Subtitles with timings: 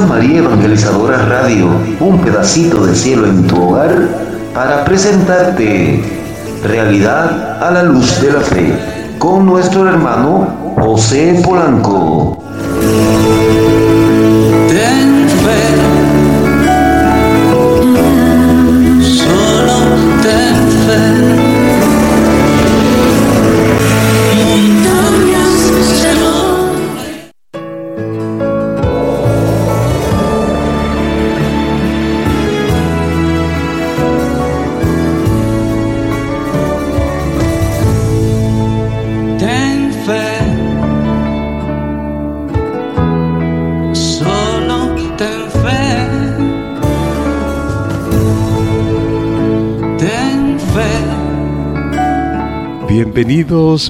[0.00, 1.68] María Evangelizadora Radio,
[2.00, 3.94] un pedacito de cielo en tu hogar
[4.52, 6.02] para presentarte
[6.64, 8.72] Realidad a la luz de la fe
[9.18, 12.42] con nuestro hermano José Polanco.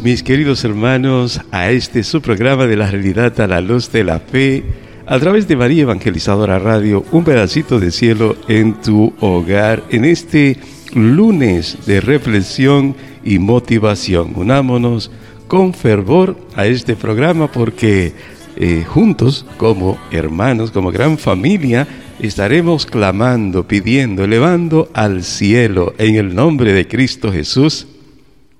[0.02, 4.20] mis queridos hermanos, a este su programa de la realidad a la luz de la
[4.20, 4.62] fe,
[5.06, 10.58] a través de María Evangelizadora Radio, un pedacito de cielo en tu hogar, en este
[10.92, 14.34] lunes de reflexión y motivación.
[14.36, 15.10] Unámonos
[15.48, 18.12] con fervor a este programa porque
[18.56, 21.88] eh, juntos, como hermanos, como gran familia,
[22.20, 27.86] estaremos clamando, pidiendo, elevando al cielo en el nombre de Cristo Jesús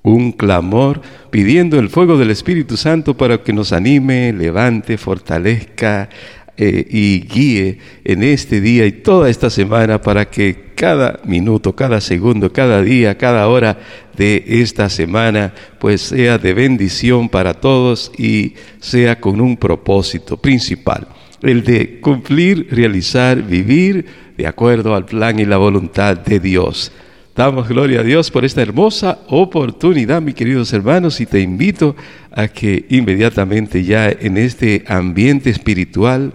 [0.05, 6.11] un clamor pidiendo el fuego del Espíritu Santo para que nos anime, levante, fortalezca
[6.57, 12.01] eh, y guíe en este día y toda esta semana para que cada minuto, cada
[12.03, 13.79] segundo, cada día, cada hora
[14.15, 21.09] de esta semana, pues sea de bendición para todos y sea con un propósito principal,
[21.41, 24.05] el de cumplir, realizar, vivir
[24.37, 26.93] de acuerdo al plan y la voluntad de Dios.
[27.37, 31.97] Damos gloria a Dios por esta hermosa oportunidad, mis queridos hermanos, y te invito
[32.31, 36.33] a que inmediatamente ya en este ambiente espiritual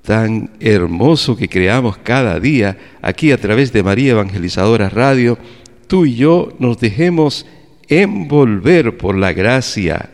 [0.00, 5.36] tan hermoso que creamos cada día, aquí a través de María Evangelizadora Radio,
[5.86, 7.44] tú y yo nos dejemos
[7.90, 10.08] envolver por la gracia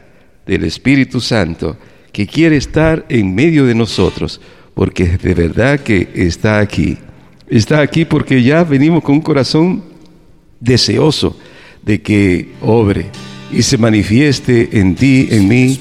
[0.44, 1.76] del Espíritu Santo
[2.10, 4.40] que quiere estar en medio de nosotros,
[4.74, 6.98] porque de verdad que está aquí.
[7.46, 9.95] Está aquí porque ya venimos con un corazón
[10.60, 11.36] deseoso
[11.84, 13.06] de que obre
[13.52, 15.78] y se manifieste en ti, en mí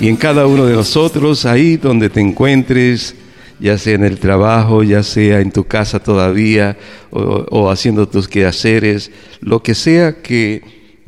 [0.00, 3.16] y en cada uno de nosotros, ahí donde te encuentres,
[3.58, 6.76] ya sea en el trabajo, ya sea en tu casa todavía
[7.10, 10.62] o, haciendo tus quehaceres, lo que sea que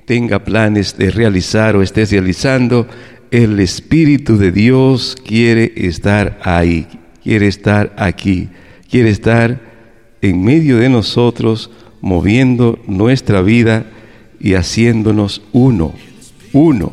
[0.04, 2.88] tenga planes de realizar o estés realizando,
[3.30, 6.88] el Espíritu de Dios quiere estar ahí,
[7.22, 8.48] quiere estar aquí,
[8.90, 9.60] quiere estar
[10.20, 13.86] en medio de nosotros moviendo nuestra vida
[14.40, 15.92] y haciéndonos uno,
[16.52, 16.92] uno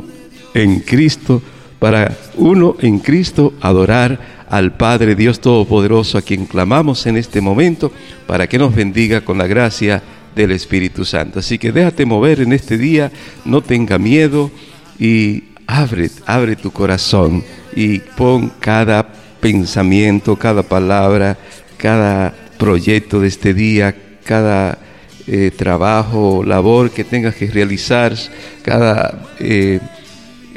[0.54, 1.42] en Cristo,
[1.80, 7.92] para uno en Cristo adorar al Padre Dios Todopoderoso a quien clamamos en este momento,
[8.26, 10.02] para que nos bendiga con la gracia
[10.36, 11.40] del Espíritu Santo.
[11.40, 13.12] Así que déjate mover en este día,
[13.46, 14.52] no tenga miedo
[15.00, 17.44] y abre, abre tu corazón
[17.76, 19.08] y pon cada
[19.40, 21.38] pensamiento, cada palabra,
[21.78, 24.78] cada proyecto de este día, cada
[25.30, 28.14] eh, trabajo, labor que tengas que realizar,
[28.62, 29.78] cada eh,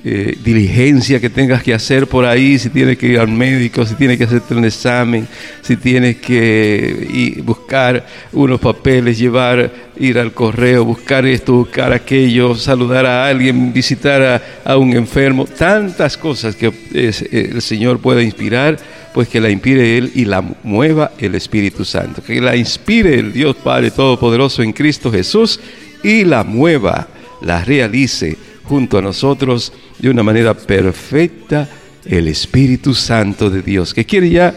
[0.04, 3.96] eh, diligencia que tengas que hacer por ahí, si tienes que ir al médico, si
[3.96, 5.26] tienes que hacerte un examen,
[5.62, 13.06] si tienes que buscar unos papeles, llevar, ir al correo, buscar esto, buscar aquello, saludar
[13.06, 16.72] a alguien, visitar a, un enfermo, tantas cosas que
[17.32, 18.78] el Señor puede inspirar
[19.12, 22.22] pues que la inspire Él y la mueva el Espíritu Santo.
[22.22, 25.58] Que la inspire el Dios Padre Todopoderoso en Cristo Jesús
[26.02, 27.08] y la mueva,
[27.42, 31.68] la realice junto a nosotros de una manera perfecta
[32.04, 34.54] el Espíritu Santo de Dios, que quiere ya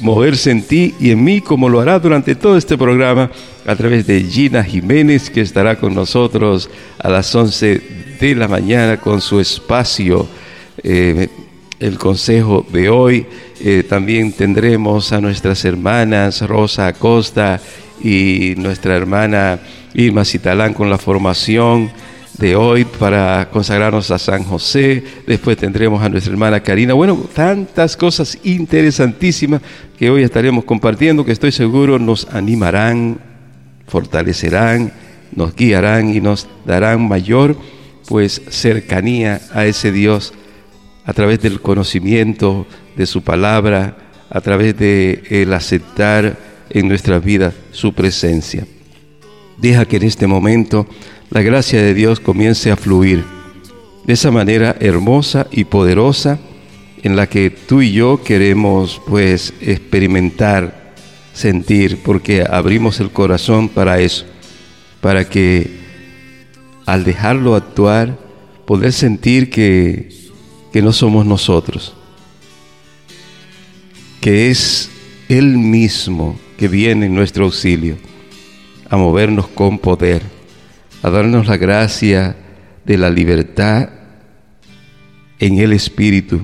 [0.00, 3.30] moverse en ti y en mí como lo hará durante todo este programa
[3.66, 6.68] a través de Gina Jiménez que estará con nosotros
[6.98, 10.26] a las 11 de la mañana con su espacio,
[10.82, 11.28] eh,
[11.80, 13.26] el consejo de hoy
[13.58, 17.58] eh, también tendremos a nuestras hermanas Rosa Acosta
[18.02, 19.58] y nuestra hermana
[19.94, 21.90] Irma Citalán con la formación
[22.36, 25.02] de hoy para consagrarnos a San José.
[25.26, 26.92] Después tendremos a nuestra hermana Karina.
[26.92, 29.62] Bueno, tantas cosas interesantísimas
[29.98, 33.18] que hoy estaremos compartiendo que estoy seguro nos animarán,
[33.88, 34.92] fortalecerán,
[35.34, 37.56] nos guiarán y nos darán mayor
[38.06, 40.34] pues cercanía a ese Dios
[41.06, 42.66] a través del conocimiento
[42.96, 43.96] de su palabra,
[44.30, 46.36] a través de el aceptar
[46.70, 48.66] en nuestras vidas su presencia.
[49.58, 50.86] Deja que en este momento
[51.30, 53.24] la gracia de Dios comience a fluir
[54.06, 56.38] de esa manera hermosa y poderosa
[57.02, 60.92] en la que tú y yo queremos pues experimentar,
[61.34, 64.24] sentir, porque abrimos el corazón para eso,
[65.00, 65.68] para que
[66.86, 68.16] al dejarlo actuar,
[68.64, 70.08] poder sentir que,
[70.72, 71.94] que no somos nosotros,
[74.26, 74.90] que es
[75.28, 77.96] Él mismo que viene en nuestro auxilio,
[78.90, 80.20] a movernos con poder,
[81.00, 82.34] a darnos la gracia
[82.84, 83.88] de la libertad
[85.38, 86.42] en el Espíritu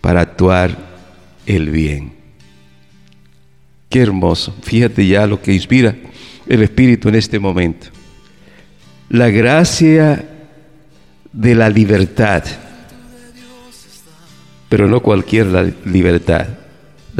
[0.00, 0.74] para actuar
[1.44, 2.14] el bien.
[3.90, 4.56] Qué hermoso.
[4.62, 5.94] Fíjate ya lo que inspira
[6.46, 7.88] el Espíritu en este momento.
[9.10, 10.24] La gracia
[11.34, 12.42] de la libertad,
[14.70, 15.48] pero no cualquier
[15.84, 16.46] libertad,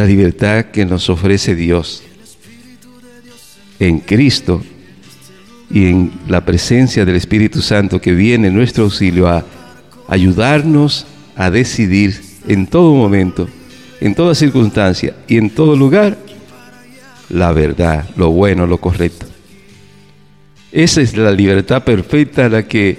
[0.00, 2.02] la libertad que nos ofrece Dios
[3.79, 4.62] en Cristo
[5.70, 9.44] y en la presencia del Espíritu Santo que viene en nuestro auxilio a
[10.08, 11.06] ayudarnos
[11.37, 12.19] a decidir
[12.49, 13.47] en todo momento,
[14.00, 16.17] en toda circunstancia y en todo lugar
[17.29, 19.26] la verdad, lo bueno, lo correcto.
[20.73, 22.99] Esa es la libertad perfecta a la que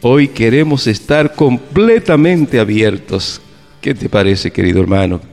[0.00, 3.40] hoy queremos estar completamente abiertos.
[3.80, 5.30] ¿Qué te parece, querido hermano?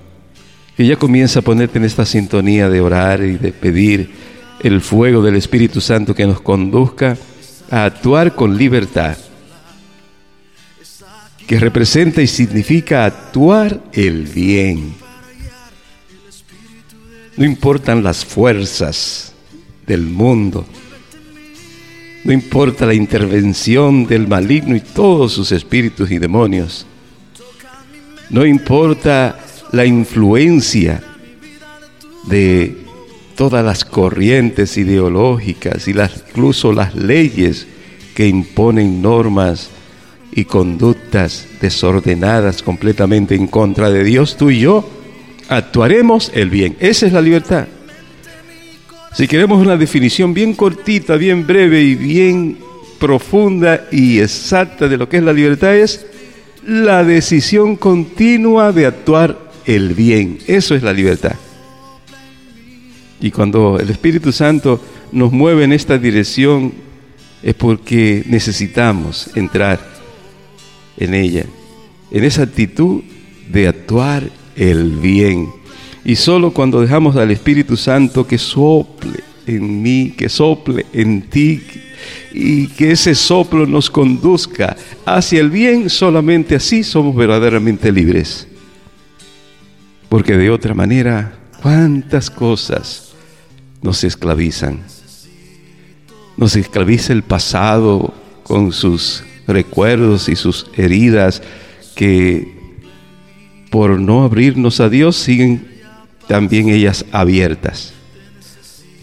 [0.79, 4.11] que ya comienza a ponerte en esta sintonía de orar y de pedir
[4.61, 7.17] el fuego del Espíritu Santo que nos conduzca
[7.69, 9.17] a actuar con libertad,
[11.45, 14.93] que representa y significa actuar el bien.
[17.35, 19.33] No importan las fuerzas
[19.85, 20.65] del mundo,
[22.23, 26.85] no importa la intervención del maligno y todos sus espíritus y demonios,
[28.29, 29.39] no importa
[29.71, 31.01] la influencia
[32.27, 32.75] de
[33.35, 37.67] todas las corrientes ideológicas y las, incluso las leyes
[38.15, 39.69] que imponen normas
[40.31, 44.87] y conductas desordenadas completamente en contra de Dios, tú y yo
[45.47, 46.75] actuaremos el bien.
[46.79, 47.65] Esa es la libertad.
[49.15, 52.57] Si queremos una definición bien cortita, bien breve y bien
[52.99, 56.05] profunda y exacta de lo que es la libertad, es
[56.67, 60.39] la decisión continua de actuar el bien.
[60.47, 61.35] Eso es la libertad.
[63.21, 64.81] Y cuando el Espíritu Santo
[65.11, 66.73] nos mueve en esta dirección
[67.43, 69.79] es porque necesitamos entrar
[70.97, 71.45] en ella,
[72.11, 73.01] en esa actitud
[73.51, 74.23] de actuar
[74.55, 75.49] el bien.
[76.03, 81.61] Y solo cuando dejamos al Espíritu Santo que sople en mí, que sople en ti,
[82.33, 84.75] y que ese soplo nos conduzca
[85.05, 88.47] hacia el bien, solamente así somos verdaderamente libres.
[90.09, 93.13] Porque de otra manera, cuántas cosas
[93.83, 94.81] nos esclavizan.
[96.35, 98.13] Nos esclaviza el pasado
[98.43, 101.43] con sus recuerdos y sus heridas
[101.95, 102.57] que
[103.69, 105.67] por no abrirnos a Dios siguen
[106.27, 107.93] también ellas abiertas.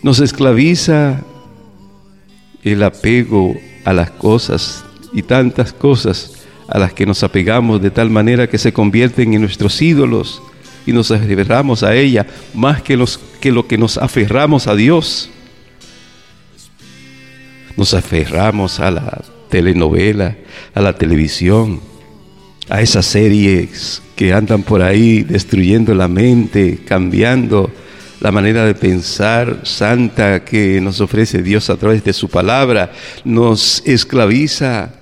[0.02, 1.20] Nos esclaviza
[2.64, 3.54] el apego
[3.84, 6.32] a las cosas y tantas cosas
[6.66, 10.42] a las que nos apegamos de tal manera que se convierten en nuestros ídolos,
[10.86, 15.28] y nos aferramos a ella más que, los, que lo que nos aferramos a Dios.
[17.76, 20.37] Nos aferramos a la telenovela,
[20.75, 21.80] a la televisión,
[22.70, 27.70] a esas series que andan por ahí destruyendo la mente, cambiando
[28.20, 32.92] la manera de pensar santa que nos ofrece Dios a través de su palabra,
[33.25, 34.94] nos esclaviza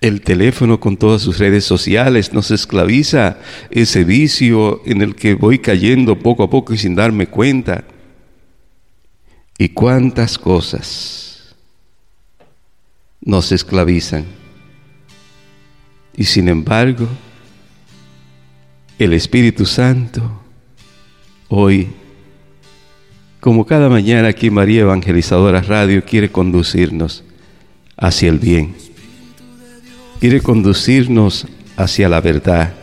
[0.00, 3.36] el teléfono con todas sus redes sociales, nos esclaviza
[3.70, 7.84] ese vicio en el que voy cayendo poco a poco y sin darme cuenta.
[9.58, 11.54] Y cuántas cosas
[13.20, 14.24] nos esclavizan.
[16.16, 17.06] Y sin embargo,
[18.98, 20.22] el Espíritu Santo
[21.48, 21.88] hoy,
[23.38, 27.22] como cada mañana aquí María Evangelizadora Radio quiere conducirnos
[27.98, 28.74] hacia el bien
[30.20, 31.46] quiere conducirnos
[31.78, 32.74] hacia la verdad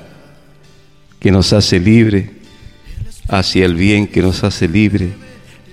[1.19, 2.31] que nos hace libre,
[3.27, 5.13] hacia el bien que nos hace libre,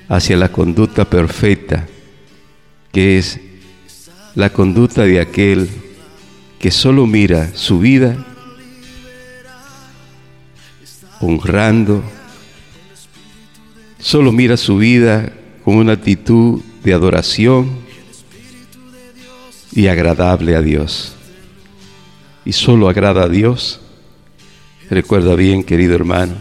[0.06, 1.86] hacia la conducta perfecta,
[2.92, 3.40] que es
[4.34, 5.70] la conducta de aquel
[6.58, 8.14] que solo mira su vida
[11.20, 12.02] honrando,
[13.98, 15.32] solo mira su vida
[15.64, 17.70] con una actitud de adoración
[19.72, 21.16] y agradable a Dios
[22.44, 23.80] y solo agrada a Dios,
[24.90, 26.34] recuerda bien, querido hermano,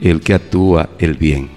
[0.00, 1.50] el que actúa el bien,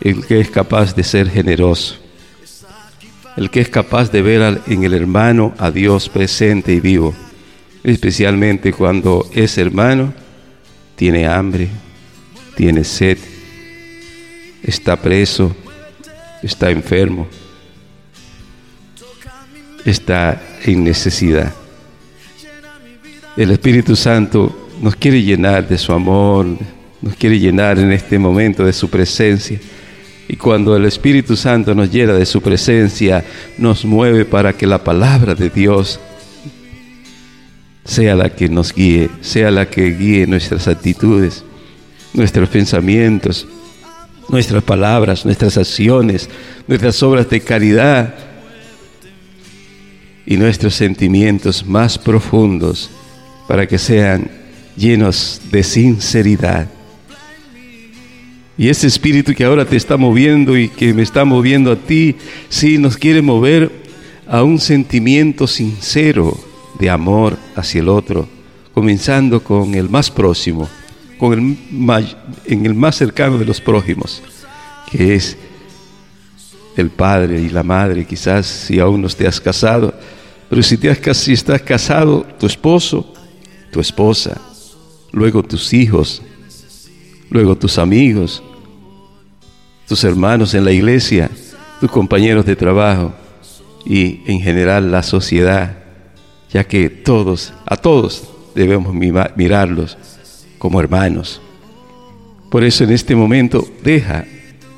[0.00, 1.96] el que es capaz de ser generoso,
[3.36, 7.14] el que es capaz de ver en el hermano a Dios presente y vivo,
[7.84, 10.12] especialmente cuando ese hermano
[10.96, 11.68] tiene hambre,
[12.56, 13.18] tiene sed,
[14.64, 15.54] está preso,
[16.42, 17.28] está enfermo
[19.84, 21.52] está en necesidad.
[23.36, 26.46] El Espíritu Santo nos quiere llenar de su amor,
[27.00, 29.58] nos quiere llenar en este momento de su presencia.
[30.28, 33.24] Y cuando el Espíritu Santo nos llena de su presencia,
[33.58, 35.98] nos mueve para que la palabra de Dios
[37.84, 41.42] sea la que nos guíe, sea la que guíe nuestras actitudes,
[42.14, 43.46] nuestros pensamientos,
[44.28, 46.28] nuestras palabras, nuestras acciones,
[46.68, 48.14] nuestras obras de caridad,
[50.26, 52.90] y nuestros sentimientos más profundos
[53.48, 54.30] para que sean
[54.76, 56.68] llenos de sinceridad.
[58.56, 62.14] Y ese espíritu que ahora te está moviendo y que me está moviendo a ti,
[62.48, 63.70] sí nos quiere mover
[64.28, 66.38] a un sentimiento sincero
[66.78, 68.28] de amor hacia el otro,
[68.72, 70.68] comenzando con el más próximo,
[71.18, 72.06] con el
[72.46, 74.22] en el más cercano de los prójimos,
[74.90, 75.36] que es
[76.76, 79.94] el padre y la madre, quizás si aún no te has casado,
[80.48, 80.78] pero si,
[81.32, 83.12] estás casado, tu esposo,
[83.72, 84.40] tu esposa,
[85.12, 86.22] luego tus hijos,
[87.30, 88.42] luego tus amigos,
[89.88, 91.30] tus hermanos en la iglesia,
[91.80, 93.12] tus compañeros de trabajo
[93.84, 95.78] y en general la sociedad,
[96.52, 98.24] ya que todos, a todos
[98.54, 98.94] debemos
[99.36, 99.96] mirarlos
[100.58, 101.40] como hermanos.
[102.50, 104.26] Por eso en este momento deja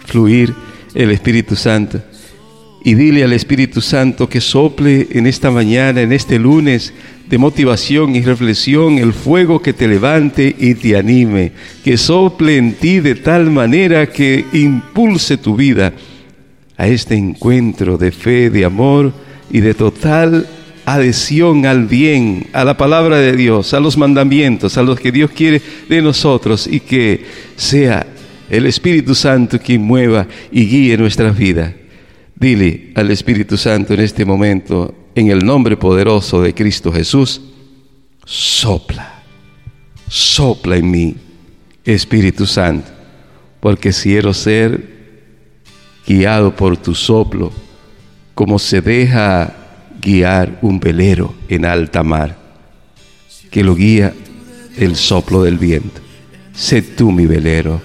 [0.07, 0.55] fluir
[0.95, 2.01] el Espíritu Santo.
[2.87, 6.93] Y dile al Espíritu Santo que sople en esta mañana, en este lunes,
[7.29, 12.75] de motivación y reflexión, el fuego que te levante y te anime, que sople en
[12.75, 15.95] ti de tal manera que impulse tu vida
[16.77, 19.13] a este encuentro de fe, de amor
[19.51, 20.47] y de total
[20.85, 25.31] adhesión al bien, a la palabra de Dios, a los mandamientos, a los que Dios
[25.31, 27.25] quiere de nosotros y que
[27.57, 28.07] sea
[28.51, 31.73] el Espíritu Santo que mueva y guíe nuestra vida.
[32.35, 37.41] Dile al Espíritu Santo en este momento, en el nombre poderoso de Cristo Jesús,
[38.25, 39.23] sopla,
[40.09, 41.17] sopla en mí,
[41.85, 42.91] Espíritu Santo,
[43.61, 44.93] porque quiero ser
[46.07, 47.53] guiado por tu soplo,
[48.35, 49.55] como se deja
[50.03, 52.37] guiar un velero en alta mar,
[53.51, 54.13] que lo guía
[54.77, 56.01] el soplo del viento.
[56.53, 57.81] Sé tú mi velero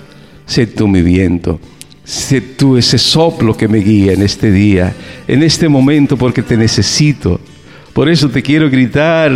[0.50, 1.60] sé tú mi viento,
[2.04, 4.94] sé tú ese soplo que me guía en este día,
[5.28, 7.40] en este momento, porque te necesito.
[7.94, 9.32] Por eso te quiero gritar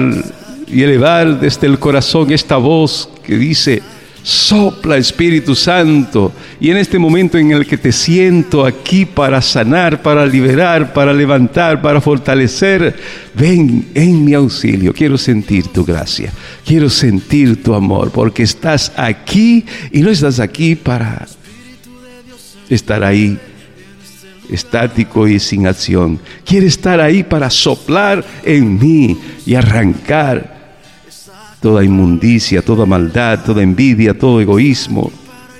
[0.68, 3.84] y elevar desde el corazón esta voz que dice,
[4.24, 6.32] Sopla Espíritu Santo.
[6.60, 11.14] Y en este momento en el que te siento aquí para sanar, para liberar, para
[11.14, 12.96] levantar, para fortalecer,
[13.36, 14.94] ven en mi auxilio.
[14.94, 16.32] Quiero sentir tu gracia.
[16.66, 18.12] Quiero sentir tu amor.
[18.12, 21.28] Porque estás aquí y no estás aquí para
[22.70, 23.38] estar ahí
[24.50, 26.18] estático y sin acción.
[26.46, 30.63] Quiere estar ahí para soplar en mí y arrancar
[31.64, 35.10] toda inmundicia, toda maldad, toda envidia, todo egoísmo,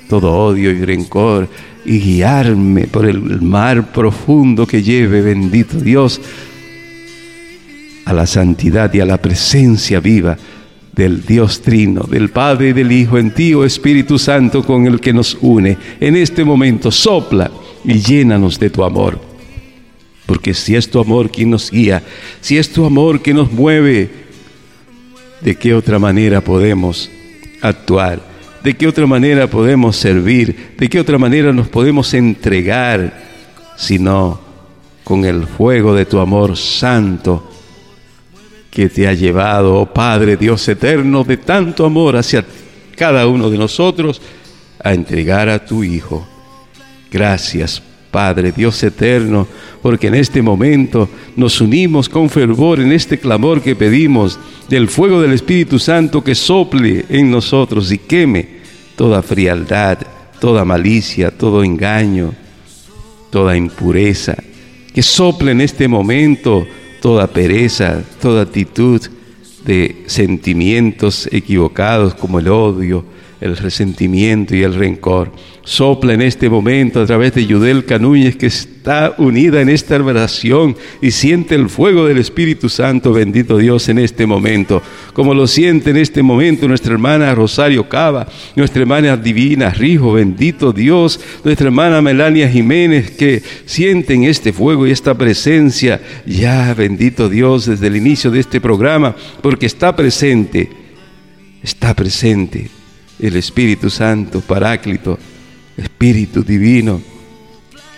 [0.06, 1.48] todo odio y rencor,
[1.86, 6.20] y guiarme por el mar profundo que lleve, bendito Dios,
[8.04, 10.36] a la santidad y a la presencia viva
[10.94, 15.00] del Dios Trino, del Padre y del Hijo en ti, oh Espíritu Santo, con el
[15.00, 15.78] que nos une.
[16.00, 17.50] En este momento sopla
[17.82, 19.18] y llénanos de tu amor.
[20.26, 22.02] Porque si es tu amor quien nos guía,
[22.42, 24.23] si es tu amor que nos mueve,
[25.44, 27.10] de qué otra manera podemos
[27.60, 28.18] actuar,
[28.62, 33.12] de qué otra manera podemos servir, de qué otra manera nos podemos entregar,
[33.76, 34.40] sino
[35.04, 37.50] con el fuego de tu amor santo
[38.70, 42.42] que te ha llevado, oh Padre Dios eterno, de tanto amor hacia
[42.96, 44.22] cada uno de nosotros,
[44.82, 46.26] a entregar a tu Hijo.
[47.12, 47.82] Gracias,
[48.14, 49.48] Padre, Dios eterno,
[49.82, 55.20] porque en este momento nos unimos con fervor en este clamor que pedimos del fuego
[55.20, 58.46] del Espíritu Santo que sople en nosotros y queme
[58.94, 59.98] toda frialdad,
[60.40, 62.32] toda malicia, todo engaño,
[63.30, 64.36] toda impureza.
[64.94, 66.64] Que sople en este momento
[67.02, 69.00] toda pereza, toda actitud
[69.66, 73.04] de sentimientos equivocados como el odio,
[73.44, 75.30] el resentimiento y el rencor.
[75.66, 80.74] Sopla en este momento a través de Yudelka Núñez que está unida en esta oración
[81.02, 84.80] y siente el fuego del Espíritu Santo, bendito Dios, en este momento.
[85.12, 90.72] Como lo siente en este momento nuestra hermana Rosario Cava, nuestra hermana Divina Rijo, bendito
[90.72, 97.66] Dios, nuestra hermana Melania Jiménez que sienten este fuego y esta presencia ya, bendito Dios,
[97.66, 100.70] desde el inicio de este programa, porque está presente,
[101.62, 102.70] está presente
[103.18, 105.18] el Espíritu Santo, Paráclito,
[105.76, 107.00] Espíritu Divino,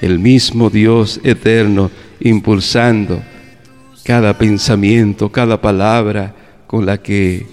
[0.00, 3.22] el mismo Dios eterno, impulsando
[4.04, 6.34] cada pensamiento, cada palabra
[6.66, 7.46] con la que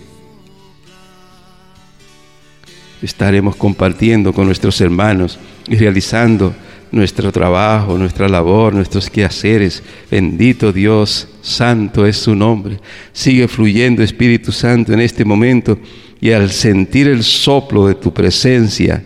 [3.02, 6.54] estaremos compartiendo con nuestros hermanos y realizando
[6.92, 9.82] nuestro trabajo, nuestra labor, nuestros quehaceres.
[10.12, 12.80] Bendito Dios, santo es su nombre.
[13.14, 15.78] Sigue fluyendo Espíritu Santo en este momento
[16.24, 19.04] y al sentir el soplo de tu presencia,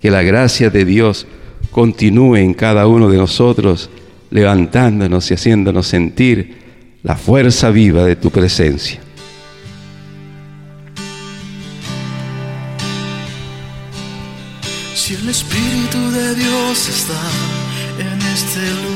[0.00, 1.26] que la gracia de Dios
[1.72, 3.90] continúe en cada uno de nosotros,
[4.30, 6.56] levantándonos y haciéndonos sentir
[7.02, 9.00] la fuerza viva de tu presencia.
[14.94, 18.95] Si el Espíritu de Dios está en este lugar,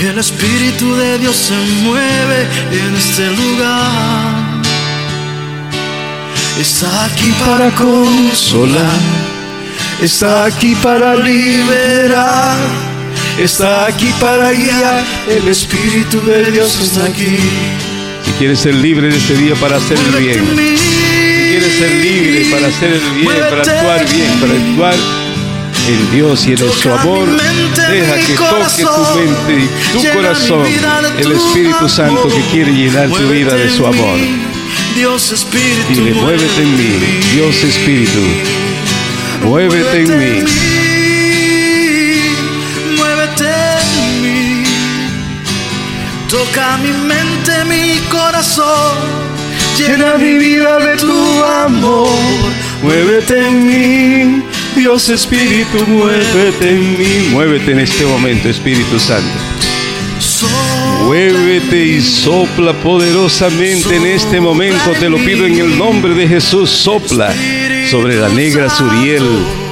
[0.00, 4.52] El Espíritu de Dios se mueve en este lugar.
[6.60, 8.98] Está aquí para consolar,
[10.02, 12.58] está aquí para liberar,
[13.40, 15.02] está aquí para guiar.
[15.28, 17.38] El Espíritu de Dios está aquí.
[18.26, 20.44] Si quieres ser libre en este día para hacer el bien,
[20.76, 25.23] si quieres ser libre para hacer el bien, para actuar bien, para actuar
[25.88, 27.28] en Dios y en su amor.
[27.90, 30.66] Deja que toque tu mente y tu corazón
[31.18, 34.18] el Espíritu Santo que quiere llenar tu vida de su amor.
[34.94, 38.20] Dios Espíritu, Dile, muévete en mí, Dios Espíritu,
[39.44, 40.46] muévete en mí.
[42.96, 44.64] Muévete en mí,
[46.28, 48.94] toca mi mente, mi corazón,
[49.76, 52.08] llena mi vida de tu amor,
[52.84, 53.66] muévete en
[54.38, 54.44] mí.
[54.76, 57.28] Dios Espíritu, muévete en mí.
[57.30, 59.32] Muévete en este momento, Espíritu Santo.
[61.04, 64.78] Muévete y sopla poderosamente en este momento.
[64.98, 66.70] Te lo pido en el nombre de Jesús.
[66.70, 67.32] Sopla
[67.88, 69.22] sobre la negra Suriel,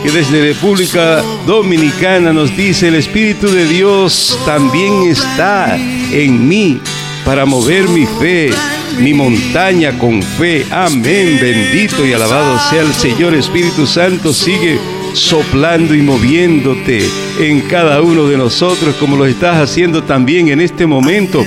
[0.05, 5.77] que desde República Dominicana nos dice, el Espíritu de Dios también está
[6.13, 6.81] en mí
[7.25, 8.51] para mover mi fe
[9.01, 10.65] mi montaña con fe.
[10.71, 11.39] Amén.
[11.41, 14.33] Bendito y alabado sea el Señor Espíritu Santo.
[14.33, 14.79] Sigue
[15.15, 17.07] soplando y moviéndote
[17.41, 21.45] en cada uno de nosotros, como lo estás haciendo también en este momento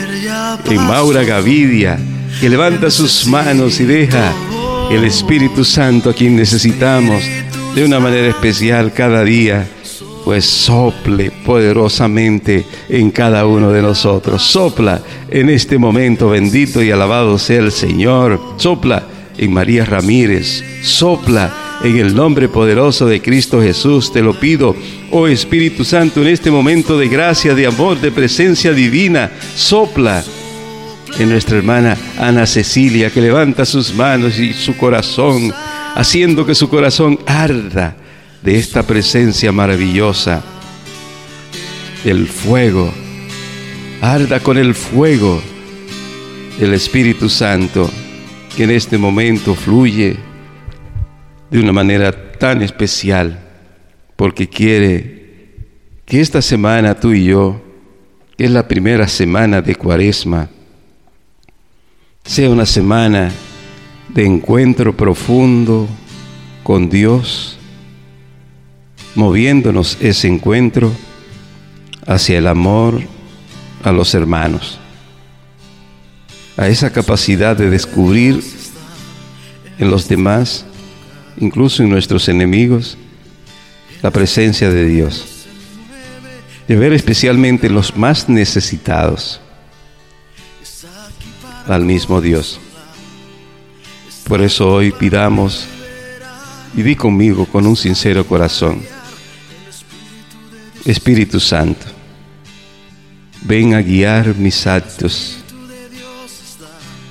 [0.70, 1.98] en Maura Gavidia,
[2.40, 4.32] que levanta sus manos y deja
[4.92, 7.24] el Espíritu Santo a quien necesitamos
[7.74, 9.68] de una manera especial cada día
[10.26, 14.42] pues sople poderosamente en cada uno de nosotros.
[14.42, 18.42] Sopla en este momento, bendito y alabado sea el Señor.
[18.58, 19.04] Sopla
[19.38, 20.64] en María Ramírez.
[20.82, 24.76] Sopla en el nombre poderoso de Cristo Jesús te lo pido,
[25.12, 30.24] oh Espíritu Santo, en este momento de gracia, de amor, de presencia divina, sopla
[31.20, 35.54] en nuestra hermana Ana Cecilia, que levanta sus manos y su corazón,
[35.94, 37.96] haciendo que su corazón arda
[38.46, 40.44] de esta presencia maravillosa.
[42.06, 42.94] El fuego,
[44.02, 45.42] arda con el fuego
[46.62, 47.90] el Espíritu Santo
[48.56, 50.16] que en este momento fluye
[51.50, 53.40] de una manera tan especial
[54.16, 55.56] porque quiere
[56.06, 57.60] que esta semana tú y yo,
[58.38, 60.50] que es la primera semana de Cuaresma,
[62.24, 63.32] sea una semana
[64.10, 65.88] de encuentro profundo
[66.64, 67.55] con Dios,
[69.16, 70.94] moviéndonos ese encuentro
[72.06, 73.02] hacia el amor
[73.84, 74.78] a los hermanos,
[76.58, 78.44] a esa capacidad de descubrir
[79.80, 80.66] en los demás,
[81.38, 82.98] incluso en nuestros enemigos,
[84.02, 85.26] la presencia de Dios,
[86.68, 89.40] de ver especialmente los más necesitados
[91.68, 92.60] al mismo Dios.
[94.28, 95.66] Por eso hoy pidamos
[96.76, 98.84] y di conmigo con un sincero corazón.
[100.86, 101.84] Espíritu Santo,
[103.42, 105.38] ven a guiar mis actos,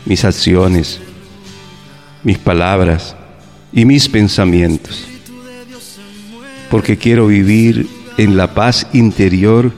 [0.06, 1.00] mis acciones,
[2.22, 3.16] mis palabras
[3.72, 5.04] y mis pensamientos,
[6.70, 9.72] porque quiero vivir en la paz interior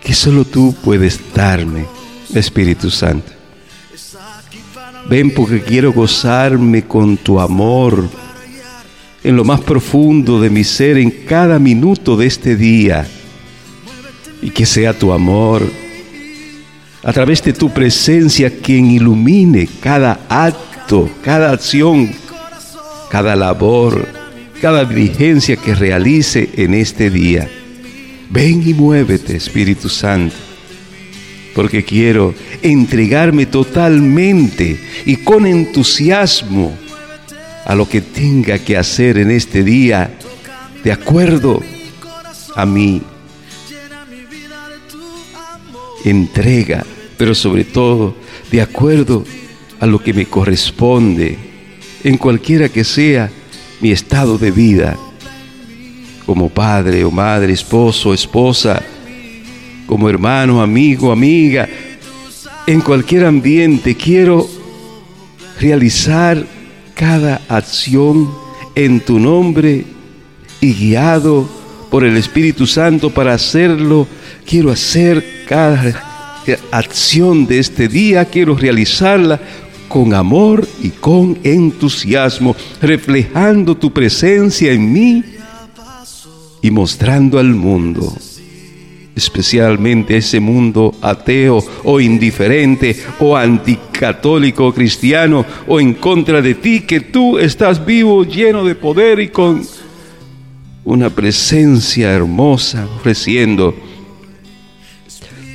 [0.00, 1.86] que solo tú puedes darme,
[2.32, 3.32] Espíritu Santo.
[5.10, 8.08] Ven porque quiero gozarme con tu amor,
[9.24, 13.06] en lo más profundo de mi ser, en cada minuto de este día.
[14.40, 15.62] Y que sea tu amor,
[17.02, 22.10] a través de tu presencia, quien ilumine cada acto, cada acción,
[23.10, 24.06] cada labor,
[24.60, 27.50] cada diligencia que realice en este día.
[28.30, 30.36] Ven y muévete, Espíritu Santo,
[31.54, 36.72] porque quiero entregarme totalmente y con entusiasmo
[37.68, 40.10] a lo que tenga que hacer en este día,
[40.84, 41.62] de acuerdo
[42.56, 43.02] a mí.
[46.04, 46.84] entrega,
[47.18, 48.14] pero sobre todo
[48.52, 49.24] de acuerdo
[49.80, 51.36] a lo que me corresponde,
[52.04, 53.28] en cualquiera que sea
[53.82, 54.96] mi estado de vida,
[56.24, 58.80] como padre o madre, esposo, o esposa,
[59.86, 61.68] como hermano, amigo, amiga,
[62.66, 64.48] en cualquier ambiente quiero
[65.60, 66.46] realizar
[66.98, 68.28] cada acción
[68.74, 69.84] en tu nombre
[70.60, 71.48] y guiado
[71.92, 74.08] por el Espíritu Santo para hacerlo.
[74.44, 76.04] Quiero hacer cada
[76.72, 79.40] acción de este día, quiero realizarla
[79.88, 85.22] con amor y con entusiasmo, reflejando tu presencia en mí
[86.62, 88.12] y mostrando al mundo
[89.18, 97.00] especialmente ese mundo ateo o indiferente o anticatólico cristiano o en contra de ti, que
[97.00, 99.60] tú estás vivo, lleno de poder y con
[100.84, 103.74] una presencia hermosa ofreciendo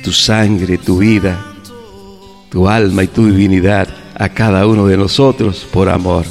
[0.04, 1.42] tu sangre, tu vida,
[2.50, 6.24] tu alma y tu divinidad a cada uno de nosotros por amor.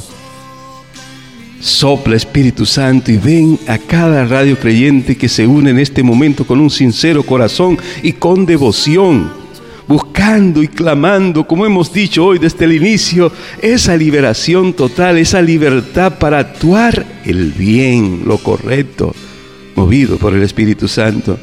[1.64, 6.46] Sopla Espíritu Santo y ven a cada radio creyente que se une en este momento
[6.46, 9.32] con un sincero corazón y con devoción,
[9.88, 16.20] buscando y clamando, como hemos dicho hoy desde el inicio, esa liberación total, esa libertad
[16.20, 19.16] para actuar el bien, lo correcto,
[19.76, 21.40] movido por el Espíritu Santo.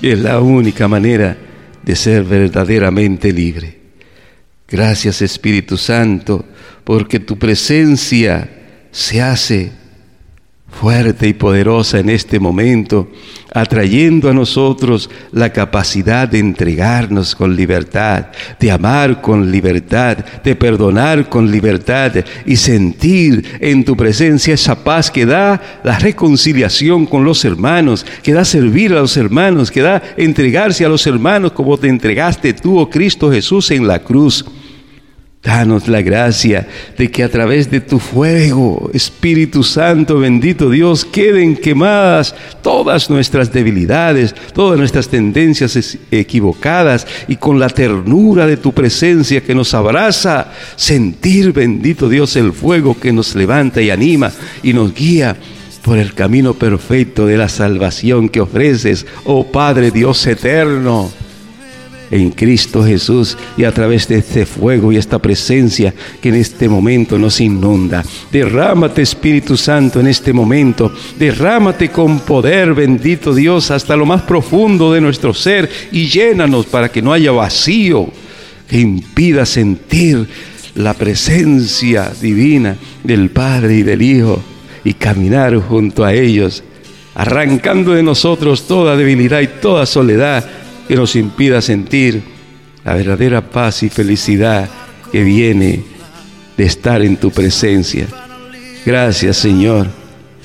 [0.00, 1.36] Es la única manera
[1.82, 3.80] de ser verdaderamente libre.
[4.68, 6.44] Gracias Espíritu Santo,
[6.84, 8.48] porque tu presencia
[8.96, 9.70] se hace
[10.70, 13.10] fuerte y poderosa en este momento,
[13.52, 18.28] atrayendo a nosotros la capacidad de entregarnos con libertad,
[18.58, 22.12] de amar con libertad, de perdonar con libertad
[22.46, 28.32] y sentir en tu presencia esa paz que da la reconciliación con los hermanos, que
[28.32, 32.78] da servir a los hermanos, que da entregarse a los hermanos como te entregaste tú,
[32.80, 34.42] oh Cristo Jesús, en la cruz.
[35.46, 36.66] Danos la gracia
[36.98, 43.52] de que a través de tu fuego, Espíritu Santo, bendito Dios, queden quemadas todas nuestras
[43.52, 50.48] debilidades, todas nuestras tendencias equivocadas y con la ternura de tu presencia que nos abraza,
[50.74, 54.32] sentir, bendito Dios, el fuego que nos levanta y anima
[54.64, 55.36] y nos guía
[55.84, 61.08] por el camino perfecto de la salvación que ofreces, oh Padre Dios eterno
[62.10, 66.68] en Cristo Jesús y a través de este fuego y esta presencia que en este
[66.68, 68.04] momento nos inunda.
[68.30, 74.92] Derrámate Espíritu Santo en este momento, derrámate con poder, bendito Dios, hasta lo más profundo
[74.92, 78.06] de nuestro ser y llénanos para que no haya vacío
[78.68, 80.26] que impida sentir
[80.74, 84.42] la presencia divina del Padre y del Hijo
[84.84, 86.62] y caminar junto a ellos,
[87.14, 90.44] arrancando de nosotros toda debilidad y toda soledad
[90.88, 92.22] que nos impida sentir
[92.84, 94.68] la verdadera paz y felicidad
[95.10, 95.82] que viene
[96.56, 98.06] de estar en tu presencia.
[98.84, 99.88] Gracias Señor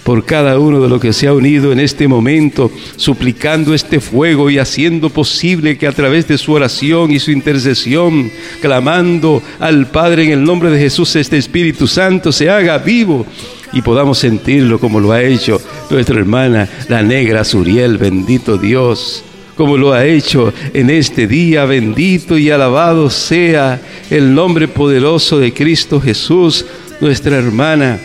[0.03, 4.49] por cada uno de los que se ha unido en este momento, suplicando este fuego
[4.49, 10.23] y haciendo posible que a través de su oración y su intercesión, clamando al Padre
[10.23, 13.27] en el nombre de Jesús, este Espíritu Santo se haga vivo
[13.73, 19.23] y podamos sentirlo como lo ha hecho nuestra hermana, la negra Suriel, bendito Dios
[19.61, 21.65] como lo ha hecho en este día.
[21.65, 26.65] Bendito y alabado sea el nombre poderoso de Cristo Jesús,
[26.99, 27.99] nuestra hermana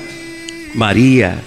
[0.74, 1.40] María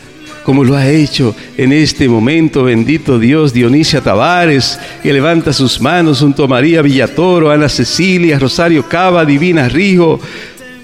[0.45, 6.21] como lo ha hecho en este momento, bendito Dios, Dionisia Tavares, que levanta sus manos
[6.21, 10.19] junto a María Villatoro, Ana Cecilia, Rosario Cava, Divina Rijo,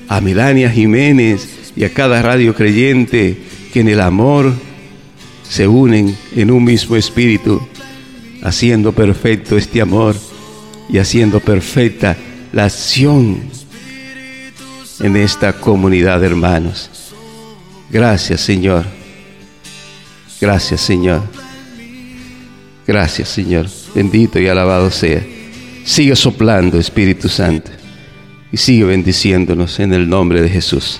[0.08, 3.38] a Melania Jiménez y a cada radio creyente
[3.74, 4.54] que en el amor
[5.50, 7.60] se unen en un mismo espíritu
[8.46, 10.16] haciendo perfecto este amor
[10.88, 12.16] y haciendo perfecta
[12.54, 13.40] la acción
[15.00, 16.92] en esta comunidad, de hermanos.
[17.90, 18.86] Gracias, Señor.
[20.40, 21.24] Gracias, Señor.
[22.88, 23.66] Gracias, Señor.
[23.96, 25.26] Bendito y alabado sea.
[25.84, 27.72] Sigue soplando, Espíritu Santo,
[28.52, 31.00] y sigue bendiciéndonos en el nombre de Jesús.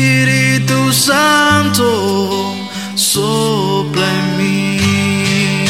[0.02, 2.56] Espíritu Santo,
[2.96, 5.66] sopla en mí.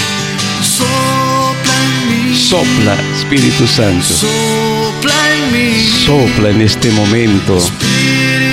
[0.63, 2.33] Sopla en mí.
[2.37, 4.03] Sopla, Espíritu Santo.
[4.07, 5.83] Sopla en mí.
[6.05, 7.59] Sopla en este momento.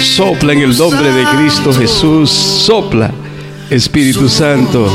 [0.00, 2.28] sopla en el nombre de Cristo Jesús.
[2.28, 3.12] Sopla,
[3.70, 4.88] Espíritu Santo.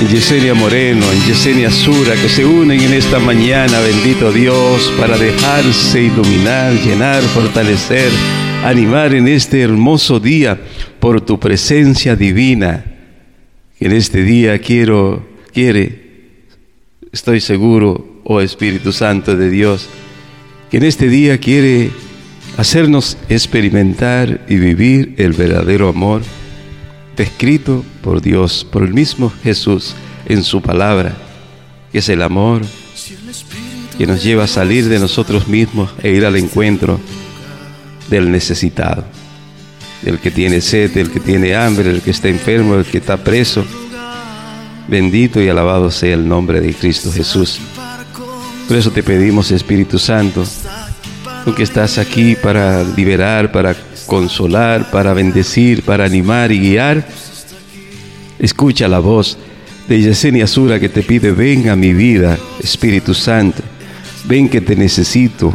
[0.00, 5.16] En Yesenia Moreno, en Yesenia Sura, que se unen en esta mañana, bendito Dios, para
[5.16, 8.10] dejarse iluminar, llenar, fortalecer
[8.64, 10.60] animar en este hermoso día
[11.00, 12.84] por tu presencia divina.
[13.80, 16.26] En este día quiero, quiere,
[17.12, 19.88] estoy seguro, oh Espíritu Santo de Dios,
[20.70, 21.90] que en este día quiere
[22.56, 26.22] hacernos experimentar y vivir el verdadero amor
[27.16, 29.94] descrito por Dios, por el mismo Jesús
[30.26, 31.16] en su palabra,
[31.92, 32.62] que es el amor
[33.96, 37.00] que nos lleva a salir de nosotros mismos e ir al encuentro
[38.08, 39.04] del necesitado,
[40.02, 43.16] del que tiene sed, del que tiene hambre, del que está enfermo, del que está
[43.16, 43.64] preso.
[44.88, 47.58] Bendito y alabado sea el nombre de Cristo Jesús.
[48.66, 50.44] Por eso te pedimos, Espíritu Santo,
[51.44, 57.06] tú que estás aquí para liberar, para consolar, para bendecir, para animar y guiar,
[58.38, 59.36] escucha la voz
[59.88, 63.62] de Yesenia Sura que te pide, ven a mi vida, Espíritu Santo,
[64.24, 65.52] ven que te necesito,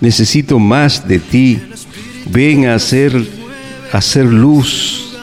[0.00, 1.60] necesito más de ti.
[2.28, 3.12] Ven a hacer,
[3.92, 5.14] a luz,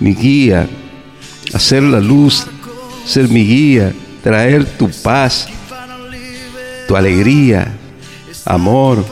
[0.00, 0.66] mi guía,
[1.52, 2.46] hacer la luz,
[3.06, 3.92] ser mi guía,
[4.24, 5.48] traer tu paz,
[6.88, 7.72] tu alegría,
[8.44, 9.04] amor.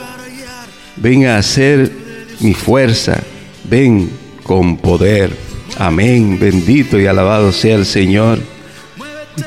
[0.97, 1.93] Ven a hacer
[2.41, 3.21] mi fuerza,
[3.65, 4.11] ven
[4.43, 5.35] con poder.
[5.79, 8.39] Amén, bendito y alabado sea el Señor.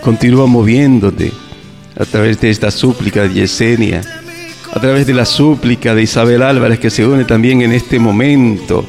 [0.02, 1.32] Continúa moviéndote
[2.00, 4.02] a través de esta súplica de Yesenia
[4.76, 8.84] a través de la súplica de Isabel Álvarez, que se une también en este momento,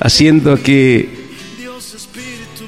[0.00, 1.08] haciendo que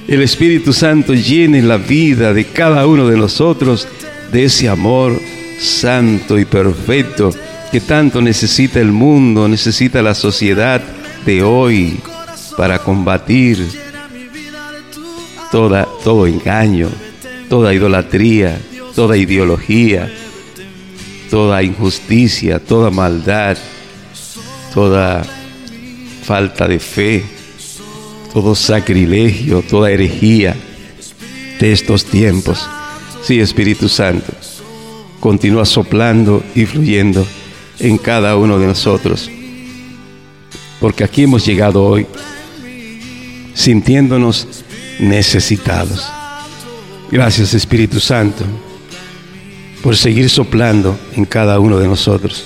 [0.09, 3.87] el Espíritu Santo llene la vida de cada uno de nosotros
[4.33, 5.21] de ese amor
[5.59, 7.31] santo y perfecto
[7.71, 10.81] que tanto necesita el mundo, necesita la sociedad
[11.27, 12.01] de hoy
[12.57, 13.69] para combatir
[15.53, 16.89] toda, todo engaño,
[17.51, 18.59] toda idolatría,
[18.95, 20.11] toda ideología,
[21.31, 23.57] toda injusticia, toda maldad,
[24.75, 25.23] toda
[26.25, 27.25] falta de fe,
[28.35, 30.57] todo sacrilegio, toda herejía
[31.61, 32.69] de estos tiempos.
[33.23, 34.27] Sí, Espíritu Santo,
[35.21, 37.25] continúa soplando y fluyendo
[37.79, 39.31] en cada uno de nosotros.
[40.81, 42.07] Porque aquí hemos llegado hoy
[43.55, 44.47] sintiéndonos
[45.01, 46.07] necesitados.
[47.11, 48.45] Gracias Espíritu Santo
[49.83, 52.45] por seguir soplando en cada uno de nosotros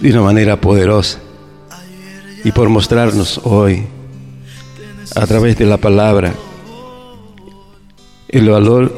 [0.00, 1.20] de una manera poderosa
[2.44, 3.86] y por mostrarnos hoy
[5.14, 6.34] a través de la palabra
[8.28, 8.94] el valor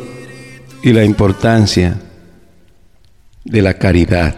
[0.82, 1.98] y la importancia
[3.44, 4.36] de la caridad.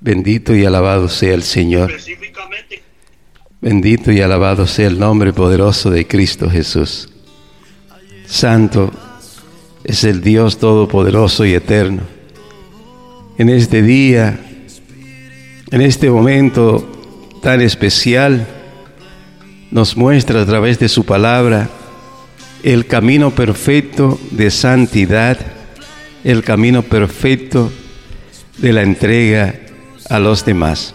[0.00, 1.92] Bendito y alabado sea el Señor.
[3.60, 7.08] Bendito y alabado sea el nombre poderoso de Cristo Jesús.
[8.26, 8.90] Santo
[9.90, 12.02] es el Dios Todopoderoso y Eterno.
[13.38, 14.38] En este día,
[15.72, 16.86] en este momento
[17.42, 18.46] tan especial,
[19.72, 21.68] nos muestra a través de su palabra
[22.62, 25.38] el camino perfecto de santidad,
[26.22, 27.72] el camino perfecto
[28.58, 29.56] de la entrega
[30.08, 30.94] a los demás.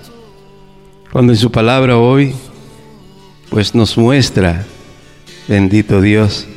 [1.12, 2.34] Cuando en su palabra hoy,
[3.50, 4.64] pues nos muestra,
[5.50, 6.48] bendito Dios,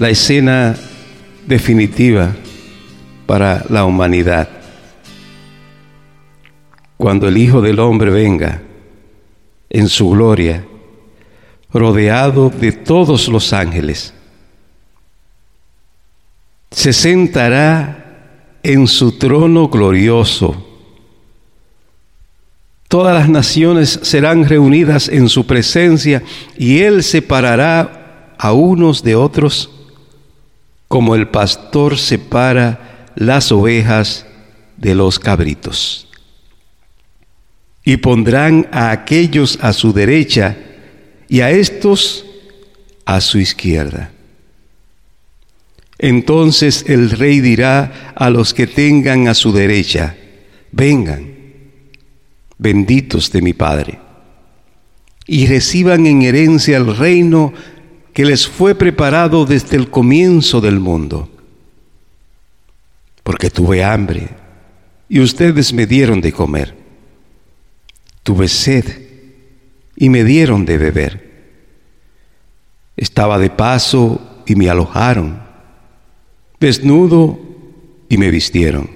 [0.00, 0.74] la escena
[1.46, 2.34] definitiva
[3.26, 4.48] para la humanidad.
[6.96, 8.62] Cuando el Hijo del Hombre venga
[9.68, 10.64] en su gloria,
[11.74, 14.14] rodeado de todos los ángeles,
[16.70, 20.66] se sentará en su trono glorioso.
[22.88, 26.22] Todas las naciones serán reunidas en su presencia
[26.56, 29.70] y Él separará a unos de otros
[30.90, 34.26] como el pastor separa las ovejas
[34.76, 36.08] de los cabritos.
[37.84, 40.56] Y pondrán a aquellos a su derecha
[41.28, 42.26] y a estos
[43.04, 44.10] a su izquierda.
[45.96, 50.16] Entonces el rey dirá a los que tengan a su derecha,
[50.72, 51.24] vengan,
[52.58, 54.00] benditos de mi Padre,
[55.28, 57.52] y reciban en herencia el reino
[58.12, 61.28] que les fue preparado desde el comienzo del mundo.
[63.22, 64.28] Porque tuve hambre
[65.08, 66.74] y ustedes me dieron de comer.
[68.22, 68.84] Tuve sed
[69.96, 71.30] y me dieron de beber.
[72.96, 75.42] Estaba de paso y me alojaron.
[76.58, 77.38] Desnudo
[78.08, 78.90] y me vistieron.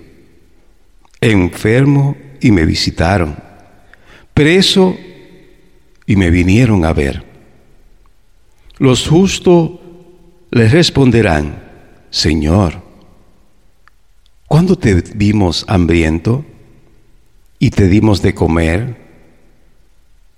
[1.20, 3.36] Enfermo y me visitaron.
[4.34, 4.96] Preso
[6.06, 7.33] y me vinieron a ver
[8.78, 9.70] los justos
[10.50, 11.62] le responderán,
[12.10, 12.82] Señor,
[14.48, 16.44] ¿cuándo te vimos hambriento
[17.60, 18.96] y te dimos de comer,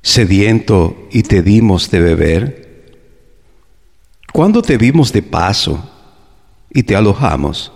[0.03, 2.87] sediento y te dimos de beber?
[4.35, 5.91] ¿Cuándo te vimos de paso
[6.71, 7.73] y te alojamos,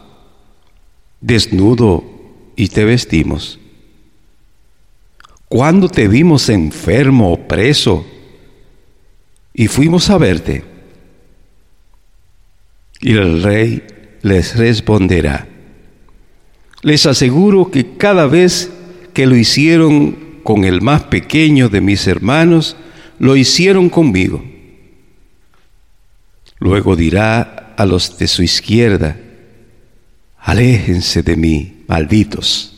[1.23, 2.05] desnudo
[2.55, 3.59] y te vestimos?
[5.49, 8.05] ¿Cuándo te vimos enfermo o preso?
[9.55, 10.65] y fuimos a verte.
[13.01, 13.83] Y el rey
[14.23, 15.47] les responderá,
[16.83, 18.71] les aseguro que cada vez
[19.15, 22.77] que lo hicieron con el más pequeño de mis hermanos,
[23.19, 24.45] lo hicieron conmigo.
[26.59, 29.17] Luego dirá a los de su izquierda,
[30.39, 32.77] aléjense de mí, malditos.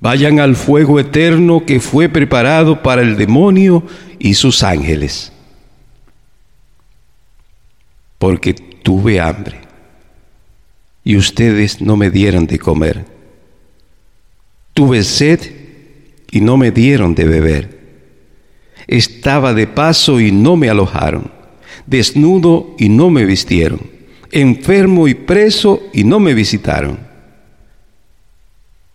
[0.00, 3.84] Vayan al fuego eterno que fue preparado para el demonio
[4.18, 5.32] y sus ángeles
[8.18, 9.60] porque tuve hambre
[11.04, 13.04] y ustedes no me dieron de comer.
[14.74, 15.40] Tuve sed
[16.30, 17.78] y no me dieron de beber.
[18.86, 21.30] Estaba de paso y no me alojaron.
[21.86, 23.80] Desnudo y no me vistieron.
[24.30, 26.98] Enfermo y preso y no me visitaron.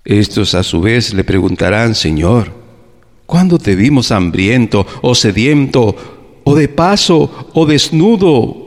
[0.06, 2.52] Estos a su vez le preguntarán, Señor,
[3.26, 5.96] ¿cuándo te vimos hambriento o sediento
[6.44, 8.63] o de paso o desnudo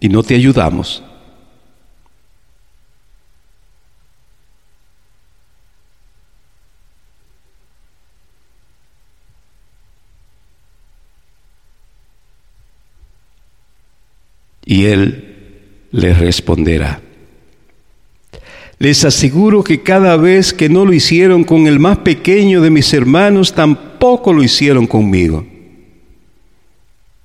[0.00, 1.02] y no te ayudamos,
[14.64, 15.36] y él
[15.92, 17.02] les responderá.
[18.78, 22.94] Les aseguro que cada vez que no lo hicieron con el más pequeño de mis
[22.94, 25.44] hermanos, tampoco lo hicieron conmigo.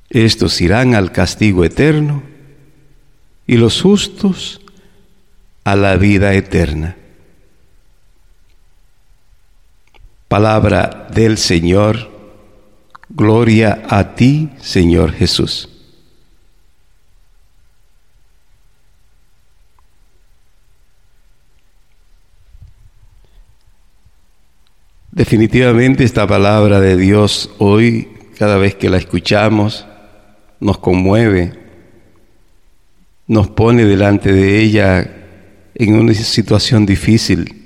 [0.09, 2.21] Estos irán al castigo eterno
[3.47, 4.61] y los justos
[5.63, 6.95] a la vida eterna.
[10.27, 12.11] Palabra del Señor,
[13.09, 15.69] gloria a ti, Señor Jesús.
[25.11, 29.85] Definitivamente esta palabra de Dios hoy, cada vez que la escuchamos,
[30.59, 31.64] nos conmueve,
[33.28, 35.09] nos pone delante de ella
[35.73, 37.63] en una situación difícil,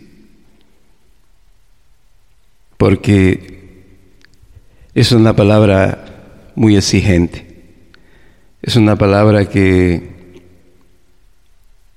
[2.77, 3.83] porque
[4.95, 7.45] es una palabra muy exigente,
[8.61, 10.17] es una palabra que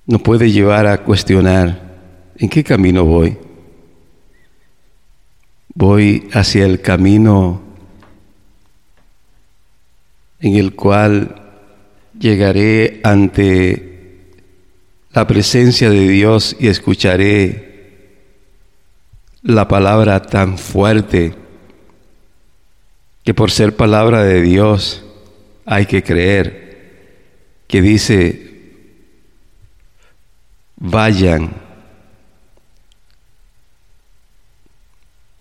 [0.07, 1.93] nos puede llevar a cuestionar
[2.37, 3.37] en qué camino voy.
[5.75, 7.63] Voy hacia el camino
[10.41, 11.42] en el cual
[12.23, 14.15] Llegaré ante
[15.11, 18.13] la presencia de Dios y escucharé
[19.43, 21.35] la palabra tan fuerte
[23.25, 25.05] que por ser palabra de Dios
[25.65, 27.17] hay que creer,
[27.67, 28.71] que dice,
[30.77, 31.51] vayan,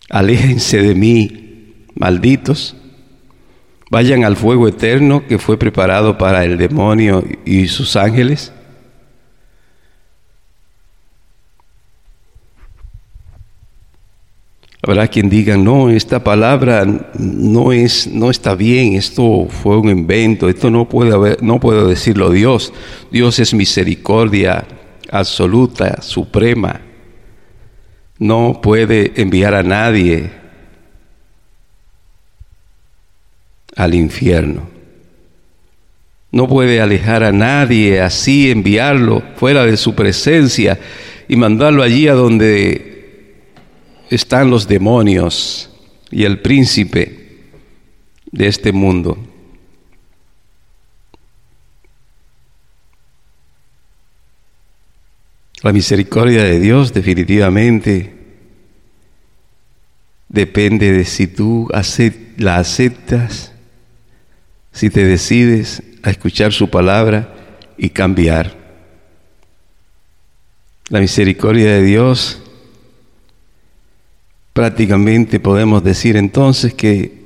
[0.09, 2.75] aléjense de mí, malditos
[3.91, 8.51] vayan al fuego eterno que fue preparado para el demonio y sus ángeles?
[14.83, 16.83] Habrá quien diga, no, esta palabra
[17.19, 21.85] no, es, no está bien, esto fue un invento, esto no puede, haber, no puede
[21.87, 22.73] decirlo Dios.
[23.11, 24.65] Dios es misericordia
[25.11, 26.81] absoluta, suprema.
[28.17, 30.40] No puede enviar a nadie
[33.75, 34.69] al infierno.
[36.31, 40.79] No puede alejar a nadie así, enviarlo fuera de su presencia
[41.27, 43.41] y mandarlo allí a donde
[44.09, 45.69] están los demonios
[46.09, 47.37] y el príncipe
[48.31, 49.17] de este mundo.
[55.63, 58.13] La misericordia de Dios definitivamente
[60.29, 61.67] depende de si tú
[62.37, 63.51] la aceptas
[64.71, 67.33] si te decides a escuchar su palabra
[67.77, 68.55] y cambiar.
[70.89, 72.41] La misericordia de Dios,
[74.53, 77.19] prácticamente podemos decir entonces que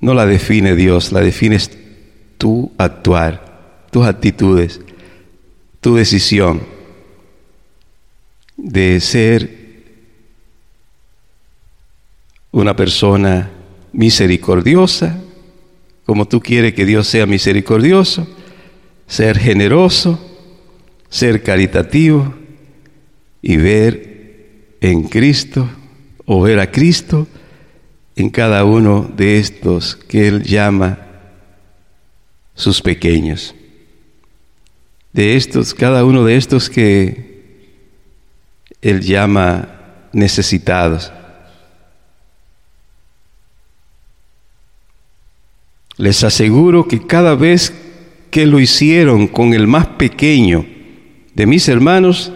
[0.00, 1.70] no la define Dios, la defines
[2.38, 4.80] tu actuar, tus actitudes,
[5.80, 6.62] tu decisión
[8.56, 9.58] de ser
[12.52, 13.50] una persona
[13.92, 15.16] misericordiosa
[16.10, 18.26] como tú quieres que Dios sea misericordioso,
[19.06, 20.18] ser generoso,
[21.08, 22.34] ser caritativo
[23.40, 25.70] y ver en Cristo
[26.24, 27.28] o ver a Cristo
[28.16, 30.98] en cada uno de estos que Él llama
[32.56, 33.54] sus pequeños.
[35.12, 37.70] De estos, cada uno de estos que
[38.82, 41.12] Él llama necesitados.
[46.00, 47.74] Les aseguro que cada vez
[48.30, 50.64] que lo hicieron con el más pequeño
[51.34, 52.32] de mis hermanos,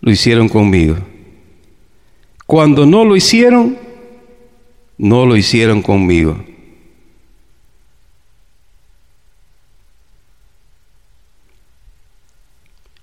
[0.00, 0.96] lo hicieron conmigo.
[2.44, 3.78] Cuando no lo hicieron,
[4.98, 6.42] no lo hicieron conmigo.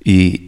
[0.04, 0.42] Y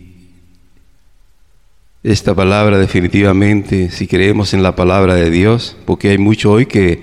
[2.04, 6.99] esta palabra definitivamente, si creemos en la palabra de Dios, porque hay mucho hoy que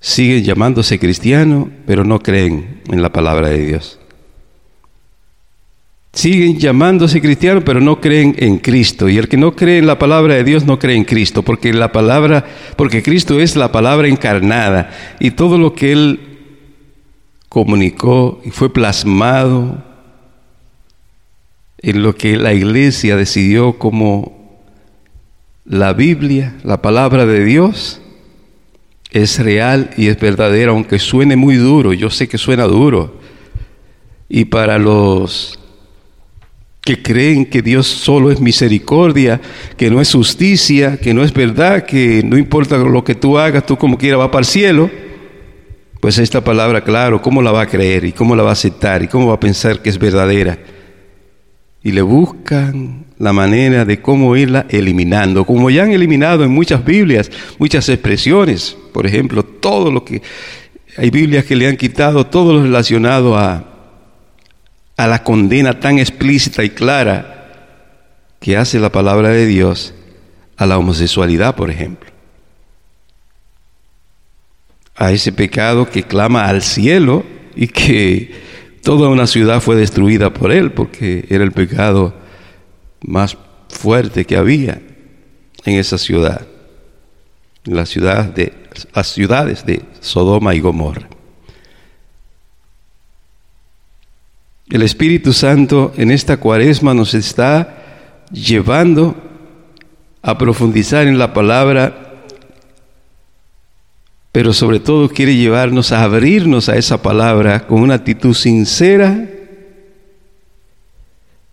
[0.00, 3.98] Siguen llamándose cristianos, pero no creen en la palabra de Dios.
[6.12, 9.08] Siguen llamándose cristianos, pero no creen en Cristo.
[9.08, 11.72] Y el que no cree en la palabra de Dios no cree en Cristo, porque
[11.72, 12.44] la palabra,
[12.76, 14.90] porque Cristo es la palabra encarnada.
[15.20, 16.20] Y todo lo que Él
[17.48, 19.82] comunicó y fue plasmado
[21.78, 24.60] en lo que la iglesia decidió como
[25.64, 28.00] la Biblia, la palabra de Dios,
[29.10, 33.16] es real y es verdadera, aunque suene muy duro, yo sé que suena duro.
[34.28, 35.58] Y para los
[36.80, 39.40] que creen que Dios solo es misericordia,
[39.76, 43.66] que no es justicia, que no es verdad, que no importa lo que tú hagas,
[43.66, 44.90] tú como quiera va para el cielo,
[46.00, 49.02] pues esta palabra, claro, ¿cómo la va a creer y cómo la va a aceptar
[49.02, 50.58] y cómo va a pensar que es verdadera?
[51.86, 56.84] y le buscan la manera de cómo irla eliminando, como ya han eliminado en muchas
[56.84, 57.30] Biblias,
[57.60, 60.20] muchas expresiones, por ejemplo, todo lo que
[60.96, 63.68] hay Biblias que le han quitado, todo lo relacionado a,
[64.96, 67.52] a la condena tan explícita y clara
[68.40, 69.94] que hace la palabra de Dios
[70.56, 72.10] a la homosexualidad, por ejemplo.
[74.96, 77.22] A ese pecado que clama al cielo
[77.54, 78.45] y que
[78.86, 82.14] Toda una ciudad fue destruida por él porque era el pecado
[83.02, 83.36] más
[83.68, 84.80] fuerte que había
[85.64, 86.46] en esa ciudad,
[87.64, 88.32] en las ciudades
[89.66, 91.08] de Sodoma y Gomorra.
[94.70, 99.16] El Espíritu Santo en esta cuaresma nos está llevando
[100.22, 102.05] a profundizar en la palabra
[104.36, 109.30] pero sobre todo quiere llevarnos a abrirnos a esa palabra con una actitud sincera,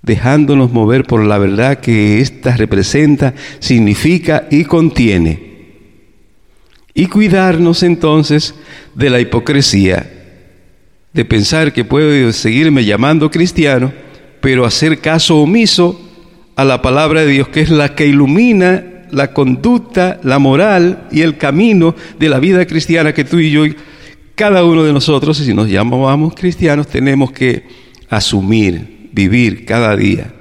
[0.02, 5.94] dejándonos mover por la verdad que ésta representa, significa y contiene.
[6.94, 8.54] Y cuidarnos entonces
[8.96, 10.06] de la hipocresía,
[11.14, 13.94] de pensar que puedo seguirme llamando cristiano,
[14.42, 16.02] pero hacer caso omiso
[16.58, 18.84] a la palabra de Dios, que es la que ilumina
[19.14, 23.64] la conducta, la moral y el camino de la vida cristiana que tú y yo,
[24.36, 27.64] cada uno de nosotros, si nos llamamos cristianos, tenemos que
[28.10, 30.34] asumir, vivir cada día.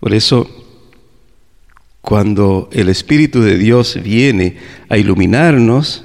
[0.00, 0.48] Por eso,
[2.00, 4.56] cuando el Espíritu de Dios viene
[4.88, 6.04] a iluminarnos,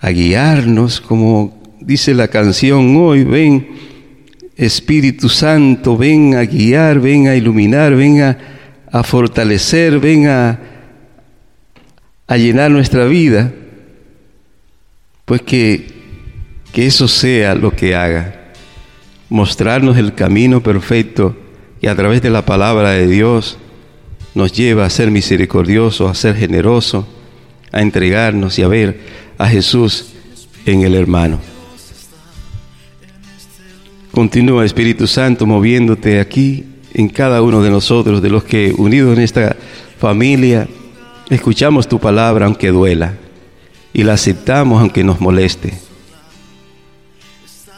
[0.00, 3.66] a guiarnos, como dice la canción hoy, ven
[4.56, 8.38] Espíritu Santo, ven a guiar, ven a iluminar, ven a
[8.90, 10.58] a fortalecer, ven a,
[12.36, 13.52] llenar nuestra vida,
[15.24, 15.86] pues que,
[16.72, 18.50] que eso sea lo que haga,
[19.28, 21.36] mostrarnos el camino perfecto
[21.80, 23.58] y a través de la palabra de Dios
[24.34, 27.06] nos lleva a ser misericordioso a ser generoso
[27.72, 28.98] a entregarnos y a ver
[29.36, 30.12] a Jesús
[30.64, 31.40] en el hermano.
[34.12, 36.64] Continúa Espíritu Santo moviéndote aquí
[36.98, 39.54] en cada uno de nosotros, de los que unidos en esta
[40.00, 40.66] familia,
[41.30, 43.14] escuchamos tu palabra aunque duela
[43.92, 45.74] y la aceptamos aunque nos moleste.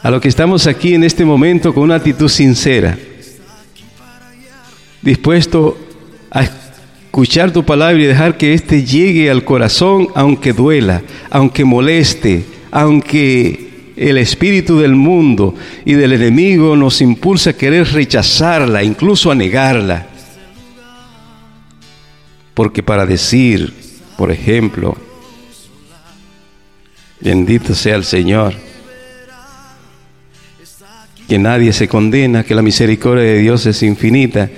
[0.01, 2.97] A los que estamos aquí en este momento con una actitud sincera,
[5.03, 5.77] dispuesto
[6.31, 12.43] a escuchar tu palabra y dejar que éste llegue al corazón aunque duela, aunque moleste,
[12.71, 13.70] aunque
[14.09, 15.53] el espíritu del mundo
[15.85, 20.07] y del enemigo nos impulsa a querer rechazarla, incluso a negarla.
[22.55, 23.71] Porque para decir,
[24.17, 24.97] por ejemplo,
[27.19, 28.55] bendito sea el Señor,
[31.29, 34.49] que nadie se condena, que la misericordia de Dios es infinita,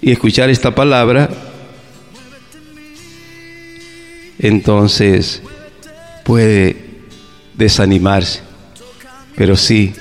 [0.00, 1.28] y escuchar esta palabra,
[4.38, 5.42] entonces
[6.24, 6.76] puede
[7.54, 8.51] desanimarse.
[9.36, 9.94] Pero sí,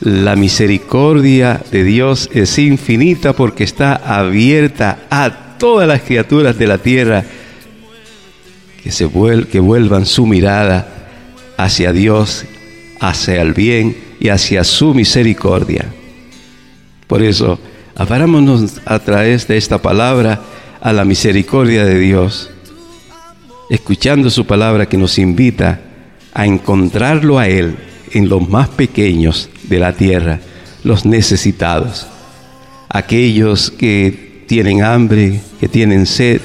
[0.00, 6.78] la misericordia de Dios es infinita porque está abierta a todas las criaturas de la
[6.78, 7.24] tierra
[8.82, 9.08] que, se
[9.50, 10.88] que vuelvan su mirada
[11.58, 12.46] hacia Dios,
[13.00, 15.84] hacia el bien y hacia su misericordia.
[17.06, 17.58] Por eso,
[17.94, 20.40] aparámonos a través de esta palabra
[20.80, 22.50] a la misericordia de Dios,
[23.68, 25.80] escuchando su palabra que nos invita
[26.32, 27.76] a encontrarlo a Él
[28.12, 30.40] en los más pequeños de la tierra,
[30.84, 32.06] los necesitados,
[32.88, 36.40] aquellos que tienen hambre, que tienen sed,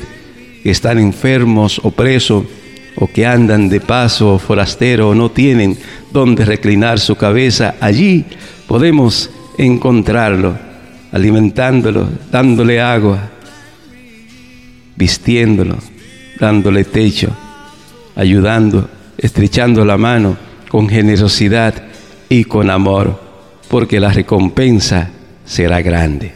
[0.64, 2.46] que están enfermos o presos,
[2.98, 5.78] o que andan de paso forastero o no tienen
[6.14, 8.24] donde reclinar su cabeza, allí
[8.68, 10.58] podemos encontrarlo,
[11.12, 13.32] alimentándolo, dándole agua,
[14.96, 15.76] vistiéndolo,
[16.40, 17.36] dándole techo,
[18.16, 20.38] ayudando, estrechando la mano,
[20.76, 21.74] con generosidad
[22.28, 23.18] y con amor,
[23.70, 25.10] porque la recompensa
[25.46, 26.34] será grande.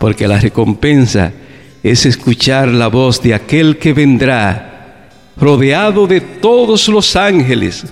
[0.00, 1.32] Porque la recompensa
[1.80, 5.10] es escuchar la voz de aquel que vendrá,
[5.40, 7.84] rodeado de todos los ángeles.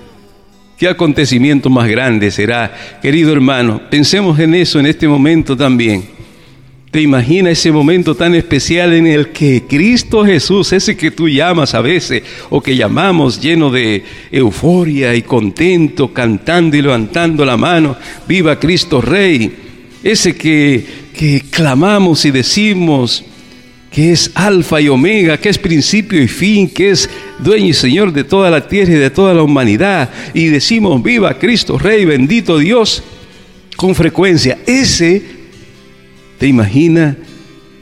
[0.77, 2.75] ¿Qué acontecimiento más grande será?
[3.01, 6.05] Querido hermano, pensemos en eso en este momento también
[6.91, 11.73] ¿Te imaginas ese momento tan especial en el que Cristo Jesús, ese que tú llamas
[11.75, 17.97] a veces, o que llamamos lleno de euforia y contento, cantando y levantando la mano,
[18.27, 19.53] viva Cristo Rey,
[20.03, 20.85] ese que,
[21.17, 23.23] que clamamos y decimos
[23.93, 28.13] que es alfa y omega, que es principio y fin, que es dueño y señor
[28.13, 32.59] de toda la tierra y de toda la humanidad, y decimos, viva Cristo Rey, bendito
[32.59, 33.05] Dios,
[33.77, 35.39] con frecuencia, ese
[36.41, 37.17] ¿Te imaginas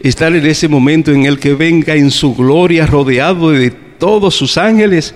[0.01, 4.59] estar en ese momento en el que venga en su gloria rodeado de todos sus
[4.59, 5.15] ángeles?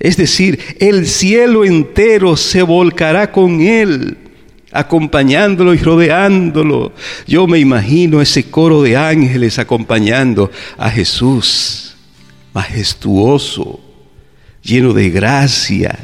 [0.00, 4.16] Es decir, el cielo entero se volcará con él,
[4.72, 6.92] acompañándolo y rodeándolo.
[7.26, 11.94] Yo me imagino ese coro de ángeles acompañando a Jesús,
[12.54, 13.78] majestuoso,
[14.62, 15.98] lleno de gracia,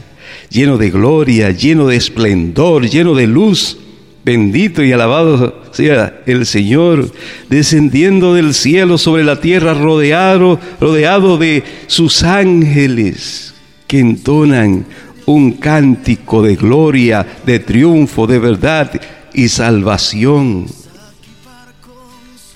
[0.51, 3.79] lleno de gloria, lleno de esplendor, lleno de luz
[4.25, 7.11] Bendito y alabado sea el Señor,
[7.49, 13.55] descendiendo del cielo sobre la tierra, rodeado, rodeado de sus ángeles
[13.87, 14.85] que entonan
[15.25, 18.91] un cántico de gloria, de triunfo, de verdad
[19.33, 20.67] y salvación.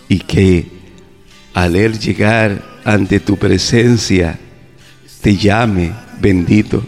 [0.09, 0.67] Y que
[1.55, 4.39] al Él llegar ante tu presencia,
[5.23, 6.85] te llame, bendito,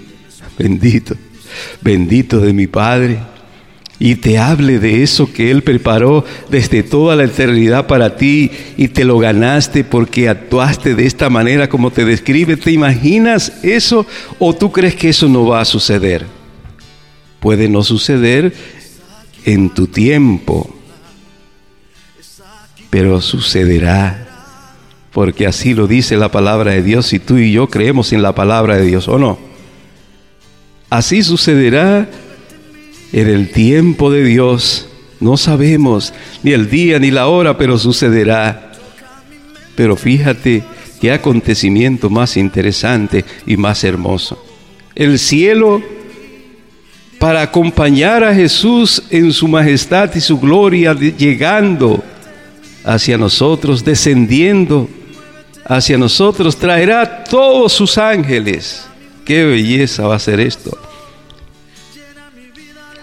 [0.58, 1.16] bendito,
[1.80, 3.18] bendito de mi Padre
[3.98, 8.88] y te hable de eso que Él preparó desde toda la eternidad para ti y
[8.88, 12.56] te lo ganaste porque actuaste de esta manera como te describe.
[12.56, 14.06] ¿Te imaginas eso
[14.38, 16.26] o tú crees que eso no va a suceder?
[17.40, 18.52] Puede no suceder
[19.44, 20.68] en tu tiempo,
[22.90, 24.22] pero sucederá.
[25.12, 28.34] Porque así lo dice la palabra de Dios y tú y yo creemos en la
[28.34, 29.38] palabra de Dios, ¿o no?
[30.90, 32.06] Así sucederá
[33.12, 34.88] en el tiempo de Dios
[35.20, 38.72] no sabemos ni el día ni la hora, pero sucederá.
[39.76, 40.64] Pero fíjate
[41.00, 44.42] qué acontecimiento más interesante y más hermoso.
[44.94, 45.80] El cielo,
[47.18, 52.02] para acompañar a Jesús en su majestad y su gloria, llegando
[52.84, 54.88] hacia nosotros, descendiendo
[55.64, 58.86] hacia nosotros, traerá todos sus ángeles.
[59.24, 60.76] Qué belleza va a ser esto.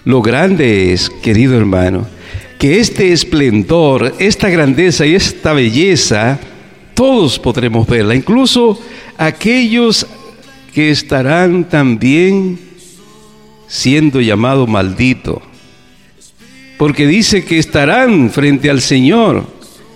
[0.06, 2.06] Lo grande es, querido hermano,
[2.60, 6.40] que este esplendor, esta grandeza y esta belleza,
[6.94, 8.78] todos podremos verla, incluso
[9.18, 10.06] aquellos
[10.74, 12.60] que estarán también
[13.68, 15.42] siendo llamados maldito,
[16.78, 19.46] porque dice que estarán frente al Señor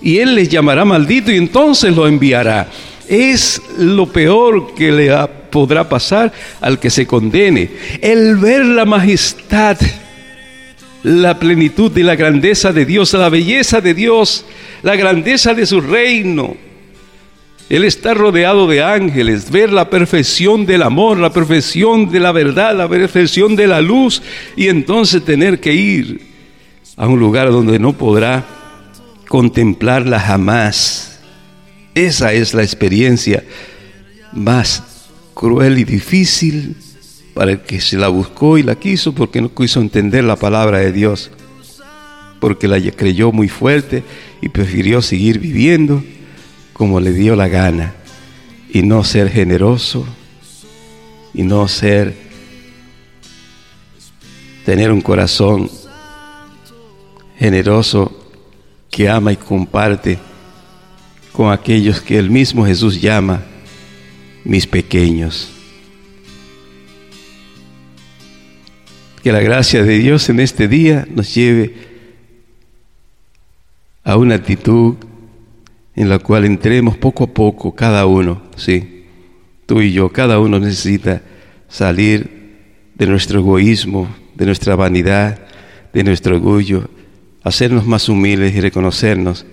[0.01, 2.69] y Él les llamará maldito y entonces lo enviará.
[3.09, 6.31] Es lo peor que le ha podrá pasar
[6.61, 7.69] al que se condene.
[8.01, 9.77] El ver la majestad,
[11.03, 14.45] la plenitud y la grandeza de Dios, la belleza de Dios,
[14.83, 16.55] la grandeza de su reino.
[17.69, 22.73] El estar rodeado de ángeles, ver la perfección del amor, la perfección de la verdad,
[22.77, 24.21] la perfección de la luz
[24.55, 26.25] y entonces tener que ir
[26.95, 28.45] a un lugar donde no podrá
[29.27, 31.19] contemplarla jamás.
[31.93, 33.43] Esa es la experiencia
[34.31, 34.83] más
[35.37, 36.75] cruel y difícil
[37.35, 40.79] para el que se la buscó y la quiso porque no quiso entender la palabra
[40.79, 41.29] de Dios,
[42.39, 44.03] porque la creyó muy fuerte
[44.41, 46.03] y prefirió seguir viviendo
[46.73, 47.93] como le dio la gana
[48.73, 50.07] y no ser generoso
[51.35, 52.15] y no ser
[54.65, 55.69] tener un corazón
[57.37, 58.11] generoso
[58.89, 60.17] que ama y comparte
[61.31, 63.43] con aquellos que el mismo Jesús llama
[64.47, 65.51] mis pequeños.
[69.21, 71.75] Que la gracia de Dios en este día nos lleve
[74.05, 74.95] a una actitud
[75.97, 79.03] en la cual entremos poco a poco, cada uno, sí,
[79.65, 81.21] tú y yo, cada uno necesita
[81.67, 82.53] salir
[82.95, 85.39] de nuestro egoísmo, de nuestra vanidad,
[85.91, 86.89] de nuestro orgullo,
[87.43, 89.45] hacernos más humildes y reconocernos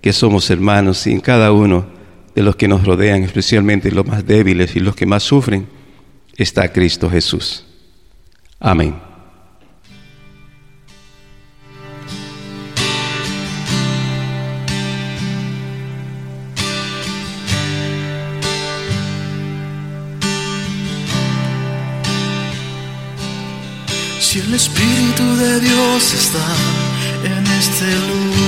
[0.00, 1.97] que somos hermanos y en cada uno
[2.38, 5.66] de los que nos rodean, especialmente los más débiles y los que más sufren,
[6.36, 7.64] está Cristo Jesús.
[8.60, 8.94] Amén.
[24.20, 26.46] Si el Espíritu de Dios está
[27.36, 28.47] en este lugar,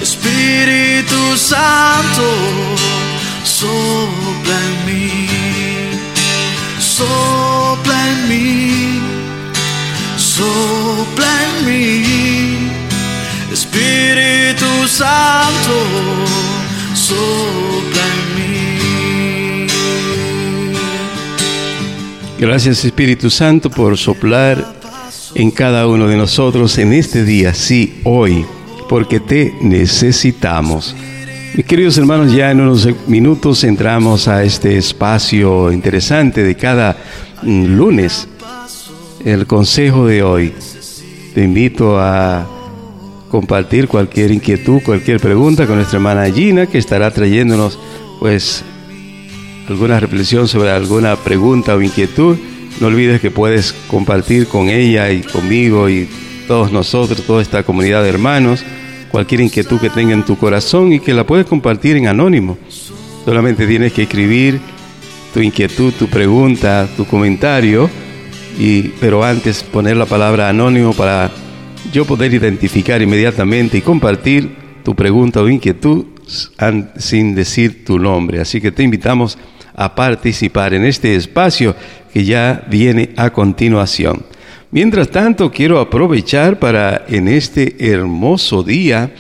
[0.07, 2.27] Espíritu Santo,
[3.57, 3.73] so
[4.47, 5.09] blind me,
[6.79, 7.07] so
[7.87, 9.03] blind me,
[10.17, 10.49] so
[11.19, 11.83] blind me,
[13.57, 15.77] Espíritu Santo,
[17.07, 17.17] so
[17.93, 18.78] blind me.
[22.39, 24.65] Gracias Espíritu Santo por soplar
[25.35, 28.47] en cada uno de nosotros en este día, sí, hoy,
[28.89, 30.95] porque te necesitamos.
[31.55, 36.97] Mis queridos hermanos, ya en unos minutos entramos a este espacio interesante de cada
[37.43, 38.29] mm, lunes,
[39.25, 40.53] el consejo de hoy.
[41.35, 42.47] Te invito a
[43.33, 47.77] compartir cualquier inquietud, cualquier pregunta con nuestra hermana Gina, que estará trayéndonos
[48.21, 48.63] pues
[49.69, 52.37] alguna reflexión sobre alguna pregunta o inquietud,
[52.81, 56.09] no olvides que puedes compartir con ella y conmigo y
[56.47, 58.65] todos nosotros, toda esta comunidad de hermanos,
[59.11, 62.57] cualquier inquietud que tenga en tu corazón y que la puedes compartir en anónimo.
[63.25, 64.59] Solamente tienes que escribir
[65.35, 67.91] tu inquietud, tu pregunta, tu comentario,
[68.59, 71.31] y, pero antes poner la palabra anónimo para
[71.93, 74.51] yo poder identificar inmediatamente y compartir
[74.83, 76.07] tu pregunta o inquietud
[76.97, 78.41] sin decir tu nombre.
[78.41, 79.37] Así que te invitamos
[79.79, 81.77] a participar en este espacio
[82.13, 84.25] que ya viene a continuación.
[84.73, 89.13] Mientras tanto, quiero aprovechar para en este hermoso día,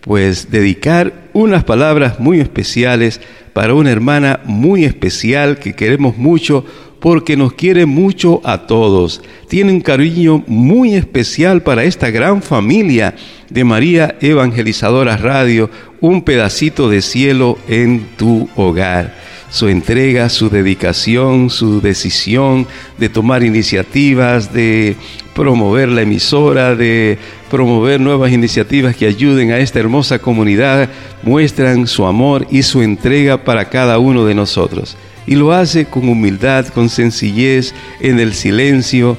[0.00, 3.20] pues dedicar unas palabras muy especiales
[3.52, 6.64] para una hermana muy especial que queremos mucho
[7.00, 9.20] porque nos quiere mucho a todos.
[9.48, 13.14] Tiene un cariño muy especial para esta gran familia
[13.50, 15.68] de María Evangelizadora Radio,
[16.00, 19.12] un pedacito de cielo en tu hogar
[19.50, 22.66] su entrega, su dedicación, su decisión
[22.98, 24.96] de tomar iniciativas, de
[25.34, 27.18] promover la emisora, de
[27.50, 30.88] promover nuevas iniciativas que ayuden a esta hermosa comunidad,
[31.22, 34.96] muestran su amor y su entrega para cada uno de nosotros.
[35.26, 39.18] Y lo hace con humildad, con sencillez, en el silencio,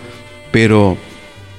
[0.52, 0.98] pero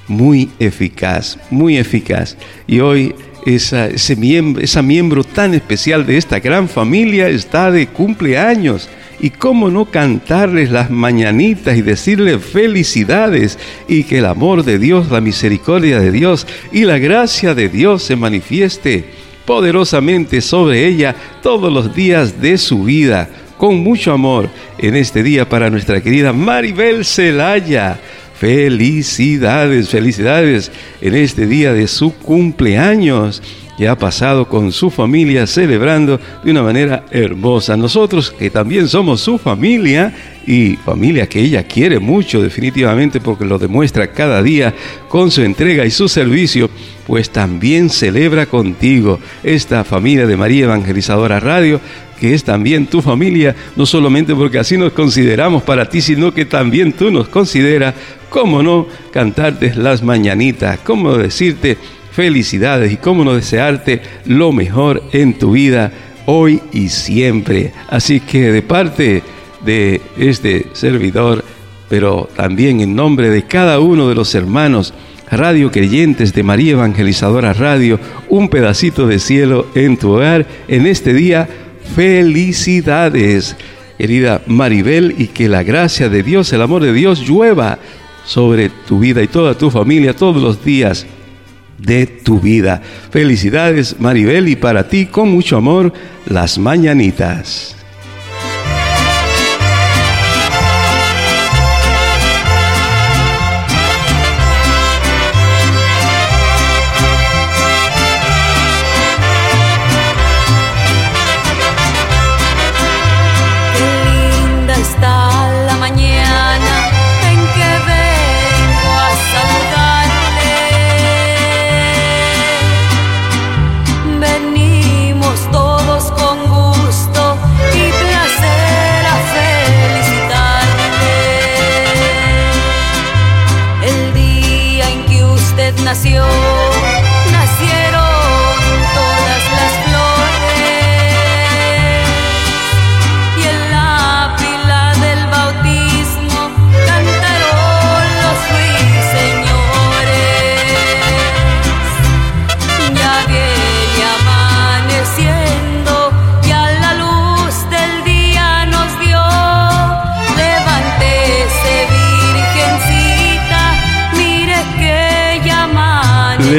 [0.09, 2.37] muy eficaz, muy eficaz.
[2.67, 3.15] Y hoy
[3.45, 8.89] esa, miembro, miembro tan especial de esta gran familia está de cumpleaños.
[9.21, 13.59] Y cómo no cantarles las mañanitas y decirles felicidades
[13.89, 18.05] y que el amor de Dios, la misericordia de Dios y la gracia de Dios
[18.05, 19.05] se manifieste
[19.45, 25.49] poderosamente sobre ella todos los días de su vida, con mucho amor en este día
[25.49, 27.99] para nuestra querida Maribel Celaya
[28.39, 30.71] Felicidades, felicidades
[31.01, 33.43] en este día de su cumpleaños
[33.77, 37.77] que ha pasado con su familia celebrando de una manera hermosa.
[37.77, 40.15] Nosotros que también somos su familia
[40.47, 44.73] y familia que ella quiere mucho definitivamente porque lo demuestra cada día
[45.09, 46.71] con su entrega y su servicio,
[47.09, 51.81] pues también celebra contigo esta familia de María Evangelizadora Radio
[52.21, 56.45] que es también tu familia, no solamente porque así nos consideramos para ti, sino que
[56.45, 57.95] también tú nos consideras,
[58.29, 61.77] cómo no, cantarte las mañanitas, cómo decirte
[62.11, 65.93] felicidades y cómo no desearte lo mejor en tu vida
[66.27, 67.73] hoy y siempre.
[67.89, 69.23] Así que de parte
[69.65, 71.45] de este servidor,
[71.89, 74.93] pero también en nombre de cada uno de los hermanos,
[75.31, 78.01] Radio Creyentes de María Evangelizadora Radio,
[78.31, 81.47] un pedacito de cielo en tu hogar en este día
[81.95, 83.57] Felicidades,
[83.97, 87.79] querida Maribel, y que la gracia de Dios, el amor de Dios llueva
[88.25, 91.07] sobre tu vida y toda tu familia todos los días
[91.79, 92.83] de tu vida.
[93.11, 95.93] Felicidades, Maribel, y para ti, con mucho amor,
[96.27, 97.75] las mañanitas.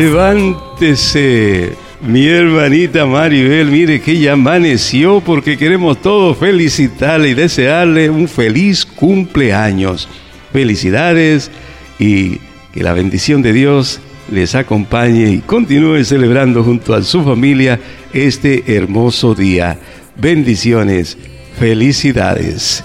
[0.10, 1.78] levántese.
[2.02, 8.86] Mi hermanita Maribel, mire que ya amaneció porque queremos todos felicitarle y desearle un feliz
[8.86, 10.08] cumpleaños.
[10.54, 11.52] Felicidades
[12.00, 12.38] y
[12.74, 14.00] que la bendición de Dios
[14.32, 17.80] les acompañe y continúe celebrando junto a su familia
[18.14, 19.78] este hermoso día.
[20.16, 21.18] Bendiciones,
[21.60, 22.84] felicidades.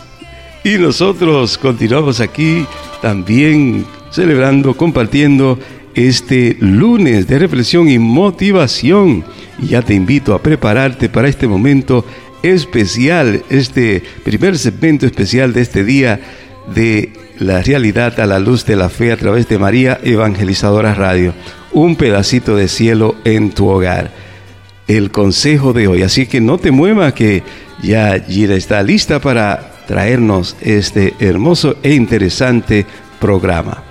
[0.65, 2.67] Y nosotros continuamos aquí
[3.01, 5.59] también celebrando, compartiendo
[5.95, 9.25] este lunes de reflexión y motivación.
[9.63, 12.05] ya te invito a prepararte para este momento
[12.43, 16.21] especial, este primer segmento especial de este día
[16.75, 21.33] de la realidad a la luz de la fe a través de María Evangelizadora Radio.
[21.73, 24.11] Un pedacito de cielo en tu hogar.
[24.87, 26.03] El consejo de hoy.
[26.03, 27.43] Así que no te muevas que
[27.83, 32.85] ya Gira está lista para traernos este hermoso e interesante
[33.19, 33.83] programa.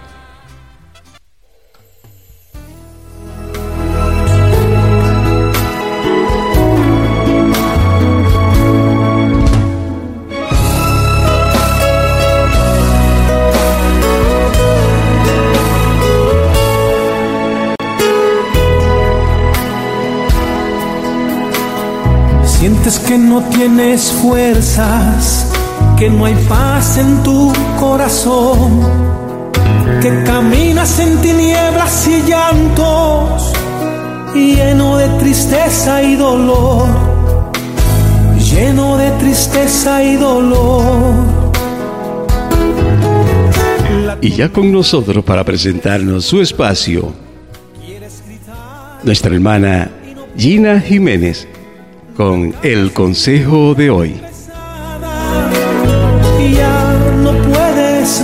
[23.65, 25.47] tienes fuerzas,
[25.97, 28.81] que no hay paz en tu corazón,
[30.01, 33.53] que caminas en tinieblas y llantos,
[34.35, 36.89] lleno de tristeza y dolor,
[38.37, 41.13] lleno de tristeza y dolor.
[44.19, 47.13] Y ya con nosotros para presentarnos su espacio,
[49.05, 49.89] nuestra hermana
[50.37, 51.47] Gina Jiménez
[52.15, 54.21] con el consejo de hoy.
[56.53, 58.19] Ya no puedes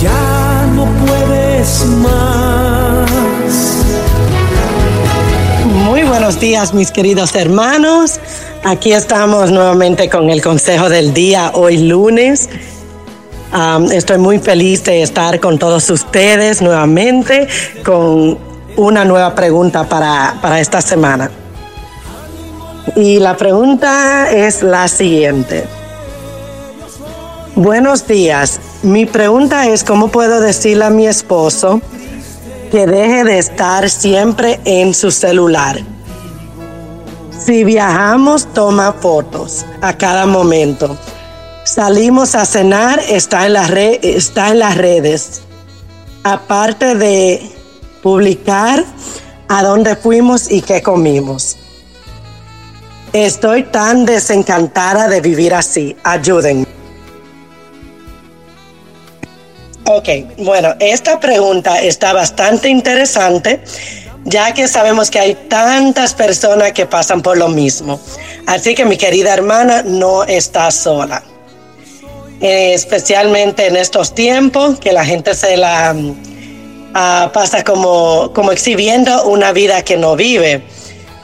[0.00, 3.16] ya no puedes más.
[5.88, 8.20] Muy buenos días mis queridos hermanos,
[8.64, 12.48] aquí estamos nuevamente con el consejo del día hoy lunes.
[13.92, 17.48] estoy muy feliz de estar con todos ustedes nuevamente
[17.84, 18.38] con
[18.76, 21.28] una nueva pregunta para, para esta semana.
[22.94, 25.64] Y la pregunta es la siguiente.
[27.56, 28.60] Buenos días.
[28.82, 31.80] Mi pregunta es cómo puedo decirle a mi esposo
[32.70, 35.80] que deje de estar siempre en su celular.
[37.44, 40.96] Si viajamos, toma fotos a cada momento.
[41.64, 43.68] Salimos a cenar, está en las,
[44.76, 45.42] redes.
[46.22, 47.50] Aparte de
[48.02, 48.84] publicar
[49.48, 51.56] a dónde fuimos y qué comimos.
[53.12, 55.96] Estoy tan desencantada de vivir así.
[56.02, 56.66] Ayúdenme.
[59.88, 63.60] Ok, bueno, esta pregunta está bastante interesante,
[64.24, 68.00] ya que sabemos que hay tantas personas que pasan por lo mismo.
[68.46, 71.22] Así que mi querida hermana no está sola.
[72.40, 78.50] Eh, especialmente en estos tiempos que la gente se la mm, ah, pasa como, como
[78.52, 80.62] exhibiendo una vida que no vive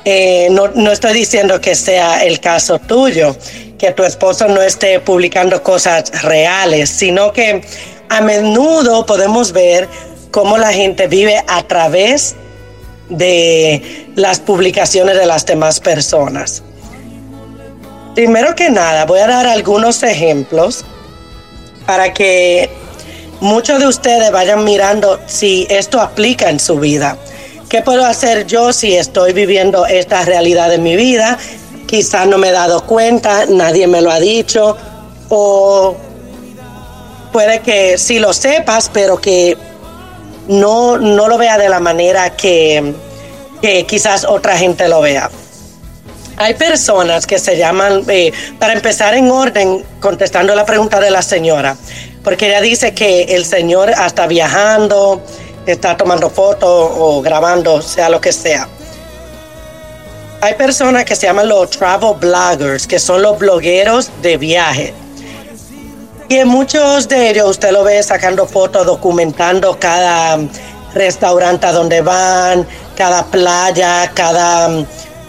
[0.05, 3.36] eh, no, no estoy diciendo que sea el caso tuyo,
[3.78, 7.62] que tu esposo no esté publicando cosas reales, sino que
[8.09, 9.88] a menudo podemos ver
[10.32, 12.34] cómo la gente vive a través
[13.11, 16.62] de las publicaciones de las demás personas.
[18.16, 20.84] Primero que nada, voy a dar algunos ejemplos
[21.86, 22.70] para que
[23.40, 27.16] muchos de ustedes vayan mirando si esto aplica en su vida.
[27.72, 31.38] ¿qué puedo hacer yo si estoy viviendo esta realidad en mi vida?
[31.86, 34.76] Quizás no me he dado cuenta, nadie me lo ha dicho,
[35.30, 35.96] o
[37.32, 39.56] puede que sí lo sepas, pero que
[40.48, 42.92] no, no lo vea de la manera que,
[43.88, 45.30] quizás otra gente lo vea.
[46.36, 51.22] Hay personas que se llaman, eh, para empezar en orden, contestando la pregunta de la
[51.22, 51.74] señora,
[52.22, 55.22] porque ella dice que el Señor está viajando,
[55.66, 58.68] está tomando fotos o grabando, sea lo que sea.
[60.40, 64.92] Hay personas que se llaman los travel bloggers, que son los blogueros de viaje.
[66.28, 70.38] Y en muchos de ellos usted lo ve sacando fotos, documentando cada
[70.94, 74.86] restaurante donde van, cada playa, cada mm,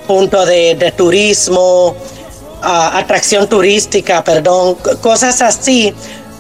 [0.08, 1.96] punto de, turismo,
[2.62, 5.94] atracción turística, perdón, cosas así,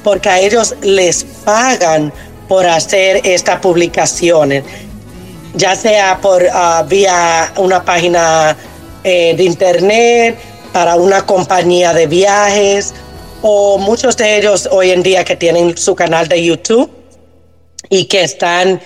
[0.03, 2.11] porque a ellos les pagan
[2.47, 4.63] por hacer estas publicaciones,
[5.53, 8.55] ya sea por ah, vía una página
[9.03, 10.37] eh, de internet,
[10.71, 12.93] para una compañía de viajes,
[13.43, 16.89] o muchos de ellos hoy en día que tienen su canal de YouTube
[17.89, 18.81] y que están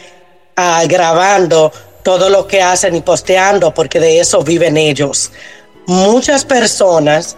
[0.58, 1.72] ah, grabando
[2.03, 5.32] todo lo que hacen y posteando, porque de eso viven ellos.
[5.88, 7.38] Muchas personas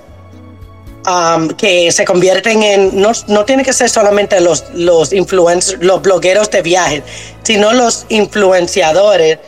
[1.08, 6.02] Um, que se convierten en, no, no tiene que ser solamente los, los influencers, los
[6.02, 7.04] blogueros de viajes,
[7.41, 9.39] sino los influenciadores,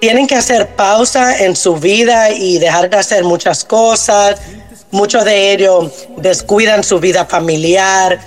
[0.00, 4.40] tienen que hacer pausa en su vida y dejar de hacer muchas cosas.
[4.90, 5.88] Muchos de ellos
[6.18, 8.20] descuidan su vida familiar,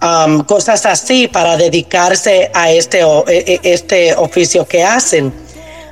[0.00, 5.30] um, cosas así para dedicarse a este, e, e, este oficio que hacen.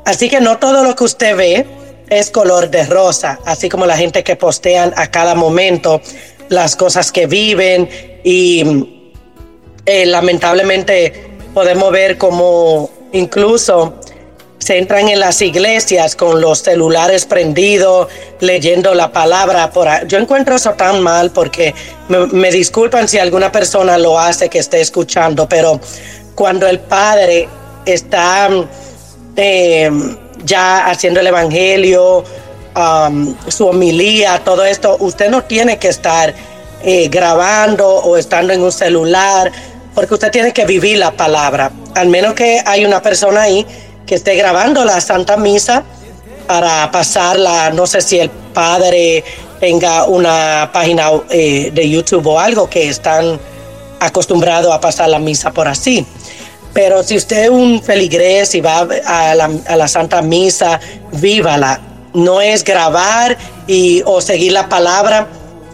[0.06, 1.66] Así que no todo lo que usted ve,
[2.18, 6.00] es color de rosa, así como la gente que postean a cada momento
[6.50, 7.88] las cosas que viven
[8.22, 9.08] y
[9.86, 13.94] eh, lamentablemente podemos ver como incluso
[14.58, 18.06] se entran en las iglesias con los celulares prendidos,
[18.40, 19.70] leyendo la palabra.
[19.72, 21.74] Por Yo encuentro eso tan mal porque
[22.08, 25.80] me, disculpan si alguna persona lo hace que esté escuchando, pero
[26.36, 27.48] cuando el padre
[27.86, 28.50] está
[29.36, 32.24] em, ya haciendo el evangelio,
[32.76, 36.34] um, su homilía, todo esto, usted no tiene que estar
[36.84, 39.52] eh, grabando o estando en un celular,
[39.94, 41.70] porque usted tiene que vivir la palabra.
[41.94, 43.66] Al menos que hay una persona ahí
[44.06, 45.84] que esté grabando la Santa Misa
[46.46, 49.22] para pasarla, no sé si el padre
[49.60, 53.38] tenga una página eh, de YouTube o algo que están
[54.00, 56.04] acostumbrados a pasar la misa por así.
[56.72, 59.34] Pero si usted es un feligrés y va a
[59.76, 60.80] la, Santa Misa,
[61.12, 61.80] vívala.
[62.14, 65.28] No es grabar y, o seguir la palabra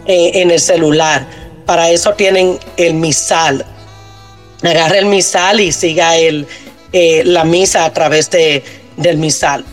[0.05, 1.25] eh, en el celular.
[1.65, 3.65] Para eso tienen el misal.
[4.61, 6.47] Agarre el misal y siga el,
[6.91, 8.61] eh, la misa a través de,
[8.97, 9.63] del misal.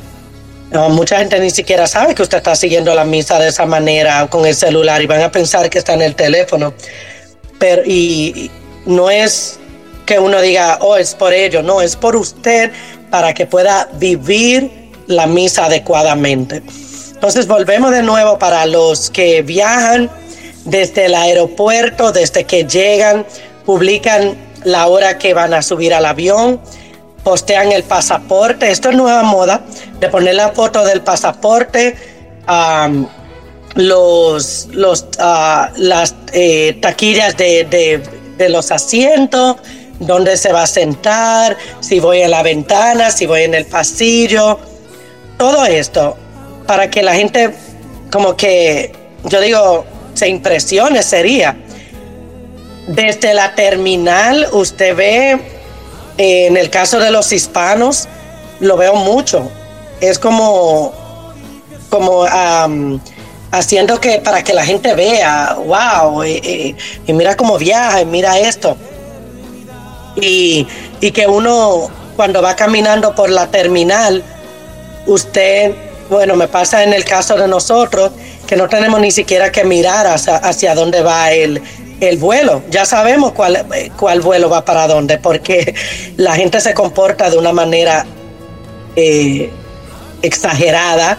[0.91, 4.47] mucha gente ni siquiera sabe que usted está siguiendo la misa de esa manera con
[4.47, 6.73] el celular y van a pensar que está en el teléfono.
[7.59, 8.49] Pero y
[8.85, 9.59] no es
[10.07, 12.71] que uno diga, oh, es por ello, no, es por usted
[13.11, 14.71] para que pueda vivir
[15.09, 16.63] la misa adecuadamente.
[17.15, 20.09] Entonces volvemos de nuevo para los que viajan
[20.65, 23.27] desde el aeropuerto, desde que llegan,
[23.67, 26.61] publican la hora que van a subir al avión,
[27.25, 28.71] postean el pasaporte.
[28.71, 29.63] Esto es nueva moda,
[30.01, 31.97] de poner la foto del pasaporte.
[32.47, 32.89] a
[33.75, 38.01] los, los ah, las eh, taquillas de,
[38.49, 39.57] los asientos,
[40.01, 44.59] dónde se va a sentar, si voy en la ventana, si voy en el pasillo,
[45.39, 46.17] todo esto,
[46.67, 47.55] para que la gente
[48.11, 48.93] como que,
[49.25, 49.85] yo digo,
[50.15, 51.57] se impresione sería.
[52.89, 55.33] Desde la terminal usted ve,
[56.19, 58.07] eh, en el caso de los hispanos,
[58.61, 59.51] lo veo mucho.
[60.01, 60.93] Es como,
[61.91, 62.25] como
[63.51, 66.75] haciendo que para que la gente vea, wow, y, eh, eh,
[67.07, 68.77] y mira cómo viaja, y mira esto
[70.21, 70.67] y,
[71.13, 74.23] que uno cuando va caminando por la terminal,
[75.07, 75.75] usted,
[76.11, 78.11] bueno, me pasa en el caso de nosotros,
[78.47, 81.61] que no tenemos ni siquiera que mirar hacia, dónde va el,
[82.19, 82.63] vuelo.
[82.71, 83.67] Ya sabemos cuál,
[84.23, 85.75] vuelo va para dónde, porque
[86.17, 88.07] la gente se comporta de una manera
[88.97, 89.51] eh,
[90.23, 91.19] exagerada.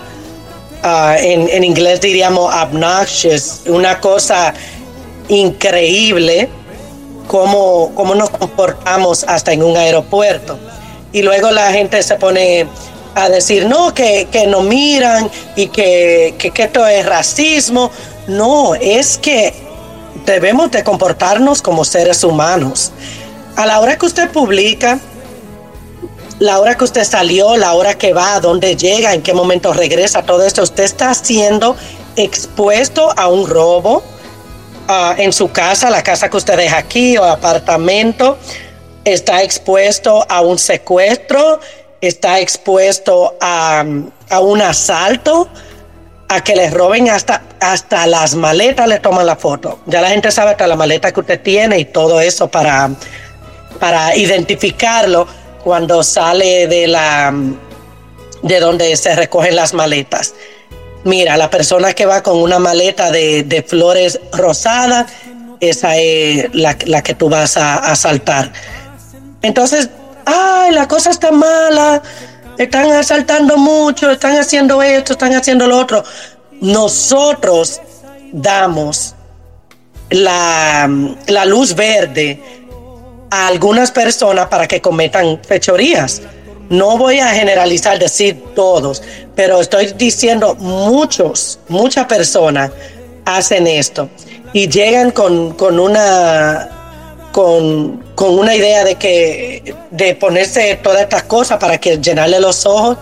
[0.84, 4.54] Ah, en, en, inglés diríamos obnoxious, una cosa
[5.28, 6.50] increíble
[7.28, 10.58] cómo, nos comportamos hasta en un aeropuerto.
[11.12, 12.68] Y luego la gente se pone
[13.16, 17.92] a decir, no, que, que nos miran y que, que, esto es racismo.
[18.28, 19.54] No, es que
[20.26, 22.92] debemos de comportarnos como seres humanos.
[23.56, 25.00] A la hora que usted publica,
[26.40, 29.74] la hora que usted salió, la hora que va, a dónde llega, en qué momento
[29.74, 31.76] regresa, todo esto, usted está siendo
[32.16, 34.04] expuesto a un robo,
[34.90, 38.38] Ah, en su casa, la casa que usted deja aquí o apartamento,
[39.04, 41.60] está expuesto a un secuestro,
[42.00, 45.50] está expuesto a, un asalto,
[46.30, 49.80] a que le roben hasta, hasta las maletas, le toman la foto.
[49.88, 52.90] Ya la gente sabe hasta la maleta que usted tiene y todo eso para,
[53.82, 55.28] para identificarlo
[55.66, 57.34] cuando sale de la
[58.44, 60.34] de donde se recogen las maletas.
[61.08, 65.10] Mira, la persona que va con una maleta de, flores rosadas,
[65.62, 68.52] esa es la, que tú vas a, asaltar.
[69.42, 69.90] Entonces,
[70.26, 72.02] ay, la cosa está mala,
[72.58, 76.04] están asaltando mucho, están haciendo esto, están haciendo lo otro.
[76.60, 77.80] Nosotros
[78.34, 79.16] damos
[80.10, 82.44] la luz verde
[83.32, 86.22] a algunas personas para que cometan fechorías.
[86.70, 89.02] No voy a generalizar, decir todos,
[89.36, 92.72] pero estoy diciendo muchos, muchas personas
[93.26, 94.10] hacen esto
[94.52, 96.70] y llegan con, una
[97.32, 102.98] con, una idea de que de ponerse todas estas cosas para que llenarle los ojos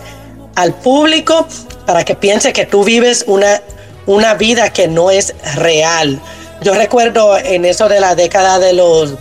[0.55, 1.47] al público
[1.85, 3.61] para que piense que tú vives una,
[4.05, 6.19] una vida que no es real.
[6.61, 9.13] Yo recuerdo en eso de la década de los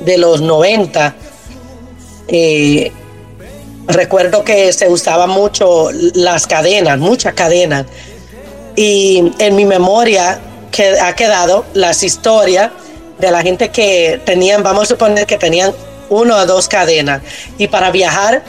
[0.00, 1.14] de los 90
[2.28, 2.90] eh,
[3.86, 7.86] Recuerdo que se usaban mucho las cadenas, muchas cadenas.
[8.76, 12.70] Y en mi memoria que ha quedado las historias
[13.18, 15.72] de la gente que tenían, vamos a suponer que tenían
[16.10, 17.22] uno o dos cadenas.
[17.58, 18.42] Y para viajar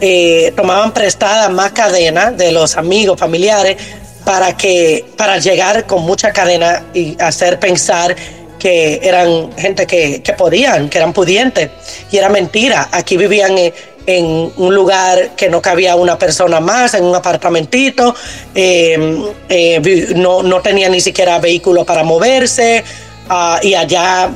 [0.00, 3.76] eh, tomaban prestada más cadenas de los amigos, familiares,
[4.24, 8.14] para, que, para llegar con mucha cadena y hacer pensar
[8.60, 11.68] que eran gente que, podían, que eran pudientes.
[12.12, 12.88] Y era mentira.
[12.92, 13.58] Aquí vivían...
[13.58, 13.74] Eh,
[14.06, 18.14] en un lugar que no cabía una persona más, en un apartamentito,
[18.54, 22.84] eh, eh, no, no, tenía ni siquiera vehículo para moverse
[23.28, 24.30] ah, y allá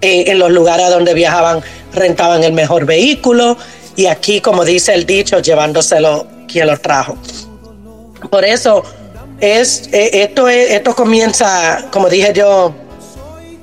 [0.00, 1.62] eh, en los lugares donde viajaban
[1.94, 3.56] rentaban el mejor vehículo
[3.96, 7.16] y aquí, como dice el dicho, llevándoselo quien lo trajo.
[8.30, 8.82] Por eso,
[9.40, 12.74] es, esto, esto comienza, como dije yo,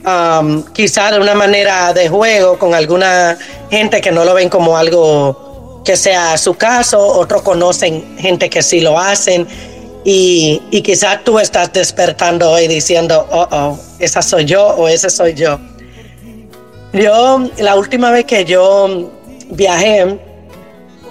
[0.05, 3.37] um, quizá de una manera de juego con alguna
[3.69, 8.61] gente que no lo ven como algo que sea su caso, otros conocen gente que
[8.61, 9.47] sí lo hacen
[10.03, 15.09] y, y quizás tú estás despertando hoy diciendo, oh, oh, esa soy yo o ese
[15.09, 15.59] soy yo.
[16.93, 19.09] Yo, la última vez que yo
[19.49, 20.19] viajé,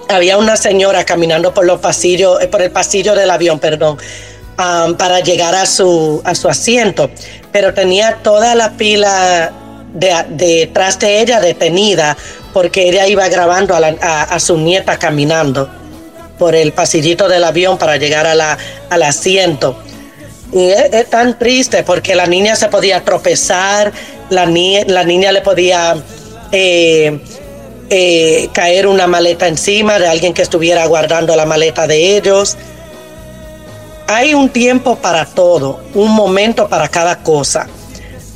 [0.09, 3.97] había una señora caminando por los pasillos, eh, por el pasillo del avión, perdón,
[4.59, 7.09] Um, para llegar a su, a su asiento,
[7.49, 9.53] pero tenía toda la pila
[10.27, 12.17] detrás de ella detenida
[12.51, 15.69] porque ella iba grabando a, su nieta caminando
[16.37, 18.57] por el pasillito del avión para llegar a la,
[18.89, 19.79] al asiento.
[20.51, 23.93] Y es, tan triste porque la niña se podía tropezar,
[24.29, 25.95] la, la niña le podía
[26.51, 27.17] eh,
[27.89, 32.57] eh, caer una maleta encima de alguien que estuviera guardando la maleta de ellos
[34.09, 37.67] hay un tiempo para todo, un momento para cada cosa.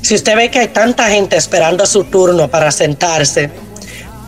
[0.04, 3.50] Si usted ve que hay tanta gente esperando su turno para sentarse,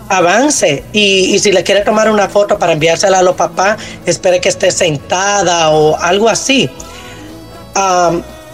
[0.10, 3.78] avance y, si le quiere tomar una foto para enviársela a los papás,
[4.08, 6.68] espere que esté sentada o algo así.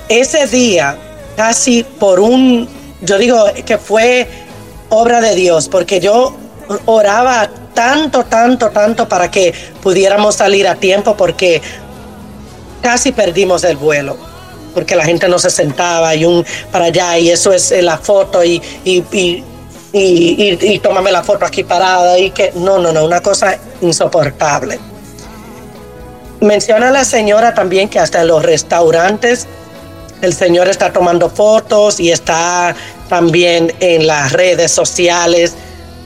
[0.10, 0.98] ese día,
[1.38, 2.68] casi por un,
[3.02, 4.28] yo digo que fue
[4.90, 6.36] obra de Dios, porque yo
[6.86, 11.62] oraba tanto, tanto, tanto para que pudiéramos salir a tiempo, porque
[12.82, 14.18] casi perdimos el vuelo
[14.74, 17.98] porque la gente no se sentaba y un para allá y eso es eh, la
[17.98, 19.04] foto y, y,
[19.94, 24.80] y, tómame la foto aquí parada y que no, no, no, una cosa insoportable.
[26.40, 29.46] Menciona la señora también que hasta en los restaurantes
[30.22, 32.74] el señor está tomando fotos y está
[33.10, 35.56] también en las redes sociales,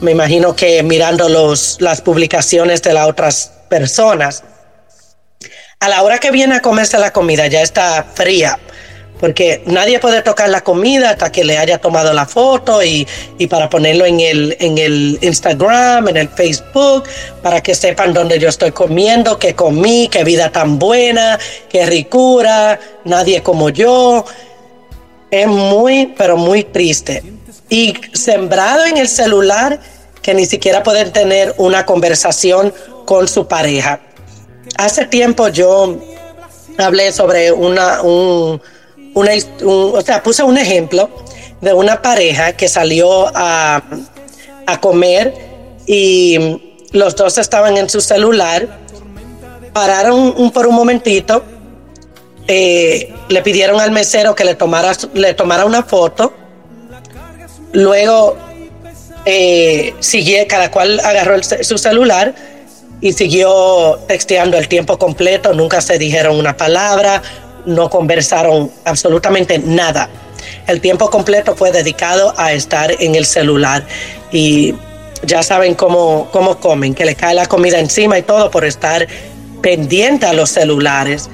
[0.00, 4.42] me imagino que mirando los, las publicaciones de las otras personas
[5.80, 8.58] a la hora que viene a comerse la comida ya está fría,
[9.20, 13.06] porque nadie puede tocar la comida hasta que le haya tomado la foto y,
[13.38, 17.04] y, para ponerlo en el, en el Instagram, en el Facebook,
[17.42, 21.38] para que sepan dónde yo estoy comiendo, qué comí, qué vida tan buena,
[21.68, 24.24] qué ricura, nadie como yo.
[25.30, 27.22] Es muy, pero muy triste.
[27.68, 29.80] Y sembrado en el celular
[30.22, 32.72] que ni siquiera pueden tener una conversación
[33.04, 34.00] con su pareja
[34.76, 35.96] hace tiempo yo
[36.78, 38.60] hablé sobre una, una
[39.64, 41.08] o sea, puse un ejemplo
[41.60, 43.82] de una pareja que salió a,
[44.80, 45.32] comer
[45.86, 48.78] y los dos estaban en su celular,
[49.72, 51.42] pararon por un momentito,
[52.48, 55.34] eh, le pidieron al mesero que le tomara, le
[55.64, 56.32] una foto,
[57.72, 58.36] luego
[59.24, 59.94] eh,
[60.48, 62.34] cada cual agarró su celular
[63.00, 67.22] y siguió texteando el tiempo completo, nunca se dijeron una palabra,
[67.64, 70.08] no conversaron absolutamente nada.
[70.66, 73.84] El tiempo completo fue dedicado a estar en el celular
[74.32, 74.74] y
[75.24, 79.06] ya saben cómo, cómo comen, que le cae la comida encima y todo por estar
[79.60, 81.28] pendiente a los celulares.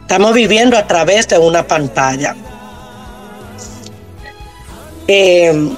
[0.00, 2.34] Estamos viviendo a través de una pantalla.
[5.06, 5.76] Em,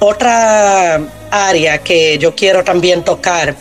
[0.00, 1.00] otra
[1.30, 3.54] área que yo quiero también tocar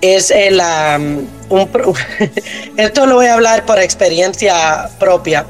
[0.00, 0.60] es el...
[0.62, 1.18] Eh, mm,
[2.76, 5.46] esto lo voy a hablar por experiencia propia.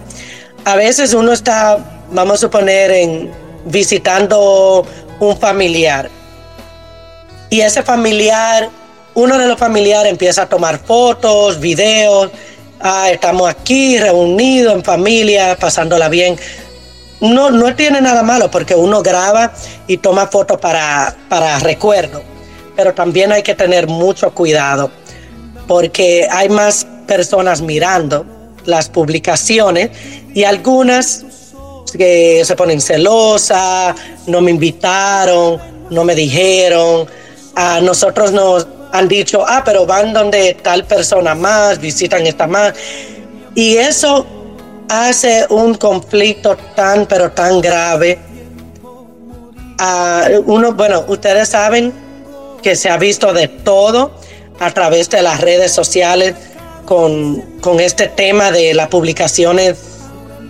[0.64, 3.32] A veces uno está, vamos a suponer, en,
[3.64, 4.86] visitando
[5.18, 6.08] un familiar
[7.50, 8.68] y ese familiar,
[9.14, 12.30] uno de los familiares empieza a tomar fotos, videos,
[12.78, 16.38] ah, estamos aquí reunidos en familia, pasándola bien
[17.20, 19.52] no, no tiene nada malo porque uno graba
[19.86, 22.22] y toma fotos para, para recuerdo,
[22.76, 24.90] pero también hay que tener mucho cuidado
[25.66, 28.24] porque hay más personas mirando
[28.64, 29.90] las publicaciones
[30.34, 31.24] y algunas
[31.96, 33.94] que se ponen celosas,
[34.26, 35.58] no me invitaron,
[35.90, 37.06] no me dijeron,
[37.54, 42.74] a nosotros nos han dicho, ah, pero van donde tal persona más, visitan esta más.
[43.54, 44.26] Y eso
[44.88, 48.18] hace un conflicto tan, pero tan grave.
[49.78, 51.92] a uno, bueno, ustedes saben
[52.62, 54.12] que se ha visto de todo
[54.58, 56.34] a través de las redes sociales
[56.84, 57.42] con,
[57.78, 59.76] este tema de las publicaciones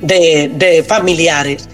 [0.01, 1.69] de, familiares.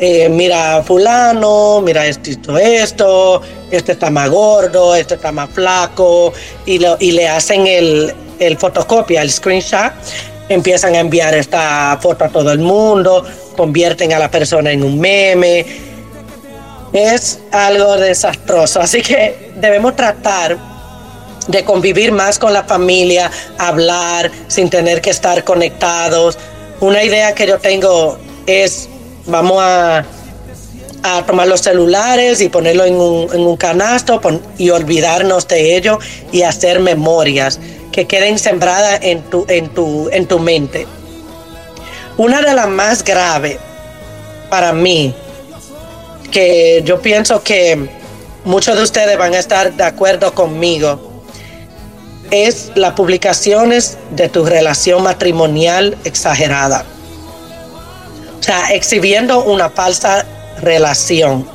[0.00, 3.40] Eh, mira fulano, mira esto, esto,
[3.72, 6.32] este está más gordo, este está más flaco,
[6.64, 9.92] y, y le hacen el, el fotocopia, el screenshot,
[10.48, 13.24] empiezan a enviar esta foto a todo el mundo,
[13.56, 15.64] convierten a la persona en un meme.
[16.92, 20.56] Es algo desastroso, así que debemos tratar
[21.48, 26.38] de convivir más con la familia, hablar sin tener que estar conectados.
[26.80, 28.88] Una idea que yo tengo es,
[29.26, 30.04] vamos a,
[31.26, 34.20] tomar los celulares y ponerlo en un, en canasto
[34.58, 35.98] y olvidarnos de ello
[36.32, 37.58] y hacer memorias
[37.92, 40.86] que queden sembradas en tu, en tu, en tu mente.
[42.16, 43.58] Una de las más graves
[44.50, 45.14] para mí,
[46.30, 47.88] que yo pienso que
[48.44, 51.00] muchos de ustedes van a estar de acuerdo conmigo,
[52.30, 56.84] es las publicaciones de tu relación matrimonial exagerada.
[58.38, 60.24] O sea, exhibiendo una falsa
[60.60, 61.48] relación.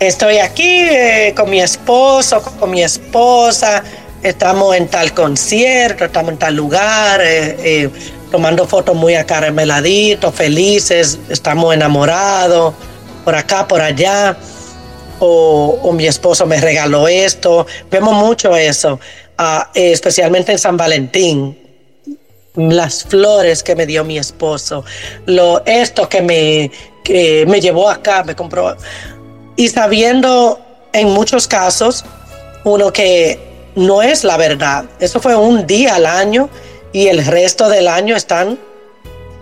[0.00, 3.82] Estoy aquí eh, con mi esposo, con mi esposa,
[4.22, 7.90] estamos en tal concierto, estamos en tal lugar, eh, eh,
[8.30, 12.74] tomando fotos muy acarameladitos, felices, estamos enamorados,
[13.24, 14.36] por acá, por allá,
[15.20, 19.00] o, mi esposo me regaló esto, vemos mucho eso,
[19.36, 21.58] ah, especialmente en San Valentín,
[22.54, 24.84] las flores que me dio mi esposo,
[25.26, 26.70] lo, esto que me,
[27.04, 28.76] que me llevó acá, me compró,
[29.56, 30.60] y sabiendo
[30.92, 32.04] en muchos casos,
[32.64, 33.47] uno que
[33.78, 34.84] no es la verdad.
[35.00, 36.50] Eso fue un día al año
[36.92, 38.58] y el resto del año están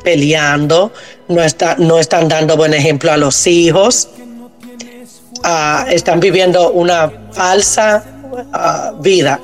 [0.04, 0.92] peleando,
[1.28, 1.42] no,
[1.78, 4.08] no están dando buen ejemplo a los hijos,
[5.42, 8.04] ah, están viviendo una falsa
[8.52, 9.40] ah, vida.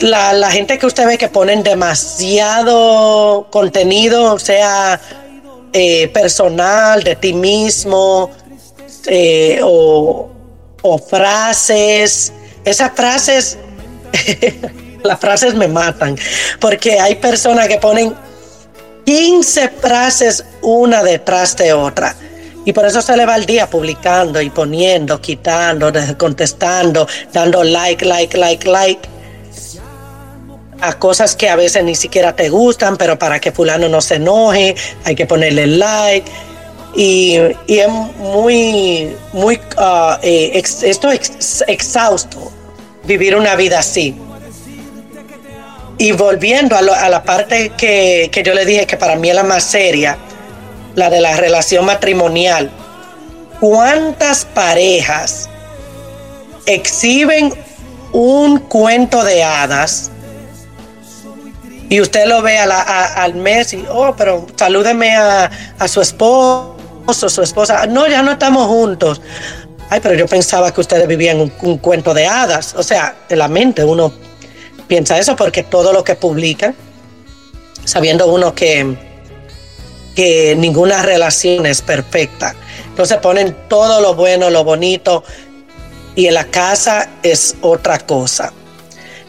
[0.00, 5.00] La, gente que usted ve que ponen demasiado contenido, sea
[5.72, 8.30] eh, personal, de ti mismo,
[9.06, 10.28] eh, o,
[10.82, 13.58] o frases esas frases,
[15.02, 16.16] las frases me matan,
[16.60, 18.14] porque hay personas que ponen
[19.04, 22.14] 15 frases una detrás de otra.
[22.64, 28.04] Y por eso se le va el día publicando y poniendo, quitando, contestando, dando like,
[28.04, 29.08] like, like, like
[30.80, 34.16] a cosas que a veces ni siquiera te gustan, pero para que fulano no se
[34.16, 36.28] enoje, hay que ponerle like
[36.94, 37.36] y,
[37.68, 37.88] es
[38.18, 42.50] muy, muy, ah, eh, esto es exhausto,
[43.04, 44.16] vivir una vida así.
[45.98, 49.42] Y volviendo a, a la parte que, yo le dije que para mí es la
[49.44, 50.18] más seria,
[50.96, 52.70] la de la relación matrimonial,
[53.60, 55.48] ¿cuántas parejas
[56.66, 57.54] exhiben
[58.12, 60.10] un cuento de hadas?
[61.88, 66.78] Y usted lo ve al mes y, oh, pero salúdeme a, a su esposo
[67.12, 69.20] su esposa, ah, no, ya no estamos juntos.
[69.90, 72.74] Ay, pero yo pensaba que ustedes vivían un, cuento de hadas.
[72.74, 74.12] O sea, en la mente uno
[74.88, 76.74] piensa eso porque todo lo que publica
[77.84, 78.96] sabiendo uno que,
[80.14, 82.54] que ninguna relación es perfecta.
[82.88, 85.24] Entonces ponen todo lo bueno, lo bonito,
[86.14, 88.52] y en la casa es otra cosa,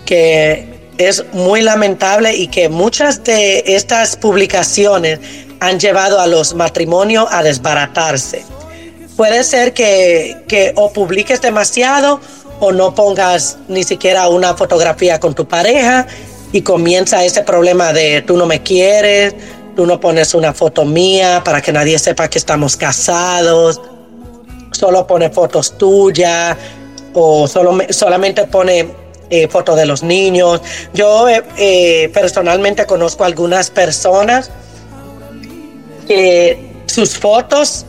[0.06, 5.20] que es muy lamentable y que muchas de estas publicaciones
[5.64, 8.44] han llevado a los matrimonios a desbaratarse.
[9.16, 12.20] Puede ser que, o publiques demasiado
[12.60, 16.06] o no pongas ni siquiera una fotografía con tu pareja
[16.52, 19.36] y comienza ese problema de tú no me quieres,
[19.76, 23.80] tú no pones una foto mía para que nadie sepa que estamos casados,
[24.74, 26.58] solo pone fotos tuyas
[27.14, 28.90] o solo, solamente pone
[29.30, 30.60] eh, fotos de los niños.
[30.94, 34.52] Yo eh, eh, personalmente conozco algunas personas
[36.08, 37.86] que sus fotos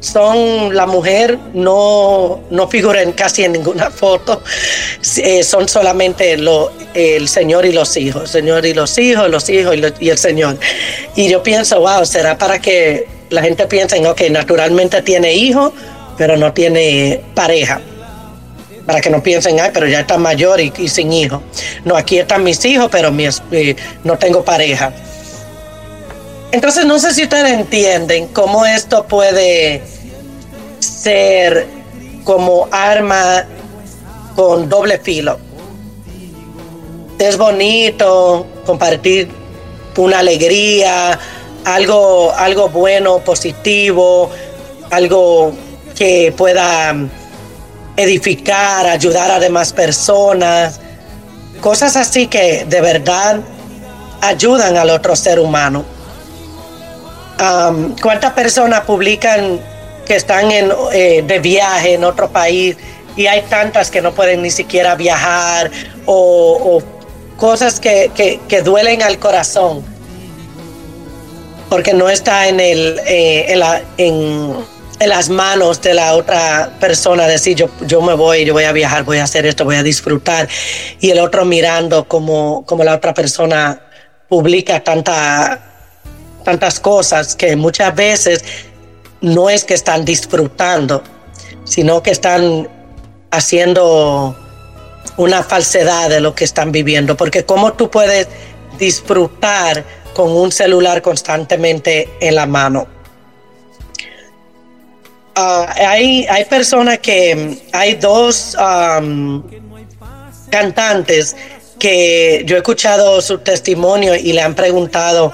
[0.00, 4.42] son la mujer no, no figura casi en ninguna foto,
[5.18, 6.36] eh, son solamente
[6.94, 10.58] el Señor y los hijos, Señor y los hijos, los hijos y, el Señor.
[11.14, 15.72] Y yo pienso, wow, será para que la gente piense, ok, naturalmente tiene hijos,
[16.18, 17.80] pero no tiene pareja.
[18.84, 21.40] Para que no piensen, ay, pero ya está mayor y, sin hijos.
[21.84, 24.92] No, aquí están mis hijos, pero mi, eh, no tengo pareja
[26.52, 29.82] entonces, no sé si ustedes entienden cómo esto puede
[30.80, 31.66] ser
[32.24, 33.46] como arma
[34.36, 35.38] con doble filo.
[37.18, 39.30] Es bonito compartir
[39.96, 41.18] una alegría,
[41.64, 44.28] algo, algo bueno, positivo,
[44.90, 45.52] algo
[45.96, 47.08] que pueda mm,
[47.96, 50.80] edificar, ayudar a demás personas,
[51.62, 53.40] cosas así que de verdad
[54.20, 55.86] ayudan al otro ser humano
[58.00, 59.60] cuántas personas publican
[60.06, 62.76] que están en, eh, de viaje en otro país
[63.16, 65.70] y hay tantas que no pueden ni siquiera viajar
[66.06, 66.82] o,
[67.36, 68.10] cosas que,
[68.64, 69.82] duelen al corazón
[71.68, 73.58] porque no está en, el, eh,
[73.96, 74.54] en,
[75.00, 79.02] las manos de la otra persona decir yo, yo me voy, yo voy a viajar,
[79.04, 80.48] voy a hacer esto, voy a disfrutar
[81.00, 83.80] y el otro mirando como, como la otra persona
[84.28, 85.71] publica tanta
[86.42, 88.44] tantas cosas que muchas veces
[89.20, 91.02] no es que están disfrutando,
[91.64, 92.68] sino que están
[93.30, 94.36] haciendo
[95.16, 98.28] una falsedad de lo que están viviendo, porque cómo tú puedes
[98.78, 102.86] disfrutar con un celular constantemente en la mano.
[105.34, 108.54] Ah, hay, hay personas que, hay dos
[110.50, 111.34] cantantes
[111.78, 115.32] que yo he escuchado su testimonio y le han preguntado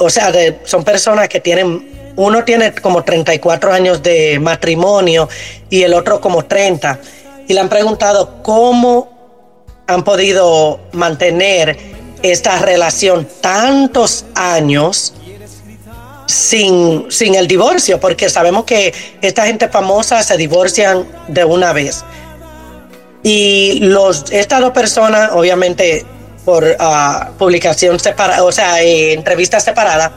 [0.00, 0.32] o sea,
[0.64, 5.28] son personas que tienen, uno tiene como 34 años de matrimonio
[5.68, 6.98] y el otro como 30.
[7.46, 9.10] Y le han preguntado cómo
[9.86, 11.76] han podido mantener
[12.22, 15.14] esta relación tantos años
[16.26, 22.04] sin, sin el divorcio, porque sabemos que esta gente famosa se divorcian de una vez.
[23.22, 26.06] Y los, estas dos personas obviamente
[26.44, 30.12] por ah, publicación separada, o sea, entrevistas eh, entrevista separada,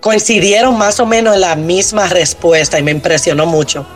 [0.00, 3.86] coincidieron más o menos en la misma respuesta y me impresionó mucho.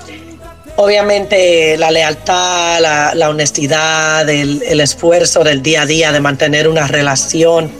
[0.77, 2.81] Obviamente la lealtad,
[3.15, 7.73] la, honestidad, el, esfuerzo del día a día de mantener una relación,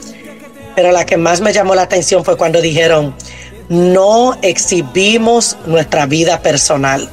[0.75, 3.15] pero la que más me llamó la atención fue cuando dijeron,
[3.69, 7.07] no exhibimos nuestra vida personal.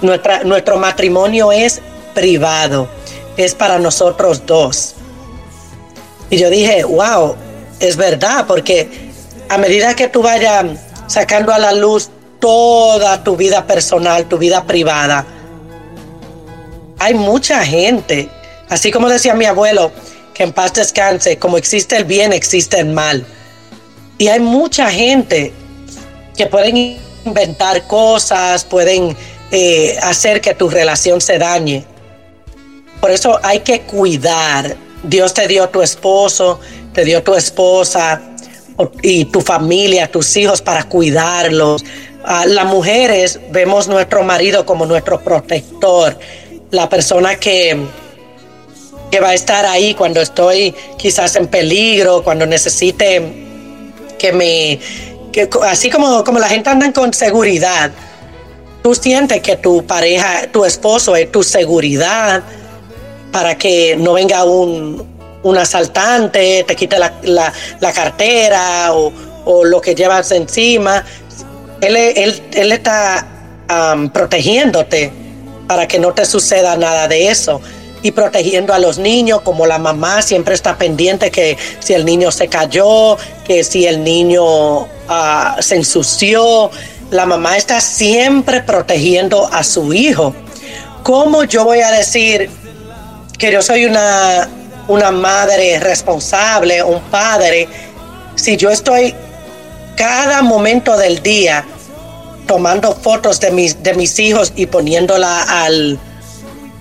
[0.00, 1.82] Nuestra, nuestro matrimonio es
[2.14, 2.88] privado,
[3.36, 4.94] es para nosotros dos.
[6.34, 7.36] Y yo dije, wow,
[7.78, 8.88] es verdad, porque
[9.48, 10.64] a medida que tú vayas
[11.06, 15.24] sacando a la luz toda tu vida personal, tu vida privada,
[16.98, 18.28] hay mucha gente,
[18.68, 19.92] así como decía mi abuelo,
[20.34, 23.24] que en paz descanse, como existe el bien, existe el mal.
[24.18, 25.52] Y hay mucha gente
[26.36, 29.16] que pueden inventar cosas, pueden
[29.52, 31.84] eh, hacer que tu relación se dañe.
[33.00, 36.60] Por eso hay que cuidar Dios te dio tu esposo,
[36.92, 38.20] te dio tu esposa
[39.02, 41.84] y tu familia, tus hijos para cuidarlos.
[42.24, 46.18] Ah, las mujeres vemos nuestro marido como nuestro protector,
[46.70, 47.82] la persona que,
[49.10, 53.22] que va a estar ahí cuando estoy quizás en peligro, cuando necesite
[54.18, 54.80] que me...
[55.64, 57.90] así como, como la gente anda con seguridad,
[58.82, 62.42] tú sientes que tu pareja, tu esposo es tu seguridad,
[63.34, 65.12] para que no venga un,
[65.58, 67.52] asaltante, te quite la,
[67.92, 69.12] cartera o,
[69.64, 71.04] lo que llevas encima.
[71.80, 73.26] Él, él, está
[74.12, 75.12] protegiéndote
[75.66, 77.60] para que no te suceda nada de eso
[78.02, 82.30] y protegiendo a los niños, como la mamá siempre está pendiente que si el niño
[82.30, 86.70] se cayó, que si el niño ah, se ensució,
[87.10, 90.32] la mamá está siempre protegiendo a su hijo.
[91.02, 92.50] ¿Cómo yo voy a decir,
[93.38, 94.48] que yo soy una,
[95.12, 97.68] madre responsable, un padre,
[98.34, 99.14] si yo estoy
[99.96, 101.64] cada momento del día
[102.46, 105.98] tomando fotos de mis, de mis hijos y poniéndola al,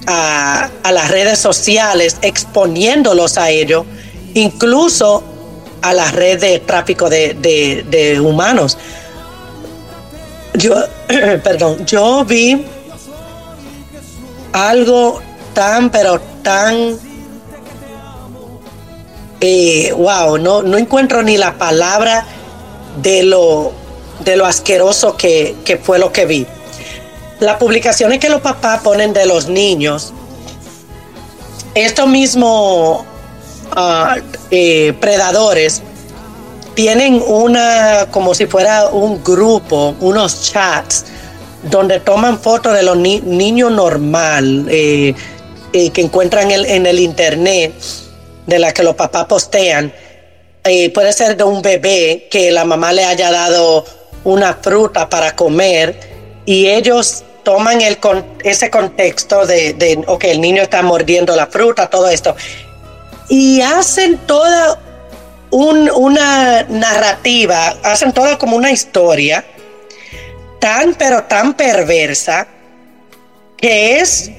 [0.07, 3.85] a, las redes sociales, exponiéndolos a ello,
[4.33, 5.23] incluso
[5.81, 7.33] a la red de tráfico de,
[7.89, 8.77] de humanos.
[10.55, 10.75] Yo,
[11.07, 12.63] perdón, yo vi
[14.51, 15.19] algo
[15.53, 16.97] tan, pero tan...
[19.39, 22.25] Eh, wow, no, no encuentro ni la palabra
[23.01, 23.71] de lo,
[24.23, 26.47] de lo asqueroso que, fue lo que vi.
[27.39, 30.13] Las publicaciones que los papás ponen de los niños,
[31.75, 33.01] estos mismos
[33.75, 34.15] ah,
[34.49, 35.81] eh, predadores
[36.73, 41.05] tienen una, como si fuera un grupo, unos chats,
[41.63, 45.13] donde toman fotos de los niños normal, eh,
[45.91, 47.73] que encuentran en, el internet,
[48.45, 49.91] de la que los papás postean,
[50.63, 53.83] eh, puede ser de un bebé que la mamá le haya dado
[54.23, 55.99] una fruta para comer
[56.45, 57.79] y ellos toman
[58.43, 62.35] ese contexto de, que el niño está mordiendo la fruta, todo esto,
[63.27, 64.79] y hacen toda
[65.49, 69.43] una narrativa, hacen toda como una historia
[70.59, 72.47] tan, pero tan perversa,
[73.57, 74.31] que es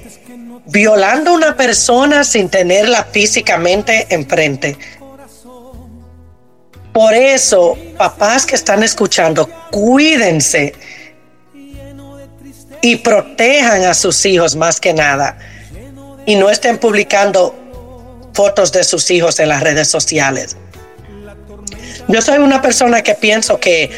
[0.67, 4.79] violando a una persona sin tenerla físicamente enfrente.
[6.93, 10.75] Por eso, papás que están escuchando, cuídense
[12.83, 15.39] y protejan a sus hijos más que nada.
[16.27, 17.55] Y no estén publicando
[18.33, 20.57] fotos de sus hijos en las redes sociales.
[22.09, 23.91] Yo soy una persona que pienso que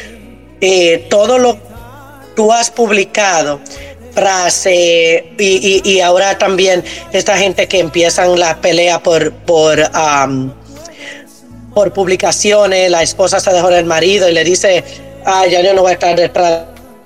[0.61, 1.61] eh, todo lo que
[2.35, 3.59] tú has publicado
[4.17, 6.83] frase y, ahora también
[7.13, 9.77] esta gente que empiezan la pelea por, por,
[11.75, 14.83] por publicaciones, la esposa se dejó el marido y le dice,
[15.23, 16.61] ah, ya yo no voy a estar detrás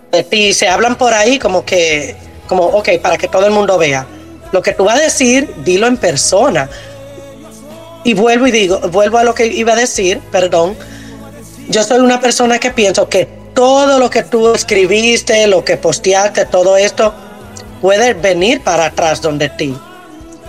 [0.09, 2.15] de ti, se hablan por ahí como que,
[2.47, 4.07] como, ok, para que todo el mundo vea.
[4.53, 6.69] Lo que tú vas a decir, dilo en persona.
[8.05, 10.77] Y vuelvo y digo, vuelvo a lo que iba a decir, perdón.
[11.69, 16.45] Yo soy una persona que pienso que todo lo que tú escribiste, lo que posteaste,
[16.45, 17.13] todo esto,
[17.81, 19.75] puede venir para atrás donde ti.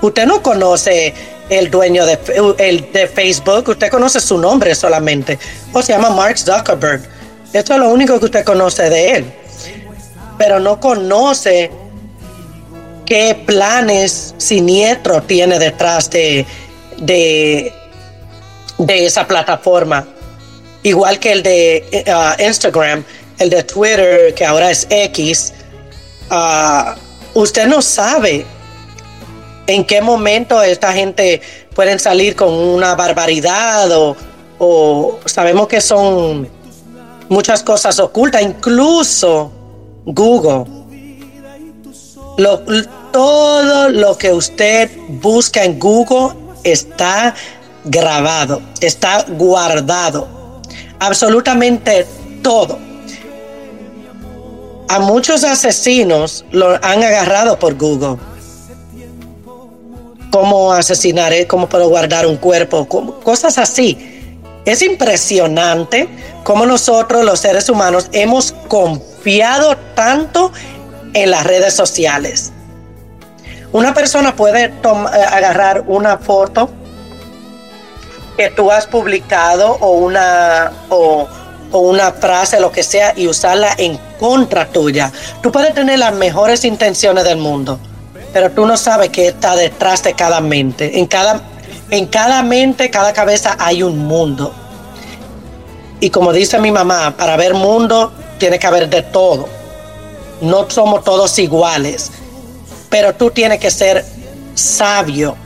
[0.01, 1.15] Usted no conoce
[1.49, 2.19] el dueño de,
[2.59, 5.39] el de Facebook, usted conoce su nombre solamente,
[5.73, 7.03] o se llama Mark Zuckerberg.
[7.53, 9.33] Esto es lo único que usted conoce de él,
[10.39, 11.70] pero no conoce
[13.05, 16.47] qué planes siniestros tiene detrás de,
[16.99, 17.73] de,
[18.79, 20.07] de esa plataforma
[20.83, 23.05] igual que el de eh, Instagram,
[23.39, 25.53] el de Twitter, que ahora es X,
[26.31, 26.97] ah,
[27.35, 28.45] usted no sabe
[29.67, 31.41] en qué momento esta gente
[31.75, 34.17] pueden salir con una barbaridad o,
[35.27, 36.49] sabemos que son
[37.29, 39.51] muchas cosas ocultas, incluso
[40.05, 40.65] Google.
[43.13, 46.35] todo lo que usted busca en Google
[46.65, 47.35] está
[47.85, 50.29] grabado, está guardado
[51.03, 52.07] absolutamente
[52.43, 52.79] todo.
[54.89, 58.19] A muchos asesinos lo han agarrado por Google.
[60.31, 62.87] Cómo asesinar, eh, cómo puedo guardar un cuerpo,
[63.24, 64.39] cosas así.
[64.65, 66.09] Es impresionante
[66.45, 70.53] cómo nosotros los seres humanos hemos confiado tanto
[71.15, 72.53] en las redes sociales.
[73.73, 74.73] Una persona puede eh,
[75.29, 76.70] agarrar una foto
[78.37, 81.29] que tú has publicado o una, o,
[81.73, 85.13] una frase, lo que sea, y usarla en contra tuya.
[85.43, 87.79] Tú puedes tener las mejores intenciones del mundo,
[88.33, 90.99] pero tú no sabes qué está detrás de cada mente.
[90.99, 91.43] En cada,
[91.91, 94.55] en cada mente, cada cabeza hay un mundo.
[96.01, 99.47] Y como dice mi mamá, para ver mundo tiene que haber de todo.
[100.41, 102.11] No somos todos iguales,
[102.91, 104.05] pero tú tienes que ser
[104.57, 105.37] sabio,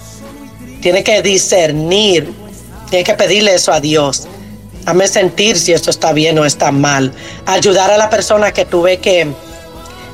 [0.80, 2.32] tienes que discernir
[2.90, 4.24] Tienes que pedirle eso a Dios.
[4.84, 7.12] Dame sentir si esto está bien o está mal.
[7.44, 9.26] Ayudar a la persona que tú tuve que,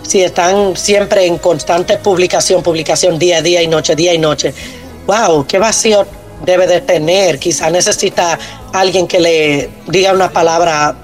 [0.07, 4.55] si están siempre en constante publicación, publicación día a día y noche, día y noche.
[5.07, 5.47] ¡Wow!
[5.47, 6.07] ¡Qué vacío
[6.45, 7.39] debe de tener!
[7.39, 8.39] Quizá necesita
[8.73, 10.95] alguien que le diga una palabra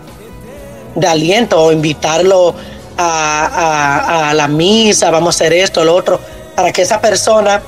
[0.95, 2.55] de aliento o invitarlo
[3.01, 6.19] a la misa, vamos a hacer esto, lo otro,
[6.57, 7.63] para que esa persona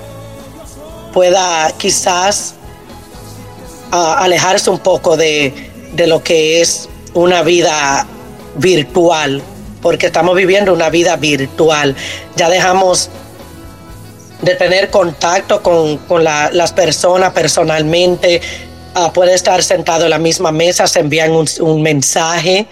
[1.13, 2.55] pueda quizás
[3.91, 5.53] alejarse un poco de,
[5.97, 8.07] lo que es una vida
[8.57, 9.43] virtual,
[9.83, 11.97] porque estamos viviendo una vida virtual.
[12.37, 13.11] Ya dejamos
[14.43, 18.41] de tener contacto con, las personas personalmente.
[18.95, 22.67] Ah, puede estar sentado en la misma mesa, se envían un, mensaje.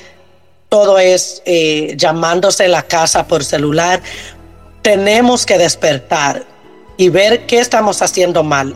[0.69, 4.03] Todo es eh, llamándose la casa por celular.
[4.83, 6.45] Tenemos que despertar
[6.97, 8.75] y ver qué estamos haciendo mal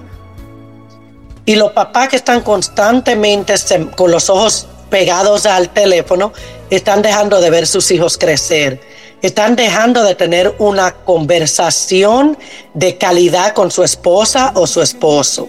[1.45, 3.55] y los papás que están constantemente
[3.97, 6.33] con los ojos pegados al teléfono,
[6.71, 8.81] están dejando de ver sus hijos crecer,
[9.23, 12.37] están dejando de tener una conversación
[12.75, 15.49] de calidad con su esposa o su esposo.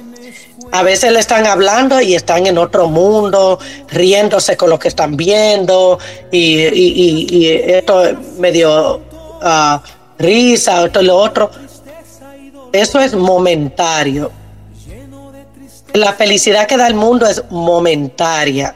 [0.72, 3.60] A veces le están hablando y están en otro mundo,
[3.90, 6.00] riéndose con lo que están viendo
[6.32, 8.02] y, y, y, esto
[8.40, 9.02] medio
[9.44, 9.84] ah,
[10.18, 11.52] risa, esto y lo otro.
[12.72, 14.32] Eso es momentario
[15.94, 18.76] la felicidad que da el mundo es momentaria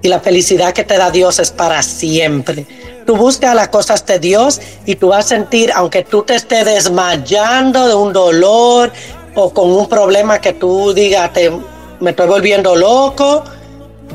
[0.00, 2.66] y la felicidad que te da Dios es para siempre.
[3.04, 6.64] Tú buscas las cosas de Dios y tú vas a sentir, aunque tú te estés
[6.66, 8.92] desmayando de un dolor
[9.34, 11.50] o con un problema que tú digas, te,
[11.98, 13.42] me estoy volviendo loco,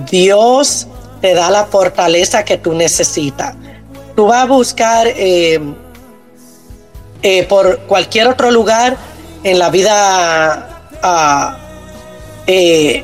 [0.09, 0.87] Dios
[1.19, 3.55] te da la fortaleza que tú necesitas.
[4.15, 5.59] Tú vas a buscar eh,
[7.23, 8.95] eh, por cualquier otro lugar
[9.43, 10.53] en la vida.
[10.55, 11.57] a ah,
[12.51, 13.03] eh,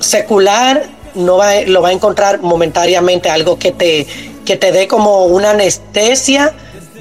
[0.00, 0.82] secular
[1.14, 4.08] no lo va a encontrar momentáneamente algo que te,
[4.44, 6.52] que te dé como una anestesia,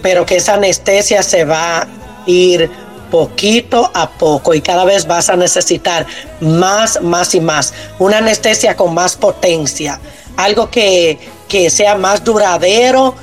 [0.03, 1.88] pero que esa anestesia se va a
[2.28, 2.70] ir
[3.10, 6.06] poquito a poco y cada vez vas a necesitar
[6.40, 7.74] más, más y más.
[7.98, 9.99] Una anestesia con más potencia,
[10.38, 11.18] algo que,
[11.48, 13.16] que sea más duradero,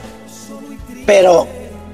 [1.06, 1.46] pero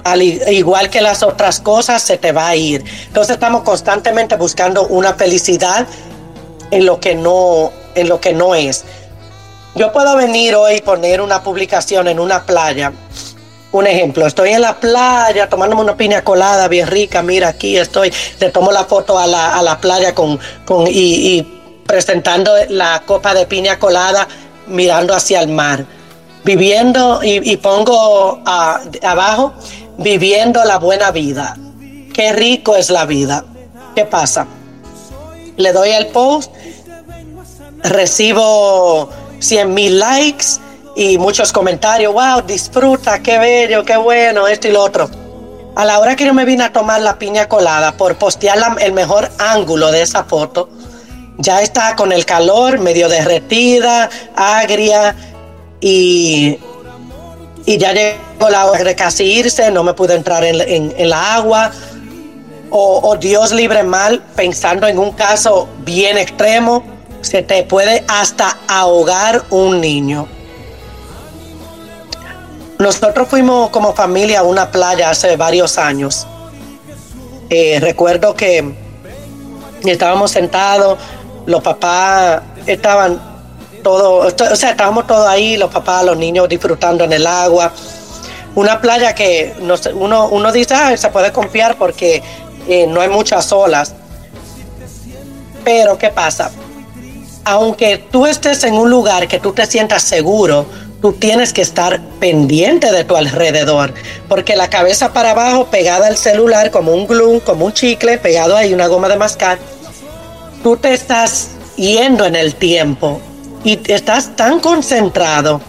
[0.03, 2.83] al igual que las otras cosas, se te va a ir.
[3.07, 5.85] Entonces estamos constantemente buscando una felicidad
[6.71, 8.83] en lo que no, en lo que no es.
[9.75, 12.93] Yo puedo venir hoy y poner una publicación en una playa.
[13.71, 18.13] Un ejemplo, estoy en la playa tomándome una piña colada bien rica, mira aquí estoy,
[18.39, 21.41] le tomo la foto a la, a la playa con, con y,
[21.85, 24.29] presentando la copa de piña colada
[24.67, 25.85] mirando hacia el mar.
[26.45, 29.53] Viviendo, y, pongo abajo,
[29.97, 31.57] viviendo la buena vida.
[32.13, 33.43] Qué rico es la vida.
[33.95, 34.45] ¿Qué pasa?
[35.57, 36.51] le doy el post,
[37.83, 39.09] recibo
[39.39, 40.45] 100 mil likes
[40.95, 45.09] y muchos comentarios, wow, disfruta, qué bello, qué bueno, esto y lo otro.
[45.75, 48.93] A la hora que yo me vine a tomar la piña colada por postear el
[48.93, 50.69] mejor ángulo de esa foto,
[51.37, 55.15] ya está con el calor, medio derretida, agria
[55.81, 56.57] y,
[57.65, 61.09] y ya llegó la hora de casi irse, no me pude entrar en, en, en
[61.09, 61.71] la agua,
[62.69, 66.83] o, Dios libre mal, pensando en un caso bien extremo,
[67.21, 70.27] se te puede hasta ahogar un niño.
[72.77, 76.27] Nosotros fuimos como familia a una playa hace varios años.
[77.49, 78.75] Eh, recuerdo que
[79.85, 80.97] estábamos sentados,
[81.45, 83.19] los papás estaban
[83.81, 87.71] todos, o sea, estábamos todos ahí, los papás, los niños disfrutando en el agua.
[88.55, 89.53] Una playa que
[89.93, 92.23] uno, uno dice, ah, se puede confiar porque
[92.67, 93.93] eh, no hay muchas olas.
[95.63, 96.51] Pero ¿qué pasa?
[97.43, 100.65] Aunque tú estés en un lugar que tú te sientas seguro,
[101.01, 103.93] tú tienes que estar pendiente de tu alrededor,
[104.27, 108.55] porque la cabeza para abajo pegada al celular como un glue, como un chicle, pegado
[108.57, 109.59] ahí una goma de mascar,
[110.63, 113.19] tú te estás yendo en el tiempo
[113.63, 115.61] y estás tan concentrado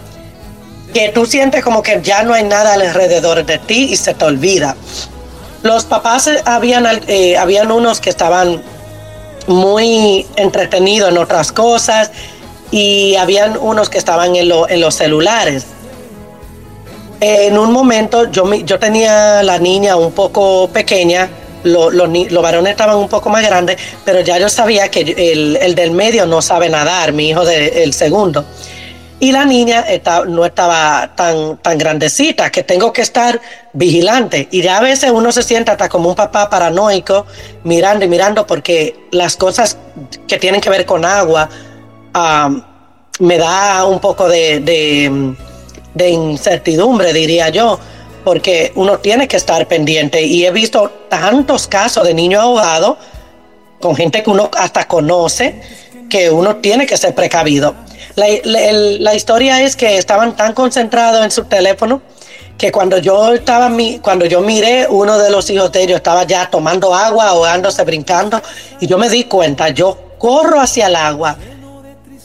[0.93, 4.25] que tú sientes como que ya no hay nada alrededor de ti y se te
[4.25, 4.75] olvida.
[5.63, 8.61] Los papás eh, habían, eh, habían unos que estaban
[9.47, 12.11] muy entretenidos en otras cosas
[12.69, 15.65] y habían unos que estaban en, en los celulares.
[17.19, 21.29] En un momento yo, yo tenía la niña un poco pequeña,
[21.63, 21.91] los,
[22.39, 26.43] varones estaban un poco más grandes, pero ya yo sabía que el, del medio no
[26.43, 28.45] sabe nadar, mi hijo del segundo
[29.19, 33.41] y la niña está, no estaba tan, tan grandecita, que tengo que estar
[33.73, 34.47] vigilante.
[34.51, 37.25] Y ya a veces uno se siente hasta como un papá paranoico,
[37.63, 39.75] mirando y mirando, porque las cosas
[40.27, 41.49] que tienen que ver con agua
[43.19, 44.59] me da un poco de,
[45.93, 47.79] de incertidumbre, diría yo,
[48.23, 50.21] porque uno tiene que estar pendiente.
[50.21, 52.97] Y he visto tantos casos de niños ahogados
[53.81, 55.59] con gente que uno hasta conoce
[56.09, 57.75] que uno tiene que ser precavido.
[58.15, 62.01] La, historia es que estaban tan concentrados en su teléfono
[62.57, 63.69] que cuando yo estaba
[64.01, 68.41] cuando yo miré uno de los hijos de ellos estaba ya tomando agua ahogándose brincando
[68.79, 71.37] y yo me di cuenta yo corro hacia el agua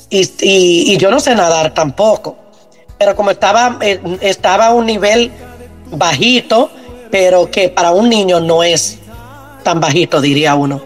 [0.09, 2.39] y, y, yo no sé nadar tampoco
[2.99, 5.31] pero como estaba eh, estaba a un nivel
[5.91, 6.71] bajito
[7.11, 8.97] pero que para un niño no es
[9.63, 10.81] tan bajito diría uno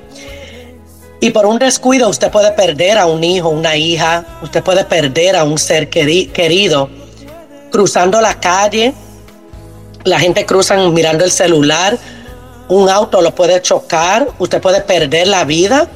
[1.26, 5.34] y por un descuido usted puede perder a un hijo, una hija, usted puede perder
[5.34, 6.88] a un ser querido.
[7.72, 8.92] Cruzando la calle,
[10.04, 11.98] la gente cruza mirando el celular,
[12.68, 15.88] un auto lo puede chocar, usted puede perder la vida,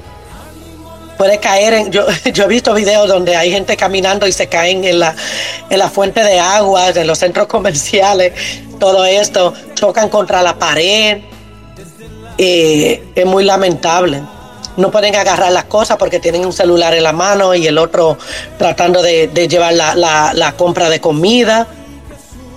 [1.17, 1.93] puede caer en...
[1.93, 5.13] Yo, he visto videos donde hay gente caminando y se caen en la,
[5.93, 8.33] fuente de agua, en los centros comerciales,
[8.81, 11.19] todo esto, chocan contra la pared.
[12.37, 14.25] Eh, es muy lamentable
[14.81, 18.19] no pueden agarrar las cosas porque tienen un celular en la mano y el otro
[18.59, 21.69] tratando de, llevar la, compra de comida.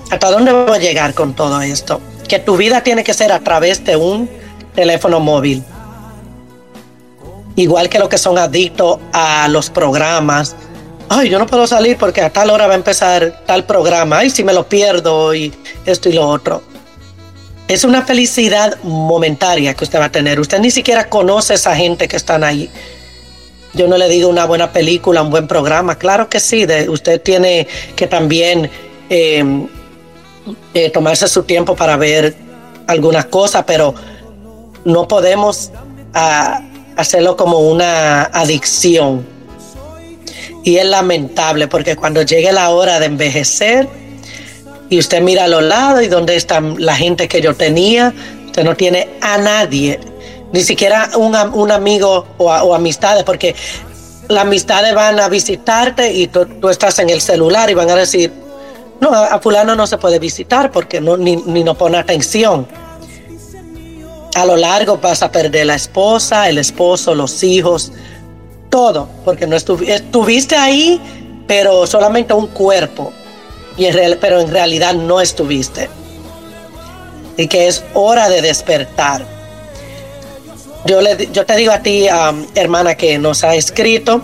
[0.10, 2.02] ¿Hasta dónde voy a llegar con todo esto?
[2.28, 4.30] Que tu vida tiene que ser a través de un
[4.74, 5.64] teléfono móvil.
[7.56, 10.56] Igual que los que son adictos a los programas.
[11.10, 14.20] Ay, yo no puedo salir porque a tal hora va a empezar tal programa.
[14.20, 15.54] Ay, si me lo pierdo y
[15.86, 16.64] esto y lo otro
[17.68, 20.40] es una felicidad momentaria que usted va a tener.
[20.40, 22.70] Usted ni siquiera conoce a esa gente que están ahí.
[23.74, 25.98] Yo no le digo una buena película, un buen programa.
[25.98, 28.70] Claro que sí, usted tiene que también
[29.10, 29.68] em,
[30.74, 32.36] eh, tomarse su tiempo para ver
[32.86, 33.96] algunas cosas, pero
[34.84, 35.72] no podemos
[36.14, 36.62] ah,
[36.98, 39.26] hacerlo como una adicción.
[40.66, 43.88] Y es lamentable porque cuando llegue la hora de envejecer,
[44.94, 48.14] y usted mira a los lados y dónde están la gente que yo tenía.
[48.46, 50.00] Usted no tiene a nadie,
[50.52, 53.56] ni siquiera un, amigo o, amistades, porque
[54.28, 58.32] las amistades van a visitarte y tú, estás en el celular y van a decir,
[59.02, 62.68] no, a, fulano no se puede visitar porque no, ni, ni no pone atención.
[64.36, 67.92] A lo largo vas a perder la esposa, el esposo, los hijos,
[68.70, 71.02] todo, porque no estuviste ahí,
[71.48, 73.12] pero solamente un cuerpo,
[73.78, 75.90] y en real, pero en realidad no estuviste.
[77.38, 79.26] Y que es hora de despertar.
[80.86, 82.06] Yo, le, yo te digo a ti,
[82.56, 84.22] hermana, que nos ha escrito,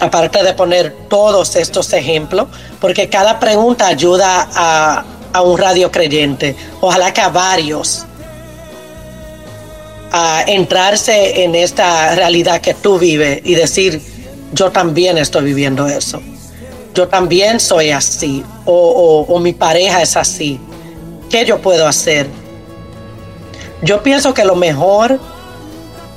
[0.00, 2.46] aparte de poner todos estos ejemplos,
[2.80, 8.04] porque cada pregunta ayuda a, a un radio creyente, ojalá que a varios,
[10.12, 14.02] a entrarse en esta realidad que tú vives y decir,
[14.52, 16.20] yo también estoy viviendo eso
[16.94, 20.60] yo también soy así o, mi pareja es así.
[21.28, 22.26] ¿Qué yo puedo hacer?
[23.82, 25.18] Yo pienso que lo mejor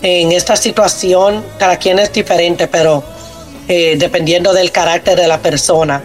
[0.01, 3.03] en esta situación, cada quien es diferente, pero
[3.67, 6.01] eh, dependiendo del carácter de la persona.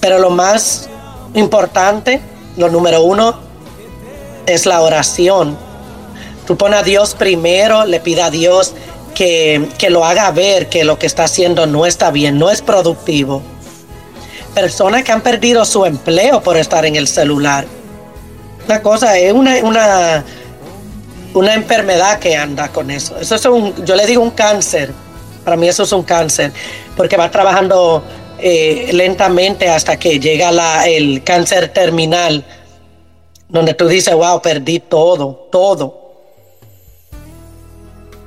[0.00, 0.88] Pero lo más
[1.34, 2.20] importante,
[2.56, 3.38] lo número uno,
[4.46, 5.56] es la oración.
[6.46, 8.72] Tú pones a Dios primero, le pida a Dios
[9.14, 12.60] que, que, lo haga ver que lo que está haciendo no está bien, no es
[12.62, 13.42] productivo
[14.54, 17.66] personas que han perdido su empleo por estar en el celular.
[18.66, 20.24] Una cosa es una, una,
[21.34, 23.18] una enfermedad que anda con eso.
[23.18, 24.92] Eso es un, yo le digo un cáncer.
[25.44, 26.52] Para mí eso es un cáncer,
[26.96, 28.02] porque va trabajando
[28.38, 32.46] eh, lentamente hasta que llega la, el cáncer terminal,
[33.50, 36.00] donde tú dices, wow, perdí todo, todo.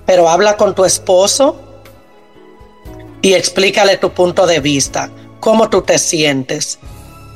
[0.05, 1.59] Pero habla con tu esposo
[3.23, 5.09] y explícale tu punto de vista
[5.47, 6.77] ¿Cómo tú te sientes?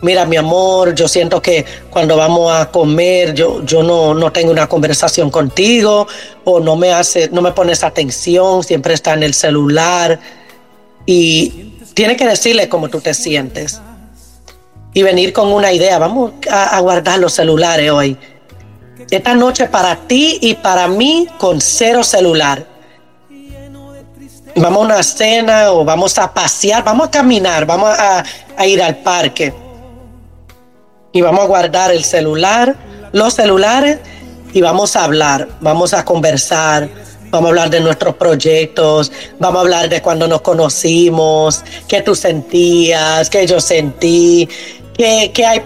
[0.02, 4.68] Mira, mi amor, yo siento que cuando vamos a comer, yo, yo no, tengo una
[4.68, 6.08] conversación contigo
[6.44, 10.20] o no me, hace, no me pones atención, siempre está en el celular.
[11.06, 13.80] Y tiene que decirle cómo tú te sientes.
[14.94, 18.18] Y venir con una idea, vamos a guardar los celulares hoy.
[19.10, 22.66] Esta noche para ti y para mí con cero celular
[24.56, 28.98] vamos a una cena o vamos a pasear, vamos a caminar, vamos a, ir al
[28.98, 29.54] parque.
[31.14, 32.76] Y vamos a guardar el celular,
[33.12, 34.00] los celulares
[34.54, 36.90] y vamos a hablar, vamos a conversar,
[37.32, 42.16] vamos a hablar de nuestros proyectos, vamos a hablar de cuando nos conocimos, qué tú
[42.16, 44.48] sentías, qué yo sentí,
[44.98, 45.62] qué, hay,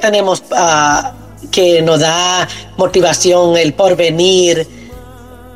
[0.00, 1.12] tenemos ah,
[1.50, 2.46] que nos da
[2.76, 4.68] motivación el porvenir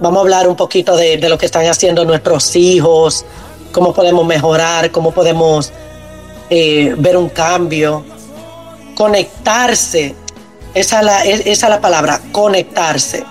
[0.01, 3.25] Vamos a hablar un poquito de, lo que están haciendo nuestros hijos,
[3.73, 5.73] cómo podemos mejorar, cómo podemos
[6.51, 8.05] eh, ver un cambio.
[8.95, 10.15] Conectarse,
[10.73, 13.25] esa es, la, palabra, conectarse.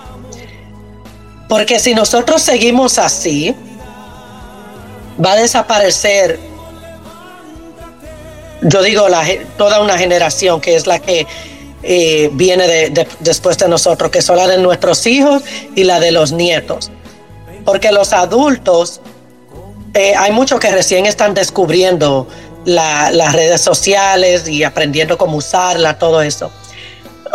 [1.48, 3.56] Porque si nosotros seguimos así,
[5.26, 6.38] va a desaparecer,
[8.62, 9.06] yo digo,
[9.58, 11.26] toda una generación que es la que
[11.84, 15.44] eh, viene después de nosotros, que son la de nuestros hijos
[15.76, 16.90] y la de los nietos.
[17.66, 19.00] Porque los adultos,
[19.94, 22.28] eh, hay muchos que recién están descubriendo
[22.66, 26.52] las redes sociales y aprendiendo cómo usarla, todo eso.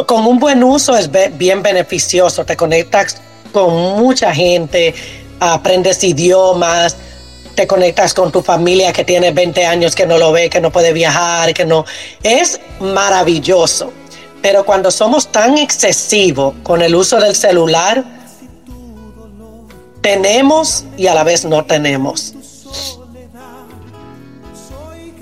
[0.07, 1.09] Con un buen uso es
[1.39, 3.17] bien beneficioso, te conectas
[3.53, 4.95] con mucha gente,
[5.41, 6.97] aprendes idiomas,
[7.55, 10.71] te conectas con tu familia que tiene 20 años, que no lo ve, que no
[10.73, 11.85] puede viajar, que no...
[12.23, 13.91] Es maravilloso
[14.43, 18.05] pero cuando somos tan excesivos con el uso del celular,
[20.01, 22.35] tenemos y a la vez no tenemos.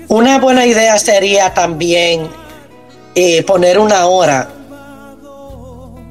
[0.07, 2.27] Una buena idea sería también
[3.13, 4.49] eh, poner una hora.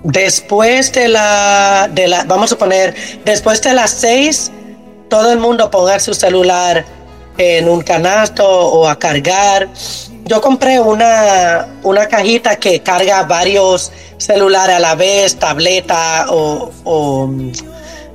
[0.04, 4.52] Después de la, de la, vamos a poner, después de las seis,
[5.08, 6.86] todo el mundo ponga su celular
[7.38, 9.68] en un canasto o a cargar
[10.30, 16.70] yo compré una, una cajita que carga varios celulares a la vez, tableta o,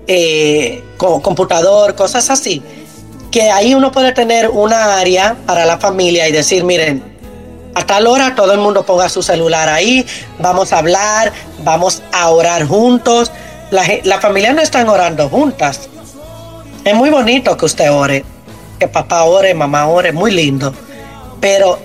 [0.07, 2.63] eh, computador, cosas así.
[3.31, 7.03] Que ahí uno puede tener una área para la familia y decir, miren,
[7.75, 10.05] a tal hora todo el mundo ponga su celular ahí,
[10.39, 11.33] vamos a hablar,
[11.65, 13.29] vamos a orar juntos.
[13.71, 15.89] La, familia no están orando juntas.
[16.85, 18.23] Es muy bonito que usted ore,
[18.79, 20.73] que papá ore, mamá ore, muy lindo.
[21.41, 21.77] Pero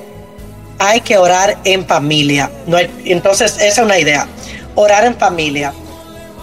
[0.80, 2.50] hay que orar en familia.
[2.66, 4.26] No entonces, esa es una idea.
[4.74, 5.72] Orar en familia.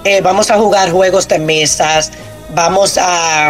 [0.06, 2.12] Eh, vamos a jugar juegos de mesas,
[2.54, 3.50] vamos a,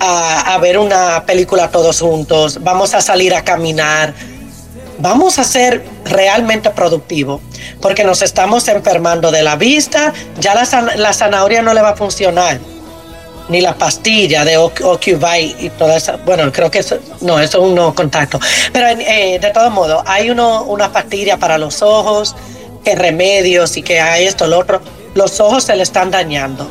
[0.00, 4.12] a, ver una película todos juntos, vamos a salir a caminar,
[4.98, 7.40] vamos a ser realmente productivos,
[7.80, 11.96] porque nos estamos enfermando de la vista, ya la, la zanahoria no le va a
[11.96, 12.58] funcionar
[13.48, 16.16] ni la pastilla de Occupy y toda esa.
[16.16, 18.38] Bueno, creo que eso, no, eso es un no contacto.
[18.72, 22.36] Pero eh, de todo modo, hay una pastilla para los ojos,
[22.84, 24.80] que remedios y que hay esto, lo otro.
[25.14, 26.68] Los ojos se le están dañando.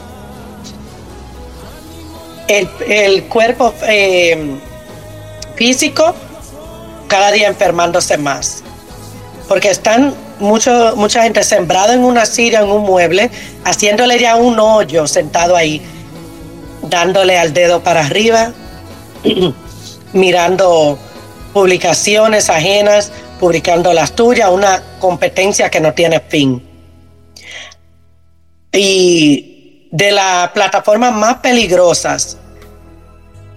[2.48, 4.56] El, cuerpo eh,
[5.56, 6.14] físico
[7.10, 8.64] cada día enfermándose más.
[9.50, 13.30] Porque están mucho, mucha gente sembrada en una silla, en un mueble,
[13.66, 15.82] haciéndole ya un hoyo sentado ahí
[16.84, 18.52] dándole al dedo para arriba,
[20.14, 20.98] mirando
[21.54, 26.64] publicaciones ajenas, publicando las tuyas, una competencia que no tiene fin.
[28.74, 32.38] Y de las plataformas más peligrosas,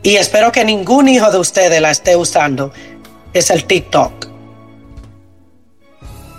[0.02, 2.72] y espero que ningún hijo de ustedes la esté usando,
[3.34, 4.28] es el TikTok.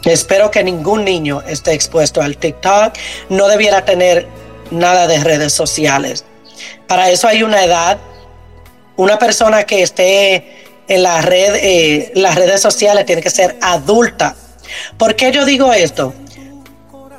[0.05, 2.93] Espero que ningún niño esté expuesto al TikTok.
[3.29, 4.27] No debiera tener
[4.71, 6.25] nada de redes sociales.
[6.87, 7.97] Para eso hay una edad.
[8.97, 10.35] Una persona que esté
[10.87, 14.35] en eh, las redes sociales tiene que ser adulta.
[14.97, 16.13] ¿Por qué yo digo esto?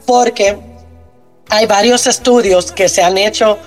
[0.06, 0.58] Porque
[1.48, 3.58] hay varios estudios que se han hecho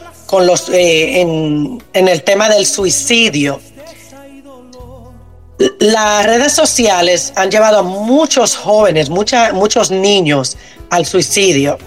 [0.41, 3.59] los, eh, en, el tema del suicidio.
[5.79, 10.57] Las redes sociales han llevado a muchos jóvenes, muchos niños
[10.89, 11.77] al suicidio.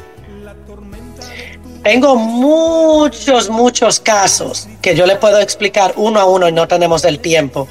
[1.89, 7.03] Tengo muchos, muchos casos que yo le puedo explicar uno a uno y no tenemos
[7.07, 7.67] el tiempo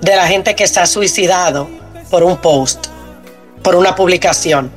[0.00, 1.68] de la gente que se ha suicidado
[2.10, 2.88] por un post,
[3.62, 4.72] por una publicación.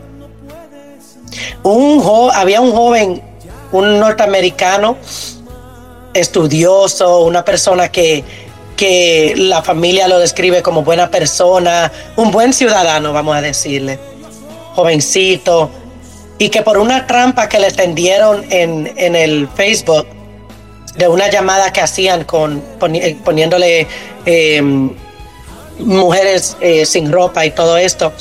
[1.64, 2.04] Un
[2.36, 3.20] había un joven,
[3.72, 4.98] un norteamericano,
[6.14, 8.24] estudioso, una persona que,
[8.78, 13.98] que la familia lo describe como buena persona, un buen ciudadano, vamos a decirle,
[14.76, 15.72] jovencito,
[16.38, 20.06] y que por una trampa que le tendieron en, el Facebook,
[20.98, 22.62] de una llamada que hacían con
[22.94, 23.86] eh, poniéndole
[24.26, 24.90] em,
[25.80, 28.14] mujeres eh, sin ropa y todo esto,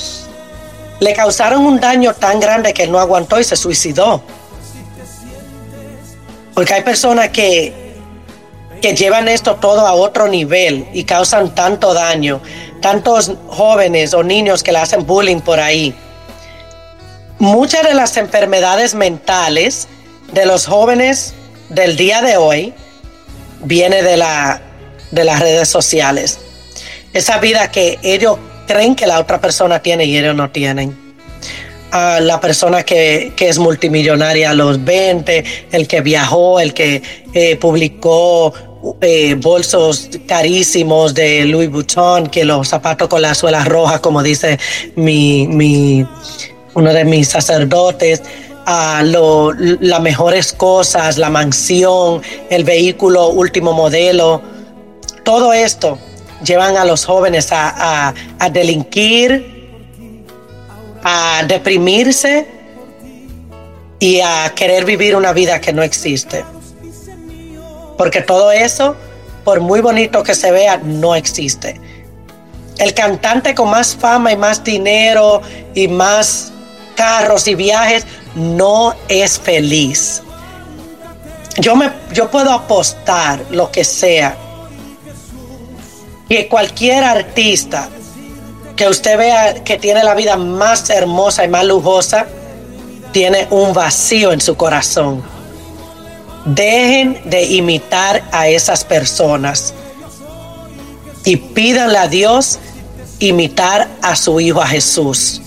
[1.01, 4.23] le causaron un daño tan grande que él no aguantó y se suicidó.
[6.55, 7.73] Porque hay personas que,
[8.81, 12.41] que llevan esto todo a otro nivel y causan tanto daño,
[12.81, 15.95] tantos jóvenes o niños que le hacen bullying por ahí
[17.45, 19.87] muchas de las enfermedades mentales
[20.33, 21.35] de los jóvenes
[21.69, 22.73] del día de hoy
[23.63, 24.63] viene de, la,
[25.11, 26.39] de las redes sociales.
[27.13, 30.97] Esa vida que ellos creen que la otra persona tiene y ellos no tienen.
[31.93, 37.03] la persona que, que, es multimillonaria a los 20, el que viajó, el que
[37.35, 38.53] eh, publicó
[39.03, 44.59] eh, bolsos carísimos de Louis Vuitton, que los zapatos con las suelas rojas, como dice
[44.97, 46.05] mi, mi,
[46.75, 48.23] uno de mis sacerdotes,
[48.67, 54.41] a las mejores cosas, la mansión, el vehículo último modelo,
[55.23, 55.99] todo esto
[56.45, 58.15] llevan a los jóvenes a
[58.53, 59.69] delinquir,
[61.05, 62.47] a deprimirse
[63.99, 66.45] y a querer vivir una vida que no existe.
[67.99, 68.97] Porque todo eso,
[69.45, 71.79] por muy bonito que se vea, no existe.
[72.79, 75.43] El cantante con más fama y más dinero
[75.75, 76.54] y más
[76.95, 80.23] carros y viajes, no es feliz.
[81.59, 84.37] Yo, me, yo puedo apostar lo que sea
[86.29, 87.89] que cualquier artista
[88.77, 92.27] que usted vea que tiene la vida más hermosa y más lujosa,
[93.13, 95.23] tiene un vacío en su corazón.
[96.45, 99.73] Dejen de imitar a esas personas
[101.25, 102.59] y pídanle a Dios
[103.21, 105.41] imitar a su Hijo a Jesús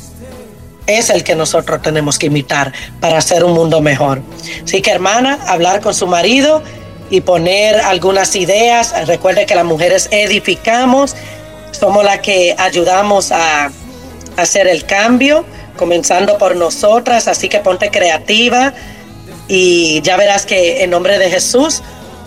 [0.88, 4.22] es el que nosotros tenemos que imitar para hacer un mundo mejor.
[4.64, 6.64] Así que hermana, hablar con su marido
[7.09, 8.93] y poner algunas ideas.
[9.05, 11.15] Recuerde que las mujeres edificamos,
[11.72, 13.69] somos las que ayudamos a
[14.38, 15.45] hacer el cambio,
[15.77, 18.73] comenzando por nosotras, así que ponte creativa
[19.49, 21.81] y ya verás que en nombre de Jesús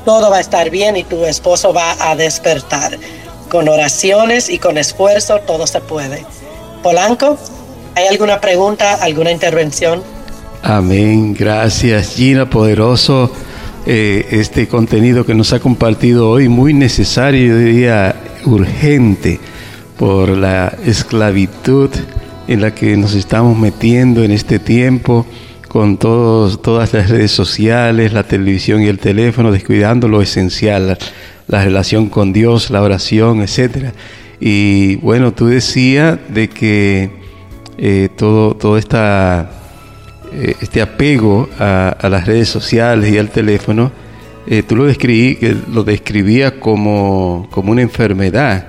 [0.05, 2.99] todo va a estar bien y tu esposo va a despertar.
[3.49, 6.25] Con oraciones y con esfuerzo todo se puede.
[6.85, 7.37] Polanco.
[8.01, 10.03] ¿Hay alguna pregunta, alguna intervención?
[10.63, 11.35] Amén.
[11.39, 13.31] Gracias, Gina Poderoso.
[13.85, 18.15] Eh, este contenido que nos ha compartido hoy, muy necesario, yo diría
[18.47, 19.39] urgente,
[19.99, 21.91] por la esclavitud
[22.49, 25.27] en la que nos estamos metiendo en este tiempo
[25.69, 30.99] con todos, todas las redes sociales, la televisión y el teléfono, descuidando lo esencial, la,
[31.49, 33.93] la relación con Dios, la oración, etc.
[34.41, 37.20] Y bueno, tú decías de que
[37.83, 39.51] eh, todo, todo esta,
[40.35, 43.91] eh, este apego a, las redes sociales y al teléfono,
[44.47, 48.67] eh, tú lo, describías como, una enfermedad.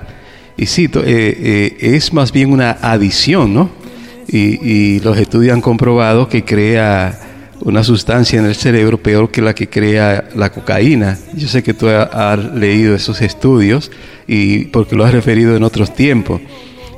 [0.56, 3.68] Y sí, es más bien una adición, ¿no?
[4.28, 7.18] Y, los estudios han comprobado que crea
[7.60, 11.18] una sustancia en el cerebro peor que la que crea la cocaína.
[11.34, 13.90] Yo sé que tú has leído esos estudios
[14.26, 16.40] y porque lo has referido en otros tiempos.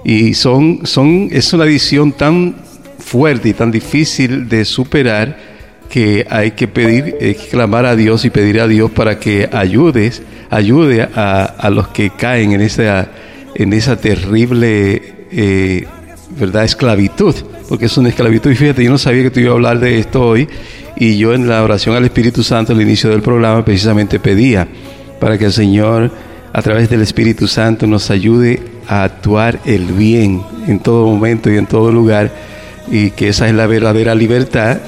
[0.05, 2.55] Y son, son, es una adicción tan
[2.98, 5.55] fuerte y tan difícil de superar
[5.89, 10.22] que hay que pedir, eh, clamar a Dios y pedir a Dios para que ayudes,
[10.51, 13.09] ayude a, los que caen en esa,
[13.55, 15.02] en esa terrible
[15.32, 15.86] eh,
[16.39, 16.64] ¿verdad?
[16.64, 17.35] esclavitud,
[17.68, 18.51] porque es una esclavitud.
[18.51, 20.48] Y fíjate, yo no sabía que te iba a hablar de esto hoy,
[20.97, 24.68] y yo en la oración al Espíritu Santo al inicio del programa precisamente pedía
[25.18, 26.10] para que el Señor,
[26.52, 31.56] a través del Espíritu Santo, nos ayude a actuar el bien en todo momento y
[31.56, 32.31] en todo lugar,
[32.90, 34.78] y que esa es la verdadera libertad,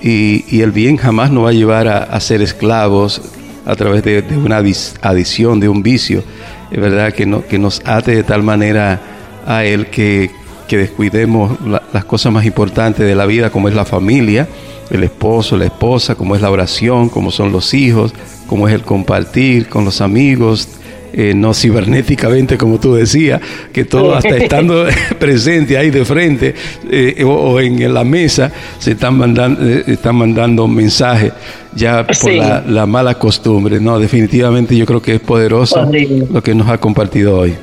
[0.00, 3.20] y, el bien jamás nos va a llevar a, ser esclavos
[3.66, 4.58] a través de, una
[5.02, 6.22] adición, de un vicio,
[6.70, 9.00] es verdad, que, no, que nos ate de tal manera
[9.46, 10.30] a Él que,
[10.68, 11.58] que descuidemos
[11.92, 14.46] las cosas más importantes de la vida, como es la familia,
[14.90, 18.12] el esposo, la esposa, como es la oración, como son los hijos,
[18.46, 20.68] como es el compartir con los amigos,
[21.12, 23.40] eh, no cibernéticamente, como tú decías,
[23.72, 24.86] que todo hasta estando
[25.18, 26.54] presente ahí de frente
[26.90, 31.32] eh, o, en la mesa, se están mandando, eh, están mandando mensajes
[31.74, 33.80] ya por la, mala costumbre.
[33.80, 35.88] No, definitivamente yo creo que es poderoso
[36.30, 37.54] lo que nos ha compartido hoy.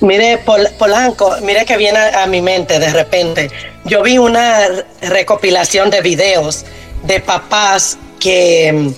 [0.00, 0.38] Mire,
[0.78, 3.50] Polanco, mire que viene a mi mente de repente.
[3.86, 4.58] Yo vi una
[5.02, 6.64] recopilación de videos
[7.06, 8.90] de papás que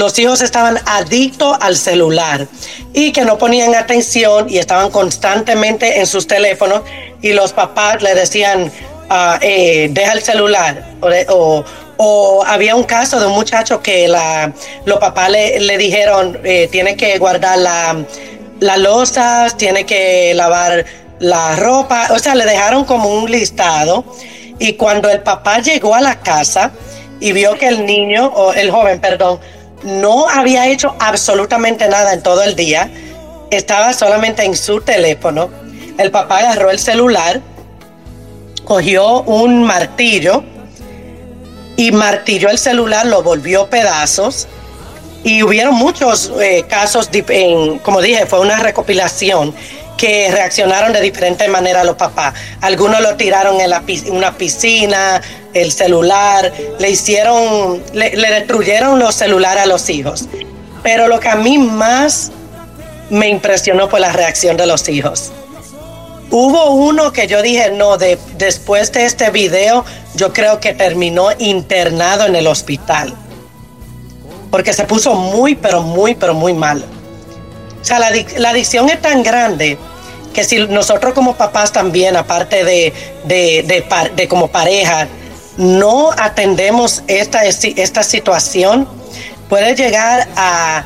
[0.00, 2.48] los hijos estaban adictos al celular
[2.94, 6.80] y que no ponían atención y estaban constantemente en sus teléfonos
[7.20, 8.72] y los papás le decían,
[9.10, 10.94] ah, eh, deja el celular
[11.28, 11.64] o,
[12.46, 14.54] había un caso de un muchacho que la,
[14.86, 17.58] los papás le, dijeron, eh, tiene que guardar
[18.58, 20.86] las losas, tiene que lavar
[21.18, 24.02] la ropa, o sea, le dejaron como un listado.
[24.58, 26.72] Y cuando el papá llegó a la casa
[27.20, 29.38] y vio que el niño, o el joven, perdón,
[29.82, 32.90] no había hecho absolutamente nada en todo el día,
[33.50, 35.50] estaba solamente en su teléfono.
[35.98, 37.40] El papá agarró el celular,
[38.64, 40.44] cogió un martillo
[41.76, 44.48] y martilló el celular, lo volvió pedazos.
[45.22, 47.10] Y hubieron muchos eh, casos,
[47.82, 49.54] como dije, fue una recopilación
[50.00, 52.32] que reaccionaron de diferente manera a los papás.
[52.62, 53.70] Algunos lo tiraron en
[54.16, 55.20] una piscina,
[55.52, 60.24] el celular, le hicieron, le, destruyeron los celulares a los hijos.
[60.82, 62.32] Pero lo que a mí más
[63.10, 65.32] me impresionó fue la reacción de los hijos.
[66.30, 71.26] Hubo uno que yo dije, no, de, después de este video, yo creo que terminó
[71.38, 73.12] internado en el hospital.
[74.50, 76.82] Porque se puso muy, pero muy, pero muy mal.
[77.78, 79.78] O sea, la, la adicción es tan grande
[80.32, 82.92] que si nosotros como papás también, aparte de,
[83.24, 85.06] de, como pareja,
[85.56, 88.88] no atendemos esta, esta situación,
[89.48, 90.84] puede llegar a,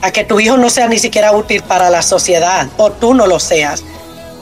[0.00, 3.26] a que tu hijo no sea ni siquiera útil para la sociedad o tú no
[3.26, 3.82] lo seas.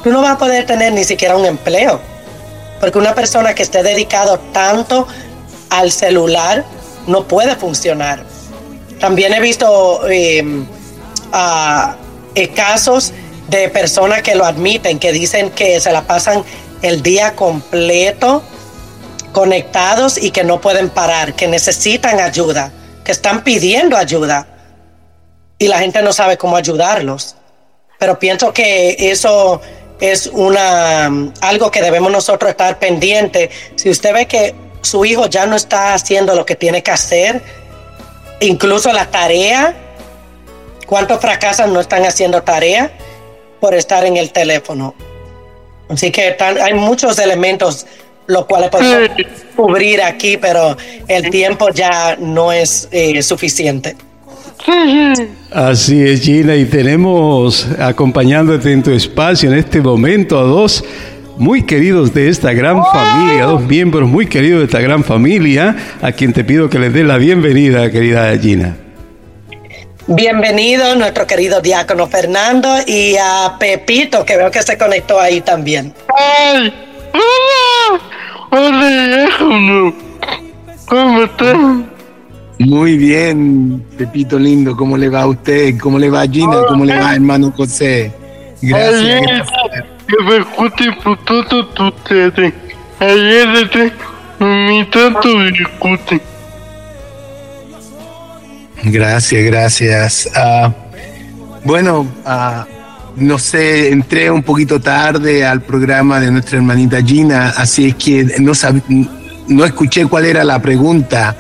[0.05, 2.01] Tú no vas a poder tener ni siquiera un empleo,
[2.81, 5.07] porque una persona que esté dedicado tanto
[5.70, 6.65] al celular
[7.07, 8.24] no puede funcionar.
[9.01, 10.45] También he visto eh,
[11.33, 11.97] ah,
[12.35, 13.12] eh, casos
[13.59, 16.43] de personas que lo admiten, que dicen que se la pasan
[16.81, 18.43] el día completo
[19.33, 22.73] conectados y que no pueden parar, que necesitan ayuda,
[23.05, 24.47] que están pidiendo ayuda
[25.59, 27.37] y la gente no sabe cómo ayudarlos.
[27.99, 29.61] Pero pienso que eso
[30.01, 33.51] es una mm, algo que debemos nosotros estar pendiente.
[33.77, 37.43] Si usted ve que su hijo ya no está haciendo lo que tiene que hacer,
[38.41, 39.74] incluso la tarea,
[40.87, 42.93] ¿cuántos fracasan no están haciendo tarea?
[43.62, 44.93] por estar en el teléfono.
[45.89, 47.86] Así que hay muchos elementos
[48.26, 49.10] los cuales podemos
[49.55, 50.76] cubrir aquí, pero
[51.06, 53.94] el tiempo ya no es eh, suficiente.
[55.52, 60.84] Así es, Gina, y tenemos acompañándote en tu espacio en este momento a dos
[61.39, 62.86] muy queridos de esta gran ¡Oh!
[62.93, 66.93] familia, dos miembros muy queridos de esta gran familia, a quien te pido que les
[66.93, 68.76] dé la bienvenida, querida Gina.
[70.14, 75.94] Bienvenido nuestro querido diácono Fernando y a Pepito, que veo que se conectó ahí también.
[76.14, 76.70] ¡Ay!
[78.51, 78.78] ¡Hola!
[78.86, 79.94] diácono!
[80.86, 81.56] ¿Cómo estás?
[82.59, 84.76] Muy bien, Pepito lindo.
[84.76, 85.78] ¿Cómo le va a usted?
[85.80, 86.59] ¿Cómo le va a Gina?
[86.68, 88.12] ¿Cómo le va hermano José?
[88.60, 89.47] Gracias.
[90.28, 92.52] me escuchen por todos ustedes.
[93.01, 93.89] Ayer,
[94.39, 95.28] mi tanto
[98.85, 100.29] Gracias, gracias.
[100.35, 100.73] Ah,
[101.65, 102.67] bueno, ah,
[103.17, 108.25] no sé, entré un poquito tarde al programa de nuestra hermanita Gina, así es que
[108.41, 108.51] no,
[109.49, 111.37] no escuché cuál era la pregunta,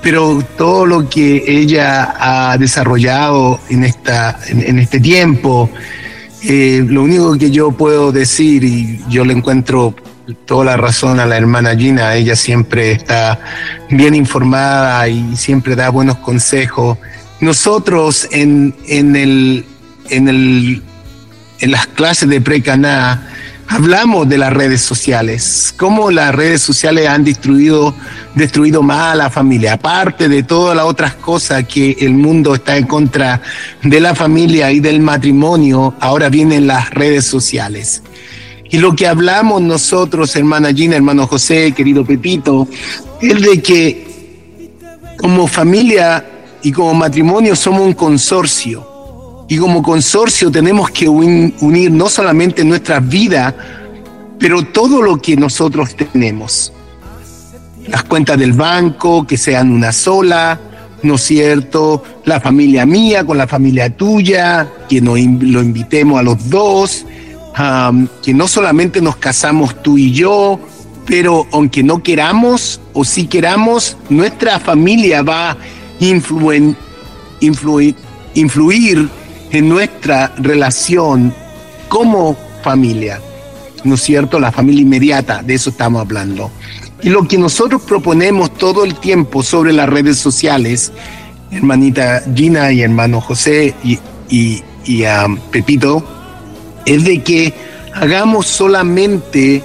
[0.00, 5.68] pero todo lo que ella ha desarrollado en, esta, en, este tiempo,
[6.44, 9.94] eh, lo único que yo puedo decir, y yo lo encuentro
[10.44, 13.40] toda la razón a la hermana Gina, ella siempre está
[13.90, 16.98] bien informada y siempre da buenos consejos.
[17.40, 19.64] Nosotros en, en, el,
[20.10, 20.82] en, el,
[21.60, 23.28] en las clases de Precaná
[23.68, 27.94] hablamos de las redes sociales, cómo las redes sociales han destruido,
[28.34, 32.76] destruido más a la familia, aparte de todas las otras cosas que el mundo está
[32.76, 33.40] en contra
[33.82, 38.02] de la familia y del matrimonio, ahora vienen las redes sociales.
[38.70, 42.68] Y lo que hablamos nosotros, hermana Gina, hermano José, querido Pepito,
[43.20, 44.06] es de que
[45.18, 46.22] como familia
[46.62, 48.86] y como matrimonio somos un consorcio.
[49.48, 53.56] Y como consorcio tenemos que unir no solamente nuestra vida,
[54.38, 56.70] pero todo lo que nosotros tenemos.
[57.86, 60.60] Las cuentas del banco, que sean una sola,
[61.02, 62.02] ¿no es cierto?
[62.26, 67.06] La familia mía con la familia tuya, que lo invitemos a los dos,
[68.22, 70.60] que no solamente nos casamos tú y yo,
[71.06, 75.56] pero aunque no queramos o si queramos, nuestra familia va a
[76.00, 76.76] influir,
[78.34, 79.08] influir
[79.50, 81.34] en nuestra relación
[81.88, 83.20] como familia.
[83.84, 84.38] ¿No es cierto?
[84.38, 86.50] La familia inmediata, de eso estamos hablando.
[87.02, 90.92] Y lo que nosotros proponemos todo el tiempo sobre las redes sociales,
[91.50, 93.98] hermanita Gina y hermano José y,
[94.28, 95.02] y, y
[95.50, 96.04] Pepito,
[96.94, 97.52] es de que
[97.94, 99.62] hagamos solamente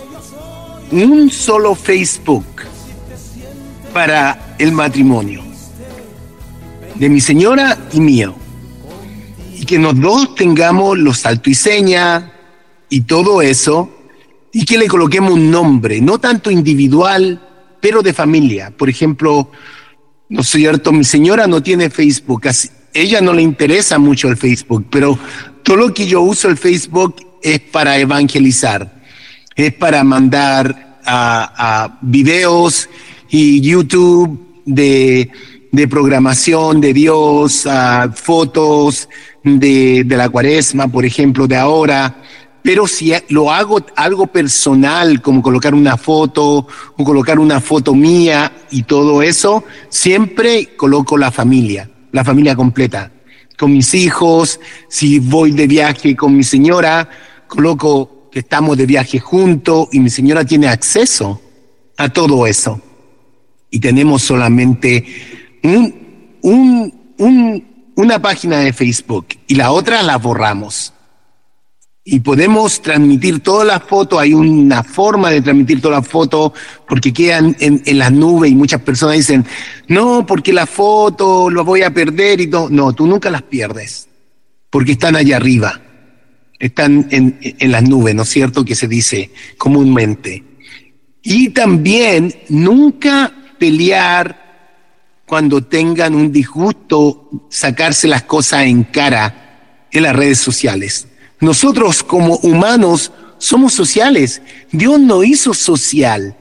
[0.91, 2.45] un solo Facebook
[3.93, 5.41] para el matrimonio
[6.95, 8.35] de mi señora y mío.
[9.57, 12.33] Y que nos dos tengamos los salto y seña
[12.89, 13.89] y todo eso,
[14.51, 17.41] y que le coloquemos un nombre, no tanto individual,
[17.79, 18.71] pero de familia.
[18.77, 19.49] Por ejemplo,
[20.29, 24.37] no es cierto, mi señora no tiene Facebook, así, ella no le interesa mucho el
[24.37, 25.17] Facebook, pero
[25.63, 29.01] todo lo que yo uso el Facebook es para evangelizar,
[29.55, 32.89] es para mandar a, videos
[33.29, 35.29] y YouTube de,
[35.89, 37.65] programación de Dios,
[38.15, 39.09] fotos
[39.43, 42.21] de, de, la cuaresma, por ejemplo, de ahora.
[42.61, 46.67] Pero si lo hago algo personal, como colocar una foto
[46.97, 53.11] o colocar una foto mía y todo eso, siempre coloco la familia la familia completa.
[53.57, 57.09] Con mis hijos, si voy de viaje con mi señora,
[57.47, 61.41] coloco que estamos de viaje juntos y mi señora tiene acceso
[61.97, 62.81] a todo eso.
[63.69, 65.03] Y tenemos solamente
[66.41, 70.93] una página de Facebook y la otra la borramos
[72.05, 76.51] y podemos transmitir todas las fotos, hay una forma de transmitir todas las fotos
[76.87, 79.45] porque quedan en, las nubes y muchas personas dicen,
[79.87, 82.69] no, porque las foto las voy a perder y todo.
[82.69, 84.09] No, tú nunca las pierdes
[84.69, 85.79] porque están allá arriba,
[86.59, 88.65] están en, en las nubes, ¿no es cierto?
[88.65, 90.43] Que se dice comúnmente.
[91.21, 94.41] Y también nunca pelear
[95.25, 101.07] cuando tengan un disgusto, sacarse las cosas en cara en las redes sociales
[101.43, 104.41] nosotros como humanos somos sociales.
[104.71, 106.37] Dios nos hizo social,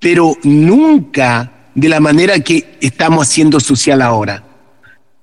[0.00, 4.42] pero nunca de la manera que estamos haciendo social ahora,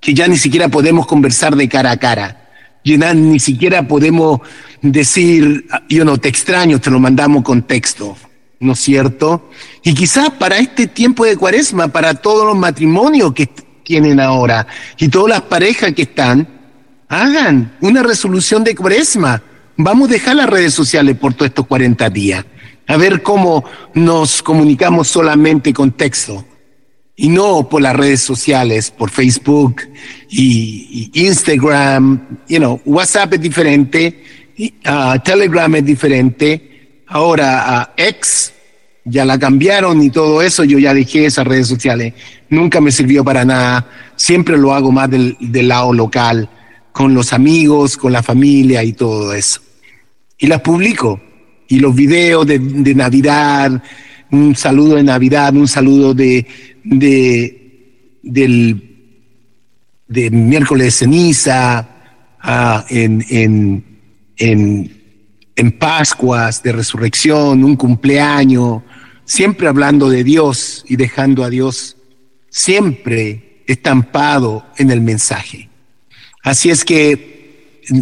[0.00, 2.48] que ya ni siquiera podemos conversar de cara a cara.
[2.84, 4.40] Ya ni siquiera podemos
[4.80, 8.16] decir, ah, yo no te extraño, te lo mandamos con texto.
[8.60, 9.50] ¿no es cierto?
[9.82, 13.46] Y quizás para este tiempo de cuaresma, para todos los matrimonios que
[13.84, 14.66] tienen ahora
[14.96, 16.51] y todas las parejas que están,
[17.12, 19.42] hagan una resolución de cuaresma.
[19.76, 22.44] Vamos a dejar las redes sociales por todos estos 40 días.
[22.86, 23.64] A ver cómo
[23.94, 26.44] nos comunicamos solamente con texto
[27.14, 29.82] y no por las redes sociales, por Facebook
[30.30, 32.38] y, Instagram.
[32.48, 34.22] You know, WhatsApp es diferente,
[34.56, 37.02] y, ah, Telegram es diferente.
[37.08, 38.52] Ahora, ah, X
[39.04, 40.64] ya la cambiaron y todo eso.
[40.64, 42.14] Yo ya dejé esas redes sociales.
[42.48, 43.86] Nunca me sirvió para nada.
[44.16, 46.48] Siempre lo hago más del, del lado local
[46.92, 49.60] con los amigos, con la familia y todo eso.
[50.38, 51.20] Y las publico.
[51.68, 53.82] Y los videos de, Navidad,
[54.30, 56.46] un saludo de Navidad, un saludo de,
[56.84, 58.90] de, del,
[60.32, 61.88] miércoles de ceniza,
[62.40, 63.82] ah, en, en,
[64.36, 65.02] en,
[65.56, 68.82] en Pascuas, de resurrección, un cumpleaños,
[69.24, 71.96] siempre hablando de Dios y dejando a Dios
[72.50, 75.70] siempre estampado en el mensaje.
[76.42, 77.32] Así es que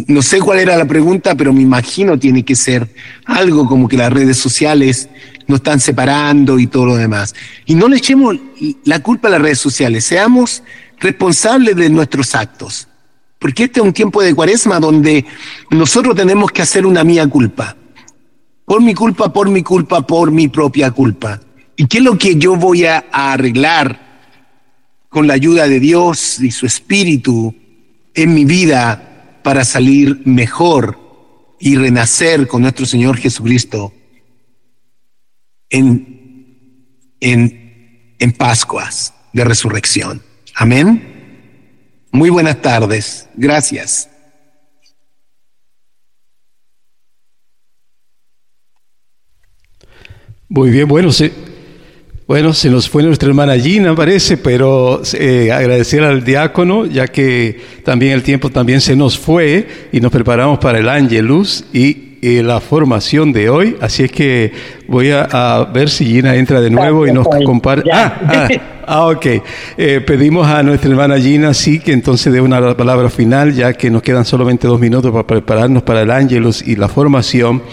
[0.07, 2.87] no sé cuál era la pregunta, pero me imagino tiene que ser
[3.25, 5.09] algo como que las redes sociales
[5.47, 7.35] nos están separando y todo lo demás.
[7.65, 8.35] Y no le echemos
[8.83, 10.63] la culpa a las redes sociales, seamos
[10.99, 12.87] responsables de nuestros actos.
[13.37, 15.25] Porque este es un tiempo de cuaresma donde
[15.71, 17.75] nosotros tenemos que hacer una mía culpa.
[18.65, 21.39] Por mi culpa, por mi culpa, por mi propia culpa.
[21.75, 23.99] ¿Y qué es lo que yo voy a, arreglar
[25.09, 27.53] con la ayuda de Dios y su espíritu
[28.13, 30.99] en mi vida para salir mejor
[31.59, 33.93] y renacer con nuestro Señor Jesucristo
[35.69, 37.61] en, en,
[38.37, 40.21] Pascuas de resurrección.
[40.55, 42.03] Amén.
[42.11, 43.27] Muy buenas tardes.
[43.35, 44.09] Gracias.
[50.49, 51.31] Muy bien, bueno, sí.
[52.27, 57.59] Bueno, se nos fue nuestra hermana Gina, parece, pero eh, agradecer al diácono, ya que
[57.83, 62.43] también el tiempo también se nos fue y nos preparamos para el Angelus y, eh,
[62.43, 63.75] la formación de hoy.
[63.81, 64.51] Así es que
[64.87, 67.89] voy a, ver si Gina entra de nuevo y nos comparte.
[67.91, 68.47] Ah, ah,
[68.85, 69.25] ah, ok.
[69.77, 73.89] Eh, pedimos a nuestra hermana Gina, sí, que entonces dé una palabra final, ya que
[73.89, 77.63] nos quedan solamente dos minutos para prepararnos para el Angelus y la formación.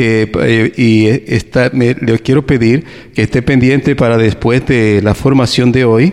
[0.00, 2.84] Eh, eh, y está, le quiero pedir
[3.14, 6.12] que esté pendiente para después de la formación de hoy,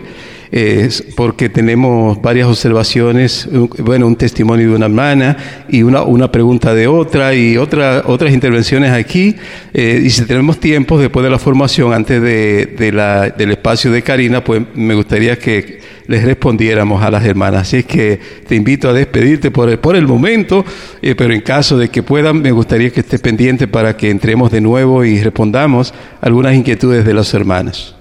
[0.50, 3.48] eh, porque tenemos varias observaciones,
[3.78, 5.36] bueno, un testimonio de una hermana
[5.68, 9.36] y una, una pregunta de otra y otra, otras intervenciones aquí.
[9.72, 14.02] y si tenemos tiempo después de la formación, antes de, de la, del espacio de
[14.02, 15.78] Karina, pues me gustaría que
[16.08, 17.62] les respondiéramos a las hermanas.
[17.62, 20.64] Así es que te invito a despedirte por el, por el momento,
[21.02, 24.50] eh, pero en caso de que puedan, me gustaría que estés pendiente para que entremos
[24.50, 27.94] de nuevo y respondamos algunas inquietudes de las hermanas.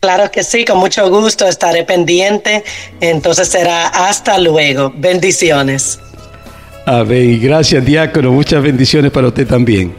[0.00, 2.64] Claro que sí, con mucho gusto estaré pendiente.
[3.00, 4.92] Entonces será hasta luego.
[4.96, 5.98] Bendiciones.
[6.84, 7.40] Amén.
[7.42, 8.32] Gracias, diácono.
[8.32, 9.92] Muchas bendiciones para usted también.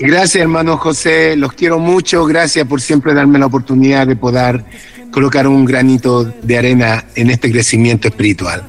[0.00, 1.36] Gracias, hermano José.
[1.36, 2.24] Los quiero mucho.
[2.24, 4.64] Gracias por siempre darme la oportunidad de poder
[5.10, 8.64] colocar un granito de arena en este crecimiento espiritual.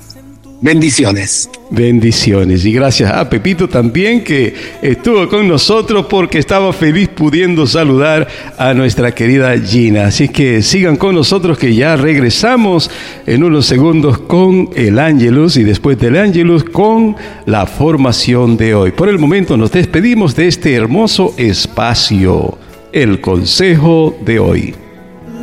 [0.64, 1.50] Bendiciones.
[1.72, 8.30] Bendiciones y gracias a Pepito también que estuvo con nosotros porque estaba feliz pudiendo saludar
[8.58, 10.06] a nuestra querida Gina.
[10.06, 12.90] Así que sigan con nosotros que ya regresamos
[13.26, 18.92] en unos segundos con el Ángelus y después del Ángelus con la formación de hoy.
[18.94, 22.58] Por el momento nos despedimos de este hermoso espacio,
[22.94, 24.76] el consejo de hoy.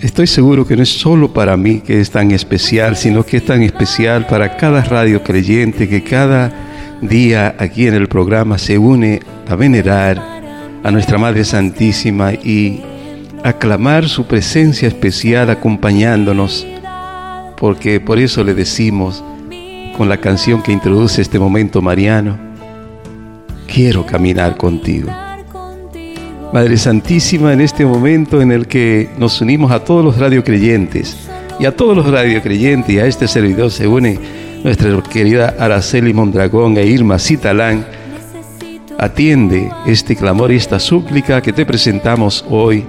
[0.00, 3.44] estoy seguro que no es solo para mí que es tan especial, sino que es
[3.44, 6.50] tan especial para cada radio creyente que cada
[7.02, 10.18] día aquí en el programa se une a venerar
[10.82, 12.82] a nuestra Madre Santísima y
[13.42, 16.66] aclamar su presencia especial acompañándonos,
[17.58, 19.22] porque por eso le decimos
[19.98, 22.38] con la canción que introduce este momento mariano,
[23.72, 25.10] quiero caminar contigo.
[26.54, 31.16] Madre Santísima, en este momento en el que nos unimos a todos los radiocreyentes
[31.58, 34.20] y a todos los radiocreyentes y a este servidor se une
[34.62, 37.84] nuestra querida Araceli Mondragón e Irma Citalán,
[38.96, 42.84] atiende este clamor y esta súplica que te presentamos hoy,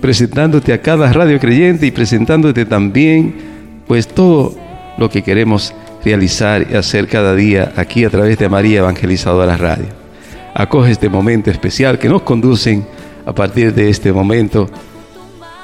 [0.00, 3.36] presentándote a cada radiocreyente y presentándote también
[3.86, 4.56] pues todo
[4.98, 5.72] lo que queremos
[6.04, 10.02] realizar y hacer cada día aquí a través de María Evangelizadora Radio.
[10.52, 12.84] Acoge este momento especial que nos conducen
[13.26, 14.68] a partir de este momento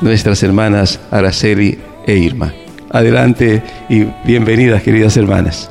[0.01, 2.55] nuestras hermanas Araceli e Irma.
[2.91, 5.71] Adelante y bienvenidas, queridas hermanas.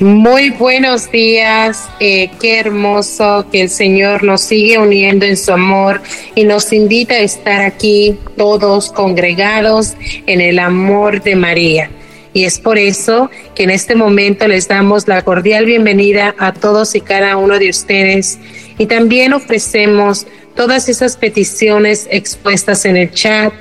[0.00, 6.02] Muy buenos días, eh, qué hermoso que el Señor nos sigue uniendo en su amor
[6.34, 9.94] y nos invita a estar aquí todos congregados
[10.26, 11.90] en el amor de María.
[12.32, 16.96] Y es por eso que en este momento les damos la cordial bienvenida a todos
[16.96, 18.38] y cada uno de ustedes
[18.78, 23.52] y también ofrecemos todas esas peticiones expuestas en el chat,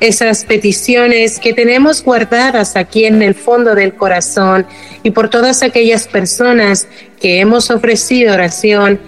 [0.00, 4.66] esas peticiones que tenemos guardadas aquí en el fondo del corazón
[5.02, 6.86] y por todas aquellas personas
[7.20, 9.00] que hemos ofrecido oración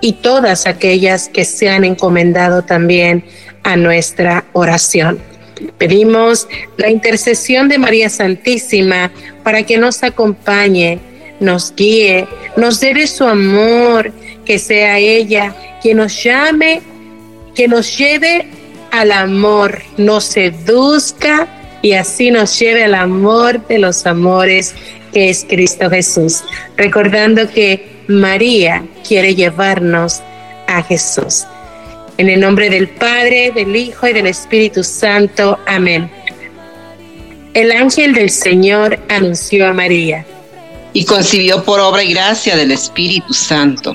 [0.00, 3.24] y todas aquellas que se han encomendado también
[3.64, 5.18] a nuestra oración.
[5.78, 9.10] Pedimos la intercesión de María Santísima
[9.42, 11.00] para que nos acompañe,
[11.40, 14.12] nos guíe, nos dé su amor,
[14.46, 16.80] que sea ella quien nos llame,
[17.54, 18.46] que nos lleve
[18.90, 21.48] al amor, nos seduzca
[21.82, 24.74] y así nos lleve al amor de los amores
[25.12, 26.42] que es Cristo Jesús.
[26.76, 30.20] Recordando que María quiere llevarnos
[30.66, 31.44] a Jesús.
[32.18, 35.58] En el nombre del Padre, del Hijo y del Espíritu Santo.
[35.66, 36.10] Amén.
[37.52, 40.24] El ángel del Señor anunció a María.
[40.92, 43.94] Y concibió por obra y gracia del Espíritu Santo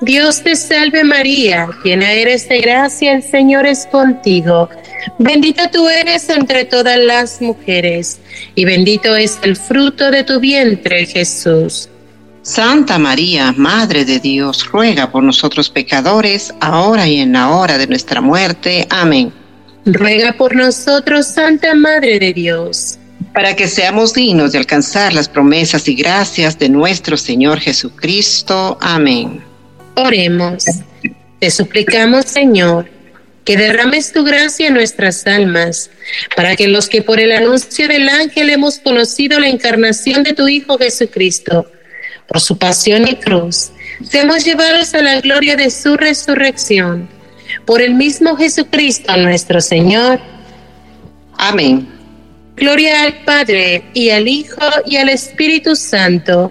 [0.00, 4.68] Dios te salve María, llena eres de gracia, el Señor es contigo.
[5.20, 8.18] Bendita tú eres entre todas las mujeres,
[8.56, 11.88] y bendito es el fruto de tu vientre, Jesús.
[12.42, 17.86] Santa María, Madre de Dios, ruega por nosotros pecadores, ahora y en la hora de
[17.86, 18.86] nuestra muerte.
[18.90, 19.32] Amén.
[19.86, 22.98] Ruega por nosotros, Santa Madre de Dios
[23.32, 28.78] para que seamos dignos de alcanzar las promesas y gracias de nuestro Señor Jesucristo.
[28.80, 29.42] Amén.
[29.94, 30.64] Oremos.
[31.38, 32.86] Te suplicamos, Señor,
[33.44, 35.88] que derrames tu gracia en nuestras almas,
[36.34, 40.48] para que los que por el anuncio del ángel hemos conocido la encarnación de tu
[40.48, 41.70] Hijo Jesucristo,
[42.26, 43.70] por su pasión y cruz,
[44.02, 47.08] seamos llevados a la gloria de su resurrección.
[47.64, 50.18] Por el mismo Jesucristo nuestro Señor.
[51.36, 51.86] Amén.
[52.56, 56.50] Gloria al Padre y al Hijo y al Espíritu Santo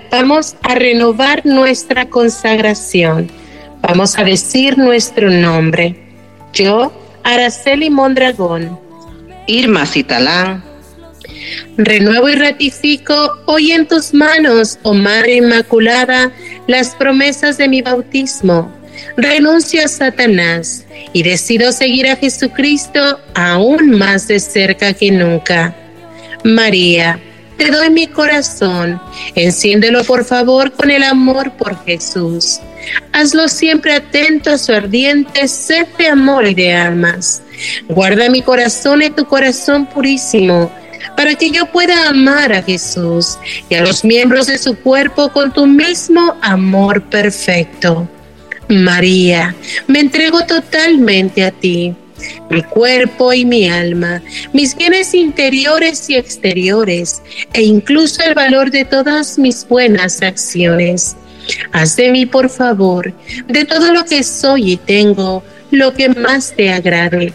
[0.11, 3.31] Vamos a renovar nuestra consagración.
[3.81, 5.95] Vamos a decir nuestro nombre.
[6.53, 6.91] Yo,
[7.23, 8.77] Araceli Mondragón.
[9.47, 10.61] Irma Citalá.
[11.77, 16.33] Renuevo y ratifico hoy en tus manos, oh Madre Inmaculada,
[16.67, 18.69] las promesas de mi bautismo.
[19.15, 20.83] Renuncio a Satanás
[21.13, 25.73] y decido seguir a Jesucristo aún más de cerca que nunca.
[26.43, 27.17] María,
[27.61, 28.99] te doy mi corazón.
[29.35, 32.59] Enciéndelo por favor con el amor por Jesús.
[33.13, 37.43] Hazlo siempre atento a su ardiente sed de amor y de almas.
[37.87, 40.71] Guarda mi corazón en tu corazón purísimo,
[41.15, 43.37] para que yo pueda amar a Jesús
[43.69, 48.09] y a los miembros de su cuerpo con tu mismo amor perfecto.
[48.69, 49.53] María,
[49.85, 51.95] me entrego totalmente a ti
[52.49, 54.21] mi cuerpo y mi alma,
[54.53, 57.21] mis bienes interiores y exteriores,
[57.53, 61.15] e incluso el valor de todas mis buenas acciones.
[61.71, 63.13] Haz de mí, por favor,
[63.47, 67.33] de todo lo que soy y tengo, lo que más te agrade.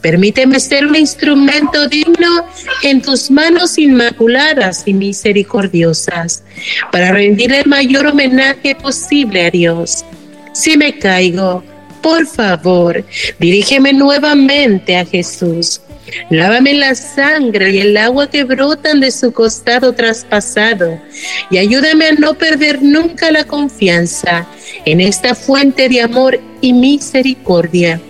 [0.00, 2.46] Permíteme ser un instrumento digno
[2.84, 6.44] en tus manos inmaculadas y misericordiosas,
[6.92, 10.04] para rendir el mayor homenaje posible a Dios.
[10.52, 11.64] Si me caigo,
[12.00, 13.04] por favor,
[13.38, 15.80] dirígeme nuevamente a Jesús.
[16.30, 20.98] Lávame la sangre y el agua que brotan de su costado traspasado
[21.50, 24.46] y ayúdame a no perder nunca la confianza
[24.86, 28.00] en esta fuente de amor y misericordia.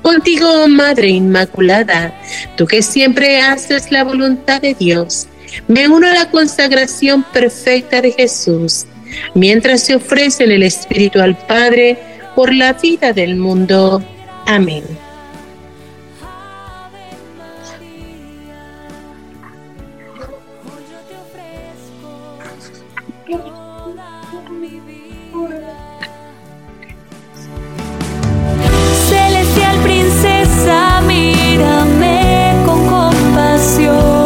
[0.00, 2.18] Contigo, oh Madre Inmaculada,
[2.56, 5.26] tú que siempre haces la voluntad de Dios,
[5.68, 8.84] me uno a la consagración perfecta de Jesús,
[9.34, 11.98] mientras se ofrece en el Espíritu al Padre,
[12.34, 14.02] por la vida del mundo.
[14.46, 14.82] Amén.
[29.08, 34.21] Celestial princesa, mírame con compasión.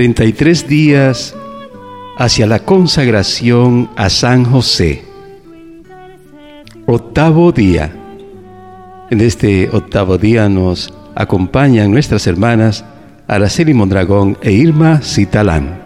[0.00, 1.34] 33 días
[2.16, 5.02] hacia la consagración a San José.
[6.86, 7.92] Octavo día.
[9.10, 12.82] En este octavo día nos acompañan nuestras hermanas
[13.28, 15.82] Araceli Mondragón e Irma Citalán.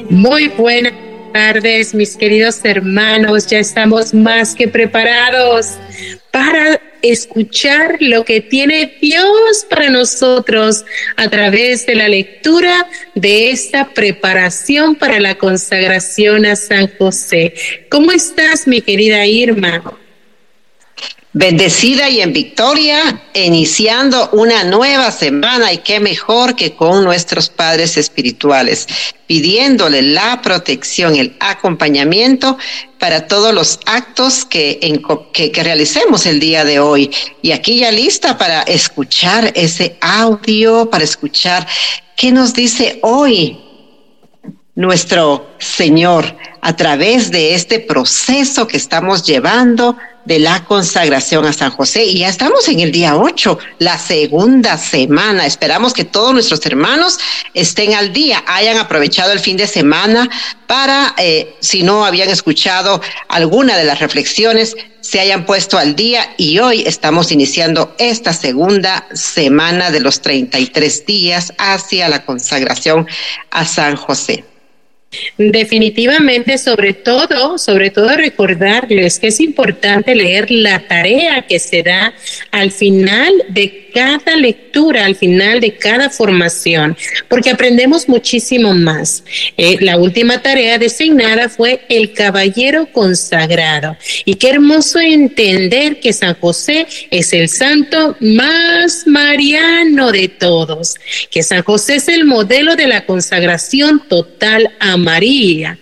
[0.10, 0.94] Muy buenas
[1.32, 3.48] tardes, mis queridos hermanos.
[3.48, 5.76] Ya estamos más que preparados
[6.32, 10.84] para escuchar lo que tiene Dios para nosotros
[11.16, 17.54] a través de la lectura de esta preparación para la consagración a San José.
[17.90, 19.82] ¿Cómo estás, mi querida Irma?
[21.34, 27.98] Bendecida y en victoria, iniciando una nueva semana y qué mejor que con nuestros padres
[27.98, 28.88] espirituales,
[29.28, 32.58] pidiéndole la protección, el acompañamiento
[32.98, 34.80] para todos los actos que,
[35.34, 37.12] que, realicemos el día de hoy.
[37.42, 41.68] Y aquí ya lista para escuchar ese audio, para escuchar
[42.16, 43.60] qué nos dice hoy
[44.76, 49.98] nuestro Señor a través de este proceso que estamos llevando
[50.28, 52.04] de la consagración a San José.
[52.04, 55.46] Y ya estamos en el día 8, la segunda semana.
[55.46, 57.18] Esperamos que todos nuestros hermanos
[57.54, 60.30] estén al día, hayan aprovechado el fin de semana
[60.68, 66.34] para, eh, si no habían escuchado alguna de las reflexiones, se hayan puesto al día
[66.36, 73.08] y hoy estamos iniciando esta segunda semana de los 33 días hacia la consagración
[73.50, 74.44] a San José.
[75.38, 82.14] Definitivamente, sobre todo, sobre todo recordarles que es importante leer la tarea que se da
[82.52, 86.96] al final de cada lectura al final de cada formación,
[87.28, 89.24] porque aprendemos muchísimo más.
[89.58, 93.98] Eh, la última tarea designada fue el caballero consagrado.
[94.24, 100.96] Y qué hermoso entender que San José es el santo más mariano de todos,
[101.32, 105.80] que San José es el modelo de la consagración total a María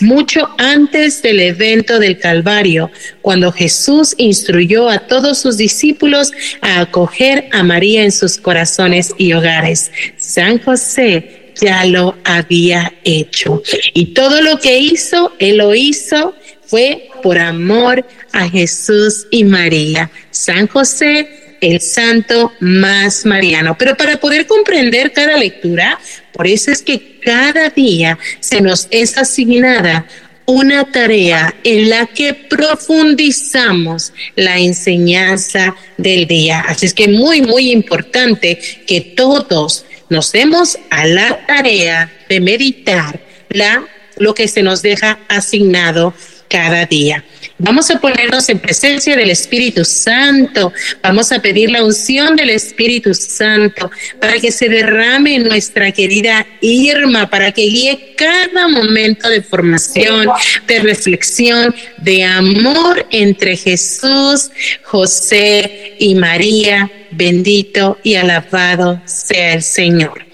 [0.00, 2.90] mucho antes del evento del Calvario,
[3.22, 9.32] cuando Jesús instruyó a todos sus discípulos a acoger a María en sus corazones y
[9.32, 9.90] hogares.
[10.18, 13.62] San José ya lo había hecho.
[13.94, 16.34] Y todo lo que hizo, él lo hizo
[16.66, 20.10] fue por amor a Jesús y María.
[20.30, 21.28] San José
[21.60, 23.76] el santo más mariano.
[23.78, 25.98] Pero para poder comprender cada lectura,
[26.32, 30.06] por eso es que cada día se nos es asignada
[30.46, 36.60] una tarea en la que profundizamos la enseñanza del día.
[36.68, 43.18] Así es que muy, muy importante que todos nos demos a la tarea de meditar
[43.48, 43.86] la,
[44.18, 46.14] lo que se nos deja asignado
[46.48, 47.24] cada día.
[47.58, 50.72] Vamos a ponernos en presencia del Espíritu Santo.
[51.02, 53.90] Vamos a pedir la unción del Espíritu Santo
[54.20, 60.28] para que se derrame en nuestra querida Irma, para que guíe cada momento de formación,
[60.66, 64.50] de reflexión, de amor entre Jesús,
[64.84, 66.90] José y María.
[67.12, 70.26] Bendito y alabado sea el Señor.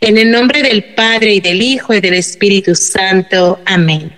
[0.00, 3.60] En el nombre del Padre y del Hijo y del Espíritu Santo.
[3.64, 4.12] Amén.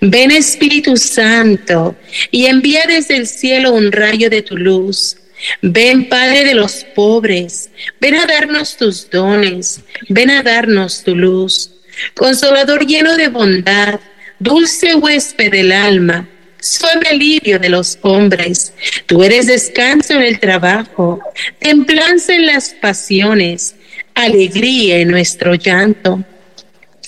[0.00, 1.96] Ven Espíritu Santo
[2.30, 5.16] y envía desde el cielo un rayo de tu luz.
[5.62, 7.68] Ven Padre de los pobres,
[8.00, 11.70] ven a darnos tus dones, ven a darnos tu luz.
[12.14, 14.00] Consolador lleno de bondad,
[14.38, 16.26] dulce huésped del alma,
[16.60, 18.72] suave alivio de los hombres.
[19.06, 21.20] Tú eres descanso en el trabajo,
[21.58, 23.74] templanza en las pasiones,
[24.14, 26.24] alegría en nuestro llanto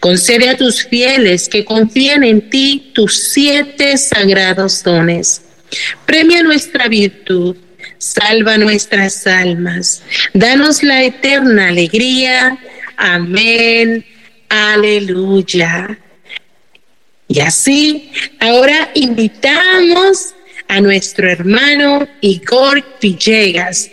[0.00, 5.42] Concede a tus fieles que confían en ti tus siete sagrados dones.
[6.06, 7.56] Premia nuestra virtud,
[7.98, 10.02] salva nuestras almas,
[10.32, 12.58] danos la eterna alegría.
[12.96, 14.04] Amén,
[14.48, 15.98] aleluya.
[17.28, 20.34] Y así, ahora invitamos
[20.68, 23.90] a nuestro hermano Igor Villegas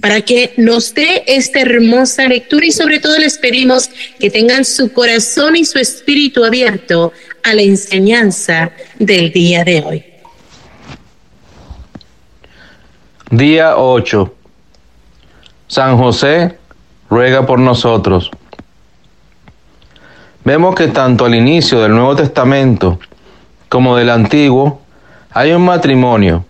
[0.00, 4.92] para que nos dé esta hermosa lectura y sobre todo les pedimos que tengan su
[4.92, 7.12] corazón y su espíritu abierto
[7.42, 10.04] a la enseñanza del día de hoy.
[13.30, 14.34] Día 8.
[15.68, 16.56] San José
[17.10, 18.30] ruega por nosotros.
[20.44, 23.00] Vemos que tanto al inicio del Nuevo Testamento
[23.68, 24.80] como del Antiguo
[25.30, 26.45] hay un matrimonio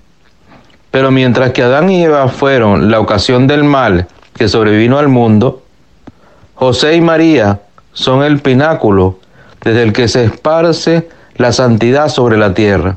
[0.96, 5.60] pero mientras que Adán y Eva fueron la ocasión del mal que sobrevino al mundo,
[6.54, 7.60] José y María
[7.92, 9.18] son el pináculo
[9.62, 11.06] desde el que se esparce
[11.36, 12.96] la santidad sobre la tierra.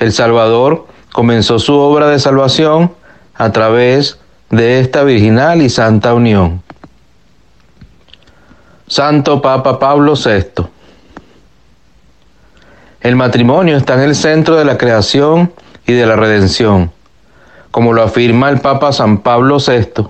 [0.00, 2.90] El Salvador comenzó su obra de salvación
[3.36, 4.18] a través
[4.50, 6.60] de esta virginal y santa unión.
[8.88, 10.66] Santo Papa Pablo VI.
[13.00, 15.52] El matrimonio está en el centro de la creación
[15.86, 16.90] y de la redención.
[17.70, 20.04] Como lo afirma el Papa San Pablo VI,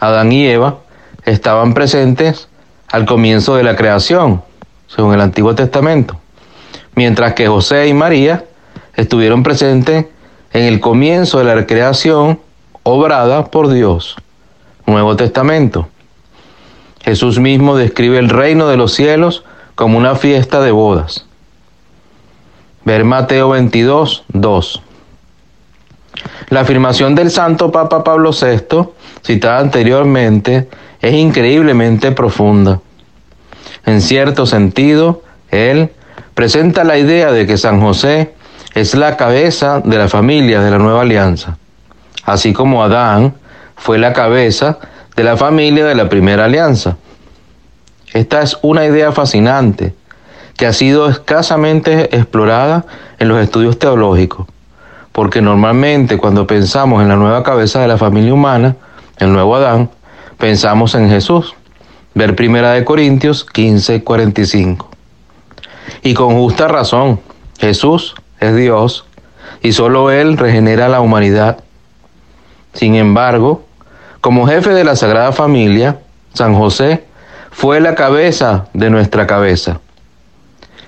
[0.00, 0.78] Adán y Eva
[1.24, 2.48] estaban presentes
[2.90, 4.42] al comienzo de la creación,
[4.88, 6.18] según el Antiguo Testamento,
[6.94, 8.44] mientras que José y María
[8.94, 10.06] estuvieron presentes
[10.52, 12.40] en el comienzo de la creación
[12.82, 14.16] obrada por Dios.
[14.86, 15.88] Nuevo Testamento.
[17.02, 19.44] Jesús mismo describe el reino de los cielos
[19.76, 21.26] como una fiesta de bodas.
[22.84, 24.82] Ver Mateo 22, 2.
[26.48, 28.88] La afirmación del Santo Papa Pablo VI,
[29.24, 30.68] citada anteriormente,
[31.00, 32.80] es increíblemente profunda.
[33.86, 35.22] En cierto sentido,
[35.52, 35.90] él
[36.34, 38.34] presenta la idea de que San José
[38.74, 41.58] es la cabeza de la familia de la nueva alianza,
[42.24, 43.34] así como Adán
[43.76, 44.78] fue la cabeza
[45.14, 46.96] de la familia de la primera alianza.
[48.12, 49.94] Esta es una idea fascinante
[50.56, 52.84] que ha sido escasamente explorada
[53.18, 54.46] en los estudios teológicos,
[55.12, 58.76] porque normalmente cuando pensamos en la nueva cabeza de la familia humana,
[59.18, 59.90] el nuevo Adán,
[60.38, 61.54] pensamos en Jesús.
[62.14, 64.86] Ver Primera de Corintios 15, 45.
[66.02, 67.20] Y con justa razón,
[67.58, 69.06] Jesús es Dios
[69.62, 71.64] y solo Él regenera la humanidad.
[72.74, 73.64] Sin embargo,
[74.20, 76.00] como jefe de la Sagrada Familia,
[76.34, 77.04] San José
[77.50, 79.80] fue la cabeza de nuestra cabeza.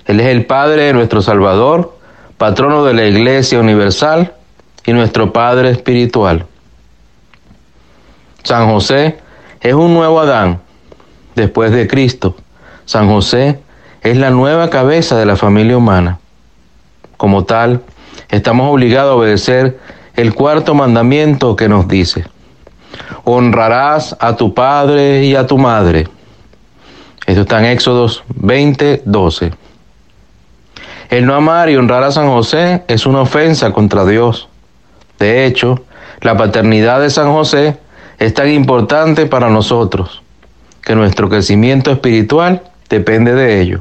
[0.05, 1.97] Él es el Padre de nuestro Salvador,
[2.37, 4.33] patrono de la Iglesia Universal
[4.85, 6.45] y nuestro Padre Espiritual.
[8.43, 9.17] San José
[9.61, 10.61] es un nuevo Adán
[11.35, 12.35] después de Cristo.
[12.85, 13.59] San José
[14.03, 16.19] es la nueva cabeza de la familia humana.
[17.17, 17.81] Como tal,
[18.29, 19.79] estamos obligados a obedecer
[20.15, 22.25] el cuarto mandamiento que nos dice,
[23.23, 26.07] honrarás a tu padre y a tu madre.
[27.25, 29.51] Esto está en Éxodos 20, 12.
[31.15, 34.49] El no amar y honrar a San José es una ofensa contra Dios.
[35.17, 35.85] De hecho,
[36.19, 37.77] la paternidad de San José
[38.19, 40.23] es tan importante para nosotros
[40.81, 43.79] que nuestro crecimiento espiritual depende de ello.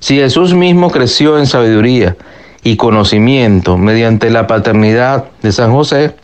[0.00, 2.16] Si Jesús mismo creció en sabiduría
[2.64, 6.16] y conocimiento mediante la paternidad de San José,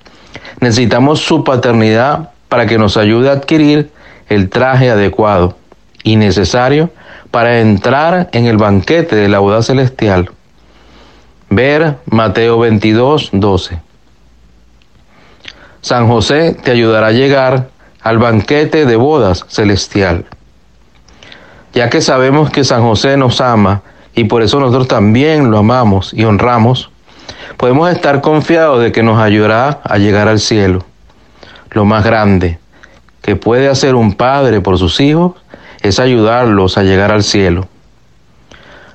[0.61, 3.91] necesitamos su paternidad para que nos ayude a adquirir
[4.31, 5.59] el traje adecuado
[6.03, 6.89] y necesario
[7.31, 10.31] para entrar en el banquete de la boda celestial.
[11.51, 13.81] Ver Mateo 22, 12.
[15.81, 17.69] San José te ayudará a llegar
[18.03, 20.25] al banquete de bodas celestial.
[21.75, 23.83] Ya que sabemos que San José nos ama
[24.15, 26.91] y por eso nosotros también lo amamos y honramos,
[27.57, 30.85] podemos estar confiados de que nos ayudará a llegar al cielo.
[31.71, 32.59] Lo más grande
[33.23, 35.33] que puede hacer un padre por sus hijos
[35.89, 37.67] es ayudarlos a llegar al cielo.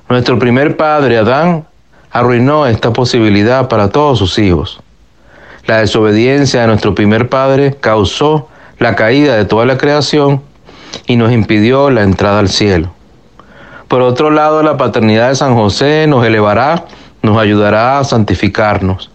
[0.08, 1.64] Nuestro primer padre, Adán,
[2.12, 4.80] arruinó esta posibilidad para todos sus hijos.
[5.66, 8.48] La desobediencia de nuestro primer padre causó
[8.78, 10.40] la caída de toda la creación
[11.06, 12.92] y nos impidió la entrada al cielo.
[13.88, 16.84] Por otro lado, la paternidad de San José nos elevará,
[17.22, 19.10] nos ayudará a santificarnos.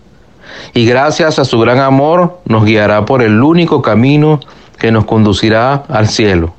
[0.74, 4.40] Y gracias a su gran amor nos guiará por el único camino
[4.78, 6.54] que nos conducirá al cielo.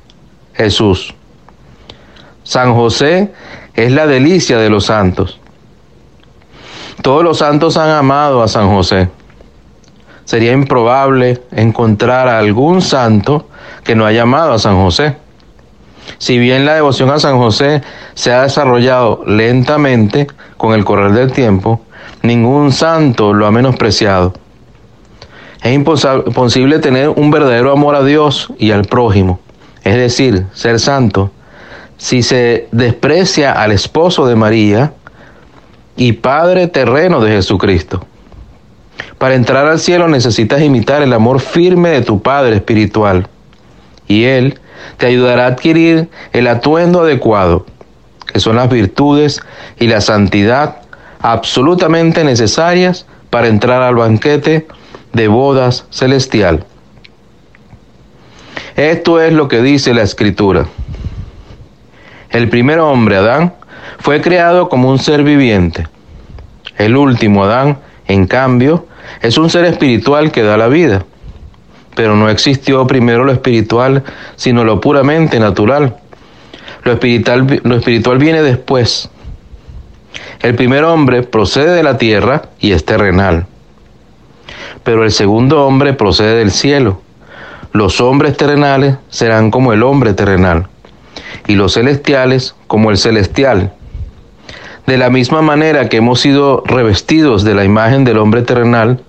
[0.55, 1.13] Jesús.
[2.43, 3.31] San José
[3.75, 5.39] es la delicia de los santos.
[7.01, 9.09] Todos los santos han amado a San José.
[10.25, 13.47] Sería improbable encontrar a algún santo
[13.83, 15.15] que no haya amado a San José.
[16.17, 17.81] Si bien la devoción a San José
[18.13, 21.81] se ha desarrollado lentamente con el correr del tiempo,
[22.21, 24.33] ningún santo lo ha menospreciado.
[25.63, 29.39] Es imposible tener un verdadero amor a Dios y al prójimo
[29.83, 31.31] es decir, ser santo,
[31.97, 34.93] si se desprecia al esposo de María
[35.95, 38.05] y padre terreno de Jesucristo.
[39.17, 43.27] Para entrar al cielo necesitas imitar el amor firme de tu Padre espiritual
[44.07, 44.59] y Él
[44.97, 47.65] te ayudará a adquirir el atuendo adecuado,
[48.31, 49.39] que son las virtudes
[49.79, 50.77] y la santidad
[51.19, 54.67] absolutamente necesarias para entrar al banquete
[55.13, 56.65] de bodas celestial.
[58.75, 60.65] Esto es lo que dice la escritura.
[62.29, 63.53] El primer hombre, Adán,
[63.99, 65.87] fue creado como un ser viviente.
[66.77, 68.87] El último, Adán, en cambio,
[69.21, 71.05] es un ser espiritual que da la vida.
[71.95, 74.03] Pero no existió primero lo espiritual,
[74.37, 75.97] sino lo puramente natural.
[76.83, 79.09] Lo espiritual, lo espiritual viene después.
[80.39, 83.47] El primer hombre procede de la tierra y es terrenal.
[84.83, 87.01] Pero el segundo hombre procede del cielo
[87.73, 90.67] los hombres terrenales serán como el hombre terrenal,
[91.47, 93.71] y los celestiales como el celestial.
[94.87, 99.01] De la misma manera que hemos sido revestidos de la imagen del hombre terrenal,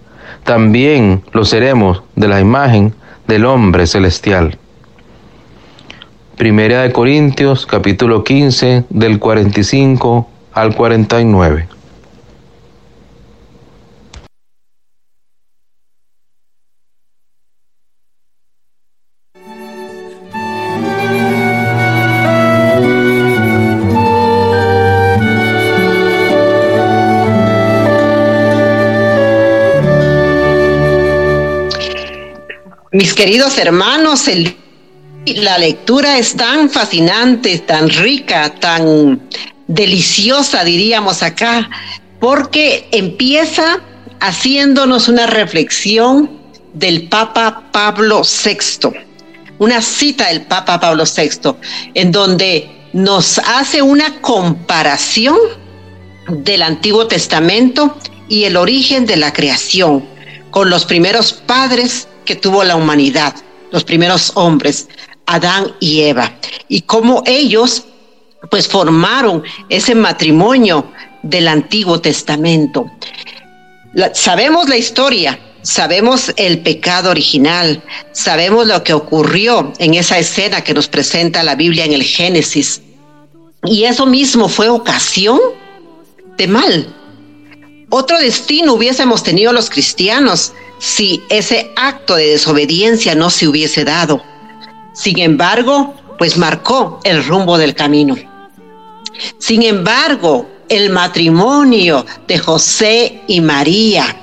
[0.45, 2.95] también lo seremos de la imagen
[3.27, 4.57] del hombre celestial.
[6.37, 11.67] Primera de Corintios capítulo 15 del 45 al 49.
[33.03, 34.31] Mis queridos hermanos,
[35.27, 39.29] la lectura es tan fascinante, tan rica, tan
[39.67, 41.69] deliciosa, diríamos acá,
[42.21, 43.81] porque empieza
[44.21, 46.31] haciéndonos una reflexión
[46.75, 48.59] del Papa Pablo VI,
[49.59, 51.57] una cita del Papa Pablo VI,
[51.95, 55.37] en donde nos hace una comparación
[56.29, 57.99] del Antiguo Testamento
[58.29, 60.05] y el origen de la creación,
[60.53, 63.35] con los primeros padres que tuvo la humanidad,
[63.71, 64.89] los primeros hombres,
[65.27, 66.33] Adán y Eva,
[66.69, 67.85] y cómo ellos
[68.51, 70.91] pues formaron ese matrimonio
[71.23, 72.91] del Antiguo Testamento.
[74.15, 77.83] sabemos la historia, sabemos el pecado original,
[78.13, 82.83] sabemos lo que ocurrió en esa escena que nos presenta la Biblia en el Génesis.
[83.65, 85.39] Y eso mismo fue ocasión
[86.37, 86.93] de mal.
[87.91, 94.21] Otro destino hubiésemos tenido los cristianos si ese acto de desobediencia no se hubiese dado.
[94.95, 98.17] Sin embargo, pues marcó el rumbo del camino.
[99.39, 104.17] Sin embargo, el matrimonio de José y María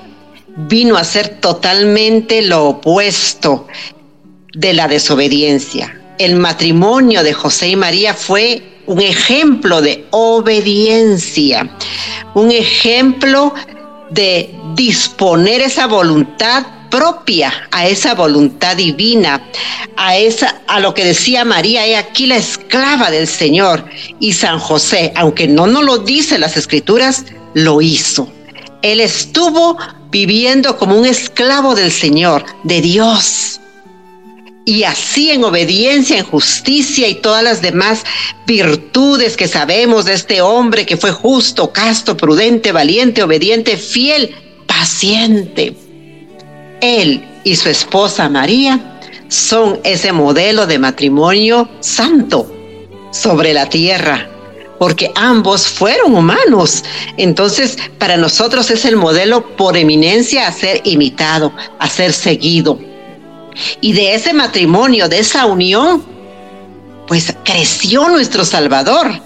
[0.67, 3.65] vino a ser totalmente lo opuesto
[4.53, 5.95] de la desobediencia.
[6.17, 11.73] El matrimonio de José y María fue un ejemplo de obediencia,
[12.33, 13.53] un ejemplo
[14.11, 19.41] de disponer esa voluntad propia a esa voluntad divina,
[19.95, 23.85] a esa a lo que decía María, he aquí la esclava del Señor
[24.19, 28.27] y San José, aunque no nos lo dice las escrituras, lo hizo.
[28.81, 29.77] Él estuvo
[30.09, 33.58] viviendo como un esclavo del Señor, de Dios
[34.65, 38.03] y así en obediencia, en justicia y todas las demás
[38.45, 44.35] virtudes que sabemos de este hombre que fue justo, casto, prudente, valiente, obediente, fiel,
[44.67, 45.75] paciente.
[46.81, 48.97] Él y su esposa María
[49.27, 52.51] son ese modelo de matrimonio santo
[53.11, 54.29] sobre la tierra,
[54.77, 56.83] porque ambos fueron humanos.
[57.17, 62.79] Entonces, para nosotros es el modelo por eminencia a ser imitado, a ser seguido
[63.81, 66.03] y de ese matrimonio, de esa unión,
[67.07, 69.19] pues creció nuestro Salvador,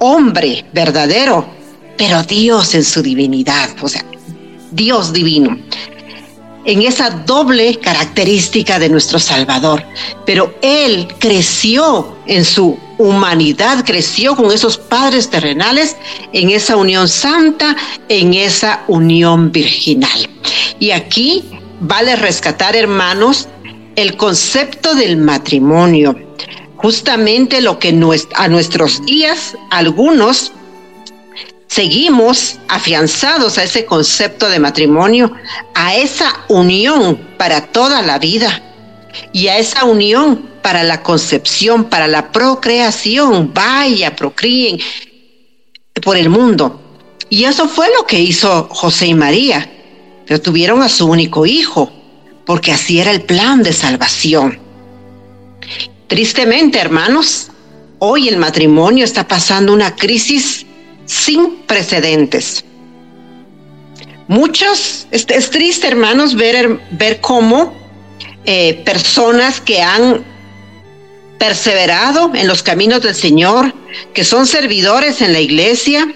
[0.00, 1.46] hombre verdadero,
[1.96, 4.04] pero Dios en su divinidad, o sea,
[4.72, 5.56] Dios divino,
[6.64, 9.82] en esa doble característica de nuestro Salvador.
[10.26, 15.96] Pero Él creció en su humanidad, creció con esos padres terrenales,
[16.32, 17.74] en esa unión santa,
[18.08, 20.28] en esa unión virginal.
[20.78, 21.44] Y aquí
[21.80, 23.48] vale rescatar, hermanos,
[23.96, 26.16] el concepto del matrimonio.
[26.76, 27.88] Justamente lo que
[28.34, 30.52] a nuestros días algunos
[31.66, 35.32] seguimos afianzados a ese concepto de matrimonio,
[35.74, 38.62] a esa unión para toda la vida
[39.32, 43.52] y a esa unión para la concepción, para la procreación.
[43.52, 44.78] Vaya, procríen
[46.04, 46.80] por el mundo.
[47.28, 49.68] Y eso fue lo que hizo José y María
[50.28, 51.90] pero tuvieron a su único hijo,
[52.44, 54.60] porque así era el plan de salvación.
[56.06, 57.50] Tristemente, hermanos,
[57.98, 60.66] hoy el matrimonio está pasando una crisis
[61.06, 62.62] sin precedentes.
[64.28, 67.72] Muchos, es, triste, hermanos, ver, ver cómo
[68.44, 70.26] eh, personas que han
[71.38, 73.72] perseverado en los caminos del Señor,
[74.12, 76.06] que son servidores en la iglesia,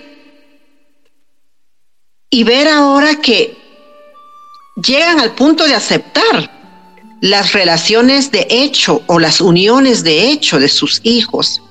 [2.29, 3.57] y ver ahora que
[4.75, 6.63] llegan al punto de aceptar
[7.21, 11.63] las relaciones de hecho o las uniones de hecho de sus hijos.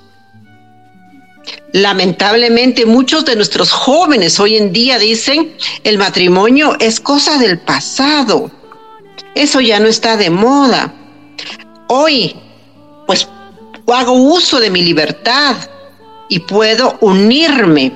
[1.74, 8.52] Lamentablemente muchos de nuestros jóvenes hoy en día dicen el matrimonio es cosa del pasado,
[9.36, 10.94] eso ya no está de moda.
[11.88, 12.36] Hoy
[13.08, 13.28] pues
[13.94, 15.56] hago uso de mi libertad
[16.30, 17.92] y puedo unirme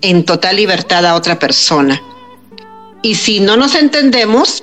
[0.00, 2.00] en total libertad a otra persona.
[3.04, 4.62] Y si no nos entendemos,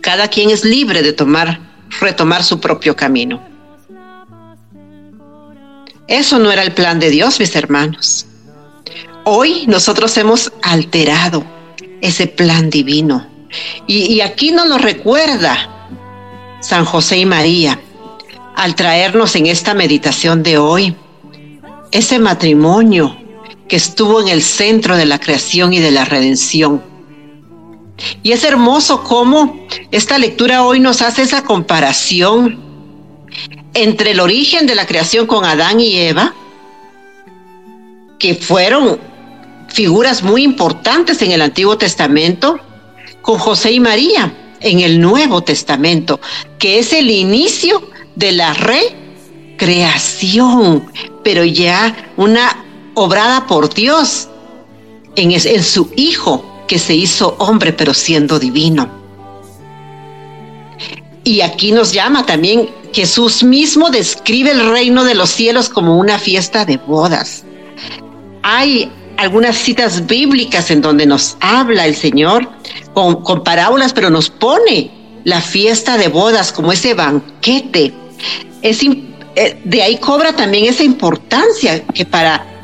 [0.00, 1.60] cada quien es libre de tomar,
[2.00, 3.40] retomar su propio camino.
[6.08, 8.26] Eso no era el plan de Dios, mis hermanos.
[9.24, 11.44] Hoy nosotros hemos alterado
[12.00, 13.28] ese plan divino.
[13.86, 15.72] Y, y aquí nos lo recuerda
[16.60, 17.80] San José y María
[18.56, 20.96] al traernos en esta meditación de hoy
[21.92, 23.16] ese matrimonio
[23.68, 26.82] que estuvo en el centro de la creación y de la redención
[28.22, 32.60] y es hermoso cómo esta lectura hoy nos hace esa comparación
[33.74, 36.34] entre el origen de la creación con Adán y Eva,
[38.18, 38.98] que fueron
[39.68, 42.58] figuras muy importantes en el Antiguo Testamento,
[43.22, 46.20] con José y María en el Nuevo Testamento,
[46.58, 47.82] que es el inicio
[48.14, 50.90] de la recreación,
[51.22, 54.28] pero ya una obrada por Dios
[55.16, 58.88] en, en su Hijo que se hizo hombre pero siendo divino.
[61.24, 66.18] Y aquí nos llama también, Jesús mismo describe el reino de los cielos como una
[66.18, 67.44] fiesta de bodas.
[68.42, 72.48] Hay algunas citas bíblicas en donde nos habla el Señor
[72.94, 74.90] con, parábolas, pero nos pone
[75.24, 77.92] la fiesta de bodas como ese banquete.
[78.62, 78.82] Es,
[79.34, 82.55] eh, de ahí cobra también esa importancia que para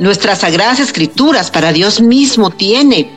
[0.00, 3.10] Nuestras sagradas escrituras para Dios mismo tiene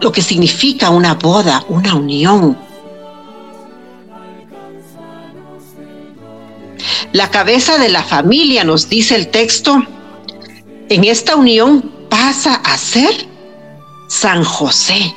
[0.00, 2.56] lo que significa una boda, una unión.
[7.12, 9.82] La cabeza de la familia, nos dice el texto,
[10.88, 13.14] en esta unión pasa a ser
[14.08, 15.14] San José.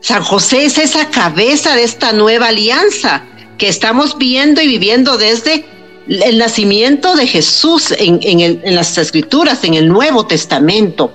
[0.00, 3.24] San José es esa cabeza de esta nueva alianza
[3.58, 5.66] que estamos viendo y viviendo desde
[6.08, 11.12] el nacimiento de Jesús en, las escrituras, en el Nuevo Testamento.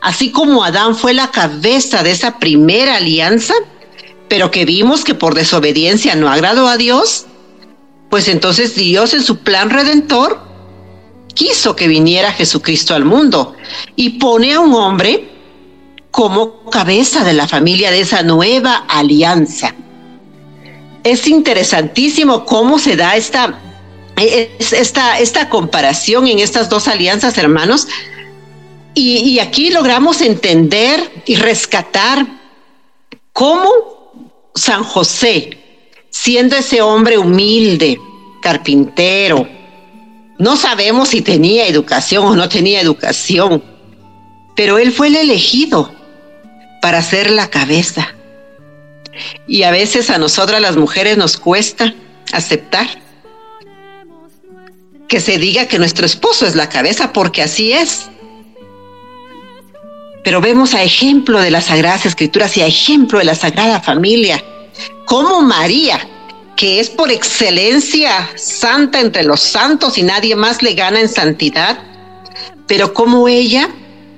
[0.00, 3.54] Así como Adán fue la cabeza de esa primera alianza,
[4.28, 7.26] pero que vimos que por desobediencia no agradó a Dios,
[8.10, 10.40] pues entonces Dios en su plan redentor
[11.34, 13.54] quiso que viniera Jesucristo al mundo
[13.96, 15.30] y pone a un hombre
[16.10, 19.74] como cabeza de la familia de esa nueva alianza.
[21.04, 23.60] Es interesantísimo cómo se da esta
[24.24, 27.88] esta, esta comparación en estas dos alianzas, hermanos.
[28.94, 32.26] Y, y aquí logramos entender y rescatar
[33.32, 33.70] cómo
[34.54, 35.58] San José,
[36.10, 37.98] siendo ese hombre humilde,
[38.42, 39.48] carpintero,
[40.38, 43.62] no sabemos si tenía educación o no tenía educación,
[44.56, 45.92] pero él fue el elegido
[46.82, 48.14] para ser la cabeza.
[49.48, 51.92] Y a veces a nosotras las mujeres nos cuesta
[52.32, 52.88] aceptar
[55.08, 58.08] que se diga que nuestro esposo es la cabeza, porque así es.
[60.22, 64.42] Pero vemos a ejemplo de las Sagradas Escrituras y a ejemplo de la Sagrada Familia,
[65.06, 65.98] como María,
[66.56, 71.78] que es por excelencia santa entre los santos y nadie más le gana en santidad,
[72.66, 73.70] pero como ella,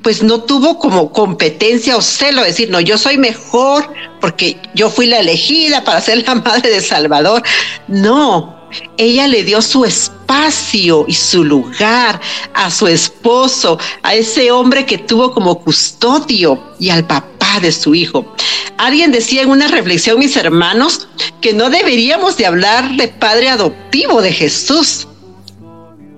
[0.02, 3.88] pues no tuvo como competencia o celo decir, no, yo soy mejor
[4.20, 7.42] porque yo fui la elegida para ser la madre de Salvador.
[7.86, 8.59] No,
[8.96, 12.20] ella le dio su espacio y su lugar
[12.54, 17.94] a su esposo, a ese hombre que tuvo como custodio y al papá de su
[17.94, 18.32] hijo.
[18.78, 21.08] Alguien decía en una reflexión, mis hermanos,
[21.40, 25.06] que no deberíamos de hablar de padre adoptivo de Jesús,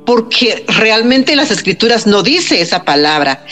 [0.07, 3.45] porque realmente las escrituras no dice esa palabra.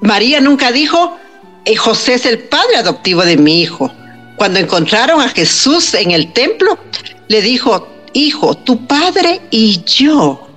[0.00, 1.16] María nunca dijo,
[1.64, 3.90] eh, José es el padre adoptivo de mi hijo.
[4.36, 6.78] Cuando encontraron a Jesús en el templo,
[7.28, 10.48] le dijo, hijo, tu padre y yo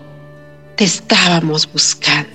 [0.76, 2.30] te estábamos buscando.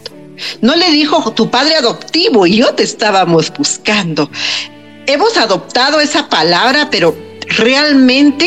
[0.61, 4.31] No le dijo tu padre adoptivo y yo te estábamos buscando.
[5.07, 7.17] Hemos adoptado esa palabra, pero
[7.57, 8.47] realmente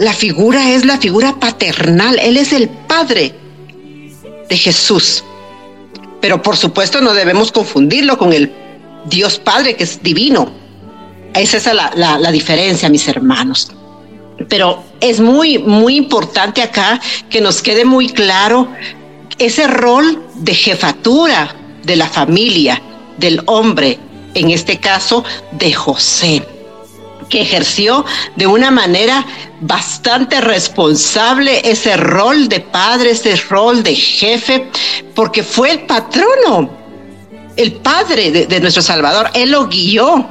[0.00, 2.18] la figura es la figura paternal.
[2.20, 3.32] Él es el padre
[4.48, 5.22] de Jesús.
[6.20, 8.52] Pero por supuesto no debemos confundirlo con el
[9.06, 10.50] Dios Padre que es divino.
[11.32, 13.70] Esa es la, diferencia, mis hermanos
[14.48, 18.68] pero es muy, muy importante acá que nos quede muy claro
[19.38, 22.80] ese rol de jefatura de la familia,
[23.18, 23.98] del hombre,
[24.34, 26.44] en este caso de José,
[27.30, 28.04] que ejerció
[28.36, 29.24] de una manera
[29.60, 34.66] bastante responsable ese rol de padre, ese rol de jefe,
[35.14, 36.68] porque fue el patrono,
[37.56, 40.26] el padre de, nuestro Salvador, él lo guió,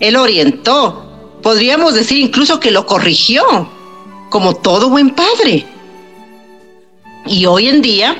[0.00, 1.09] él orientó,
[1.42, 3.42] Podríamos decir incluso que lo corrigió,
[4.28, 5.64] como todo buen padre.
[7.26, 8.16] Y hoy en día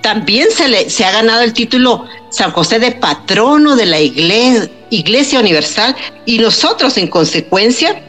[0.00, 4.70] también se, le, se ha ganado el título San José de patrono de la iglesia,
[4.90, 8.02] iglesia Universal y nosotros en consecuencia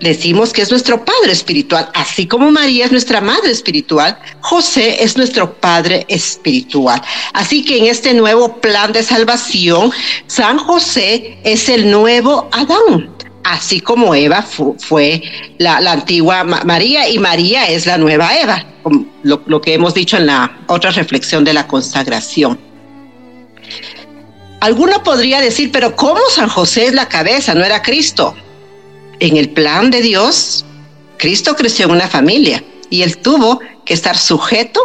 [0.00, 5.16] decimos que es nuestro Padre Espiritual, así como María es nuestra Madre Espiritual, José es
[5.18, 7.02] nuestro Padre Espiritual.
[7.34, 9.92] Así que en este nuevo plan de salvación,
[10.26, 13.10] San José es el nuevo Adán
[13.44, 15.22] así como Eva fue
[15.58, 18.64] la, antigua María y María es la nueva Eva,
[19.22, 22.58] lo, lo, que hemos dicho en la otra reflexión de la consagración.
[24.60, 27.54] Alguno podría decir, pero ¿cómo San José es la cabeza?
[27.54, 28.34] No era Cristo.
[29.18, 30.66] En el plan de Dios,
[31.16, 34.80] Cristo creció en una familia y él tuvo que estar sujeto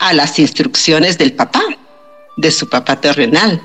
[0.00, 1.62] a las instrucciones del papá,
[2.36, 3.60] de su papá terrenal.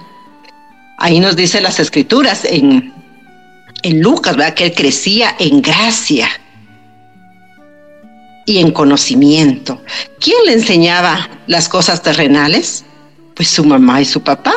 [0.99, 2.93] Ahí nos dicen las escrituras en
[3.83, 4.53] en Lucas, ¿verdad?
[4.55, 6.27] Que él crecía en gracia
[8.45, 9.81] y en conocimiento.
[10.19, 12.83] ¿Quién le enseñaba las cosas terrenales?
[13.35, 14.51] Pues su mamá y su papá.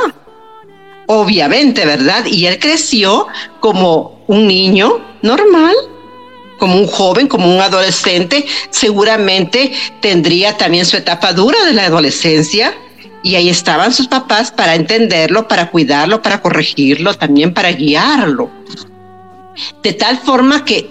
[1.08, 2.24] Obviamente, ¿verdad?
[2.24, 3.26] Y él creció
[3.60, 5.74] como un niño normal,
[6.58, 8.44] como un joven, como un adolescente.
[8.70, 12.74] Seguramente tendría también su etapa dura de la adolescencia.
[13.22, 18.50] Y ahí estaban sus papás para entenderlo, para cuidarlo, para corregirlo, también para guiarlo.
[19.82, 20.88] De tal forma que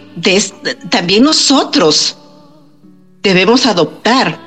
[0.90, 2.18] también nosotros
[3.22, 4.40] debemos adoptar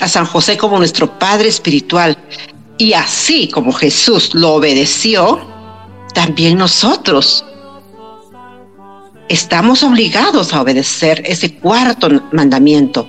[0.00, 2.16] a San José como nuestro Padre Espiritual.
[2.78, 5.40] Y así como Jesús lo obedeció,
[6.14, 7.44] también nosotros
[9.28, 13.08] estamos obligados a obedecer ese cuarto mandamiento.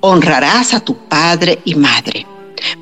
[0.00, 2.26] Honrarás a tu Padre y Madre.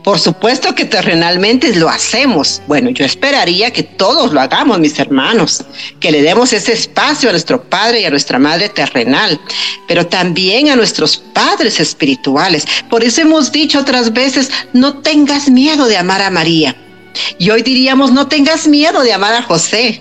[0.02, 2.62] Por supuesto que terrenalmente lo hacemos.
[2.66, 5.64] Bueno, yo esperaría que todos lo hagamos, mis hermanos,
[6.00, 9.40] que le demos ese espacio a nuestro Padre y a nuestra Madre terrenal,
[9.88, 12.66] pero también a nuestros padres espirituales.
[12.90, 16.74] Por eso hemos dicho otras veces, no tengas miedo de amar a María.
[17.38, 20.00] Y hoy diríamos, no tengas miedo de amar a José,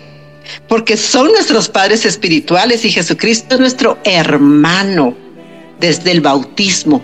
[0.68, 5.16] porque son nuestros padres espirituales y Jesucristo es nuestro hermano
[5.80, 7.02] desde el bautismo.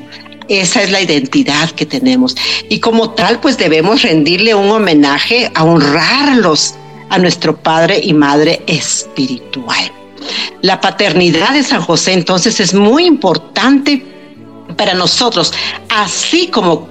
[0.51, 2.35] Esa es la identidad que tenemos.
[2.67, 6.73] Y como tal, pues debemos rendirle un homenaje a honrarlos
[7.09, 9.79] a nuestro Padre y Madre espiritual.
[10.61, 14.05] La paternidad de San José entonces es muy importante
[14.75, 15.53] para nosotros,
[15.87, 16.85] así como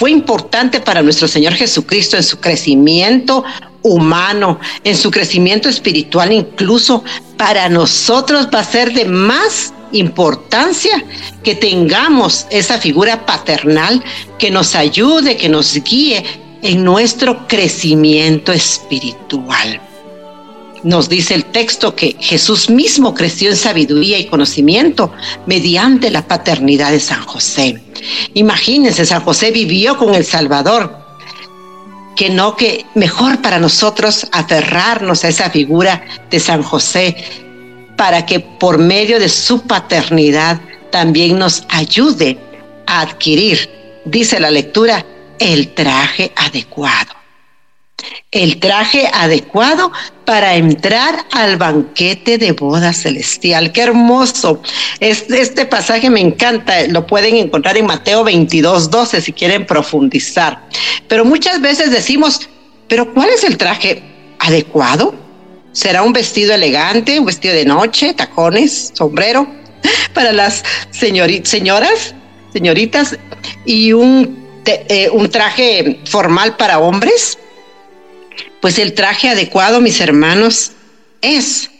[0.00, 3.44] fue importante para nuestro Señor Jesucristo en su crecimiento
[3.82, 7.04] humano, en su crecimiento espiritual, incluso
[7.36, 11.04] para nosotros va a ser de más importancia
[11.42, 14.02] que tengamos esa figura paternal
[14.38, 16.24] que nos ayude, que nos guíe
[16.62, 19.80] en nuestro crecimiento espiritual.
[20.82, 25.12] Nos dice el texto que Jesús mismo creció en sabiduría y conocimiento
[25.46, 27.82] mediante la paternidad de San José.
[28.34, 31.04] Imagínense, San José vivió con el Salvador,
[32.14, 37.16] que no que mejor para nosotros aferrarnos a esa figura de San José
[37.96, 40.60] para que por medio de su paternidad
[40.92, 42.38] también nos ayude
[42.86, 43.68] a adquirir,
[44.04, 45.04] dice la lectura,
[45.38, 47.12] el traje adecuado.
[48.30, 49.90] El traje adecuado
[50.26, 53.72] para entrar al banquete de boda celestial.
[53.72, 54.60] Qué hermoso.
[55.00, 56.86] Este, pasaje me encanta.
[56.88, 60.60] Lo pueden encontrar en Mateo 22, 12 si quieren profundizar.
[61.08, 62.48] Pero muchas veces decimos,
[62.88, 64.02] pero ¿cuál es el traje
[64.38, 65.14] adecuado?
[65.76, 69.46] Será un vestido elegante, un vestido de noche, tacones, sombrero
[70.14, 72.14] para las señoras,
[72.50, 73.18] señoritas,
[73.66, 77.36] y un, eh, un traje formal para hombres.
[78.62, 80.72] Pues el traje adecuado, mis hermanos,
[81.20, 81.70] es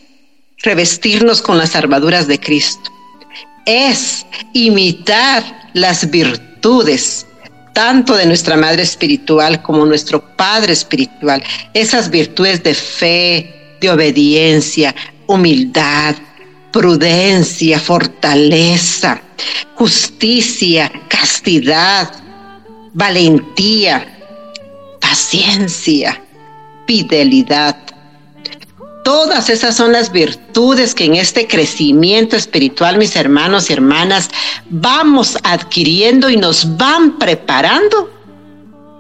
[0.59, 2.91] revestirnos con las armaduras de Cristo.
[3.65, 5.43] Es imitar
[5.73, 7.25] las virtudes
[7.73, 11.43] tanto de nuestra Madre Espiritual como nuestro Padre Espiritual,
[11.73, 14.95] esas virtudes de fe, de obediencia,
[15.27, 16.15] humildad,
[16.73, 19.21] prudencia, fortaleza,
[19.75, 22.11] justicia, castidad,
[22.95, 24.19] valentía,
[25.01, 26.21] paciencia,
[26.87, 27.77] fidelidad.
[29.05, 34.29] Todas esas son las virtudes que en este crecimiento espiritual, mis hermanos y hermanas,
[34.69, 38.11] vamos adquiriendo y nos van preparando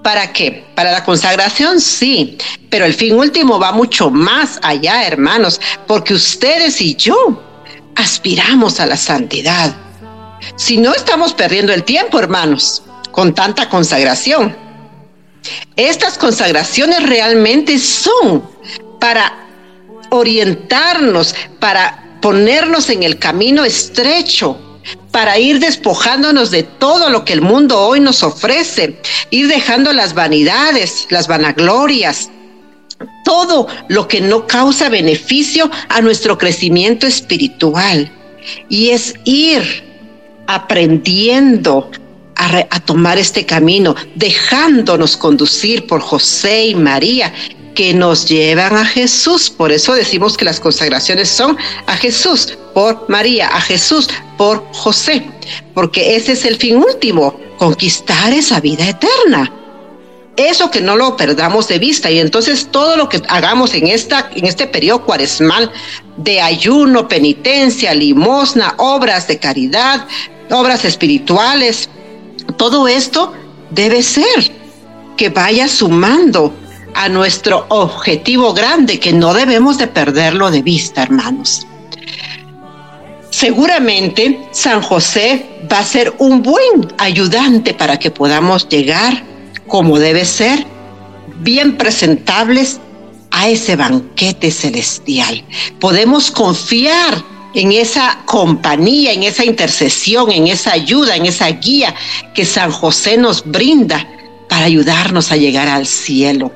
[0.07, 0.65] ¿Para qué?
[0.76, 2.39] Para la consagración sí,
[2.70, 7.17] pero el fin último va mucho más allá, hermanos, porque ustedes y yo
[7.97, 9.75] aspiramos a la santidad.
[10.55, 14.57] Si no estamos perdiendo el tiempo, hermanos, con tanta consagración.
[15.75, 18.49] Estas consagraciones realmente son
[19.01, 19.35] para
[20.10, 24.57] orientarnos, para ponernos en el camino estrecho
[25.16, 28.98] para ir despojándonos de todo lo que el mundo hoy nos ofrece,
[29.30, 32.28] ir dejando las vanidades, las vanaglorias,
[33.24, 38.12] todo lo que no causa beneficio a nuestro crecimiento espiritual.
[38.68, 39.64] Y es ir
[40.48, 41.90] aprendiendo
[42.34, 47.32] a, tomar este camino, dejándonos conducir por José y María,
[47.76, 49.48] que nos llevan a Jesús.
[49.50, 51.56] Por eso decimos que las consagraciones son
[51.86, 55.22] a Jesús por María, a Jesús por José,
[55.74, 59.52] porque ese es el fin último, conquistar esa vida eterna.
[60.36, 64.30] Eso que no lo perdamos de vista y entonces todo lo que hagamos en, esta,
[64.34, 65.70] en este periodo cuaresmal
[66.16, 70.06] de ayuno, penitencia, limosna, obras de caridad,
[70.50, 71.88] obras espirituales,
[72.56, 73.34] todo esto
[73.70, 74.24] debe ser
[75.16, 76.52] que vaya sumando
[76.97, 81.66] a nuestro objetivo grande que no debemos de perderlo de vista, hermanos.
[83.28, 89.23] Seguramente San José va a ser un buen ayudante para que podamos llegar,
[89.66, 90.66] como debe ser,
[91.41, 92.81] bien presentables
[93.31, 95.44] a ese banquete celestial.
[95.78, 97.23] Podemos confiar
[97.55, 101.94] en esa compañía, en esa intercesión, en esa ayuda, en esa guía
[102.34, 104.08] que San José nos brinda
[104.49, 106.52] para ayudarnos a llegar al cielo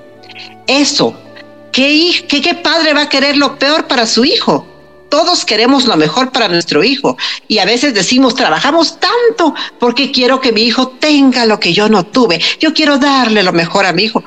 [0.78, 1.14] eso.
[1.72, 2.12] ¿Qué,
[2.62, 4.66] padre va a querer lo peor para su hijo?
[5.08, 7.16] todos queremos lo mejor para nuestro hijo
[7.48, 11.88] y a veces decimos, trabajamos tanto porque quiero que mi hijo tenga lo que yo
[11.88, 12.40] no tuve.
[12.60, 14.22] Yo quiero darle lo mejor a mi hijo,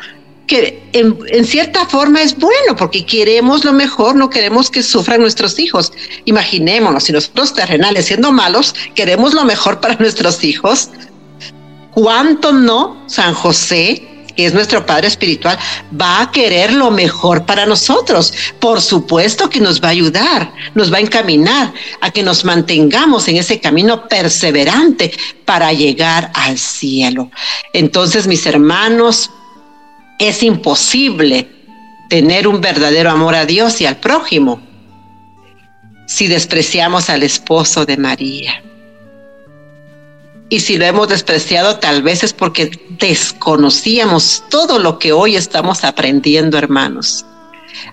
[0.46, 5.22] que en, en, cierta forma es bueno porque queremos lo mejor, no queremos que sufran
[5.22, 5.94] nuestros hijos.
[6.26, 10.90] Imaginémonos, si nosotros terrenales siendo malos, queremos lo mejor para nuestros hijos.
[11.94, 14.06] ¿Cuánto no San José
[14.36, 15.58] que es nuestro Padre Espiritual,
[16.00, 18.34] va a querer lo mejor para nosotros.
[18.60, 21.72] Por supuesto que nos va a ayudar, nos va a encaminar
[22.02, 25.12] a que nos mantengamos en ese camino perseverante
[25.46, 27.30] para llegar al cielo.
[27.74, 29.30] Entonces, mis hermanos,
[30.20, 31.48] es imposible
[32.10, 34.62] tener un verdadero amor a Dios y al prójimo
[36.06, 38.62] si despreciamos al esposo de María
[40.54, 45.84] y si lo hemos despreciado, tal vez es porque desconocíamos todo lo que hoy estamos
[45.84, 47.26] aprendiendo, hermanos.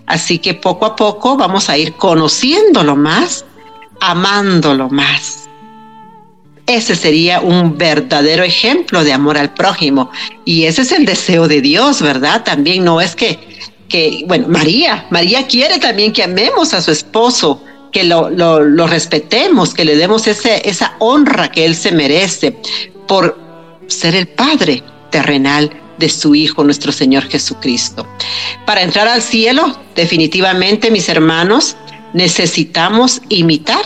[0.05, 3.47] Así que poco a poco vamos a ir conociéndolo más,
[4.03, 5.45] amándolo más.
[6.67, 10.11] Ese sería un verdadero ejemplo de amor al prójimo.
[10.45, 12.45] Y ese es el deseo de Dios, ¿verdad?
[12.45, 13.39] También no es que,
[13.89, 19.85] que bueno, María, María quiere también que amemos a su esposo, que lo, respetemos, que
[19.85, 22.57] le demos ese, esa honra que Él se merece
[23.07, 23.39] por
[23.87, 28.07] ser el Padre terrenal de su Hijo, nuestro Señor Jesucristo.
[28.65, 31.77] Para entrar al cielo, definitivamente, mis hermanos,
[32.15, 33.83] necesitamos imitar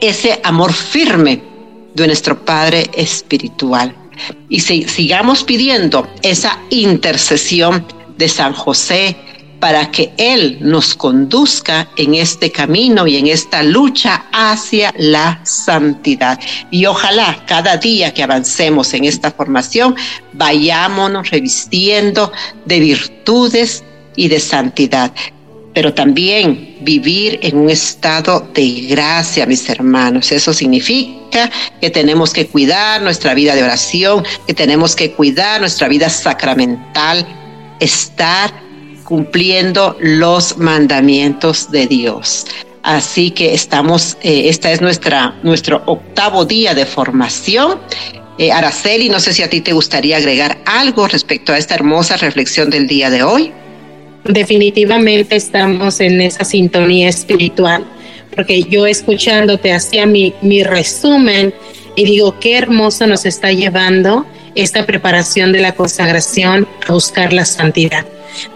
[0.00, 1.42] ese amor firme
[1.94, 3.94] de nuestro Padre Espiritual.
[4.48, 7.84] Y si, sigamos pidiendo esa intercesión
[8.16, 9.16] de San José,
[9.64, 16.38] para que Él nos conduzca en este camino y en esta lucha hacia la santidad.
[16.70, 19.94] Y ojalá cada día que avancemos en esta formación
[20.34, 22.30] vayámonos revistiendo
[22.66, 23.82] de virtudes
[24.16, 25.10] y de santidad
[25.72, 30.30] pero también vivir en un estado de gracia, mis hermanos.
[30.30, 35.88] Eso significa que tenemos que cuidar nuestra vida de oración, que tenemos que cuidar nuestra
[35.88, 37.26] vida sacramental,
[37.80, 38.52] estar
[39.04, 42.46] cumpliendo los mandamientos de Dios.
[42.82, 47.78] Así que estamos, eh, esta es nuestra, nuestro octavo día de formación.
[48.38, 52.16] Eh, Araceli, no sé si a ti te gustaría agregar algo respecto a esta hermosa
[52.16, 53.52] reflexión del día de hoy.
[54.24, 57.84] Definitivamente estamos en esa sintonía espiritual,
[58.34, 61.54] porque yo escuchándote hacía mi, mi resumen
[61.96, 67.44] y digo, qué hermoso nos está llevando esta preparación de la consagración a buscar la
[67.44, 68.06] santidad.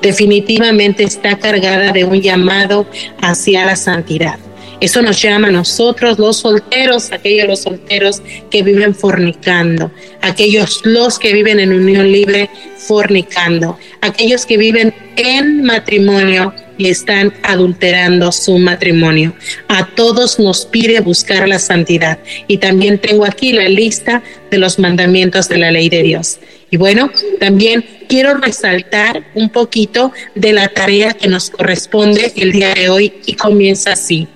[0.03, 2.87] Definitivamente está cargada de un llamado
[3.21, 4.39] hacia la santidad.
[4.81, 9.91] Eso nos llama a nosotros los solteros, aquellos los solteros que viven fornicando,
[10.23, 17.35] aquellos los que viven en unión libre fornicando, aquellos que viven en matrimonio y están
[17.43, 19.35] adulterando su matrimonio.
[19.67, 22.21] A todos nos pide buscar la santidad.
[22.47, 26.39] Y también tengo aquí la lista de los mandamientos de la ley de Dios.
[26.71, 32.75] Y bueno, también quiero resaltar un poquito de la tarea que nos corresponde el día
[32.75, 34.29] de hoy y comienza así.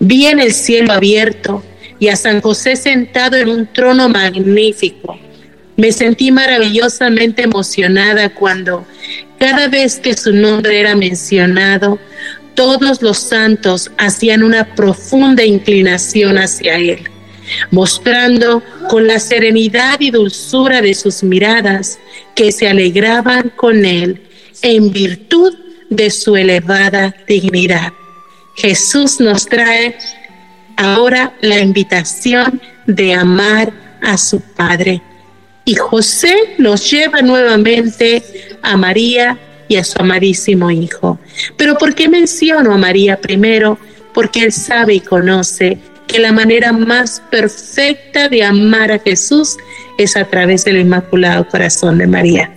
[0.00, 1.62] Vi en el cielo abierto
[2.00, 5.18] y a San José sentado en un trono magnífico.
[5.76, 8.86] Me sentí maravillosamente emocionada cuando
[9.38, 11.98] cada vez que su nombre era mencionado,
[12.54, 17.08] todos los santos hacían una profunda inclinación hacia él,
[17.70, 21.98] mostrando con la serenidad y dulzura de sus miradas
[22.34, 24.22] que se alegraban con él
[24.62, 25.54] en virtud
[25.90, 27.92] de su elevada dignidad.
[28.56, 29.98] Jesús nos trae
[30.78, 35.02] ahora la invitación de amar a su Padre.
[35.68, 38.22] Y José nos lleva nuevamente
[38.66, 39.38] a María
[39.68, 41.18] y a su amadísimo Hijo.
[41.56, 43.78] Pero ¿por qué menciono a María primero?
[44.12, 49.56] Porque Él sabe y conoce que la manera más perfecta de amar a Jesús
[49.98, 52.52] es a través del Inmaculado Corazón de María.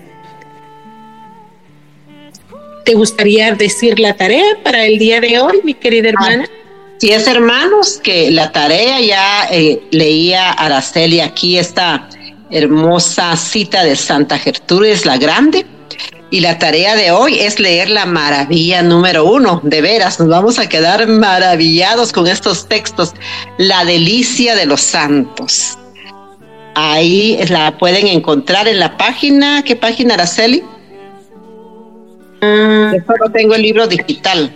[2.85, 6.49] ¿Te gustaría decir la tarea para el día de hoy, mi querida ah, hermana?
[6.99, 12.09] Sí, es hermanos, que la tarea ya eh, leía Araceli aquí esta
[12.49, 14.37] hermosa cita de Santa
[14.87, 15.65] es la Grande,
[16.31, 19.61] y la tarea de hoy es leer la maravilla número uno.
[19.63, 23.13] De veras, nos vamos a quedar maravillados con estos textos.
[23.57, 25.77] La delicia de los santos.
[26.75, 29.63] Ahí la pueden encontrar en la página.
[29.63, 30.63] ¿Qué página, Araceli?
[32.41, 32.91] Ah.
[32.93, 34.53] Yo solo tengo el libro digital.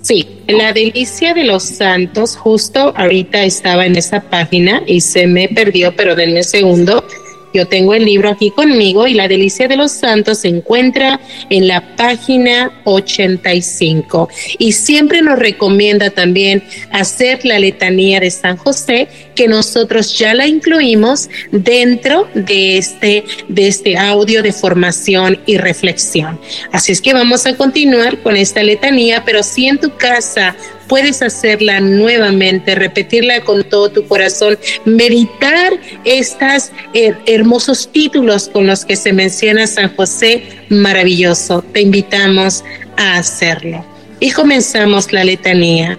[0.00, 5.46] Sí, la delicia de los santos, justo ahorita estaba en esa página y se me
[5.48, 7.04] perdió, pero denme un segundo.
[7.52, 11.66] Yo tengo el libro aquí conmigo y la delicia de los santos se encuentra en
[11.66, 14.28] la página 85.
[14.58, 16.62] Y siempre nos recomienda también
[16.92, 23.66] hacer la letanía de San José, que nosotros ya la incluimos dentro de este, de
[23.66, 26.38] este audio de formación y reflexión.
[26.70, 30.54] Así es que vamos a continuar con esta letanía, pero si en tu casa
[30.90, 35.72] puedes hacerla nuevamente, repetirla con todo tu corazón, meditar
[36.04, 41.62] estos eh, hermosos títulos con los que se menciona San José, maravilloso.
[41.72, 42.64] Te invitamos
[42.96, 43.84] a hacerlo.
[44.18, 45.96] Y comenzamos la letanía.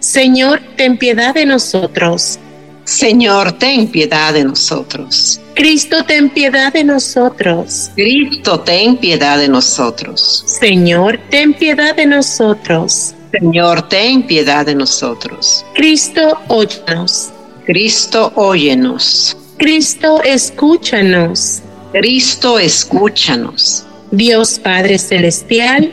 [0.00, 2.40] Señor, ten piedad de nosotros.
[2.82, 5.40] Señor, ten piedad de nosotros.
[5.54, 7.92] Cristo, ten piedad de nosotros.
[7.94, 10.42] Cristo, ten piedad de nosotros.
[10.58, 13.14] Señor, ten piedad de nosotros.
[13.32, 15.64] Señor, ten piedad de nosotros.
[15.72, 17.30] Cristo, óyenos.
[17.64, 19.34] Cristo, óyenos.
[19.56, 21.62] Cristo, escúchanos.
[21.94, 23.84] Cristo, escúchanos.
[24.10, 25.90] Dios Padre Celestial,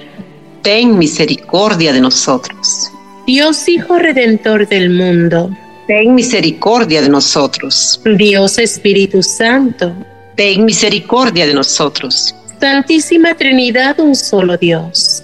[0.63, 2.89] ten misericordia de nosotros.
[3.25, 5.49] Dios Hijo Redentor del mundo,
[5.87, 8.01] ten misericordia de nosotros.
[8.17, 9.93] Dios Espíritu Santo,
[10.35, 12.35] ten misericordia de nosotros.
[12.59, 15.23] Santísima Trinidad, un solo Dios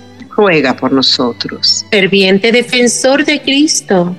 [0.41, 1.85] ruega por nosotros.
[1.91, 4.15] Ferviente defensor de Cristo,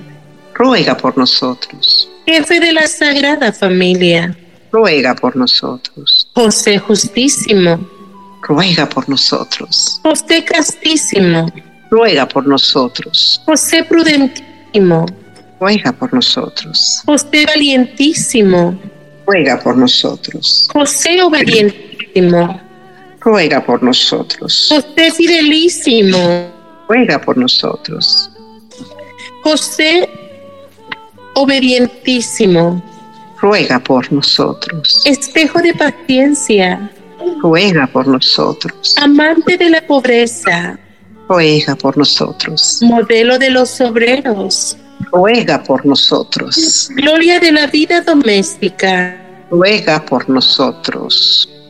[0.53, 2.09] ruega por nosotros.
[2.25, 4.33] Jefe de la Sagrada Familia,
[4.71, 6.29] ruega por nosotros.
[6.33, 7.71] José Justísimo,
[8.41, 9.99] ruega por nosotros.
[10.01, 11.51] José Castísimo,
[11.91, 13.41] ruega por nosotros.
[13.45, 15.05] José Prudentísimo,
[15.59, 17.01] ruega por nosotros.
[17.05, 18.79] José Valientísimo,
[19.27, 20.69] ruega por nosotros.
[20.71, 22.61] José Obedientísimo,
[23.23, 24.67] ruega por nosotros.
[24.69, 26.47] José fidelísimo,
[26.87, 28.29] ruega por nosotros.
[29.43, 30.09] José
[31.35, 32.83] obedientísimo,
[33.41, 35.01] ruega por nosotros.
[35.05, 36.91] Espejo de paciencia,
[37.41, 38.95] ruega por nosotros.
[39.01, 40.77] Amante de la pobreza,
[41.27, 42.79] ruega por nosotros.
[42.83, 44.77] Modelo de los obreros,
[45.11, 46.89] ruega por nosotros.
[46.95, 51.49] Gloria de la vida doméstica, ruega por nosotros.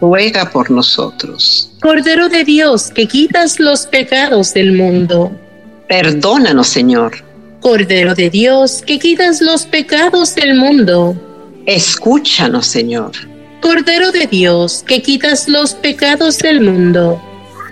[0.00, 1.70] ruega por nosotros.
[1.80, 5.30] Cordero de Dios, que quitas los pecados del mundo.
[5.88, 7.24] Perdónanos, Señor.
[7.60, 11.16] Cordero de Dios, que quitas los pecados del mundo.
[11.66, 13.12] Escúchanos, Señor.
[13.62, 17.20] Cordero de Dios, que quitas los pecados del mundo.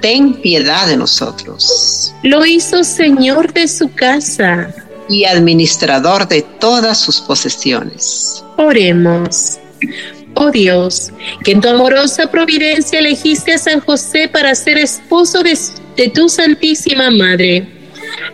[0.00, 2.12] Ten piedad de nosotros.
[2.22, 4.72] Lo hizo Señor de su casa.
[5.08, 8.42] Y administrador de todas sus posesiones.
[8.56, 9.58] Oremos.
[10.34, 11.12] Oh Dios,
[11.44, 17.10] que en tu amorosa providencia elegiste a San José para ser esposo de, tu Santísima
[17.10, 17.66] Madre,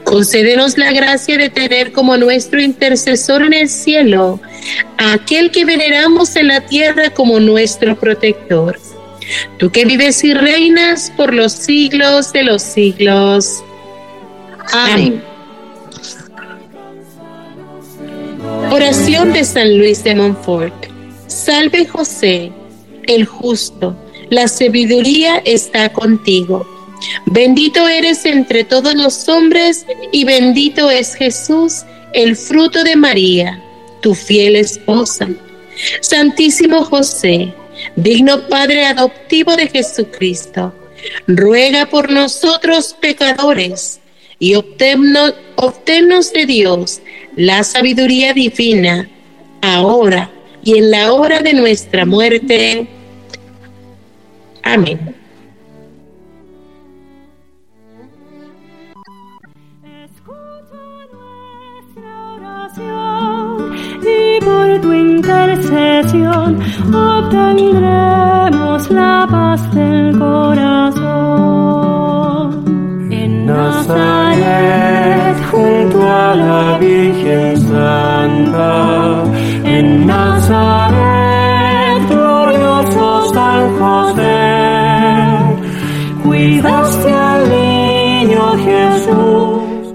[0.04, 4.40] concédenos la gracia de tener como nuestro intercesor en el cielo
[4.96, 8.78] a aquel que veneramos en la tierra como nuestro protector.
[9.58, 13.62] Tú que vives y reinas por los siglos de los siglos.
[14.72, 15.22] Amén.
[18.70, 20.89] Oración de San Luis de Montfort.
[21.44, 22.52] Salve José,
[23.04, 23.96] el justo,
[24.28, 26.68] la sabiduría está contigo.
[27.24, 33.64] Bendito eres entre todos los hombres y bendito es Jesús, el fruto de María,
[34.02, 35.28] tu fiel esposa.
[36.02, 37.54] Santísimo José,
[37.96, 40.74] digno Padre adoptivo de Jesucristo,
[41.26, 43.98] ruega por nosotros pecadores
[44.38, 45.34] y obtennos,
[46.34, 47.00] de Dios
[47.34, 49.08] la sabiduría divina,
[49.62, 50.30] ahora
[50.62, 52.86] y en la hora de nuestra muerte.
[54.62, 55.16] Amén.
[61.92, 66.60] nuestra oración y por tu intercesión
[66.94, 70.90] obtendremos la paz del corazón.
[73.12, 79.30] En Nazaret, junto a la Virgen Santa,
[79.80, 80.06] en
[80.42, 82.08] San
[86.22, 87.08] cuidaste
[88.62, 89.94] Jesús.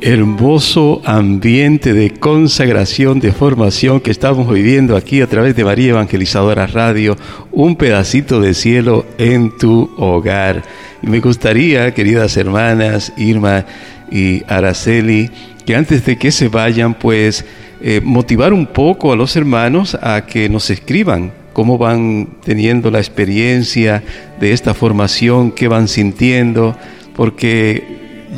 [0.00, 6.66] Hermoso ambiente de consagración, de formación que estamos viviendo aquí a través de María Evangelizadora
[6.66, 7.16] Radio,
[7.52, 10.62] un pedacito de cielo en tu hogar.
[11.02, 13.66] Y me gustaría, queridas hermanas Irma
[14.10, 15.28] y Araceli,
[15.66, 17.44] que antes de que se vayan, pues
[17.82, 22.98] eh, motivar un poco a los hermanos a que nos escriban cómo van teniendo la
[22.98, 24.02] experiencia
[24.38, 26.76] de esta formación, qué van sintiendo,
[27.16, 27.82] porque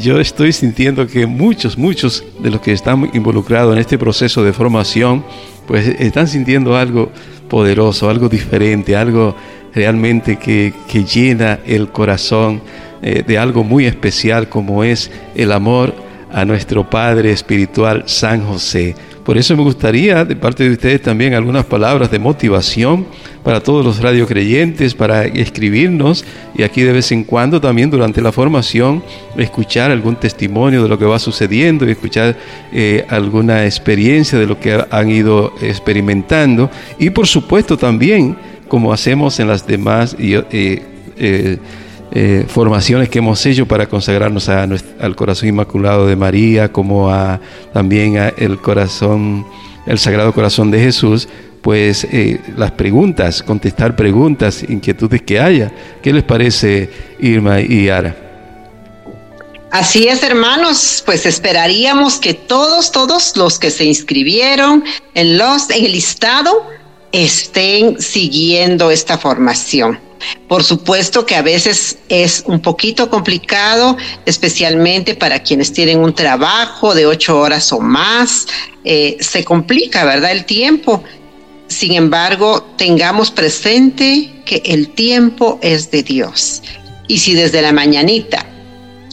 [0.01, 4.53] yo estoy sintiendo que muchos, muchos de los que están involucrados en este proceso de
[4.53, 5.25] formación,
[5.67, 7.11] pues están sintiendo algo
[7.49, 9.35] poderoso, algo diferente, algo
[9.75, 10.73] realmente que,
[11.13, 12.61] llena el corazón
[13.03, 15.93] eh, de algo muy especial como es el amor
[16.33, 18.95] a nuestro Padre Espiritual San José.
[19.25, 23.07] Por eso me gustaría, de parte de ustedes también, algunas palabras de motivación
[23.45, 26.25] para todos los radiocreyentes, para escribirnos
[26.57, 29.03] y aquí de vez en cuando también durante la formación
[29.37, 32.37] escuchar algún testimonio de lo que va sucediendo y escuchar
[32.73, 36.69] eh, alguna experiencia de lo que han ido experimentando.
[36.99, 38.37] Y por supuesto también,
[38.67, 40.17] como hacemos en las demás...
[40.19, 40.83] Eh,
[41.19, 41.59] eh,
[42.15, 47.41] eh, formaciones que hemos hecho para consagrarnos a, al corazón inmaculado de María, como a,
[47.73, 49.47] también al el corazón,
[49.87, 51.27] el sagrado corazón de Jesús,
[51.63, 55.73] pues eh, las preguntas, contestar preguntas, inquietudes que haya.
[56.03, 58.15] ¿Qué les parece, Irma y Ara?
[59.71, 64.85] Así es, hermanos, pues esperaríamos que todos, todos los que se inscribieron
[65.15, 66.51] en los en el listado
[67.13, 70.01] estén siguiendo esta formación.
[70.49, 76.95] Por supuesto que a veces es un poquito complicado, especialmente para quienes tienen un trabajo
[76.95, 78.47] de ocho horas o más.
[78.85, 80.33] Eh, se complica, ¿verdad?
[80.33, 81.03] El tiempo.
[81.69, 86.63] Sin embargo, tengamos presente que el tiempo es de Dios.
[87.09, 88.47] Y si desde la mañanita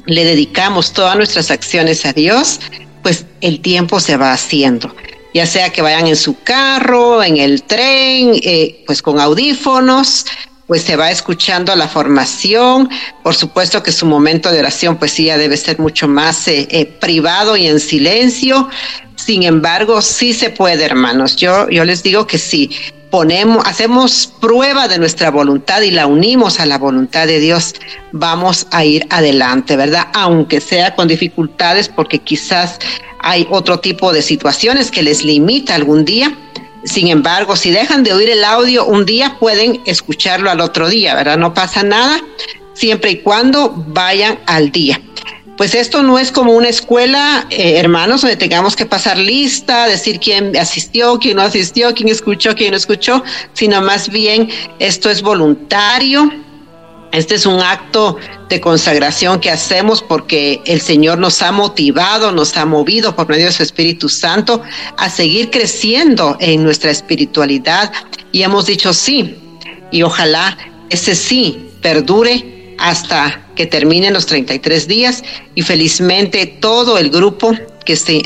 [0.06, 2.60] le dedicamos todas nuestras acciones a Dios,
[3.02, 4.92] pues el tiempo se va haciendo
[5.34, 10.26] ya sea que vayan en su carro, en el tren, eh, pues con audífonos,
[10.68, 12.90] pues se va escuchando la formación.
[13.24, 16.68] Por supuesto que su momento de oración, pues sí, ya debe ser mucho más eh,
[16.72, 18.70] eh, privado y en silencio,
[19.26, 21.36] sin embargo, sí se puede, hermanos.
[21.36, 22.70] Yo, yo les digo que si
[23.10, 27.74] Ponemos, hacemos prueba de nuestra voluntad y la unimos a la voluntad de Dios,
[28.14, 30.08] vamos a ir adelante, ¿verdad?
[30.14, 32.78] Aunque sea con dificultades, porque quizás
[33.22, 36.38] hay otro tipo de situaciones que les limita algún día.
[36.86, 41.14] Sin embargo, si dejan de oír el audio un día, pueden escucharlo al otro día,
[41.16, 41.38] ¿verdad?
[41.40, 42.20] No pasa nada,
[42.76, 45.02] siempre y cuando vayan al día
[45.60, 50.18] pues esto no es como una escuela, eh, hermanos, donde tengamos que pasar lista, decir
[50.22, 55.22] quién asistió, quién no asistió, quién escuchó, quién no escuchó, sino más bien esto es
[55.22, 56.32] voluntario.
[57.12, 58.16] Este es un acto
[58.48, 63.48] de consagración que hacemos porque el Señor nos ha motivado, nos ha movido por medio
[63.48, 64.62] de su Espíritu Santo
[64.96, 67.92] a seguir creciendo en nuestra espiritualidad
[68.32, 69.38] y hemos dicho sí
[69.92, 70.58] y ojalá
[70.90, 75.22] ese sí perdure hasta que terminen los 33 días
[75.54, 77.52] y felizmente todo el grupo
[77.86, 78.22] que se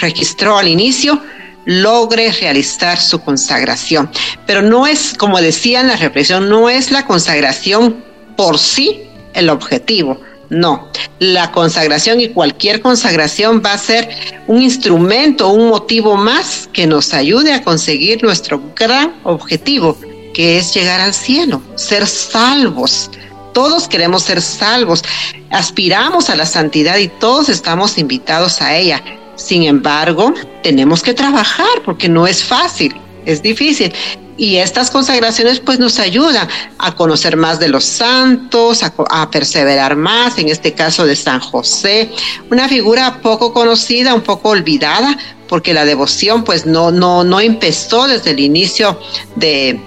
[0.00, 1.22] registró al inicio
[1.66, 4.10] logre realizar su consagración.
[4.46, 8.02] Pero no es, como decía en la reflexión, no es la consagración
[8.34, 9.00] por sí
[9.34, 10.22] el objetivo.
[10.48, 14.08] No, la consagración y cualquier consagración va a ser
[14.46, 19.98] un instrumento, un motivo más que nos ayude a conseguir nuestro gran objetivo,
[20.32, 23.10] que es llegar al cielo, ser salvos,
[23.56, 25.02] todos queremos ser salvos,
[25.50, 29.02] aspiramos a la santidad y todos estamos invitados a ella.
[29.36, 32.94] Sin embargo, tenemos que trabajar porque no es fácil,
[33.24, 33.94] es difícil.
[34.36, 36.46] Y estas consagraciones pues nos ayudan
[36.78, 42.10] a conocer más de los santos, a, perseverar más, en este caso de San José,
[42.50, 45.16] una figura poco conocida, un poco olvidada,
[45.48, 49.00] porque la devoción pues no, no, no empezó desde el inicio
[49.36, 49.80] de,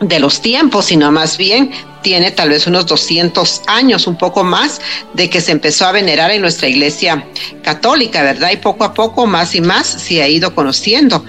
[0.00, 1.70] de los tiempos, sino más bien
[2.06, 4.80] tiene tal vez unos 200 años, un poco más,
[5.14, 7.26] de que se empezó a venerar en nuestra iglesia
[7.64, 8.52] católica, ¿verdad?
[8.52, 11.24] Y poco a poco, más y más, se ha ido conociendo.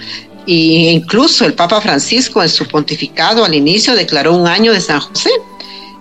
[0.46, 5.00] Y incluso el Papa Francisco en su pontificado al inicio declaró un año de San
[5.02, 5.32] José.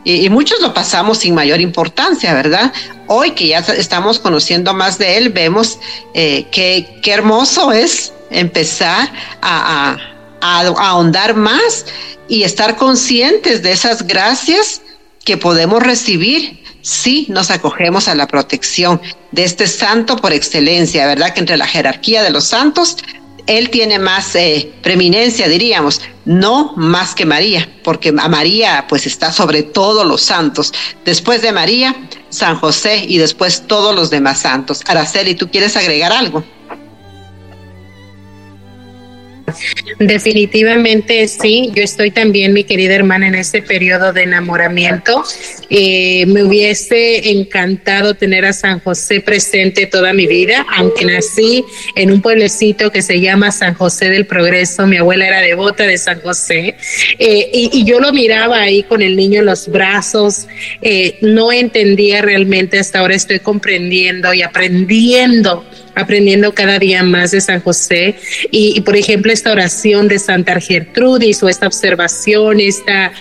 [0.04, 2.70] Y, muchos lo pasamos sin mayor importancia, ¿verdad?
[3.06, 5.78] Hoy que ya estamos conociendo más de él, vemos
[6.12, 9.96] eh, qué hermoso es empezar a,
[10.42, 11.86] a ahondar más
[12.28, 14.82] y estar conscientes de esas gracias
[15.24, 19.00] que podemos recibir si nos acogemos a la protección
[19.32, 21.30] de este santo por excelencia, ¿verdad?
[21.34, 22.96] Que entre la jerarquía de los santos,
[23.46, 29.32] él tiene más eh, preeminencia, diríamos, no más que María, porque a María pues está
[29.32, 30.72] sobre todos los santos.
[31.04, 31.94] Después de María,
[32.28, 34.80] San José y después todos los demás santos.
[34.86, 36.44] Araceli, ¿tú quieres agregar algo?
[39.98, 45.22] Definitivamente sí, yo estoy también, mi querida hermana, en este periodo de enamoramiento.
[45.70, 52.10] Eh, me hubiese encantado tener a San José presente toda mi vida, aunque nací en
[52.10, 54.86] un pueblecito que se llama San José del Progreso.
[54.86, 56.74] Mi abuela era devota de San José
[57.18, 60.46] eh, y, yo lo miraba ahí con el niño en los brazos.
[60.82, 65.64] Eh, no entendía realmente, hasta ahora estoy comprendiendo y aprendiendo
[65.96, 68.16] aprendiendo cada día más de San José
[68.52, 73.12] y, por ejemplo, esta oración de Santa Gertrudis o esta observación, esta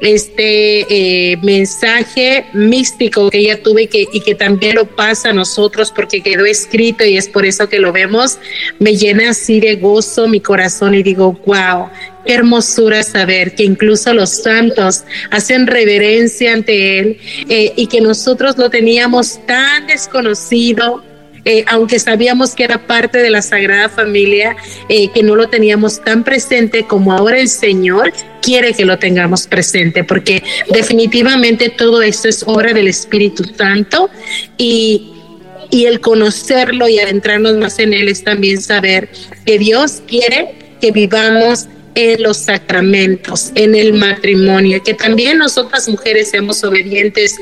[0.00, 0.86] este
[1.32, 5.90] eh, mensaje místico que ella tuve y que, y que también lo pasa a nosotros
[5.90, 8.38] porque quedó escrito y es por eso que lo vemos,
[8.78, 11.88] me llena así de gozo mi corazón y digo, wow,
[12.24, 18.56] qué hermosura saber que incluso los santos hacen reverencia ante Él eh, y que nosotros
[18.56, 21.02] lo teníamos tan desconocido,
[21.48, 24.54] eh, aunque sabíamos que era parte de la Sagrada Familia,
[24.90, 28.12] eh, que no lo teníamos tan presente como ahora el Señor
[28.42, 34.10] quiere que lo tengamos presente, porque definitivamente todo esto es obra del Espíritu Santo
[34.58, 35.10] y,
[35.70, 39.08] y el conocerlo y adentrarnos más en él es también saber
[39.46, 46.28] que Dios quiere que vivamos en los sacramentos, en el matrimonio, que también nosotras mujeres
[46.28, 47.36] seamos obedientes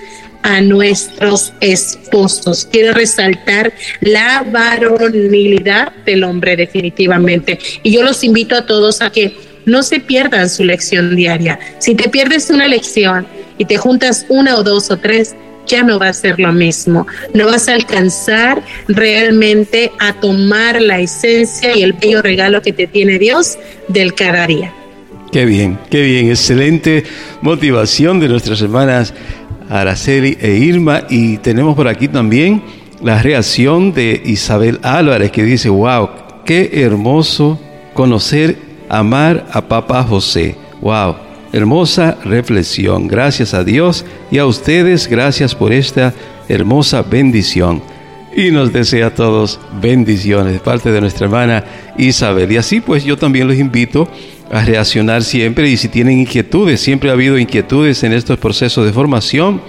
[0.47, 2.69] a nuestros esposos.
[2.71, 7.59] Quiero resaltar la varonilidad del hombre definitivamente.
[7.83, 9.35] Y yo los invito a todos a que
[9.65, 11.59] no se pierdan su lección diaria.
[11.81, 13.27] Si te pierdes una lección
[13.59, 15.35] y te juntas una o dos o tres,
[15.67, 17.09] ya no va a ser lo mismo.
[17.35, 22.87] No vas a alcanzar realmente a tomar la esencia y el bello regalo que te
[22.87, 23.59] tiene Dios
[23.89, 24.73] del cada día.
[25.33, 27.03] Qué bien, qué bien, excelente
[27.43, 29.13] motivación de nuestras hermanas
[29.69, 31.03] Araceli e Irma.
[31.09, 32.63] Y tenemos por aquí también
[33.03, 36.09] la reacción de Isabel Álvarez que dice, wow,
[36.45, 37.59] qué hermoso
[37.95, 38.57] conocer,
[38.89, 40.57] amar a Papá José.
[40.81, 41.17] Wow,
[41.53, 43.09] hermosa reflexión.
[43.09, 46.15] Gracias a Dios y a ustedes, gracias por esta
[46.49, 47.83] hermosa bendición.
[48.35, 51.65] Y nos desea a todos bendiciones de parte de nuestra hermana
[51.97, 52.53] Isabel.
[52.53, 54.07] Y así pues yo también los invito
[54.51, 58.93] a reaccionar siempre y si tienen inquietudes, siempre ha habido inquietudes en estos procesos de
[58.93, 59.61] formación,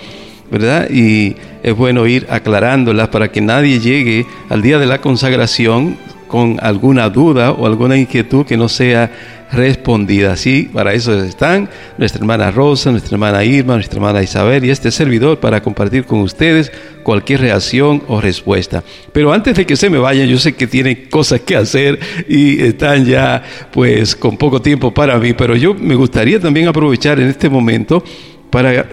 [0.52, 0.90] ¿verdad?
[0.90, 5.98] Y es bueno ir aclarándolas para que nadie llegue al día de la consagración
[6.28, 9.12] con alguna duda o alguna inquietud que no sea
[9.52, 10.36] respondida.
[10.36, 14.92] sí, para eso están nuestra hermana Rosa, nuestra hermana Irma, nuestra hermana Isabel y este
[14.92, 16.70] servidor para compartir con ustedes
[17.04, 18.84] cualquier reacción o respuesta.
[19.14, 21.98] Pero antes de que se me vayan, yo sé que tienen cosas que hacer
[22.28, 23.42] y están ya
[23.72, 28.04] pues con poco tiempo para mí, pero yo me gustaría también aprovechar en este momento
[28.50, 28.86] para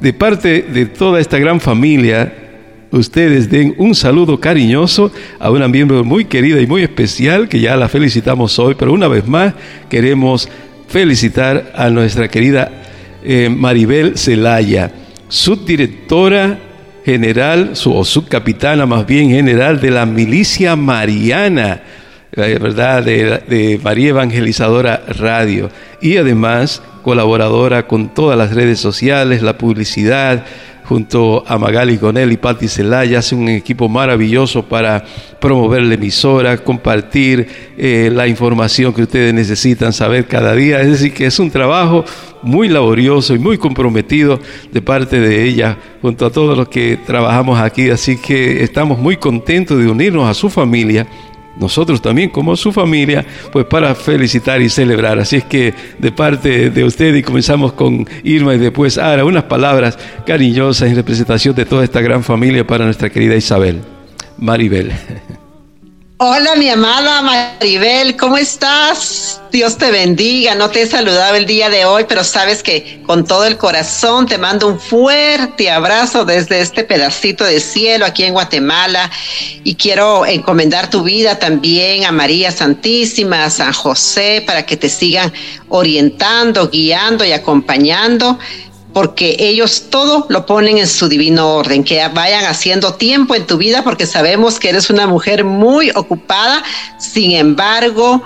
[0.00, 2.32] de parte de toda esta gran familia
[2.92, 7.76] ustedes den un saludo cariñoso a una miembro muy querida y muy especial que ya
[7.76, 9.54] la felicitamos hoy, pero una vez más
[9.88, 10.48] queremos
[10.88, 12.70] felicitar a nuestra querida
[13.24, 14.92] eh, Maribel Zelaya...
[15.28, 16.58] subdirectora
[17.04, 21.82] general su, o subcapitana más bien general de la milicia mariana.
[22.34, 23.02] Eh, ¿verdad?
[23.04, 25.68] de, María Evangelizadora Radio
[26.00, 30.46] y además colaboradora con todas las redes sociales, la publicidad,
[30.92, 35.02] junto a Magali Gonel y Patti Celaya, hace un equipo maravilloso para
[35.40, 37.46] promover la emisora, compartir
[37.78, 40.82] eh, la información que ustedes necesitan saber cada día.
[40.82, 42.04] Es decir, que es un trabajo
[42.42, 44.38] muy laborioso y muy comprometido
[44.70, 47.88] de parte de ella junto a todos los que trabajamos aquí.
[47.88, 51.06] Así que estamos muy contentos de unirnos a su familia
[51.62, 55.18] nosotros también como su familia, pues para felicitar y celebrar.
[55.18, 59.44] Así es que de parte de usted y comenzamos con Irma y después Ara, unas
[59.44, 63.78] palabras cariñosas en representación de toda esta gran familia para nuestra querida Isabel.
[64.36, 64.92] Maribel.
[66.24, 69.40] Hola, mi amada Maribel, ¿cómo estás?
[69.50, 70.54] Dios te bendiga.
[70.54, 74.26] No te he saludado el día de hoy, pero sabes que con todo el corazón
[74.28, 79.10] te mando un fuerte abrazo desde este pedacito de cielo aquí en Guatemala.
[79.64, 84.88] Y quiero encomendar tu vida también a María Santísima, a San José, para que te
[84.88, 85.32] sigan
[85.70, 88.38] orientando, guiando y acompañando
[88.92, 93.56] porque ellos todo lo ponen en su divino orden, que vayan haciendo tiempo en tu
[93.56, 96.62] vida, porque sabemos que eres una mujer muy ocupada,
[96.98, 98.22] sin embargo,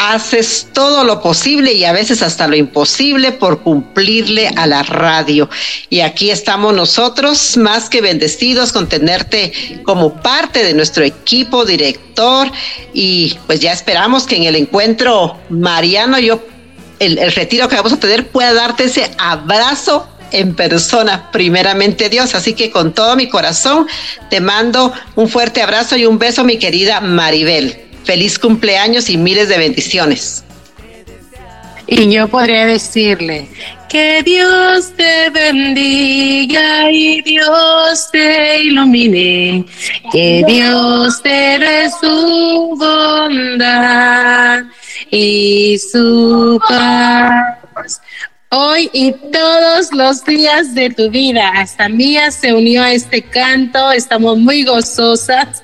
[0.00, 5.48] haces todo lo posible y a veces hasta lo imposible por cumplirle a la radio.
[5.90, 9.52] Y aquí estamos nosotros más que bendecidos con tenerte
[9.84, 12.48] como parte de nuestro equipo director
[12.94, 16.40] y pues ya esperamos que en el encuentro, Mariano, yo
[16.98, 22.34] el, retiro que vamos a tener pueda darte ese abrazo en persona, primeramente Dios.
[22.34, 23.86] Así que con todo mi corazón
[24.30, 27.78] te mando un fuerte abrazo y un beso, mi querida Maribel.
[28.04, 30.44] Feliz cumpleaños y miles de bendiciones.
[31.90, 33.48] Y yo podría decirle,
[33.88, 39.64] que Dios te bendiga y Dios te ilumine,
[40.12, 41.90] que Dios te dé
[45.10, 48.00] y su paz.
[48.50, 53.92] Hoy y todos los días de tu vida, hasta mía se unió a este canto.
[53.92, 55.62] Estamos muy gozosas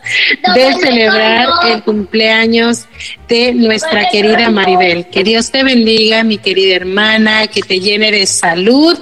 [0.54, 2.84] de celebrar el cumpleaños
[3.26, 5.06] de nuestra querida Maribel.
[5.08, 8.98] Que Dios te bendiga, mi querida hermana, que te llene de salud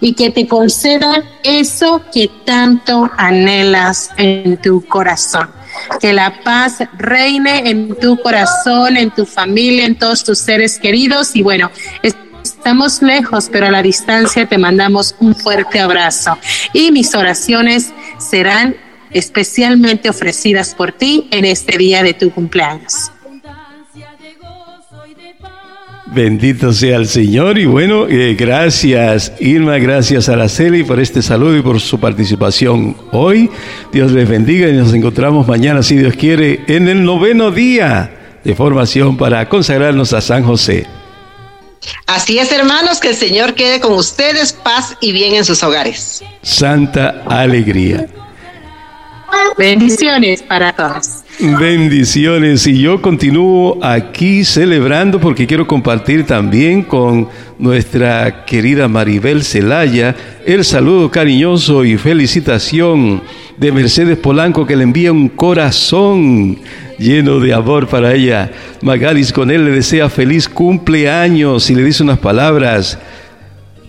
[0.00, 5.50] y que te conceda eso que tanto anhelas en tu corazón
[6.00, 11.34] que la paz reine en tu corazón, en tu familia, en todos tus seres queridos.
[11.34, 11.70] Y bueno,
[12.02, 16.38] estamos lejos, pero a la distancia te mandamos un fuerte abrazo.
[16.72, 18.76] Y mis oraciones serán
[19.10, 23.10] especialmente ofrecidas por ti en este día de tu cumpleaños.
[26.08, 31.56] Bendito sea el Señor y bueno, eh, gracias Irma, gracias a Araceli por este saludo
[31.56, 33.50] y por su participación hoy.
[33.92, 38.54] Dios les bendiga y nos encontramos mañana, si Dios quiere, en el noveno día de
[38.54, 40.86] formación para consagrarnos a San José.
[42.06, 46.22] Así es, hermanos, que el Señor quede con ustedes, paz y bien en sus hogares.
[46.42, 48.06] Santa alegría.
[49.58, 51.15] Bendiciones para todos.
[51.38, 52.66] Bendiciones.
[52.66, 60.14] Y yo continúo aquí celebrando porque quiero compartir también con nuestra querida Maribel Celaya
[60.46, 63.20] el saludo cariñoso y felicitación
[63.58, 66.56] de Mercedes Polanco que le envía un corazón
[66.98, 68.50] lleno de amor para ella.
[68.80, 72.98] Magalis con él le desea feliz cumpleaños y le dice unas palabras.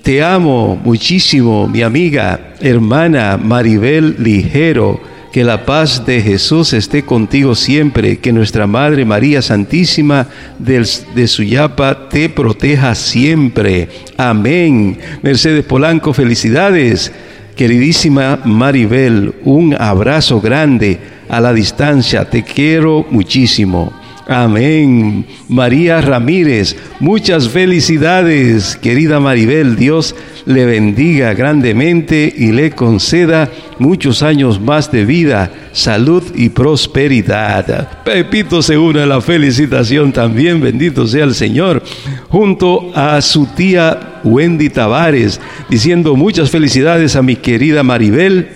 [0.03, 5.15] Te amo muchísimo, mi amiga, hermana Maribel Ligero.
[5.37, 10.25] Que la paz de Jesús esté contigo siempre, que nuestra Madre María Santísima
[10.57, 13.87] de Suyapa te proteja siempre.
[14.17, 14.97] Amén.
[15.21, 17.11] Mercedes Polanco, felicidades.
[17.55, 20.97] Queridísima Maribel, un abrazo grande
[21.29, 23.93] a la distancia, te quiero muchísimo.
[24.27, 25.23] Amén.
[25.49, 30.15] María Ramírez, muchas felicidades, querida Maribel, Dios
[30.47, 38.01] le bendiga grandemente y le conceda muchos años más de vida, salud y prosperidad.
[38.05, 41.83] Pepito se une a la felicitación también, bendito sea el Señor,
[42.29, 48.47] junto a su tía Wendy Tavares, diciendo muchas felicidades a mi querida Maribel.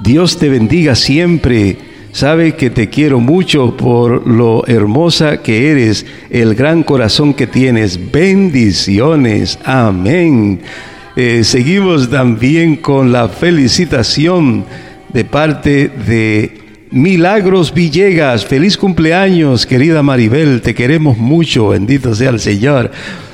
[0.00, 1.78] Dios te bendiga siempre
[2.14, 8.12] Sabe que te quiero mucho por lo hermosa que eres, el gran corazón que tienes.
[8.12, 9.58] Bendiciones.
[9.64, 10.60] Amén.
[11.16, 14.64] Eh, seguimos también con la felicitación
[15.12, 16.56] de parte de
[16.92, 18.46] Milagros Villegas.
[18.46, 20.62] Feliz cumpleaños, querida Maribel.
[20.62, 21.70] Te queremos mucho.
[21.70, 22.92] Bendito sea el Señor.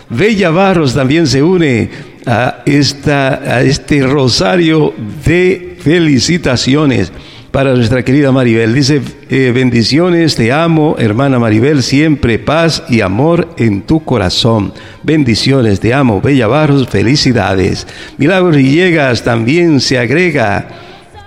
[0.08, 1.90] Bella Barros también se une
[2.24, 4.94] a, esta, a este rosario
[5.26, 7.12] de felicitaciones
[7.52, 8.74] para nuestra querida Maribel.
[8.74, 14.72] Dice, eh, bendiciones, te amo, hermana Maribel, siempre paz y amor en tu corazón.
[15.02, 17.86] Bendiciones, te amo, Bella Barros, felicidades.
[18.18, 20.68] Milagros Villegas también se agrega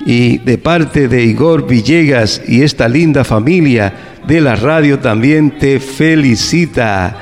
[0.06, 3.94] y de parte de Igor Villegas y esta linda familia
[4.26, 7.18] de la radio también te felicita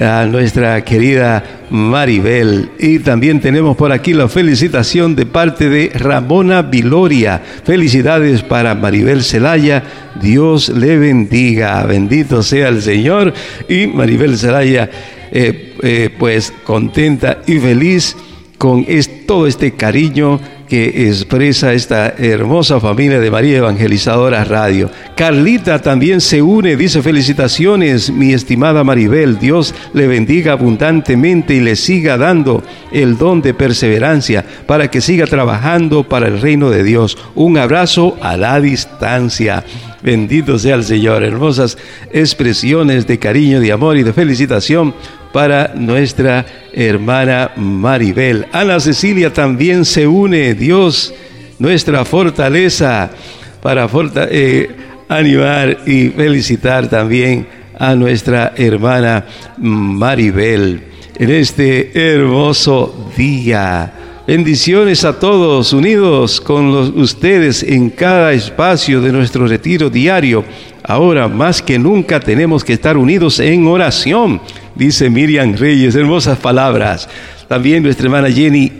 [0.00, 2.70] a nuestra querida Maribel.
[2.78, 7.40] Y también tenemos por aquí la felicitación de parte de Ramona Viloria.
[7.64, 9.82] Felicidades para Maribel Celaya.
[10.20, 11.82] Dios le bendiga.
[11.84, 13.32] Bendito sea el Señor.
[13.68, 14.90] Y Maribel Celaya,
[15.30, 18.16] eh, eh, pues contenta y feliz
[18.58, 18.86] con
[19.26, 20.40] todo este cariño
[20.82, 24.90] expresa esta hermosa familia de María Evangelizadora Radio.
[25.16, 31.76] Carlita también se une, dice felicitaciones, mi estimada Maribel, Dios le bendiga abundantemente y le
[31.76, 32.62] siga dando
[32.92, 37.16] el don de perseverancia para que siga trabajando para el reino de Dios.
[37.34, 39.64] Un abrazo a la distancia.
[40.02, 41.22] Bendito sea el Señor.
[41.22, 41.78] Hermosas
[42.12, 44.92] expresiones de cariño, de amor y de felicitación
[45.34, 48.46] para nuestra hermana Maribel.
[48.52, 51.12] Ana Cecilia también se une, Dios,
[51.58, 53.10] nuestra fortaleza,
[53.60, 53.88] para
[54.30, 54.70] eh,
[55.08, 59.26] animar y felicitar también a nuestra hermana
[59.58, 60.82] Maribel
[61.18, 63.92] en este hermoso día.
[64.28, 70.44] Bendiciones a todos, unidos con los, ustedes en cada espacio de nuestro retiro diario.
[70.84, 74.40] Ahora más que nunca tenemos que estar unidos en oración
[74.74, 77.08] dice Miriam Reyes, hermosas palabras.
[77.48, 78.72] También nuestra hermana Jenny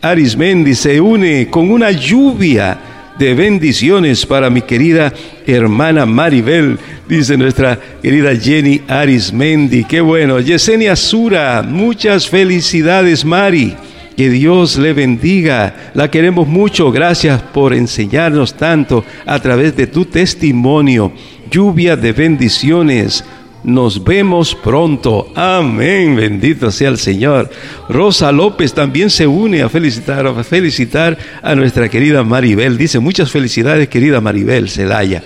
[0.00, 2.76] Arismendi se une con una lluvia
[3.18, 5.12] de bendiciones para mi querida
[5.46, 9.84] hermana Maribel, dice nuestra querida Jenny Arismendi.
[9.84, 10.40] Qué bueno.
[10.40, 13.74] Yesenia Sura, muchas felicidades, Mari.
[14.16, 15.90] Que Dios le bendiga.
[15.94, 16.90] La queremos mucho.
[16.90, 21.12] Gracias por enseñarnos tanto a través de tu testimonio.
[21.50, 23.22] Lluvia de bendiciones
[23.66, 25.26] nos vemos pronto.
[25.34, 26.14] Amén.
[26.14, 27.50] Bendito sea el Señor.
[27.88, 32.78] Rosa López también se une a felicitar, a felicitar a nuestra querida Maribel.
[32.78, 35.24] Dice, muchas felicidades, querida Maribel Celaya.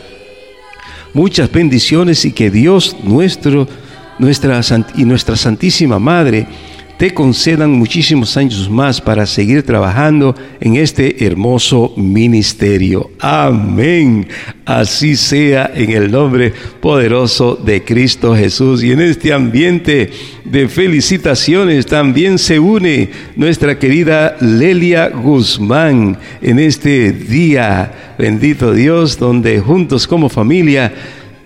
[1.13, 3.69] Muchas bendiciones y que Dios nuestro
[4.19, 4.63] nuestra,
[4.97, 6.47] y nuestra Santísima Madre
[7.01, 13.09] te concedan muchísimos años más para seguir trabajando en este hermoso ministerio.
[13.21, 14.29] Amén.
[14.67, 18.85] Así sea en el nombre poderoso de Cristo Jesús.
[18.85, 20.11] Y en este ambiente
[20.45, 29.59] de felicitaciones también se une nuestra querida Lelia Guzmán en este día, bendito Dios, donde
[29.59, 30.93] juntos como familia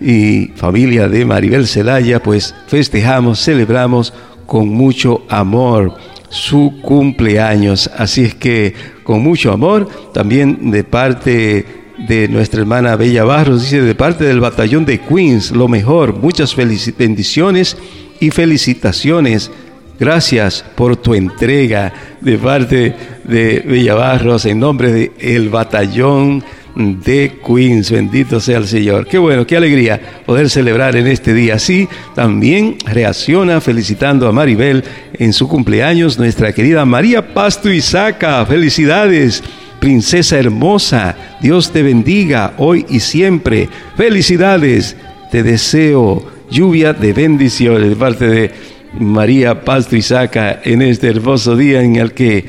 [0.01, 4.11] y familia de Maribel Celaya, pues festejamos, celebramos
[4.45, 5.93] con mucho amor
[6.29, 7.89] su cumpleaños.
[7.95, 13.81] Así es que con mucho amor, también de parte de nuestra hermana Bella Barros, dice
[13.81, 17.77] de parte del batallón de Queens, lo mejor, muchas bendiciones
[18.19, 19.51] y felicitaciones.
[19.97, 26.43] Gracias por tu entrega de parte de Bella Barros en nombre del de batallón
[26.75, 27.89] de Queens.
[27.91, 29.07] Bendito sea el Señor.
[29.07, 31.55] Qué bueno, qué alegría poder celebrar en este día.
[31.55, 31.87] así.
[32.13, 38.45] también reacciona felicitando a Maribel en su cumpleaños, nuestra querida María Pasto Isaca.
[38.45, 39.43] Felicidades.
[39.79, 43.69] Princesa hermosa, Dios te bendiga hoy y siempre.
[43.95, 44.95] Felicidades,
[45.31, 48.51] te deseo lluvia de bendiciones de parte de
[48.99, 52.45] María Pasto Isaca en este hermoso día en el que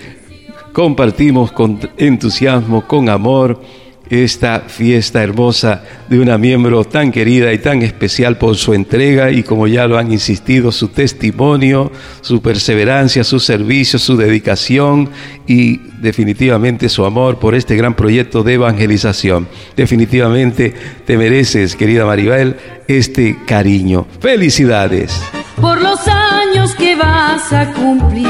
[0.72, 3.60] compartimos con entusiasmo, con amor
[4.09, 9.43] esta fiesta hermosa de una miembro tan querida y tan especial por su entrega y
[9.43, 15.10] como ya lo han insistido, su testimonio, su perseverancia, su servicio, su dedicación
[15.47, 19.49] y definitivamente su amor por este gran proyecto de evangelización.
[19.76, 24.07] Definitivamente te mereces, querida Maribel, este cariño.
[24.20, 25.20] Felicidades.
[25.60, 28.26] Por los años que vas a cumplir,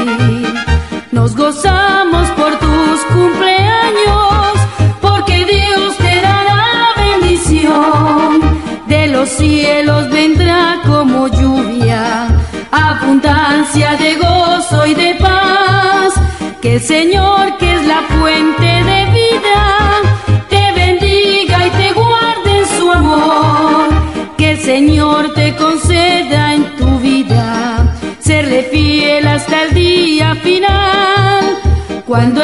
[1.11, 4.36] nos gozamos por tus cumpleaños
[8.87, 12.27] de los cielos vendrá como lluvia,
[12.71, 16.13] abundancia de gozo y de paz,
[16.61, 19.61] que el Señor que es la fuente de vida,
[20.49, 23.87] te bendiga y te guarde en su amor,
[24.37, 31.43] que el Señor te conceda en tu vida serle fiel hasta el día final,
[32.05, 32.41] cuando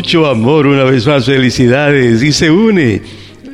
[0.00, 0.66] mucho amor.
[0.66, 2.22] Una vez más, felicidades.
[2.22, 3.02] Y se une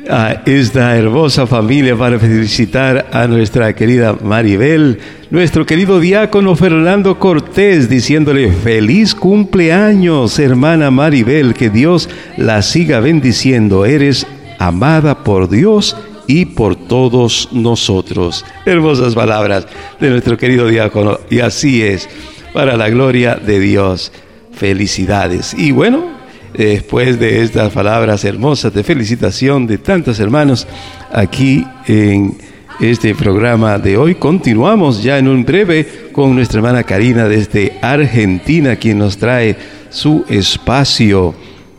[0.09, 4.97] a esta hermosa familia para felicitar a nuestra querida Maribel,
[5.29, 13.83] nuestro querido diácono Fernando Cortés, diciéndole feliz cumpleaños, hermana Maribel, que Dios la siga bendiciendo.
[13.85, 14.25] Eres
[14.57, 18.45] amada por Dios y por todos nosotros.
[18.65, 19.67] Hermosas palabras
[19.99, 21.19] de nuestro querido diácono.
[21.29, 22.07] Y así es,
[22.53, 24.13] para la gloria de Dios.
[24.53, 25.53] Felicidades.
[25.55, 26.16] Y bueno,
[26.57, 30.67] después de estas palabras hermosas de felicitación de tantos hermanos
[31.13, 32.35] aquí en
[32.81, 34.15] este programa de hoy.
[34.15, 39.55] Continuamos ya en un breve con nuestra hermana Karina desde Argentina, quien nos trae
[39.91, 41.33] su espacio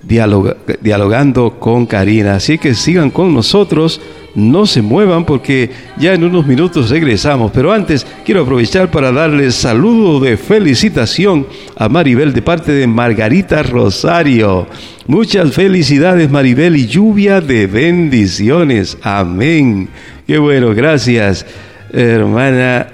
[0.09, 2.37] dialogando con Karina.
[2.37, 4.01] Así que sigan con nosotros,
[4.35, 7.53] no se muevan porque ya en unos minutos regresamos.
[7.53, 11.47] Pero antes quiero aprovechar para darles saludo de felicitación
[11.77, 14.67] a Maribel de parte de Margarita Rosario.
[15.07, 18.97] Muchas felicidades Maribel y lluvia de bendiciones.
[19.03, 19.89] Amén.
[20.27, 21.45] Qué bueno, gracias
[21.93, 22.87] hermana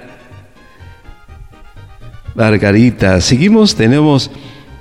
[2.33, 3.19] Margarita.
[3.21, 4.29] Seguimos, tenemos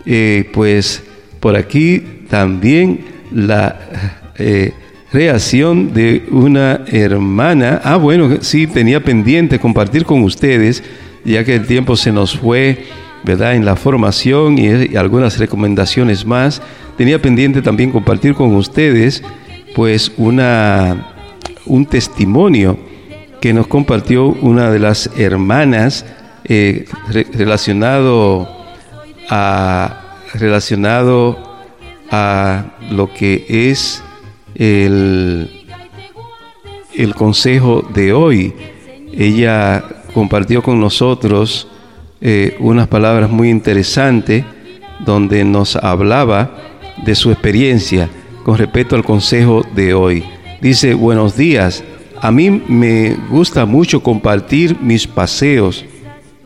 [0.06, 1.02] eh, pues
[1.40, 2.98] por aquí también
[3.32, 3.78] la
[4.38, 4.72] eh,
[5.12, 7.80] reacción de una hermana.
[7.84, 10.82] Ah, bueno, sí, tenía pendiente compartir con ustedes,
[11.24, 12.86] ya que el tiempo se nos fue,
[13.22, 13.54] ¿verdad?
[13.54, 16.60] En la formación y, eh, algunas recomendaciones más.
[16.98, 19.22] Tenía pendiente también compartir con ustedes,
[19.76, 21.06] pues, una,
[21.66, 22.76] un testimonio
[23.40, 26.04] que nos compartió una de las hermanas
[26.46, 26.86] eh,
[27.36, 28.48] relacionado
[29.30, 30.00] a
[30.34, 31.53] relacionado
[32.16, 34.00] a lo que es
[34.54, 35.50] el,
[36.94, 38.54] el consejo de hoy.
[39.12, 39.82] Ella
[40.14, 41.66] compartió con nosotros
[42.20, 44.44] eh, unas palabras muy interesantes
[45.04, 46.56] donde nos hablaba
[47.04, 48.08] de su experiencia
[48.44, 50.24] con respecto al consejo de hoy.
[50.62, 51.82] Dice, buenos días,
[52.22, 55.84] a mí me gusta mucho compartir mis paseos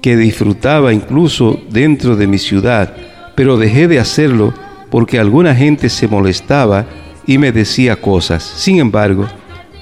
[0.01, 2.95] que disfrutaba incluso dentro de mi ciudad,
[3.37, 4.55] pero dejé de hacerlo
[4.91, 6.87] porque alguna gente se molestaba
[7.27, 8.43] y me decía cosas.
[8.43, 9.27] Sin embargo,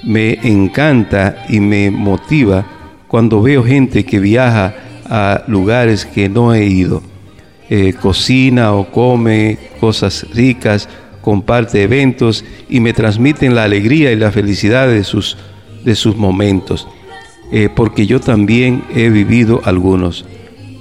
[0.03, 2.65] me encanta y me motiva
[3.09, 4.75] cuando veo gente que viaja
[5.09, 7.03] a lugares que no he ido.
[7.69, 10.89] Eh, cocina o come cosas ricas,
[11.21, 15.37] comparte eventos y me transmiten la alegría y la felicidad de sus,
[15.85, 16.87] de sus momentos,
[17.53, 20.25] eh, porque yo también he vivido algunos.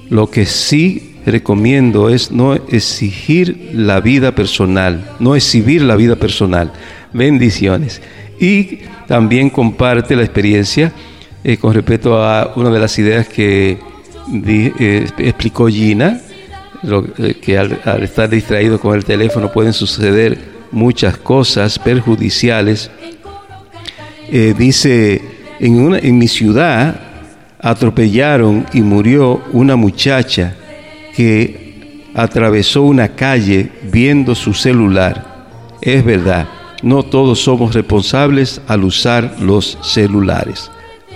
[0.09, 6.71] Lo que sí recomiendo es no exigir la vida personal, no exhibir la vida personal.
[7.13, 8.01] Bendiciones.
[8.39, 10.91] Y también comparte la experiencia
[11.43, 13.79] eh, con respecto a una de las ideas que
[14.43, 16.19] eh, explicó Gina,
[17.17, 20.37] eh, que al, estar distraído con el teléfono pueden suceder
[20.71, 22.91] muchas cosas perjudiciales.
[24.57, 25.21] dice,
[25.59, 26.99] en, una, en mi ciudad
[27.61, 30.55] atropellaron y murió una muchacha
[31.15, 35.33] que atravesó una calle viendo su celular.
[35.81, 36.47] Es verdad,
[36.83, 40.69] no todos somos responsables al usar los celulares.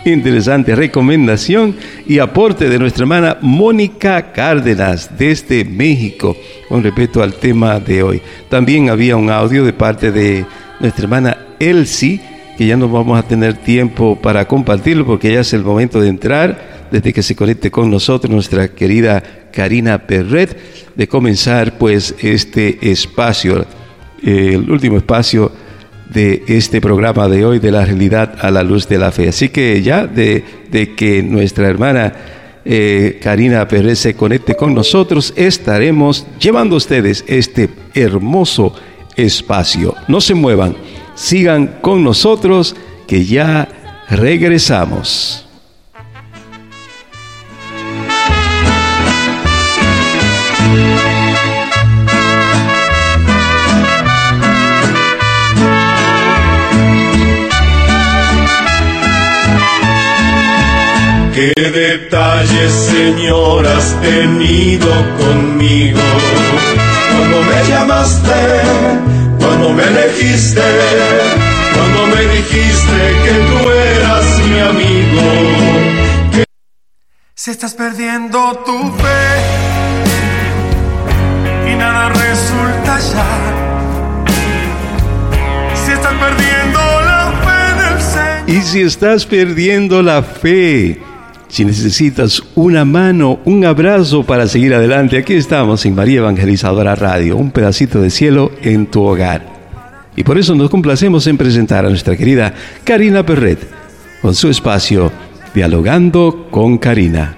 [0.05, 1.75] Interesante recomendación
[2.07, 6.37] y aporte de nuestra hermana Mónica Cárdenas desde México
[6.69, 8.21] con respecto al tema de hoy.
[8.47, 10.45] También había un audio de parte de
[10.79, 12.21] nuestra hermana Elsie,
[12.57, 16.07] que ya no vamos a tener tiempo para compartirlo porque ya es el momento de
[16.07, 20.57] entrar desde que se conecte con nosotros nuestra querida Karina Perret,
[20.95, 23.61] de comenzar pues este espacio,
[24.23, 25.51] eh, el último espacio
[26.13, 29.29] de este programa de hoy, de la realidad a la luz de la fe.
[29.29, 30.41] Así que ya de,
[30.97, 32.13] que nuestra hermana
[32.65, 38.73] eh, Karina Perret se conecte con nosotros, estaremos llevando a ustedes este hermoso
[39.15, 39.95] espacio.
[40.07, 40.75] No se muevan,
[41.15, 42.75] sigan con nosotros
[43.07, 43.67] que ya
[44.09, 45.45] regresamos.
[61.55, 66.01] Qué detalles, Señor, has tenido conmigo.
[67.15, 68.39] Cuando me llamaste,
[69.39, 70.61] cuando me elegiste,
[71.73, 73.31] cuando me dijiste que
[73.63, 75.21] tú eras mi amigo.
[77.35, 79.29] Si estás perdiendo tu fe
[81.71, 83.29] y nada resulta ya.
[85.85, 86.79] Si estás perdiendo
[87.11, 88.49] la fe del Señor.
[88.49, 91.01] Y si estás perdiendo la fe
[91.49, 97.37] si necesitas una mano, un abrazo para seguir adelante, aquí estamos en María Evangelizadora Radio,
[97.37, 99.43] un pedacito de cielo en tu hogar.
[100.15, 102.53] Y por eso nos complacemos en presentar a nuestra querida
[102.83, 103.59] Karina Perret,
[104.21, 105.11] con su espacio
[105.55, 107.35] Dialogando con Karina.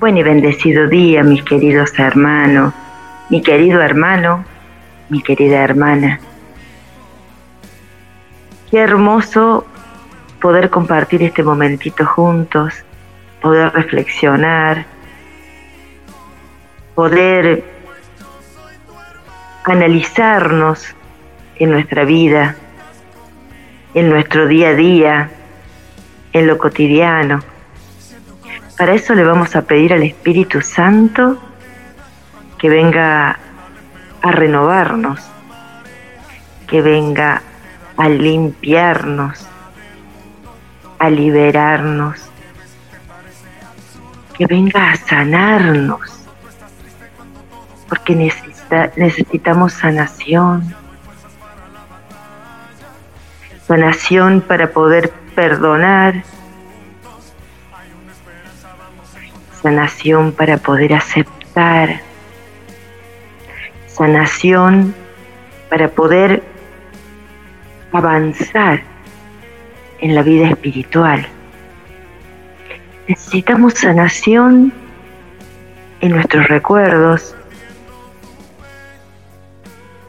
[0.00, 2.72] Buen y bendecido día, mis queridos hermanos,
[3.28, 4.46] mi querido hermano,
[5.10, 6.18] mi querida hermana.
[8.70, 9.66] Qué hermoso
[10.40, 12.72] poder compartir este momentito juntos,
[13.42, 14.86] poder reflexionar,
[16.94, 17.62] poder
[19.66, 20.94] analizarnos
[21.56, 22.56] en nuestra vida,
[23.92, 25.30] en nuestro día a día,
[26.32, 27.40] en lo cotidiano.
[28.80, 31.38] Para eso le vamos a pedir al Espíritu Santo
[32.58, 33.38] que venga
[34.22, 35.20] a renovarnos,
[36.66, 37.42] que venga
[37.98, 39.46] a limpiarnos,
[40.98, 42.20] a liberarnos,
[44.38, 46.24] que venga a sanarnos,
[47.86, 48.30] porque
[48.96, 50.74] necesitamos sanación,
[53.66, 56.24] sanación para poder perdonar,
[59.62, 62.00] sanación para poder aceptar,
[63.86, 64.94] sanación
[65.68, 66.42] para poder
[67.92, 68.82] avanzar
[70.00, 71.26] en la vida espiritual.
[73.06, 74.72] Necesitamos sanación
[76.00, 77.34] en nuestros recuerdos,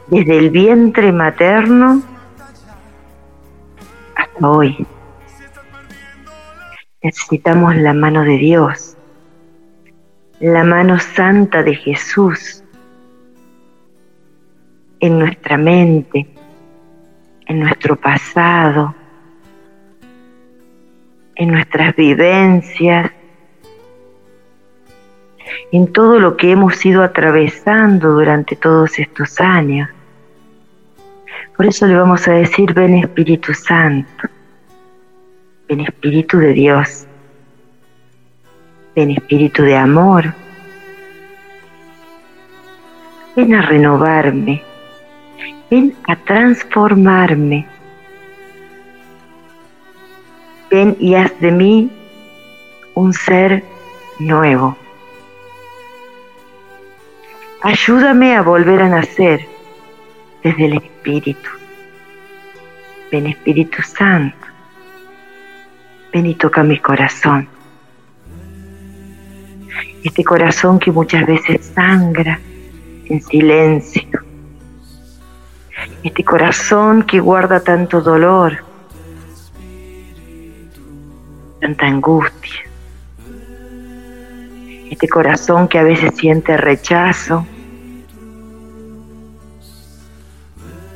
[0.08, 2.02] desde el vientre materno
[4.14, 4.86] hasta hoy.
[7.02, 8.91] Necesitamos la mano de Dios
[10.42, 12.64] la mano santa de Jesús
[14.98, 16.28] en nuestra mente,
[17.46, 18.92] en nuestro pasado,
[21.36, 23.12] en nuestras vivencias,
[25.70, 29.88] en todo lo que hemos ido atravesando durante todos estos años.
[31.56, 34.28] Por eso le vamos a decir, ven Espíritu Santo,
[35.68, 37.06] ven Espíritu de Dios,
[38.94, 40.34] Ven espíritu de amor.
[43.34, 44.62] Ven a renovarme,
[45.70, 47.66] ven a transformarme.
[50.70, 51.90] Ven y haz de mí
[52.94, 53.64] un ser
[54.18, 54.76] nuevo.
[57.62, 59.40] Ayúdame a volver a nacer
[60.42, 61.48] desde el Espíritu.
[63.10, 64.36] Ven Espíritu Santo,
[66.12, 67.48] ven y toca mi corazón
[70.02, 72.40] este corazón que muchas veces sangra
[73.06, 74.02] en silencio,
[76.02, 78.56] este corazón que guarda tanto dolor,
[81.60, 82.60] tanta angustia,
[84.90, 87.46] este corazón que a veces siente rechazo.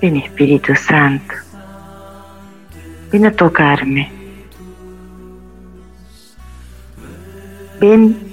[0.03, 1.35] Ven Espíritu Santo,
[3.13, 4.13] ven a tocarme.
[7.81, 8.26] Ven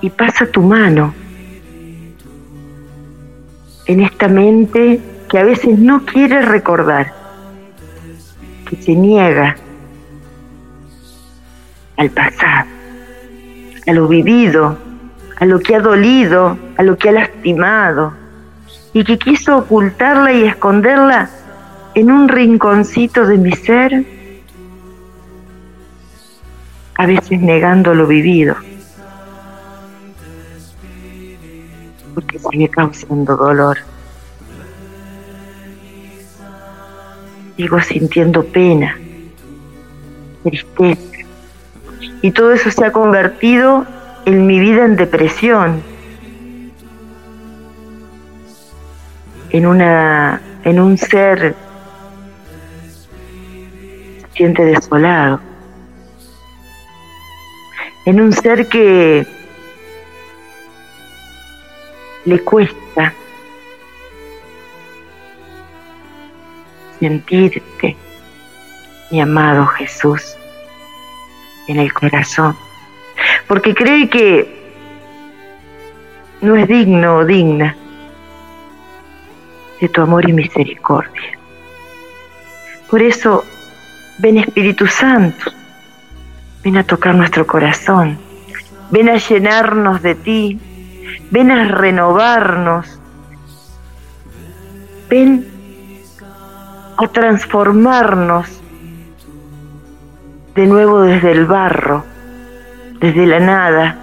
[0.00, 1.14] y pasa tu mano
[3.86, 7.12] en esta mente que a veces no quiere recordar,
[8.68, 9.56] que se niega
[11.96, 12.68] al pasado,
[13.86, 14.78] a lo vivido,
[15.38, 18.12] a lo que ha dolido, a lo que ha lastimado,
[18.92, 21.30] y que quiso ocultarla y esconderla
[21.94, 24.04] en un rinconcito de mi ser,
[26.94, 28.54] a veces negando lo vivido.
[32.20, 33.78] porque sigue causando dolor.
[37.56, 38.98] Sigo sintiendo pena,
[40.42, 41.12] tristeza.
[42.20, 43.86] Y todo eso se ha convertido
[44.24, 45.80] en mi vida en depresión,
[49.50, 51.54] en, una, en un ser
[54.36, 55.38] siente desolado,
[58.06, 59.24] en un ser que
[62.28, 63.14] le cuesta
[67.00, 67.96] sentirte,
[69.10, 70.36] mi amado Jesús,
[71.68, 72.54] en el corazón,
[73.46, 74.58] porque cree que
[76.42, 77.74] no es digno o digna
[79.80, 81.30] de tu amor y misericordia.
[82.90, 83.42] Por eso,
[84.18, 85.50] ven Espíritu Santo,
[86.64, 88.18] ven a tocar nuestro corazón,
[88.90, 90.60] ven a llenarnos de ti,
[91.30, 92.86] ven a renovarnos,
[95.08, 95.46] ven
[96.96, 98.48] a transformarnos
[100.54, 102.04] de nuevo desde el barro,
[103.00, 103.98] desde la nada,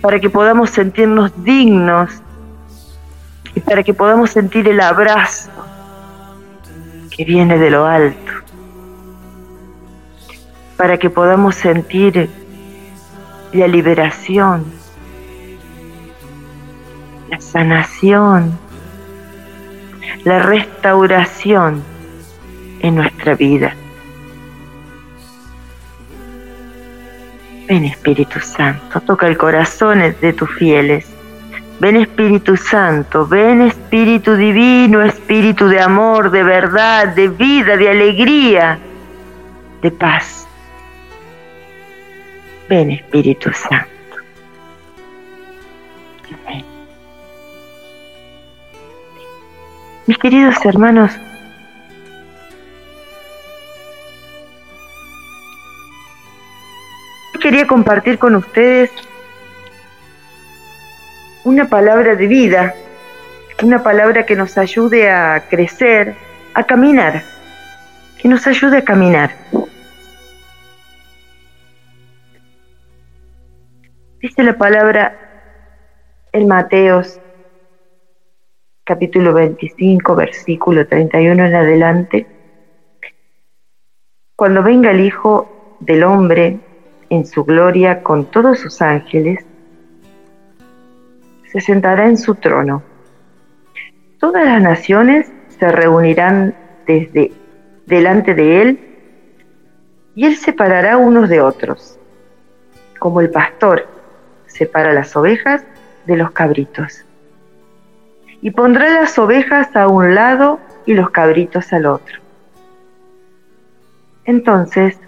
[0.00, 2.10] para que podamos sentirnos dignos
[3.54, 5.50] y para que podamos sentir el abrazo
[7.10, 8.32] que viene de lo alto,
[10.76, 12.28] para que podamos sentir
[13.52, 14.79] la liberación
[17.30, 18.58] la sanación,
[20.24, 21.80] la restauración
[22.80, 23.72] en nuestra vida.
[27.68, 31.06] Ven Espíritu Santo, toca el corazón de tus fieles.
[31.78, 38.76] Ven Espíritu Santo, ven Espíritu Divino, Espíritu de amor, de verdad, de vida, de alegría,
[39.82, 40.48] de paz.
[42.68, 43.86] Ven Espíritu Santo.
[50.10, 51.12] Mis queridos hermanos,
[57.40, 58.90] quería compartir con ustedes
[61.44, 62.74] una palabra de vida,
[63.62, 66.16] una palabra que nos ayude a crecer,
[66.54, 67.22] a caminar,
[68.20, 69.30] que nos ayude a caminar.
[74.20, 75.16] Dice la palabra
[76.32, 77.20] el Mateos
[78.90, 82.26] capítulo 25, versículo 31 en adelante,
[84.34, 86.58] cuando venga el Hijo del Hombre
[87.08, 89.46] en su gloria con todos sus ángeles,
[91.52, 92.82] se sentará en su trono.
[94.18, 96.52] Todas las naciones se reunirán
[96.84, 97.30] desde
[97.86, 98.80] delante de él
[100.16, 101.96] y él separará unos de otros,
[102.98, 103.86] como el pastor
[104.46, 105.64] separa las ovejas
[106.06, 107.04] de los cabritos
[108.42, 112.18] y pondrá las ovejas a un lado y los cabritos al otro.
[114.24, 114.98] Entonces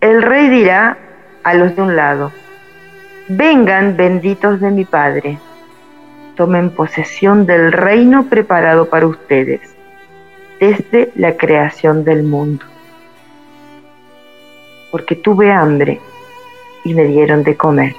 [0.00, 0.96] el rey dirá
[1.44, 2.32] a los de un lado,
[3.28, 5.38] vengan benditos de mi Padre,
[6.36, 9.60] tomen posesión del reino preparado para ustedes
[10.58, 12.64] desde la creación del mundo.
[14.90, 16.00] Porque tuve hambre
[16.84, 17.94] y me dieron de comer,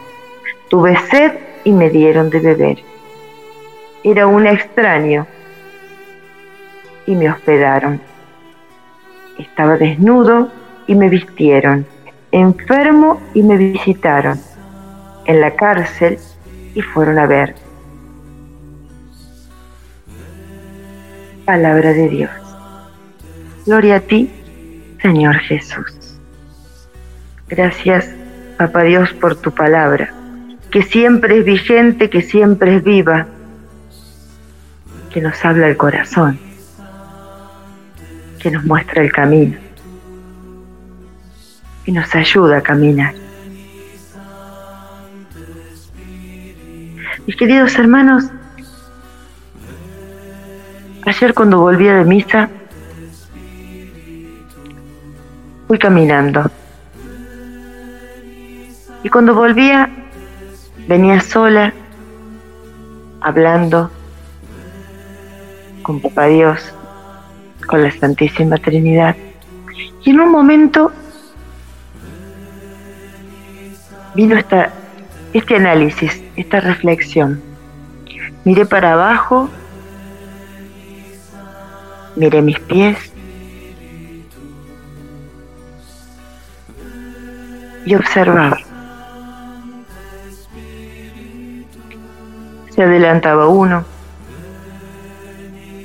[0.69, 1.31] tuve sed
[1.63, 2.77] y me dieron de beber
[4.03, 5.25] era un extraño
[7.05, 8.01] y me hospedaron.
[9.37, 10.51] Estaba desnudo
[10.87, 11.85] y me vistieron,
[12.31, 14.39] enfermo y me visitaron,
[15.25, 16.17] en la cárcel
[16.75, 17.55] y fueron a ver.
[21.45, 22.29] Palabra de Dios.
[23.65, 24.29] Gloria a ti,
[25.01, 26.19] Señor Jesús.
[27.47, 28.09] Gracias,
[28.57, 30.13] Papá Dios, por tu palabra,
[30.71, 33.27] que siempre es vigente, que siempre es viva
[35.13, 36.39] que nos habla el corazón,
[38.39, 39.55] que nos muestra el camino,
[41.85, 43.13] que nos ayuda a caminar.
[47.27, 48.25] Mis queridos hermanos,
[51.05, 52.49] ayer cuando volvía de misa,
[55.67, 56.49] fui caminando.
[59.03, 59.87] Y cuando volvía,
[60.87, 61.71] venía sola,
[63.21, 63.91] hablando
[65.83, 66.59] con Papá Dios,
[67.67, 69.15] con la Santísima Trinidad.
[70.03, 70.91] Y en un momento
[74.15, 74.71] vino esta,
[75.33, 77.41] este análisis, esta reflexión.
[78.45, 79.49] Miré para abajo,
[82.15, 82.97] miré mis pies
[87.85, 88.57] y observaba.
[92.73, 93.85] Se adelantaba uno,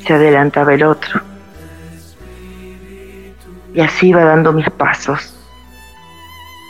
[0.09, 1.21] se adelantaba el otro.
[3.75, 5.39] Y así iba dando mis pasos,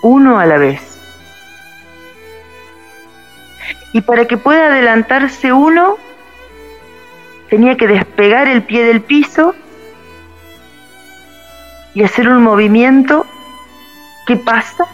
[0.02, 0.82] uno a la vez.
[3.92, 5.96] Y para que pueda adelantarse uno,
[7.48, 9.54] tenía que despegar el pie del piso
[11.94, 13.24] y hacer un movimiento
[14.26, 14.84] que pasa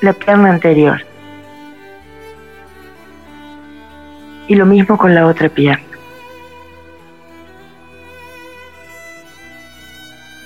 [0.00, 1.04] la pierna anterior.
[4.46, 5.86] Y lo mismo con la otra pierna.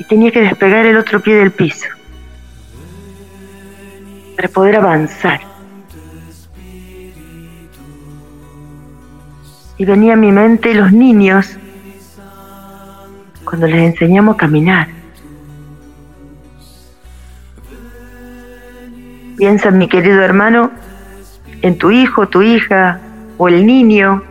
[0.09, 1.86] tenía que despegar el otro pie del piso
[4.36, 5.41] para poder avanzar.
[9.78, 11.57] Y venía a mi mente los niños
[13.44, 14.89] cuando les enseñamos a caminar.
[19.36, 20.70] Piensa, mi querido hermano,
[21.62, 23.01] en tu hijo, tu hija
[23.39, 24.23] o el niño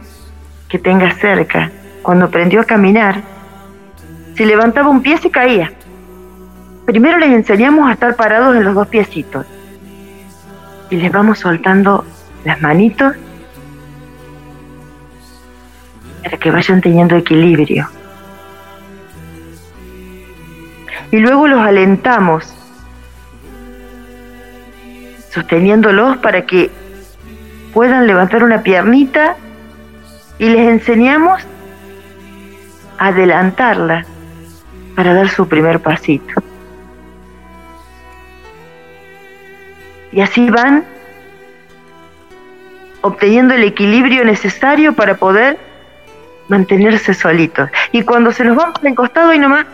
[0.68, 1.72] que tengas cerca.
[2.02, 3.22] Cuando aprendió a caminar,
[4.36, 5.72] si levantaba un pie se caía.
[6.86, 9.46] Primero les enseñamos a estar parados en los dos piecitos
[10.90, 12.06] y les vamos soltando
[12.44, 13.16] las manitos
[16.22, 17.88] para que vayan teniendo equilibrio.
[21.12, 22.54] Y luego los alentamos,
[25.32, 26.70] sosteniéndolos para que
[27.74, 29.38] puedan levantar una piernita
[30.40, 31.42] y les enseñamos
[33.00, 34.06] a adelantarla
[34.96, 36.34] para dar su primer pasito.
[40.12, 40.86] Y así van
[43.02, 45.58] obteniendo el equilibrio necesario para poder
[46.48, 47.70] mantenerse solitos.
[47.92, 49.66] Y cuando se los van por el costado y nomás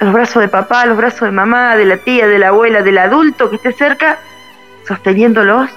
[0.00, 2.98] los brazos de papá, los brazos de mamá, de la tía, de la abuela, del
[2.98, 4.18] adulto que esté cerca,
[4.86, 5.68] sosteniéndolos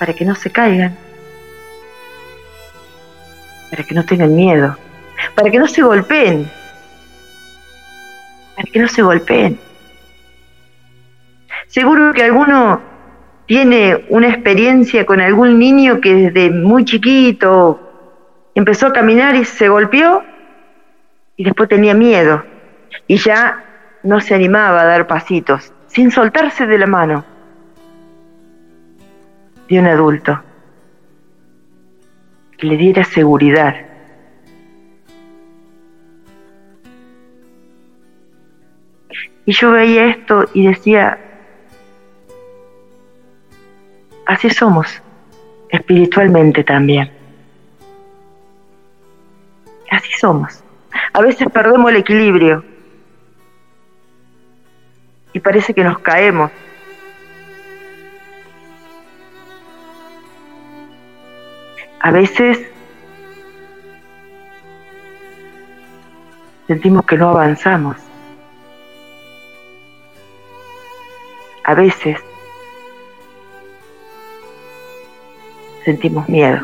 [0.00, 0.96] para que no se caigan,
[3.70, 4.76] para que no tengan miedo
[5.34, 6.50] para que no se golpeen,
[8.56, 9.58] para que no se golpeen.
[11.68, 12.80] Seguro que alguno
[13.46, 17.80] tiene una experiencia con algún niño que desde muy chiquito
[18.54, 20.22] empezó a caminar y se golpeó
[21.36, 22.42] y después tenía miedo
[23.06, 23.64] y ya
[24.02, 27.24] no se animaba a dar pasitos sin soltarse de la mano
[29.68, 30.40] de un adulto
[32.56, 33.74] que le diera seguridad
[39.48, 41.16] Y yo veía esto y decía,
[44.26, 45.00] así somos
[45.70, 47.10] espiritualmente también.
[49.90, 50.62] Así somos.
[51.14, 52.62] A veces perdemos el equilibrio
[55.32, 56.50] y parece que nos caemos.
[62.00, 62.60] A veces
[66.66, 67.96] sentimos que no avanzamos.
[71.68, 72.18] a veces
[75.84, 76.62] sentimos miedo.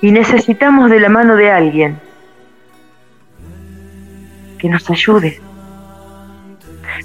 [0.00, 2.00] Y necesitamos de la mano de alguien
[4.60, 5.40] que nos ayude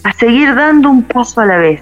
[0.03, 1.81] a seguir dando un paso a la vez.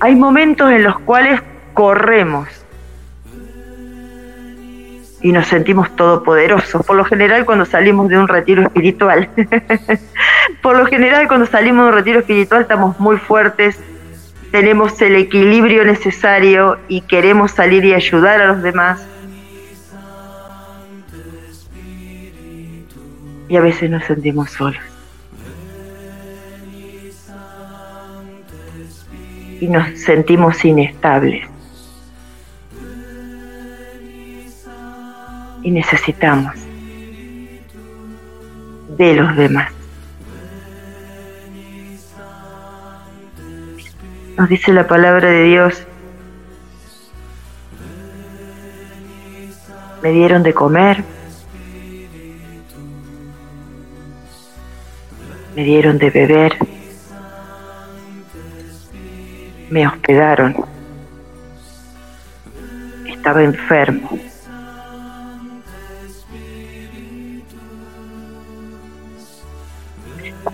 [0.00, 1.40] Hay momentos en los cuales
[1.72, 2.61] corremos
[5.22, 6.84] y nos sentimos todopoderosos.
[6.84, 9.28] Por lo general cuando salimos de un retiro espiritual,
[10.62, 13.78] por lo general cuando salimos de un retiro espiritual estamos muy fuertes,
[14.50, 19.06] tenemos el equilibrio necesario y queremos salir y ayudar a los demás.
[23.48, 24.80] Y a veces nos sentimos solos.
[29.60, 31.46] Y nos sentimos inestables.
[35.62, 36.54] y necesitamos
[38.96, 39.70] de los demás.
[44.36, 45.84] Nos dice la palabra de Dios,
[50.02, 51.04] me dieron de comer,
[55.54, 56.54] me dieron de beber,
[59.70, 60.56] me hospedaron,
[63.06, 64.18] estaba enfermo.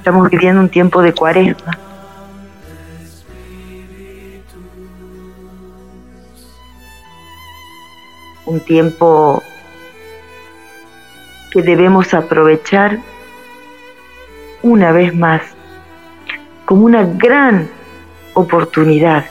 [0.09, 1.77] Estamos viviendo un tiempo de cuaresma.
[8.47, 9.43] Un tiempo
[11.51, 12.99] que debemos aprovechar
[14.63, 15.43] una vez más
[16.65, 17.69] como una gran
[18.33, 19.27] oportunidad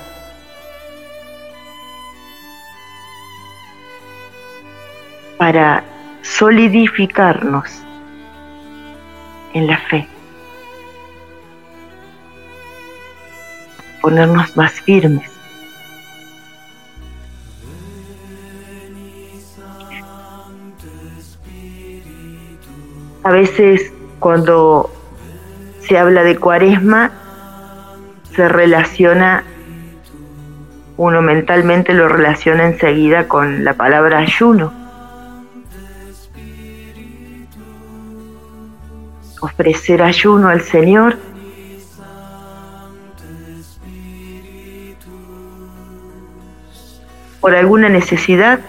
[5.39, 5.83] para
[6.21, 7.65] solidificarnos
[9.55, 10.07] en la fe.
[14.01, 15.29] ponernos más firmes.
[23.23, 24.89] A veces cuando
[25.81, 27.11] se habla de cuaresma,
[28.35, 29.43] se relaciona,
[30.95, 34.71] uno mentalmente lo relaciona enseguida con la palabra ayuno.
[39.41, 41.17] Ofrecer ayuno al Señor
[47.47, 48.59] por alguna necesidad,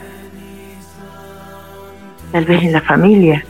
[2.30, 3.44] tal vez en la familia.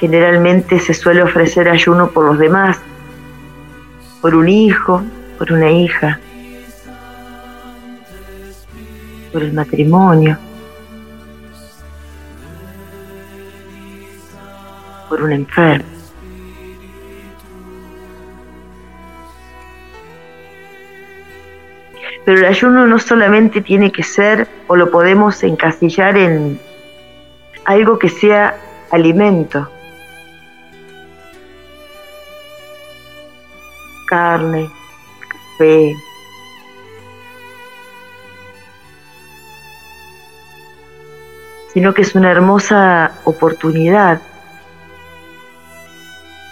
[0.00, 2.78] Generalmente se suele ofrecer ayuno por los demás,
[4.22, 5.02] por un hijo,
[5.36, 6.20] por una hija,
[9.30, 10.38] por el matrimonio,
[15.10, 15.95] por un enfermo.
[22.26, 26.58] pero el ayuno no solamente tiene que ser o lo podemos encasillar en
[27.64, 28.56] algo que sea
[28.90, 29.68] alimento,
[34.08, 34.68] carne,
[35.30, 35.94] café.
[41.72, 44.20] sino que es una hermosa oportunidad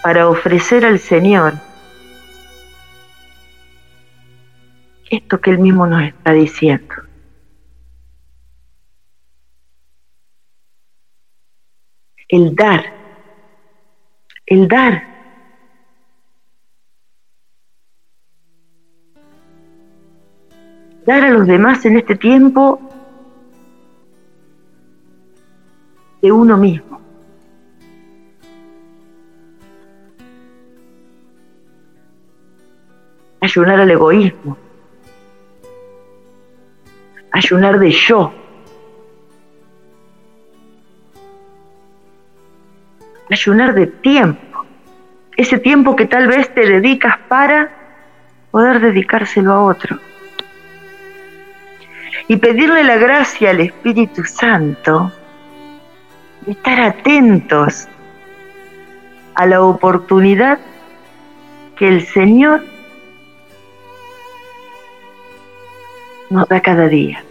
[0.04, 1.54] para ofrecer al Señor
[5.10, 6.94] esto que él mismo nos está diciendo.
[12.28, 12.84] El dar,
[14.46, 15.14] el dar.
[21.06, 22.80] Dar a los demás en este tiempo
[26.22, 26.98] de uno mismo.
[33.42, 34.56] Ayunar al egoísmo
[37.34, 38.32] ayunar de yo.
[43.30, 44.64] Ayunar de tiempo.
[45.36, 47.72] Ese tiempo que tal vez te dedicas para
[48.52, 49.98] poder dedicárselo a otro.
[52.28, 55.10] Y pedirle la gracia al Espíritu Santo
[56.46, 57.88] de estar atentos
[59.34, 60.60] a la oportunidad
[61.76, 62.62] que el Señor
[66.30, 67.23] nos da cada día.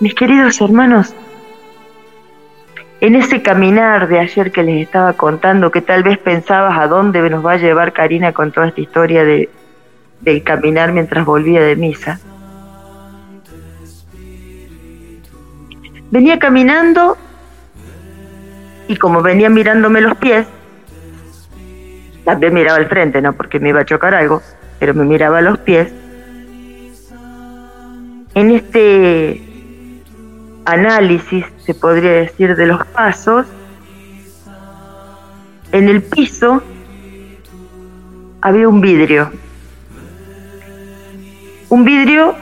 [0.00, 1.14] Mis queridos hermanos,
[3.00, 7.28] en ese caminar de ayer que les estaba contando, que tal vez pensabas a dónde
[7.30, 9.48] nos va a llevar Karina con toda esta historia de,
[10.20, 12.18] del caminar mientras volvía de misa,
[16.10, 17.16] venía caminando
[18.88, 20.44] y como venía mirándome los pies,
[22.24, 24.42] también miraba al frente, no porque me iba a chocar algo,
[24.80, 25.92] pero me miraba los pies.
[28.34, 29.43] En este
[30.64, 33.46] análisis, se podría decir, de los pasos,
[35.72, 36.62] en el piso
[38.40, 39.30] había un vidrio.
[41.68, 42.34] Un vidrio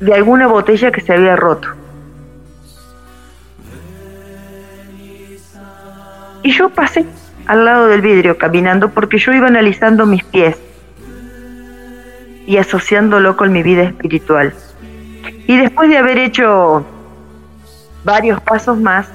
[0.00, 1.68] de alguna botella que se había roto.
[6.42, 7.04] Y yo pasé
[7.46, 10.56] al lado del vidrio caminando porque yo iba analizando mis pies
[12.46, 14.52] y asociándolo con mi vida espiritual.
[15.46, 16.84] Y después de haber hecho
[18.04, 19.08] varios pasos más,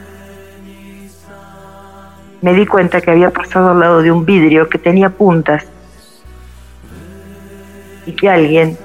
[2.42, 5.66] me di cuenta que había pasado al lado de un vidrio que tenía puntas
[8.06, 8.78] y que alguien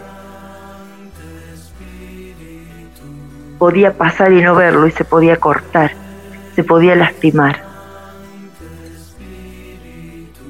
[3.58, 5.92] podía pasar y no verlo y se podía cortar,
[6.56, 7.62] se podía lastimar.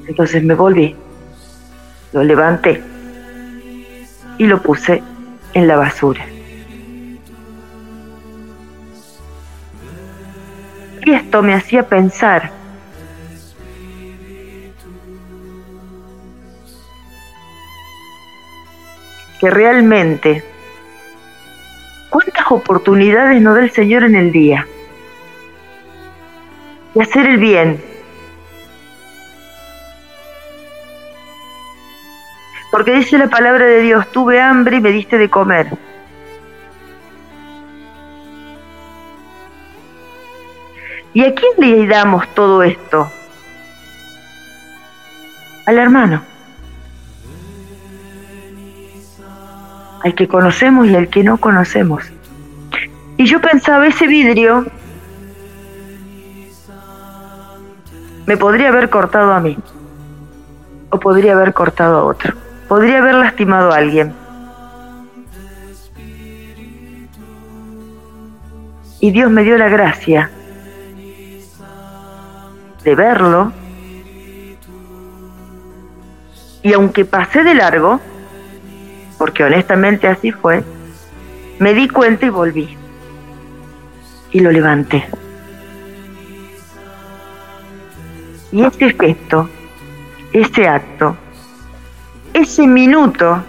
[0.07, 0.95] Entonces me volví,
[2.13, 2.83] lo levanté
[4.39, 5.03] y lo puse
[5.55, 6.25] en la basura.
[11.15, 12.59] esto me hacía pensar.
[19.41, 20.45] que realmente,
[22.11, 24.67] ¿cuántas oportunidades nos da el Señor en el día?
[26.95, 27.83] De hacer el bien.
[32.71, 35.69] Porque dice la palabra de Dios, tuve hambre y me diste de comer
[41.13, 43.11] ¿Y a quién le damos todo esto?
[45.67, 46.23] Al hermano.
[50.05, 52.05] Al que conocemos y al que no conocemos.
[53.17, 54.67] Y yo pensaba, ese vidrio
[58.27, 59.59] me podría haber cortado a mí.
[60.91, 62.35] O podría haber cortado a otro.
[62.69, 64.13] Podría haber lastimado a alguien.
[69.01, 70.31] Y Dios me dio la gracia
[72.85, 73.53] de verlo.
[76.63, 78.01] Y aunque pasé de largo,
[79.19, 80.63] porque honestamente así fue,
[81.59, 82.77] me di cuenta y volví.
[84.33, 85.07] Y lo levanté.
[88.53, 89.49] Y ese efecto
[90.33, 91.17] ese acto,
[92.33, 93.43] ese minuto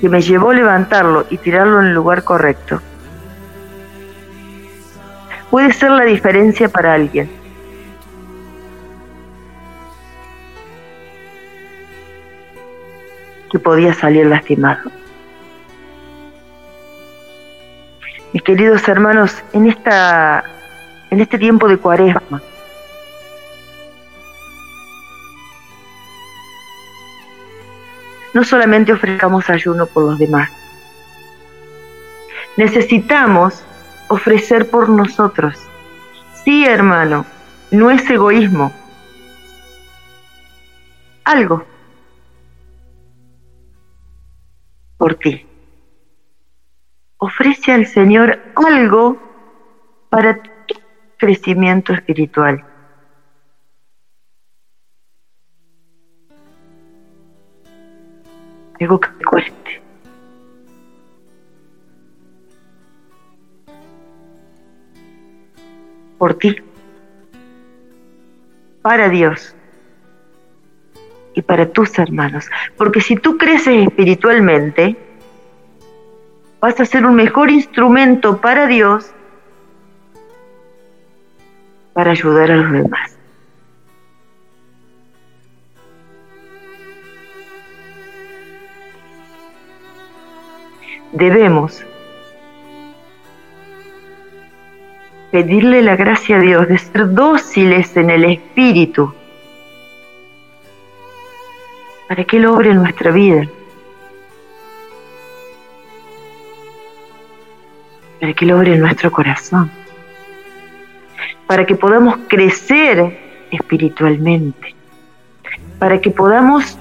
[0.00, 2.80] que me llevó a levantarlo y tirarlo en el lugar correcto,
[5.50, 7.38] puede ser la diferencia para alguien.
[13.52, 14.92] que podía salir lastimado.
[18.32, 20.44] Mis queridos hermanos, en esta
[21.10, 22.40] en este tiempo de Cuaresma
[28.34, 30.48] no solamente ofrezcamos ayuno por los demás.
[32.56, 33.64] Necesitamos
[34.10, 35.54] ofrecer por nosotros.
[36.44, 37.24] Sí, hermano,
[37.70, 38.72] no es egoísmo.
[41.24, 41.64] Algo
[44.98, 45.46] por ti.
[47.18, 49.16] Ofrece al Señor algo
[50.10, 50.74] para tu
[51.18, 52.64] crecimiento espiritual.
[58.80, 59.59] Algo que cueste.
[66.20, 66.54] por ti,
[68.82, 69.54] para Dios
[71.34, 72.44] y para tus hermanos.
[72.76, 74.98] Porque si tú creces espiritualmente,
[76.60, 79.10] vas a ser un mejor instrumento para Dios
[81.94, 83.16] para ayudar a los demás.
[91.12, 91.82] Debemos
[95.30, 99.14] pedirle la gracia a Dios de ser dóciles en el Espíritu
[102.08, 103.46] para que Él obre nuestra vida,
[108.18, 109.70] para que Él obre nuestro corazón,
[111.46, 113.16] para que podamos crecer
[113.52, 114.74] espiritualmente,
[115.78, 116.76] para que podamos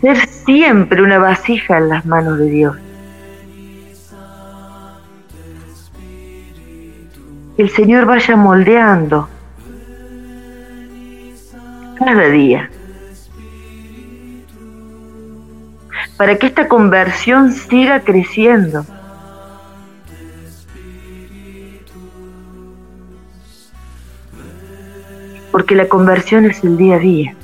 [0.00, 2.76] ser siempre una vasija en las manos de Dios.
[7.58, 9.28] el Señor vaya moldeando
[11.98, 12.70] cada día
[16.16, 18.84] para que esta conversión siga creciendo.
[25.52, 27.34] Porque la conversión es el día a día.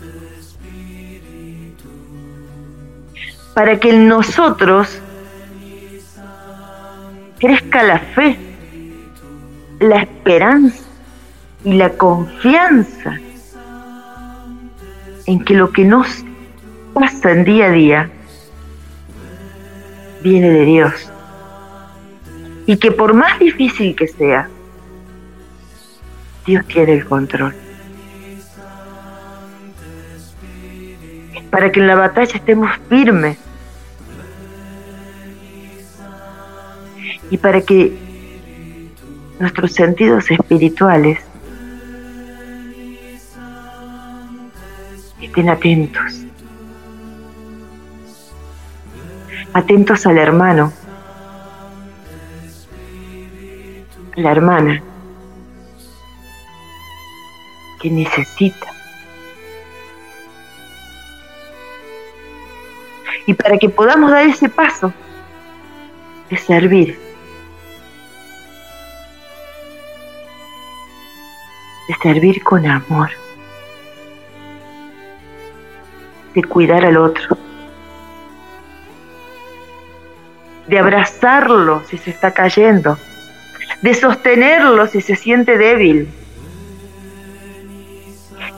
[3.54, 5.00] Para que en nosotros
[7.38, 8.53] crezca la fe
[9.80, 10.84] la esperanza
[11.64, 13.18] y la confianza
[15.26, 16.24] en que lo que nos
[16.92, 18.10] pasa en día a día
[20.22, 21.10] viene de Dios.
[22.66, 24.48] Y que por más difícil que sea,
[26.46, 27.54] Dios tiene el control.
[31.50, 33.38] Para que en la batalla estemos firmes.
[37.30, 37.96] Y para que
[39.40, 41.18] nuestros sentidos espirituales.
[45.20, 46.20] Estén atentos.
[49.52, 50.72] Atentos al hermano,
[54.16, 54.82] a la hermana
[57.80, 58.66] que necesita.
[63.26, 64.92] Y para que podamos dar ese paso
[66.28, 67.03] de servir
[71.88, 73.10] de servir con amor,
[76.34, 77.36] de cuidar al otro,
[80.66, 82.98] de abrazarlo si se está cayendo,
[83.82, 86.08] de sostenerlo si se siente débil,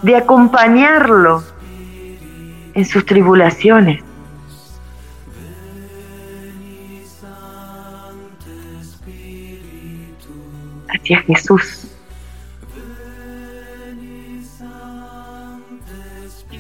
[0.03, 1.43] de acompañarlo
[2.75, 4.03] en sus tribulaciones.
[10.89, 11.89] Hacia Jesús.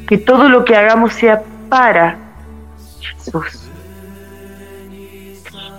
[0.06, 2.16] que todo lo que hagamos sea para
[3.24, 3.68] Jesús.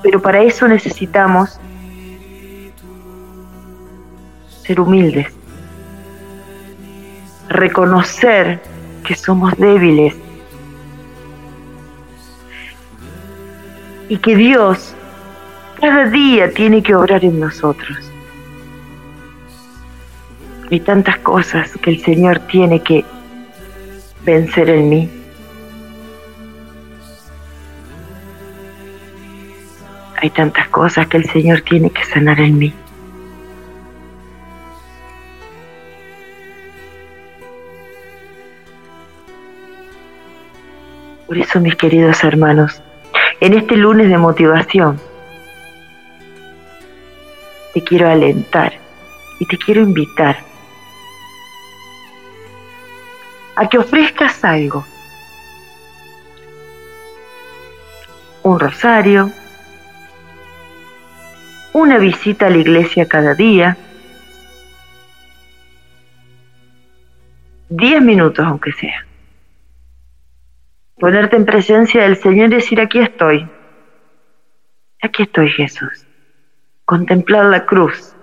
[0.04, 1.60] Pero para eso necesitamos
[4.64, 5.28] ser humildes,
[7.48, 8.60] reconocer
[9.06, 10.14] que somos débiles
[14.10, 14.94] y que Dios
[15.80, 17.98] cada día tiene que obrar en nosotros.
[20.70, 23.06] Hay tantas cosas que el Señor tiene que
[24.28, 25.10] vencer en mí.
[30.22, 32.74] Hay tantas cosas que el Señor tiene que sanar en mí.
[41.28, 42.82] Por eso, mis queridos hermanos,
[43.40, 45.00] en este lunes de motivación,
[47.74, 48.74] te quiero alentar
[49.40, 50.38] y te quiero invitar
[53.58, 54.86] a que ofrezcas algo.
[58.44, 59.32] Un rosario,
[61.74, 63.76] una visita a la iglesia cada día,
[67.70, 69.08] diez minutos aunque sea.
[71.00, 73.50] Ponerte en presencia del Señor y decir, aquí estoy,
[75.02, 76.06] aquí estoy Jesús.
[76.86, 78.16] Contemplar la cruz,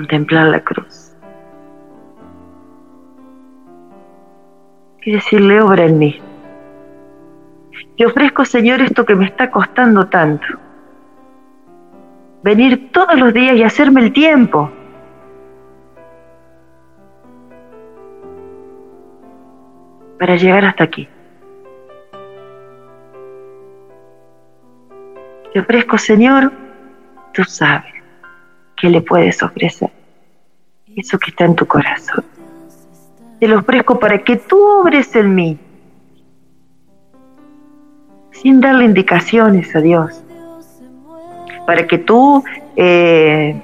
[0.00, 1.14] contemplar la cruz.
[5.02, 6.20] Y decirle, obra en mí.
[7.96, 10.46] Te ofrezco, Señor, esto que me está costando tanto.
[12.42, 14.70] Venir todos los días y hacerme el tiempo.
[20.18, 21.08] Para llegar hasta aquí.
[25.54, 26.52] Te ofrezco, Señor,
[27.32, 27.92] tú sabes
[28.80, 29.90] que le puedes ofrecer,
[30.96, 32.24] eso que está en tu corazón.
[33.38, 35.58] Te lo ofrezco para que tú obres en mí,
[38.32, 40.22] sin darle indicaciones a Dios,
[41.66, 42.42] para que tú
[42.76, 43.60] eh,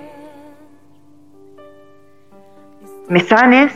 [3.08, 3.72] me sanes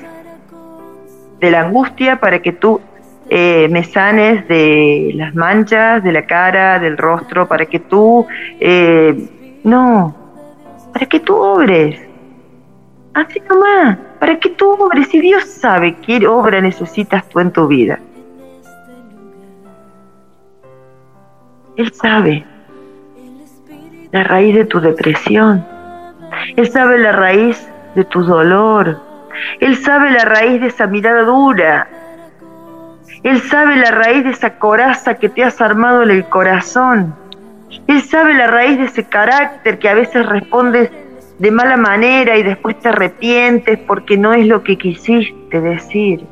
[1.40, 2.80] de la angustia, para que tú
[3.30, 8.26] eh, me sanes de las manchas, de la cara, del rostro, para que tú...
[8.60, 10.14] Eh, no,
[10.92, 12.00] para que tú obres.
[13.14, 15.12] Así mamá para que tú obres.
[15.14, 17.98] y Dios sabe qué obra necesitas tú en tu vida.
[21.76, 22.44] Él sabe
[24.12, 25.64] la raíz de tu depresión.
[26.56, 28.98] Él sabe la raíz de tu dolor.
[29.60, 31.88] Él sabe la raíz de esa mirada dura.
[33.22, 37.14] Él sabe la raíz de esa coraza que te has armado en el corazón.
[37.86, 40.90] Él sabe la raíz de ese carácter que a veces respondes
[41.38, 46.24] de mala manera y después te arrepientes porque no es lo que quisiste decir,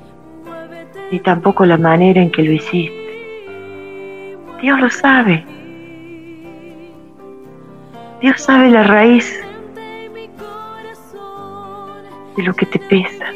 [1.10, 3.08] ni tampoco la manera en que lo hiciste.
[4.60, 5.44] Dios lo sabe.
[8.20, 9.41] Dios sabe la raíz
[12.36, 13.26] de lo que te pesa.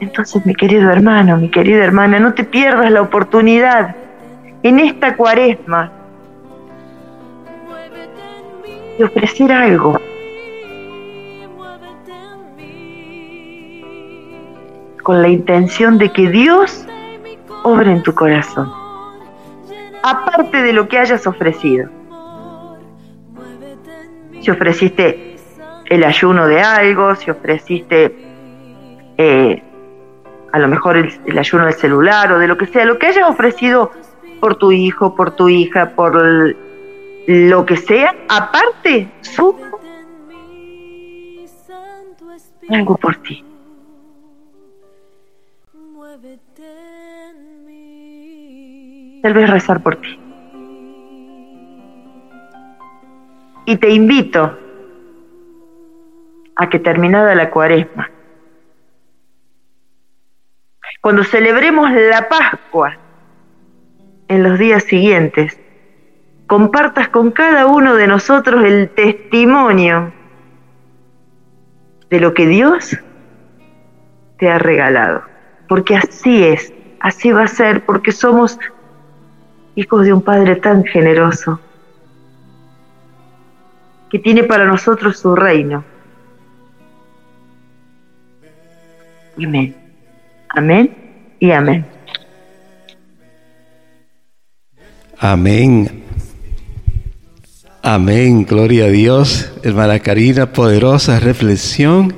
[0.00, 3.96] Entonces, mi querido hermano, mi querida hermana, no te pierdas la oportunidad
[4.64, 5.92] en esta cuaresma
[8.98, 9.96] y ofrecer algo.
[15.02, 16.86] con la intención de que Dios
[17.62, 18.72] obre en tu corazón,
[20.02, 21.90] aparte de lo que hayas ofrecido.
[24.40, 25.36] Si ofreciste
[25.90, 28.16] el ayuno de algo, si ofreciste
[29.18, 29.62] eh,
[30.52, 33.28] a lo mejor el, ayuno del celular o de lo que sea, lo que hayas
[33.28, 33.90] ofrecido
[34.40, 36.48] por tu hijo, por tu hija, por
[37.26, 38.14] lo que sea.
[38.28, 39.54] Aparte, su
[42.70, 43.44] algo por ti.
[49.22, 50.18] Tal vez rezar por ti.
[53.66, 54.58] Y te invito
[56.56, 58.10] a que terminada la cuaresma,
[61.00, 62.96] cuando celebremos la Pascua,
[64.34, 65.58] en los días siguientes.
[66.46, 70.12] Compartas con cada uno de nosotros el testimonio
[72.10, 72.96] de lo que Dios
[74.38, 75.22] te ha regalado.
[75.68, 78.58] Porque así es, así va a ser, porque somos
[79.74, 81.60] hijos de un Padre tan generoso,
[84.10, 85.82] que tiene para nosotros su reino.
[89.38, 89.74] Amén.
[90.50, 90.96] Amén
[91.40, 91.86] y amén.
[95.18, 96.02] Amén.
[97.82, 99.50] Amén, gloria a Dios.
[99.62, 102.12] Hermana Karina, poderosa reflexión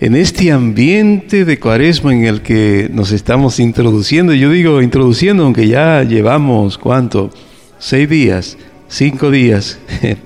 [0.00, 4.34] en este ambiente de cuaresma en el que nos estamos introduciendo.
[4.34, 7.30] Yo digo introduciendo, aunque ya llevamos, ¿cuánto?
[7.78, 9.78] Seis días, cinco días,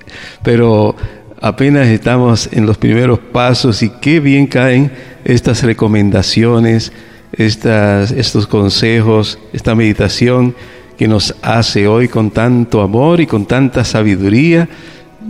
[0.43, 0.95] pero
[1.39, 4.91] apenas estamos en los primeros pasos y qué bien caen
[5.23, 6.91] estas recomendaciones,
[7.37, 10.55] estas, estos consejos, esta meditación
[10.97, 14.67] que nos hace hoy con tanto amor y con tanta sabiduría,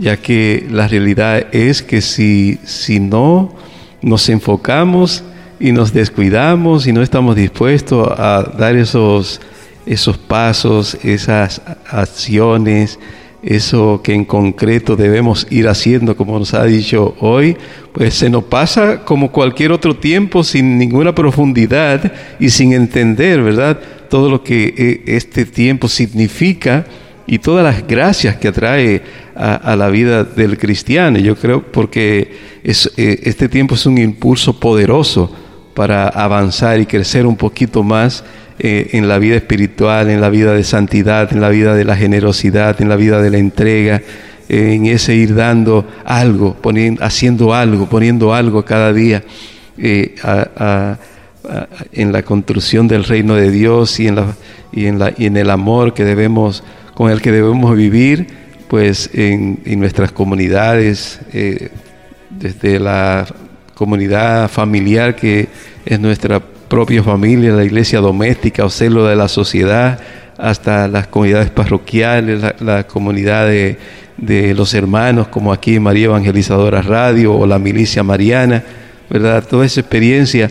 [0.00, 3.52] ya que la realidad es que si, si no
[4.00, 5.22] nos enfocamos
[5.60, 9.40] y nos descuidamos y no estamos dispuestos a dar esos,
[9.84, 12.98] esos pasos, esas acciones,
[13.42, 17.56] eso que en concreto debemos ir haciendo, como nos ha dicho hoy,
[17.92, 23.78] pues se nos pasa como cualquier otro tiempo sin ninguna profundidad y sin entender, ¿verdad?
[24.08, 26.86] todo lo que eh, este tiempo significa
[27.26, 29.02] y todas las gracias que atrae
[29.36, 31.18] a, la vida del cristiano.
[31.18, 32.32] Yo creo porque
[32.64, 32.74] eh,
[33.22, 35.30] este tiempo es un impulso poderoso
[35.74, 38.24] para avanzar y crecer un poquito más
[38.58, 41.96] eh, en la vida espiritual, en la vida de santidad, en la vida de la
[41.96, 44.00] generosidad, en la vida de la entrega,
[44.48, 49.22] en ese ir dando algo, poniendo, haciendo algo, poniendo algo cada día
[50.24, 50.98] a, a
[51.92, 54.36] en la construcción del reino de Dios y en, la,
[54.72, 56.62] y en, la, y en el amor que debemos,
[56.94, 58.26] con el que debemos vivir,
[58.68, 61.70] pues en, nuestras comunidades, eh,
[62.30, 63.26] desde la
[63.74, 65.48] comunidad familiar que
[65.86, 69.98] es nuestra propia familia, la iglesia doméstica o célula de la sociedad,
[70.36, 73.78] hasta las comunidades parroquiales, la, comunidad de,
[74.18, 78.62] de, los hermanos, como aquí María Evangelizadora Radio o la Milicia Mariana,
[79.08, 79.44] ¿verdad?
[79.48, 80.50] Toda esa experiencia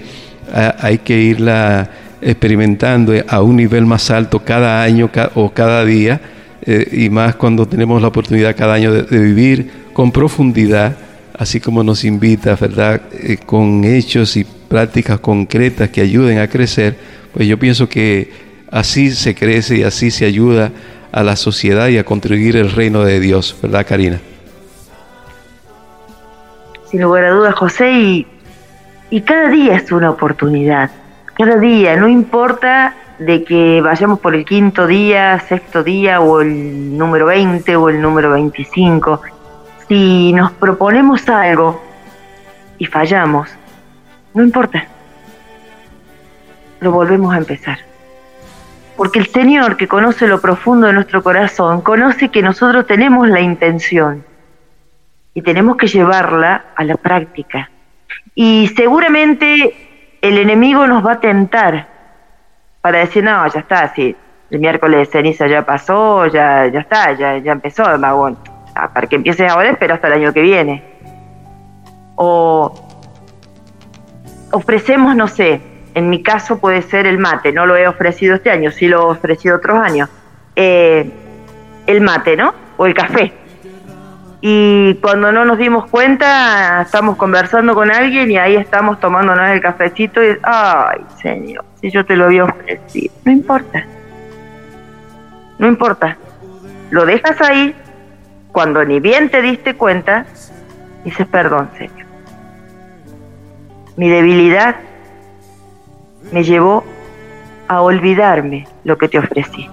[0.53, 1.89] hay que irla
[2.21, 6.19] experimentando eh, a un nivel más alto cada año o cada día,
[6.65, 10.95] eh, y más cuando tenemos la oportunidad cada año de, vivir con profundidad,
[11.37, 16.95] así como nos invita, ¿verdad?, eh, con hechos y prácticas concretas que ayuden a crecer,
[17.33, 18.31] pues yo pienso que
[18.71, 20.71] así se crece y así se ayuda
[21.11, 24.19] a la sociedad y a contribuir el reino de Dios, ¿verdad, Karina?
[26.89, 28.27] Sin lugar a dudas, José, y
[29.09, 30.91] y cada día es una oportunidad,
[31.37, 36.97] cada día, no importa de que vayamos por el quinto día, sexto día o el
[36.97, 39.21] número 20 o el número 25,
[39.87, 41.81] si nos proponemos algo
[42.79, 43.49] y fallamos,
[44.33, 44.83] no importa,
[46.81, 47.79] lo volvemos a empezar.
[48.97, 53.39] Porque el Señor que conoce lo profundo de nuestro corazón, conoce que nosotros tenemos la
[53.39, 54.25] intención
[55.33, 57.69] y tenemos que llevarla a la práctica.
[58.35, 59.75] Y seguramente
[60.21, 61.87] el enemigo nos va a tentar
[62.81, 64.15] para decir, no, ya está, sí,
[64.49, 68.37] el miércoles de ceniza ya pasó, ya, ya está, ya, ya empezó además, magón.
[68.93, 70.83] para que empieces ahora, espera hasta el año que viene.
[72.15, 72.73] O
[74.51, 75.61] ofrecemos, no sé,
[75.95, 79.01] en mi caso puede ser el mate, no lo he ofrecido este año, sí lo
[79.01, 80.09] he ofrecido otros años.
[80.55, 81.09] Eh,
[81.87, 82.53] el mate, ¿no?
[82.77, 83.33] O el café
[84.41, 89.61] y cuando no nos dimos cuenta estamos conversando con alguien y ahí estamos tomándonos el
[89.61, 93.83] cafecito y ay señor si yo te lo había ofrecido no importa
[95.57, 96.17] no importa
[96.91, 97.73] lo dejas ahí
[98.51, 100.27] cuando ni bien te diste cuenta
[101.03, 102.05] dices perdón señor
[103.95, 104.75] mi debilidad
[106.31, 106.83] me llevó
[107.67, 109.67] a olvidarme lo que te ofrecí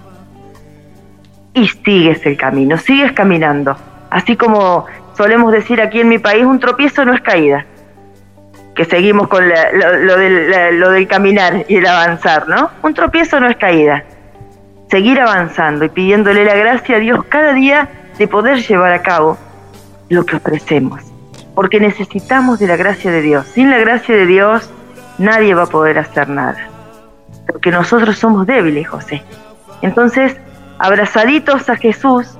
[1.52, 3.76] y sigues el camino sigues caminando
[4.14, 4.86] Así como
[5.16, 7.66] solemos decir aquí en mi país, un tropiezo no es caída,
[8.76, 12.70] que seguimos con lo, del, lo del caminar y el avanzar, ¿no?
[12.84, 14.04] Un tropiezo no es caída,
[14.88, 19.36] seguir avanzando y pidiéndole la gracia a Dios cada día de poder llevar a cabo
[20.10, 21.00] lo que ofrecemos,
[21.56, 23.46] porque necesitamos de la gracia de Dios.
[23.48, 24.70] Sin la gracia de Dios
[25.18, 26.68] nadie va a poder hacer nada,
[27.48, 29.24] porque nosotros somos débiles, José.
[29.82, 30.36] Entonces,
[30.78, 32.38] abrazaditos a Jesús,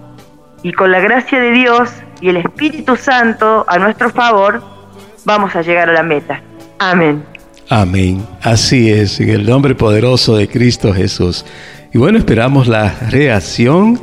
[0.64, 1.90] y con la gracia de Dios
[2.22, 4.62] y el Espíritu Santo a nuestro favor,
[5.26, 6.40] vamos a llegar a la meta.
[6.78, 7.22] Amén.
[7.68, 8.26] Amén.
[8.42, 11.44] Así es, en el nombre poderoso de Cristo Jesús.
[11.92, 14.00] Y bueno, esperamos la reacción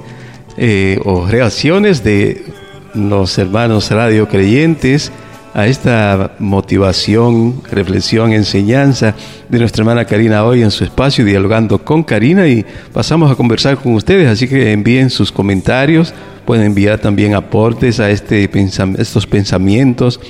[0.56, 2.46] eh, o reacciones de
[2.94, 5.12] los hermanos radio creyentes
[5.54, 9.16] a esta motivación, reflexión, enseñanza
[9.50, 13.78] de nuestra hermana Karina hoy en su espacio, dialogando con Karina y pasamos a conversar
[13.78, 16.14] con ustedes, así que envíen sus comentarios,
[16.46, 18.50] pueden enviar también aportes a este
[18.98, 20.22] estos pensamientos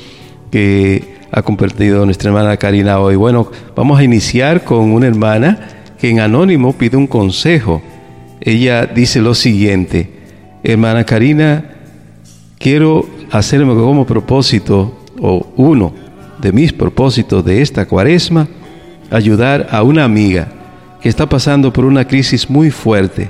[0.50, 3.16] que ha compartido nuestra hermana Karina hoy.
[3.16, 5.60] Bueno, vamos a iniciar con una hermana
[6.00, 7.82] que en anónimo pide un consejo.
[8.42, 10.10] Ella dice lo siguiente,
[10.64, 11.64] hermana Karina,
[12.58, 15.94] quiero hacerme como propósito o uno
[16.42, 18.48] de mis propósitos de esta cuaresma,
[19.12, 20.48] ayudar a una amiga
[21.00, 23.30] que está pasando por una crisis muy fuerte,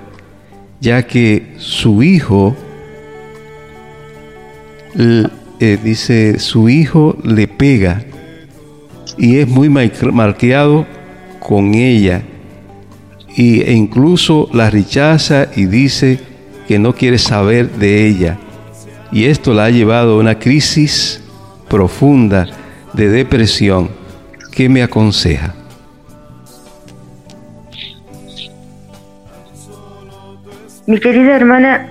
[0.79, 2.55] ya que su hijo,
[4.97, 8.03] eh, dice, su hijo le pega
[9.17, 10.85] y es muy marqueado
[11.41, 12.21] con ella
[13.35, 16.19] y, e incluso la rechaza y dice
[16.67, 18.37] que no quiere saber de ella.
[19.11, 21.21] Y esto la ha llevado a una crisis
[21.71, 22.45] profunda
[22.91, 23.89] de depresión,
[24.51, 25.53] ¿qué me aconseja?
[30.85, 31.87] Mi querida hermana,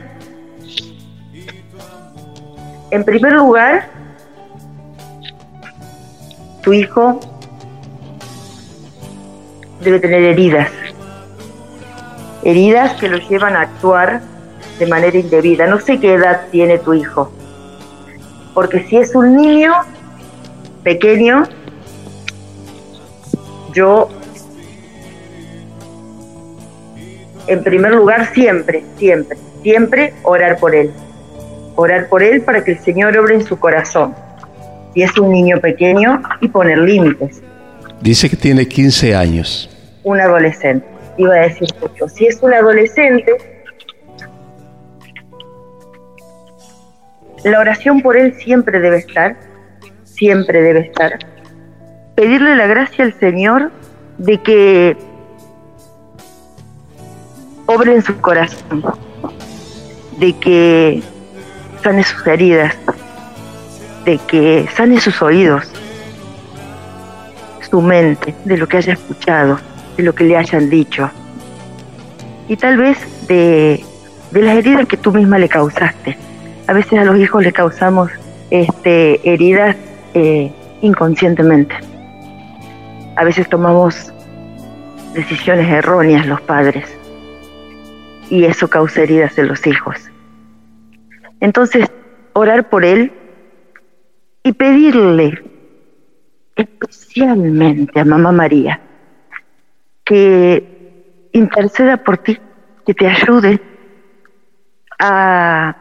[2.91, 3.89] en primer lugar,
[6.63, 7.19] tu hijo
[9.83, 10.69] debe tener heridas,
[12.45, 14.21] heridas que lo llevan a actuar
[14.79, 15.67] de manera indebida.
[15.67, 17.33] No sé qué edad tiene tu hijo.
[18.55, 19.73] Porque si es un niño
[20.83, 21.45] pequeño,
[23.73, 24.09] yo,
[27.47, 30.91] en primer lugar, siempre, siempre, siempre orar por él.
[31.77, 34.15] Orar por él para que el Señor obre en su corazón.
[34.95, 37.41] Si es un niño pequeño y poner límites.
[38.01, 39.71] Dice que tiene 15 años.
[40.03, 40.87] Un adolescente.
[41.17, 42.09] Iba a decir mucho.
[42.09, 43.37] Si es un adolescente,
[47.45, 49.35] La oración por él siempre debe estar,
[50.05, 51.19] siempre debe estar.
[52.15, 53.73] Pedirle la gracia al Señor
[54.19, 54.95] de que
[57.65, 58.85] obre en su corazón,
[60.19, 61.03] de que
[61.83, 62.77] sane sus heridas,
[64.05, 65.65] de que sane sus oídos,
[67.71, 69.59] su mente, de lo que haya escuchado,
[69.97, 71.11] de lo que le hayan dicho,
[72.49, 73.83] y tal vez de,
[74.31, 76.19] de las heridas que tú misma le causaste
[76.71, 78.13] a veces a los hijos les causamos
[78.51, 79.77] este, heridas
[80.15, 81.75] eh, inconscientemente.
[83.17, 84.13] A veces tomamos
[85.13, 86.89] decisiones erróneas los padres
[88.31, 89.97] y eso causa heridas en los hijos.
[91.41, 91.89] Entonces,
[92.35, 93.11] orar por él
[94.45, 95.43] y pedirle
[96.55, 98.79] especialmente a Mamá María
[100.05, 102.39] que interceda por ti,
[102.87, 103.61] que te ayude
[105.01, 105.80] a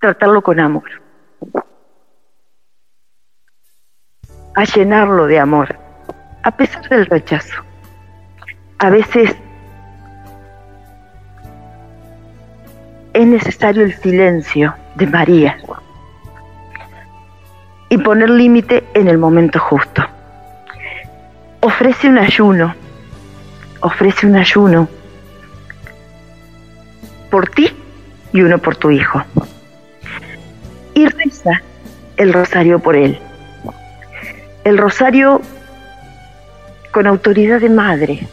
[0.00, 0.88] tratarlo con amor,
[4.54, 5.76] a llenarlo de amor,
[6.42, 7.62] a pesar del rechazo.
[8.78, 9.36] A veces
[13.12, 15.58] es necesario el silencio de María
[17.90, 20.02] y poner límite en el momento justo.
[21.60, 22.74] Ofrece un ayuno,
[23.80, 24.88] ofrece un ayuno
[27.30, 27.68] por ti
[28.32, 29.22] y uno por tu hijo
[30.94, 31.62] y reza
[32.16, 33.18] el rosario por él.
[34.64, 35.40] El rosario
[36.92, 38.28] con autoridad de madre.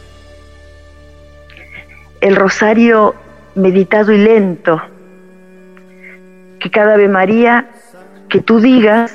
[2.20, 3.14] El rosario
[3.54, 4.80] meditado y lento.
[6.60, 7.68] Que cada vez María
[8.28, 9.14] que tú digas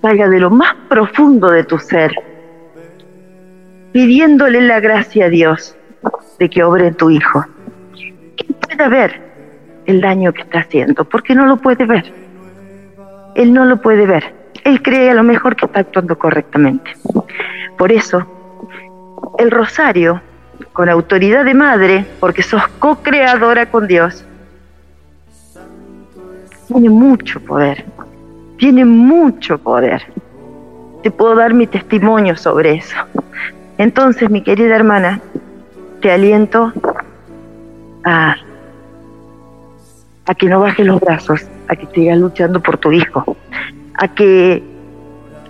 [0.00, 2.12] salga de lo más profundo de tu ser,
[3.92, 5.76] pidiéndole la gracia a Dios
[6.38, 7.44] de que obre tu Hijo.
[8.36, 9.29] Que pueda ver
[9.86, 12.12] el daño que está haciendo, porque no lo puede ver.
[13.34, 14.24] Él no lo puede ver.
[14.64, 16.90] Él cree a lo mejor que está actuando correctamente.
[17.78, 18.26] Por eso,
[19.38, 20.20] el rosario,
[20.72, 24.24] con autoridad de madre, porque sos co-creadora con Dios,
[26.68, 27.84] tiene mucho poder,
[28.58, 30.02] tiene mucho poder.
[31.02, 32.96] Te puedo dar mi testimonio sobre eso.
[33.78, 35.18] Entonces, mi querida hermana,
[36.02, 36.72] te aliento
[38.04, 38.36] a
[40.26, 43.36] a que no bajes los brazos, a que sigas luchando por tu hijo,
[43.94, 44.62] a que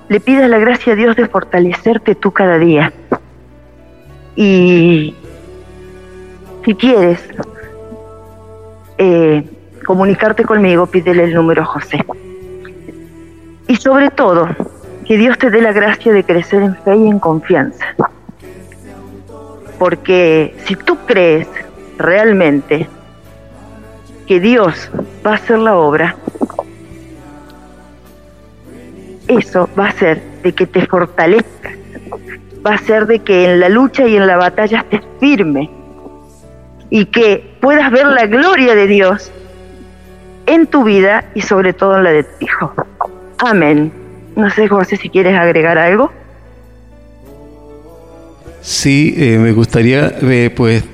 [0.09, 2.93] le pidas la gracia a Dios de fortalecerte tú cada día.
[4.37, 5.15] Y
[6.65, 7.23] si quieres
[8.99, 9.47] eh,
[9.87, 12.05] comunicarte conmigo, pídele el número a José.
[13.69, 14.49] Y sobre todo,
[15.07, 17.85] que Dios te dé la gracia de crecer en fe y en confianza.
[19.79, 21.47] Porque si tú crees
[21.99, 22.89] realmente,
[24.31, 24.89] que Dios
[25.27, 26.15] va a hacer la obra,
[29.27, 31.71] eso va a ser de que te fortalezca
[32.65, 35.69] va a ser de que en la lucha y en la batalla estés firme
[36.91, 39.33] y que puedas ver la gloria de Dios
[40.47, 42.73] en tu vida y sobre todo en la de tu hijo.
[43.39, 43.91] Amén.
[44.37, 46.13] No sé, José, si quieres agregar algo.
[48.61, 50.85] Sí, eh, me gustaría eh, pues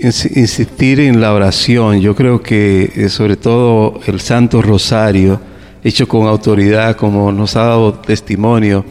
[0.00, 2.00] insistir en la oración.
[2.00, 5.40] Yo creo que eh, sobre todo el Santo Rosario,
[5.82, 8.84] hecho con autoridad, como nos ha dado testimonio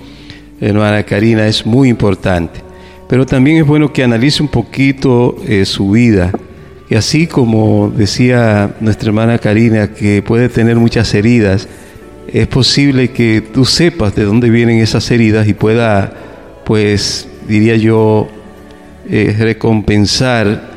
[0.62, 2.62] hermana Karina, es muy importante.
[3.10, 6.32] Pero también es bueno que analice un poquito eh, su vida.
[6.90, 11.68] Y así como decía nuestra hermana Karina, que puede tener muchas heridas,
[12.32, 16.14] es posible que tú sepas de dónde vienen esas heridas y pueda,
[16.66, 18.28] pues, diría yo,
[19.10, 20.73] eh, recompensar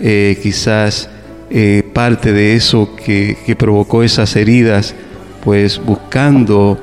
[0.00, 1.08] eh, quizás
[1.50, 4.94] eh, parte de eso que, provocó esas heridas,
[5.44, 6.80] pues buscando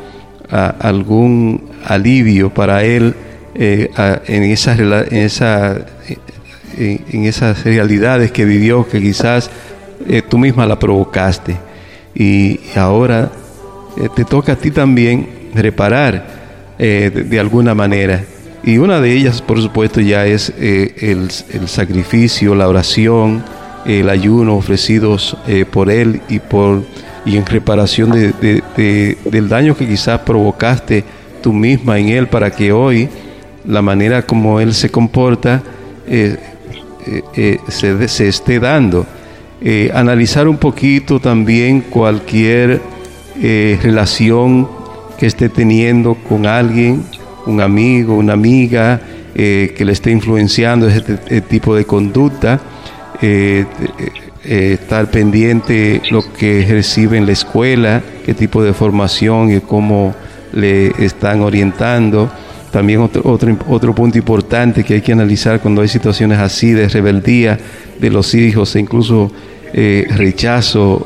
[0.50, 3.16] algún alivio para él
[3.56, 3.90] eh,
[4.28, 4.80] en, esas,
[5.12, 5.78] esa,
[6.78, 9.50] en, esas realidades que vivió, que quizás
[10.30, 11.58] tú misma la provocaste.
[12.14, 13.32] Y ahora
[14.16, 16.26] te toca a ti también reparar
[16.80, 18.22] de alguna manera
[18.66, 21.30] y una de ellas, por supuesto, ya es eh, el,
[21.68, 23.44] sacrificio, la oración,
[23.86, 26.84] el ayuno ofrecidos eh, por Él y, por,
[27.28, 28.64] y en reparación de,
[29.30, 31.04] del daño que quizás provocaste
[31.44, 33.08] tú misma en Él para que hoy
[33.68, 35.62] la manera como Él se comporta
[36.08, 36.36] eh,
[37.70, 39.06] se, se, esté dando.
[39.94, 42.82] analizar un poquito también cualquier
[43.40, 44.68] relación
[45.20, 47.04] que esté teniendo con alguien,
[47.46, 49.00] un amigo, una amiga
[49.36, 52.60] eh, que le esté influenciando ese, este tipo de conducta,
[53.22, 53.66] eh,
[54.46, 60.16] eh, estar pendiente lo que recibe en la escuela, qué tipo de formación y cómo
[60.54, 62.30] le están orientando.
[62.72, 66.90] También otro, otro, otro punto importante que hay que analizar cuando hay situaciones así de
[66.90, 67.58] rebeldía
[68.02, 69.32] de los hijos e incluso
[69.74, 71.06] rechazo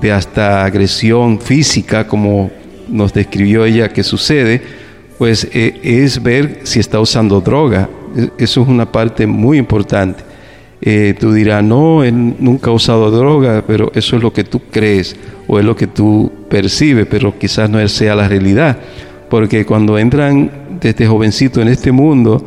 [0.00, 2.50] de hasta agresión física, como
[2.88, 4.60] nos describió ella que sucede,
[5.18, 7.88] pues eh, es ver si está usando droga.
[8.16, 10.24] E-, eso es una parte muy importante.
[10.80, 15.14] Eh, tú dirás, no, nunca ha usado droga, pero eso es lo que tú crees
[15.46, 18.78] o es lo que tú percibes, pero quizás no sea la realidad.
[19.30, 22.44] Porque cuando entran desde este jovencito en este mundo,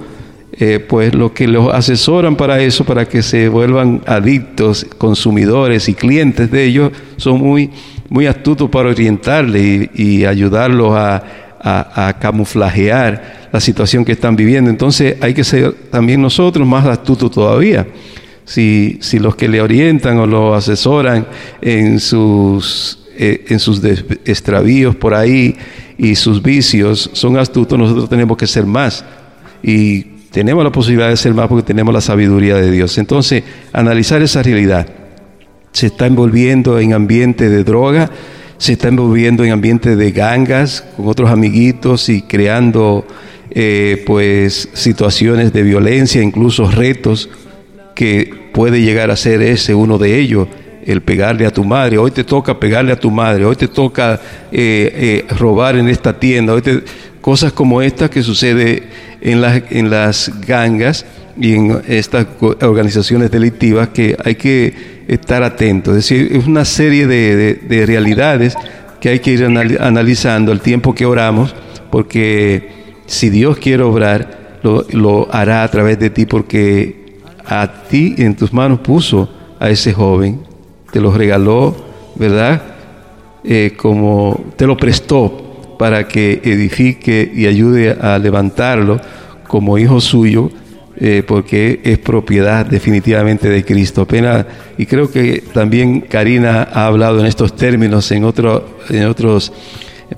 [0.58, 5.94] eh, pues lo que los asesoran para eso, para que se vuelvan adictos, consumidores y
[5.94, 7.70] clientes de ellos, son muy,
[8.10, 11.24] muy astutos para orientarles y ayudarlos a
[11.68, 14.70] a, camuflajear la situación que están viviendo.
[14.70, 17.88] Entonces hay que ser también nosotros más astutos todavía.
[18.46, 21.26] Si, los que le orientan o lo asesoran
[21.62, 25.56] en sus, eh, en sus extravíos por ahí
[25.98, 29.04] y sus vicios son astutos, nosotros tenemos que ser más.
[29.64, 32.96] Y tenemos la posibilidad de ser más porque tenemos la sabiduría de Dios.
[33.00, 34.88] Entonces, analizar esa realidad.
[35.72, 38.12] Se está envolviendo en ambiente de droga,
[38.58, 43.06] se está moviendo en ambientes de gangas con otros amiguitos y creando
[43.52, 47.30] eh, pues situaciones de violencia, incluso retos
[47.96, 50.48] que puede llegar a ser ese uno de ellos,
[50.86, 54.22] el pegarle a tu madre, hoy te toca pegarle a tu madre, hoy te toca
[54.52, 56.84] eh, eh, robar en esta tienda, hoy te...
[57.22, 58.84] cosas como estas que sucede
[59.22, 61.06] en las, en las gangas
[61.40, 62.28] y en estas
[62.62, 65.92] organizaciones delictivas que hay que estar atento.
[65.92, 68.56] Es decir, es una serie de, realidades
[69.00, 71.56] que hay que ir analizando al tiempo que oramos,
[71.92, 72.70] porque
[73.06, 77.06] si Dios quiere obrar, lo, hará a través de ti, porque
[77.46, 80.42] a ti en tus manos puso a ese joven,
[80.92, 81.76] te lo regaló,
[82.16, 82.62] ¿verdad?
[83.44, 89.00] Eh, como te lo prestó para que edifique y ayude a levantarlo
[89.48, 90.50] como hijo suyo
[90.98, 94.08] eh, porque es propiedad definitivamente de Cristo.
[94.78, 99.52] y creo que también Karina ha hablado en estos términos en, en otros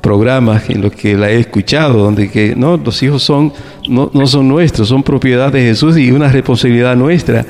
[0.01, 3.51] programas en los que la he escuchado, donde que no, los hijos son,
[3.89, 7.43] no, no son nuestros, son propiedad de Jesús y una responsabilidad nuestra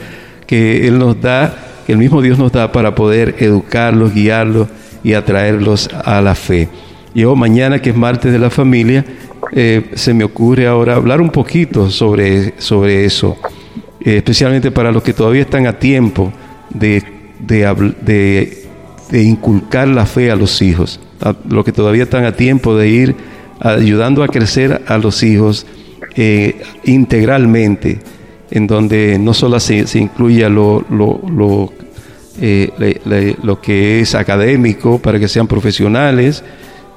[0.45, 1.53] que Él nos da,
[1.85, 4.69] que el mismo Dios nos da para poder educarlos, guiarlos
[5.03, 6.69] y atraerlos a la fe.
[7.13, 9.03] Yo mañana, que es martes de la familia,
[9.51, 13.37] eh, se me ocurre ahora hablar un poquito sobre, sobre eso,
[14.01, 16.33] eh, especialmente para los que todavía están a tiempo
[16.69, 17.03] de,
[19.13, 20.99] inculcar la fe a los hijos,
[21.47, 23.15] los que todavía están a tiempo de ir
[23.59, 25.65] ayudando a crecer a los hijos
[26.15, 27.99] eh, integralmente,
[28.51, 31.21] en donde no solo se, se incluya lo, lo,
[33.43, 36.43] lo que es académico para que sean profesionales,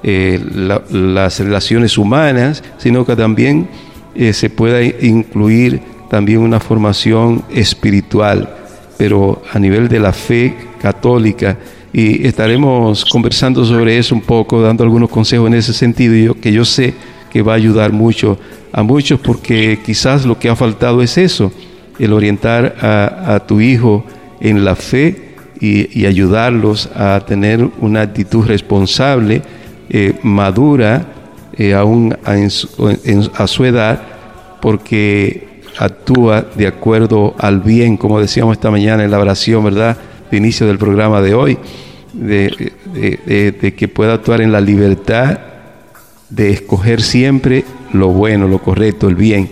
[0.03, 0.43] eh,
[0.91, 3.69] las relaciones humanas, sino que también
[4.15, 8.49] eh, se pueda incluir también una formación espiritual,
[8.97, 11.59] pero a nivel de la fe católica.
[11.93, 16.65] Y estaremos conversando sobre eso un poco, dando algunos consejos en ese sentido, que yo
[16.65, 16.95] sé
[17.31, 18.39] que va a ayudar mucho
[18.73, 21.53] a muchos, porque quizás lo que ha faltado es eso,
[21.99, 24.05] el orientar a, tu hijo
[24.41, 29.43] en la fe y ayudarlos a tener una actitud responsable
[29.93, 31.05] eh, madura
[31.57, 32.37] eh, aún a,
[33.49, 34.01] su, edad
[34.63, 39.97] porque actúa de acuerdo al bien, como decíamos esta mañana en la oración, ¿verdad?
[40.31, 41.59] De inicio del programa de hoy,
[42.13, 45.39] de, que pueda actuar en la libertad
[46.29, 49.51] de escoger siempre lo bueno, lo correcto, el bien,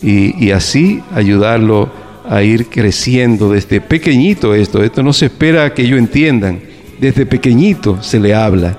[0.00, 1.90] y, y así ayudarlo
[2.26, 6.58] a ir creciendo desde pequeñito esto, esto no se espera que ellos entiendan,
[6.98, 8.78] desde pequeñito se le habla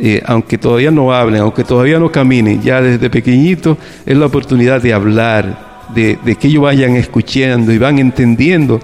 [0.00, 4.80] eh, aunque todavía no hablen, aunque todavía no caminen, ya desde pequeñito es la oportunidad
[4.80, 8.80] de hablar, de, que ellos vayan escuchando y van entendiendo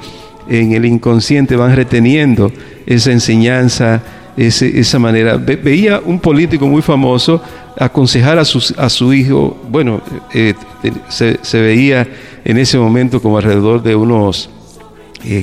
[0.49, 2.51] en el inconsciente, van reteniendo
[2.85, 4.03] esa enseñanza,
[4.37, 5.37] esa manera.
[5.37, 7.41] veía un político muy famoso
[7.79, 10.01] aconsejar a, su hijo, bueno,
[10.35, 10.93] eh, eh,
[11.41, 12.09] se, veía
[12.45, 14.51] en ese momento como alrededor de unos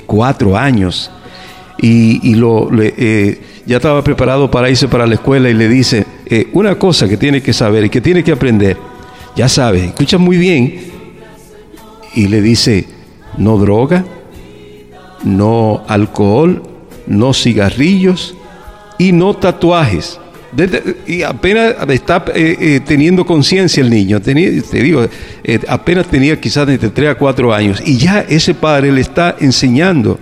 [0.06, 1.10] cuatro años,
[1.80, 2.70] y, lo
[3.72, 7.16] ya estaba preparado para irse para la escuela y le dice, eh, una cosa que
[7.16, 8.76] tiene que saber y que tiene que aprender,
[9.34, 10.76] ya sabe, escucha muy bien,
[12.14, 12.86] y le dice,
[13.38, 14.04] no droga,
[15.24, 16.64] no alcohol,
[17.08, 18.36] no cigarrillos
[18.98, 20.20] y no tatuajes.
[21.08, 25.08] y apenas está eh, eh, teniendo conciencia el niño, te digo,
[25.70, 30.20] apenas tenía quizás entre 3 a 4 años, y ya ese padre le está enseñando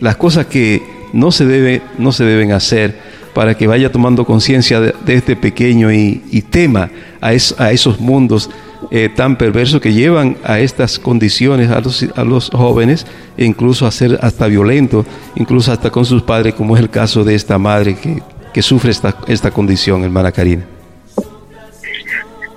[0.00, 2.96] las cosas que no se, debe, no se deben hacer
[3.34, 6.16] para que vaya tomando conciencia de este pequeño y,
[6.50, 7.32] tema a, a,
[7.72, 8.50] esos mundos
[8.90, 13.06] eh, tan perversos que llevan a estas condiciones a los, a los jóvenes
[13.36, 15.04] e incluso a ser hasta violento,
[15.36, 18.20] incluso hasta con sus padres, como es el caso de esta madre que,
[18.52, 19.16] que sufre esta,
[19.52, 20.64] condición, hermana Karina.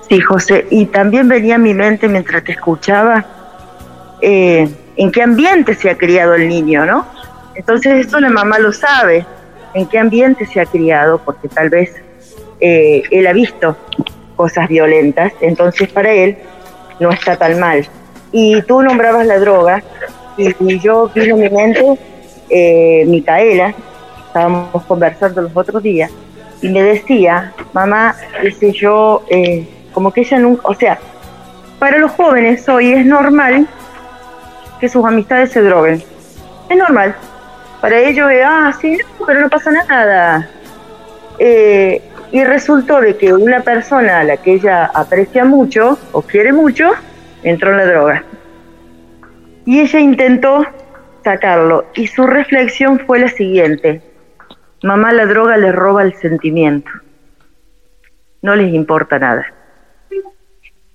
[0.09, 3.25] Sí, José, y también venía a mi mente mientras te escuchaba
[4.21, 7.05] eh, en qué ambiente se ha criado el niño, ¿no?
[7.55, 9.25] Entonces esto la mamá lo sabe,
[9.73, 11.93] en qué ambiente se ha criado, porque tal vez
[12.59, 13.75] eh, él ha visto
[14.35, 16.37] cosas violentas, entonces para él
[16.99, 17.87] no está tan mal.
[18.31, 19.83] Y tú nombrabas la droga,
[20.37, 21.97] y, yo vino en mi mente
[22.49, 23.73] eh, Micaela,
[24.27, 26.09] estábamos conversando los otros días,
[26.61, 30.97] y me decía, mamá, dice yo, eh, como que ella nunca, o sea,
[31.79, 33.67] para los jóvenes hoy es normal
[34.79, 36.01] que sus amistades se droguen.
[36.69, 37.15] Es normal,
[37.81, 40.47] para ellos es, ah, sí, pero no pasa nada.
[41.39, 41.99] Eh,
[42.31, 46.91] y resultó de que una persona a la que ella aprecia mucho o quiere mucho,
[47.41, 48.23] entró en la droga.
[49.65, 50.63] Y ella intentó
[51.23, 51.87] sacarlo.
[51.95, 54.03] Y su reflexión fue la siguiente.
[54.83, 56.91] Mamá, la droga le roba el sentimiento.
[58.43, 59.43] No les importa nada.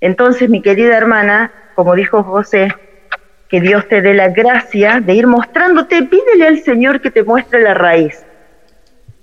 [0.01, 2.71] Entonces, mi querida hermana, como dijo José,
[3.49, 7.63] que Dios te dé la gracia de ir mostrándote, pídele al Señor que te muestre
[7.63, 8.25] la raíz.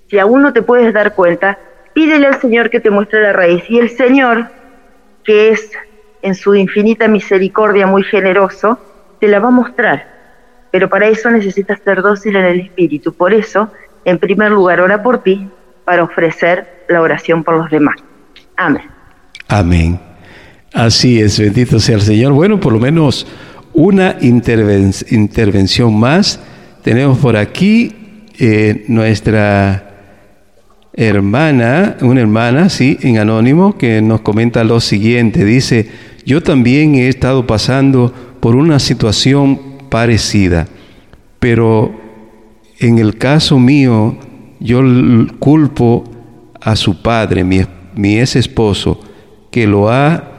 [0.08, 1.58] Si aún no te puedes dar cuenta,
[1.92, 3.64] pídele al Señor que te muestre la raíz.
[3.68, 4.46] Y el Señor,
[5.24, 5.70] que es
[6.22, 8.78] en su infinita misericordia muy generoso,
[9.20, 10.14] te la va a mostrar.
[10.70, 13.12] Pero para eso necesitas ser dócil en el Espíritu.
[13.12, 13.70] Por eso,
[14.04, 15.48] en primer lugar, ora por ti
[15.84, 17.96] para ofrecer la oración por los demás.
[18.56, 18.84] Amén.
[19.48, 20.00] Amén.
[20.72, 22.32] Así es, bendito sea el Señor.
[22.32, 23.26] Bueno, por lo menos
[23.74, 26.40] una intervención más.
[26.82, 27.92] Tenemos por aquí
[28.38, 29.90] eh, nuestra
[30.94, 35.44] hermana, una hermana, sí, en anónimo, que nos comenta lo siguiente.
[35.44, 35.88] Dice,
[36.24, 40.68] yo también he estado pasando por una situación parecida,
[41.40, 42.00] pero
[42.78, 44.16] en el caso mío
[44.60, 44.80] yo
[45.40, 46.04] culpo
[46.60, 47.60] a su padre, mi,
[47.96, 49.00] mi ex esposo,
[49.50, 50.30] que lo ha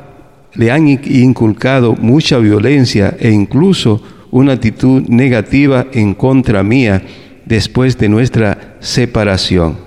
[0.55, 4.01] le han inculcado mucha violencia e incluso
[4.31, 7.01] una actitud negativa en contra mía
[7.45, 9.77] después de nuestra separación.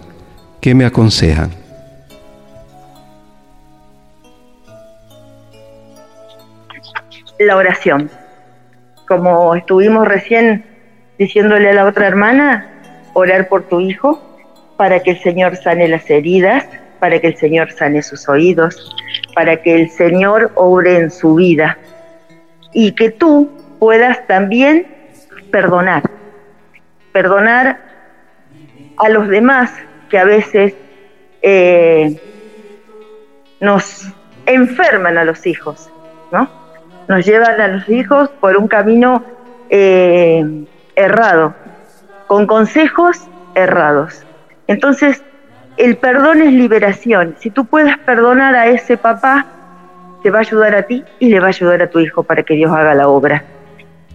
[0.61, 1.51] ¿Qué me aconsejan?
[7.39, 8.11] La oración.
[9.07, 10.65] Como estuvimos recién
[11.19, 12.69] diciéndole a la otra hermana,
[13.15, 14.23] orar por tu hijo
[14.77, 16.65] para que el Señor sane las heridas,
[16.99, 18.95] para que el Señor sane sus oídos,
[19.35, 21.77] para que el Señor obre en su vida
[22.73, 24.87] y que tú puedas también
[25.51, 26.03] perdonar,
[27.13, 27.81] perdonar
[28.97, 29.73] a los demás
[30.11, 30.75] que a veces
[31.43, 32.21] eh,
[33.61, 34.09] nos
[34.47, 35.91] enferman a los hijos,
[36.33, 36.49] ¿no?
[37.07, 39.25] Nos llevan a los hijos por un camino
[39.71, 40.65] eh,
[40.97, 41.55] errado,
[42.27, 44.25] con consejos errados.
[44.67, 45.23] Entonces,
[45.79, 47.37] el perdón es liberación.
[47.39, 49.47] Si tú puedes perdonar a ese papá,
[50.23, 52.43] te va a ayudar a ti y le va a ayudar a tu hijo para
[52.43, 53.45] que Dios haga la obra.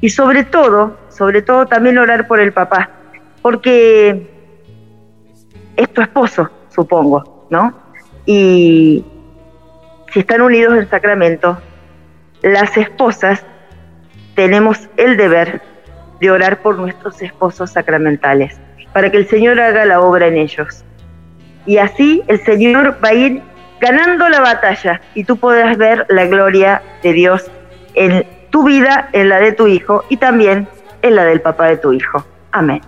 [0.01, 2.90] Y sobre todo, sobre todo también orar por el papá,
[3.42, 4.30] porque
[5.77, 7.74] es tu esposo, supongo, ¿no?
[8.25, 9.06] Y
[10.11, 11.58] si están unidos en sacramento,
[12.42, 13.45] las esposas
[14.35, 15.61] tenemos el deber
[16.19, 18.59] de orar por nuestros esposos sacramentales,
[18.92, 20.83] para que el Señor haga la obra en ellos
[21.66, 23.42] y así el Señor va a ir
[23.80, 27.43] ganando la batalla y tú podrás ver la gloria de Dios
[27.95, 30.67] en tu vida, en la de tu hijo y también
[31.01, 32.25] en la del papá de tu hijo.
[32.51, 32.82] Amén.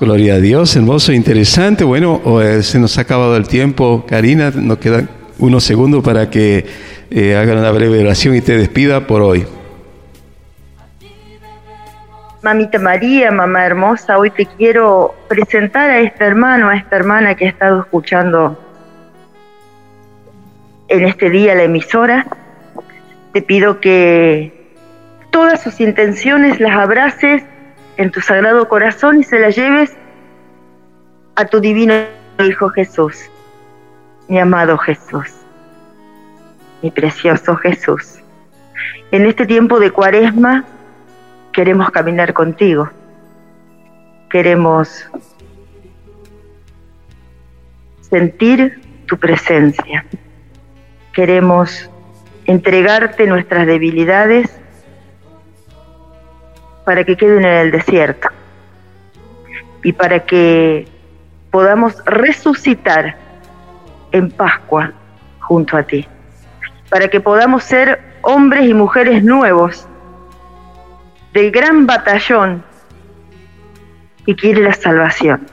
[0.00, 1.84] Gloria a Dios, hermoso, interesante.
[1.84, 6.66] Bueno, eh, se nos ha acabado el tiempo, Karina, nos quedan unos segundos para que
[7.10, 9.46] eh, hagan una breve oración y te despida por hoy.
[12.44, 17.46] Mamita María, mamá hermosa, hoy te quiero presentar a este hermano, a esta hermana que
[17.46, 18.60] ha estado escuchando
[20.88, 22.26] en este día la emisora.
[23.32, 24.52] Te pido que
[25.30, 27.42] todas sus intenciones las abraces
[27.96, 29.94] en tu sagrado corazón y se las lleves
[31.36, 31.94] a tu divino
[32.46, 33.30] Hijo Jesús,
[34.28, 35.28] mi amado Jesús,
[36.82, 38.18] mi precioso Jesús.
[39.12, 40.66] En este tiempo de cuaresma,
[41.54, 42.90] queremos caminar contigo,
[44.28, 45.08] queremos
[48.00, 50.04] sentir tu presencia,
[51.12, 51.88] queremos
[52.46, 54.50] entregarte nuestras debilidades
[56.84, 58.28] para que queden en el desierto
[59.84, 60.88] y para que
[61.52, 63.14] podamos resucitar
[64.10, 64.92] en Pascua
[65.38, 66.04] junto a ti,
[66.90, 69.86] para que podamos ser hombres y mujeres nuevos
[71.34, 72.62] del gran batallón
[74.24, 75.44] y quiere la salvación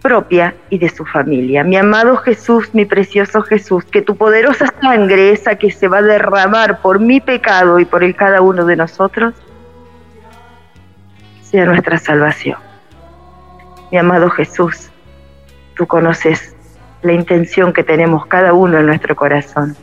[0.00, 1.62] propia y de su familia.
[1.64, 6.02] Mi amado Jesús, mi precioso Jesús, que tu poderosa sangre, esa que se va a
[6.02, 9.34] derramar por mi pecado y por el cada uno de nosotros,
[11.42, 12.56] sea nuestra salvación.
[13.92, 14.90] Mi amado Jesús,
[15.74, 16.54] tú conoces
[17.02, 19.76] la intención que tenemos cada uno en nuestro corazón.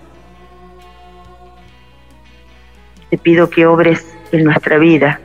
[3.12, 5.20] Te pido que obres en nuestra vida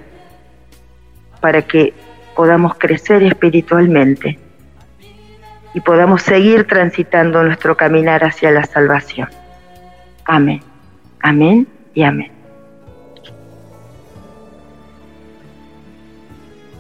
[1.41, 1.93] para que
[2.37, 4.39] podamos crecer espiritualmente
[5.75, 9.29] y podamos seguir transitando nuestro caminar hacia la salvación.
[10.25, 10.61] Amén,
[11.21, 12.33] amén y amén.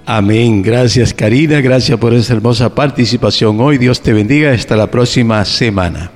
[0.06, 0.62] Amén.
[0.62, 3.76] Gracias Karina, gracias por esa hermosa participación hoy.
[3.76, 4.52] Dios te bendiga.
[4.52, 6.10] Hasta la próxima semana.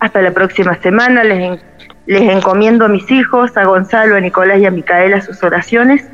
[0.00, 1.22] Hasta la próxima semana.
[1.22, 1.60] Les
[2.06, 6.04] les encomiendo a mis hijos, a Gonzalo, a Nicolás y a Micaela sus oraciones.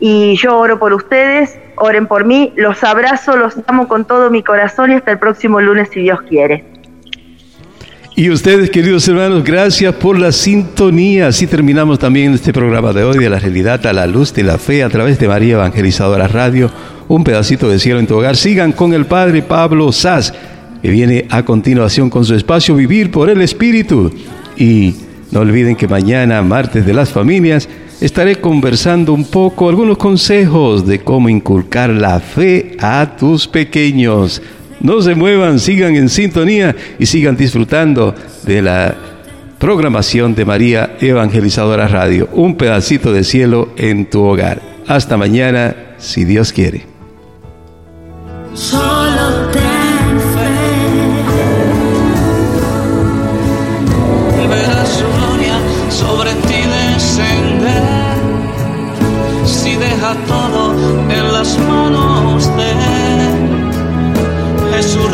[0.00, 4.42] Y yo oro por ustedes, oren por mí, los abrazo, los amo con todo mi
[4.42, 6.64] corazón y hasta el próximo lunes si Dios quiere.
[8.14, 11.28] Y ustedes, queridos hermanos, gracias por la sintonía.
[11.28, 14.58] Así terminamos también este programa de hoy de la realidad a la luz de la
[14.58, 16.70] fe a través de María Evangelizadora Radio.
[17.08, 18.36] Un pedacito de cielo en tu hogar.
[18.36, 20.34] Sigan con el Padre Pablo Sass,
[20.82, 24.12] que viene a continuación con su espacio Vivir por el Espíritu.
[24.58, 24.94] Y
[25.30, 27.68] no olviden que mañana, martes de las familias,
[28.00, 34.42] estaré conversando un poco algunos consejos de cómo inculcar la fe a tus pequeños.
[34.80, 38.14] No se muevan, sigan en sintonía y sigan disfrutando
[38.44, 38.94] de la
[39.60, 44.60] programación de María Evangelizadora Radio, un pedacito de cielo en tu hogar.
[44.86, 46.82] Hasta mañana, si Dios quiere.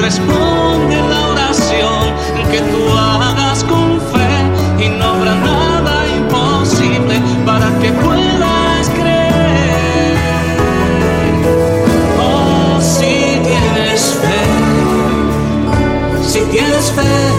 [0.04, 2.14] responde la oración
[2.50, 7.16] que tú hagas con fe y no habrá nada imposible
[7.46, 10.12] para que puedas creer.
[12.20, 13.14] Oh, si
[13.48, 14.44] tienes fe,
[16.28, 17.33] si tienes fe.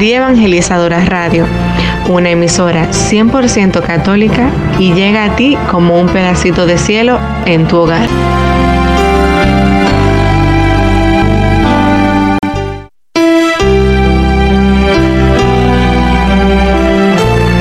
[0.00, 1.44] Día Evangelizadora Radio,
[2.08, 4.48] una emisora 100% católica
[4.78, 8.08] y llega a ti como un pedacito de cielo en tu hogar.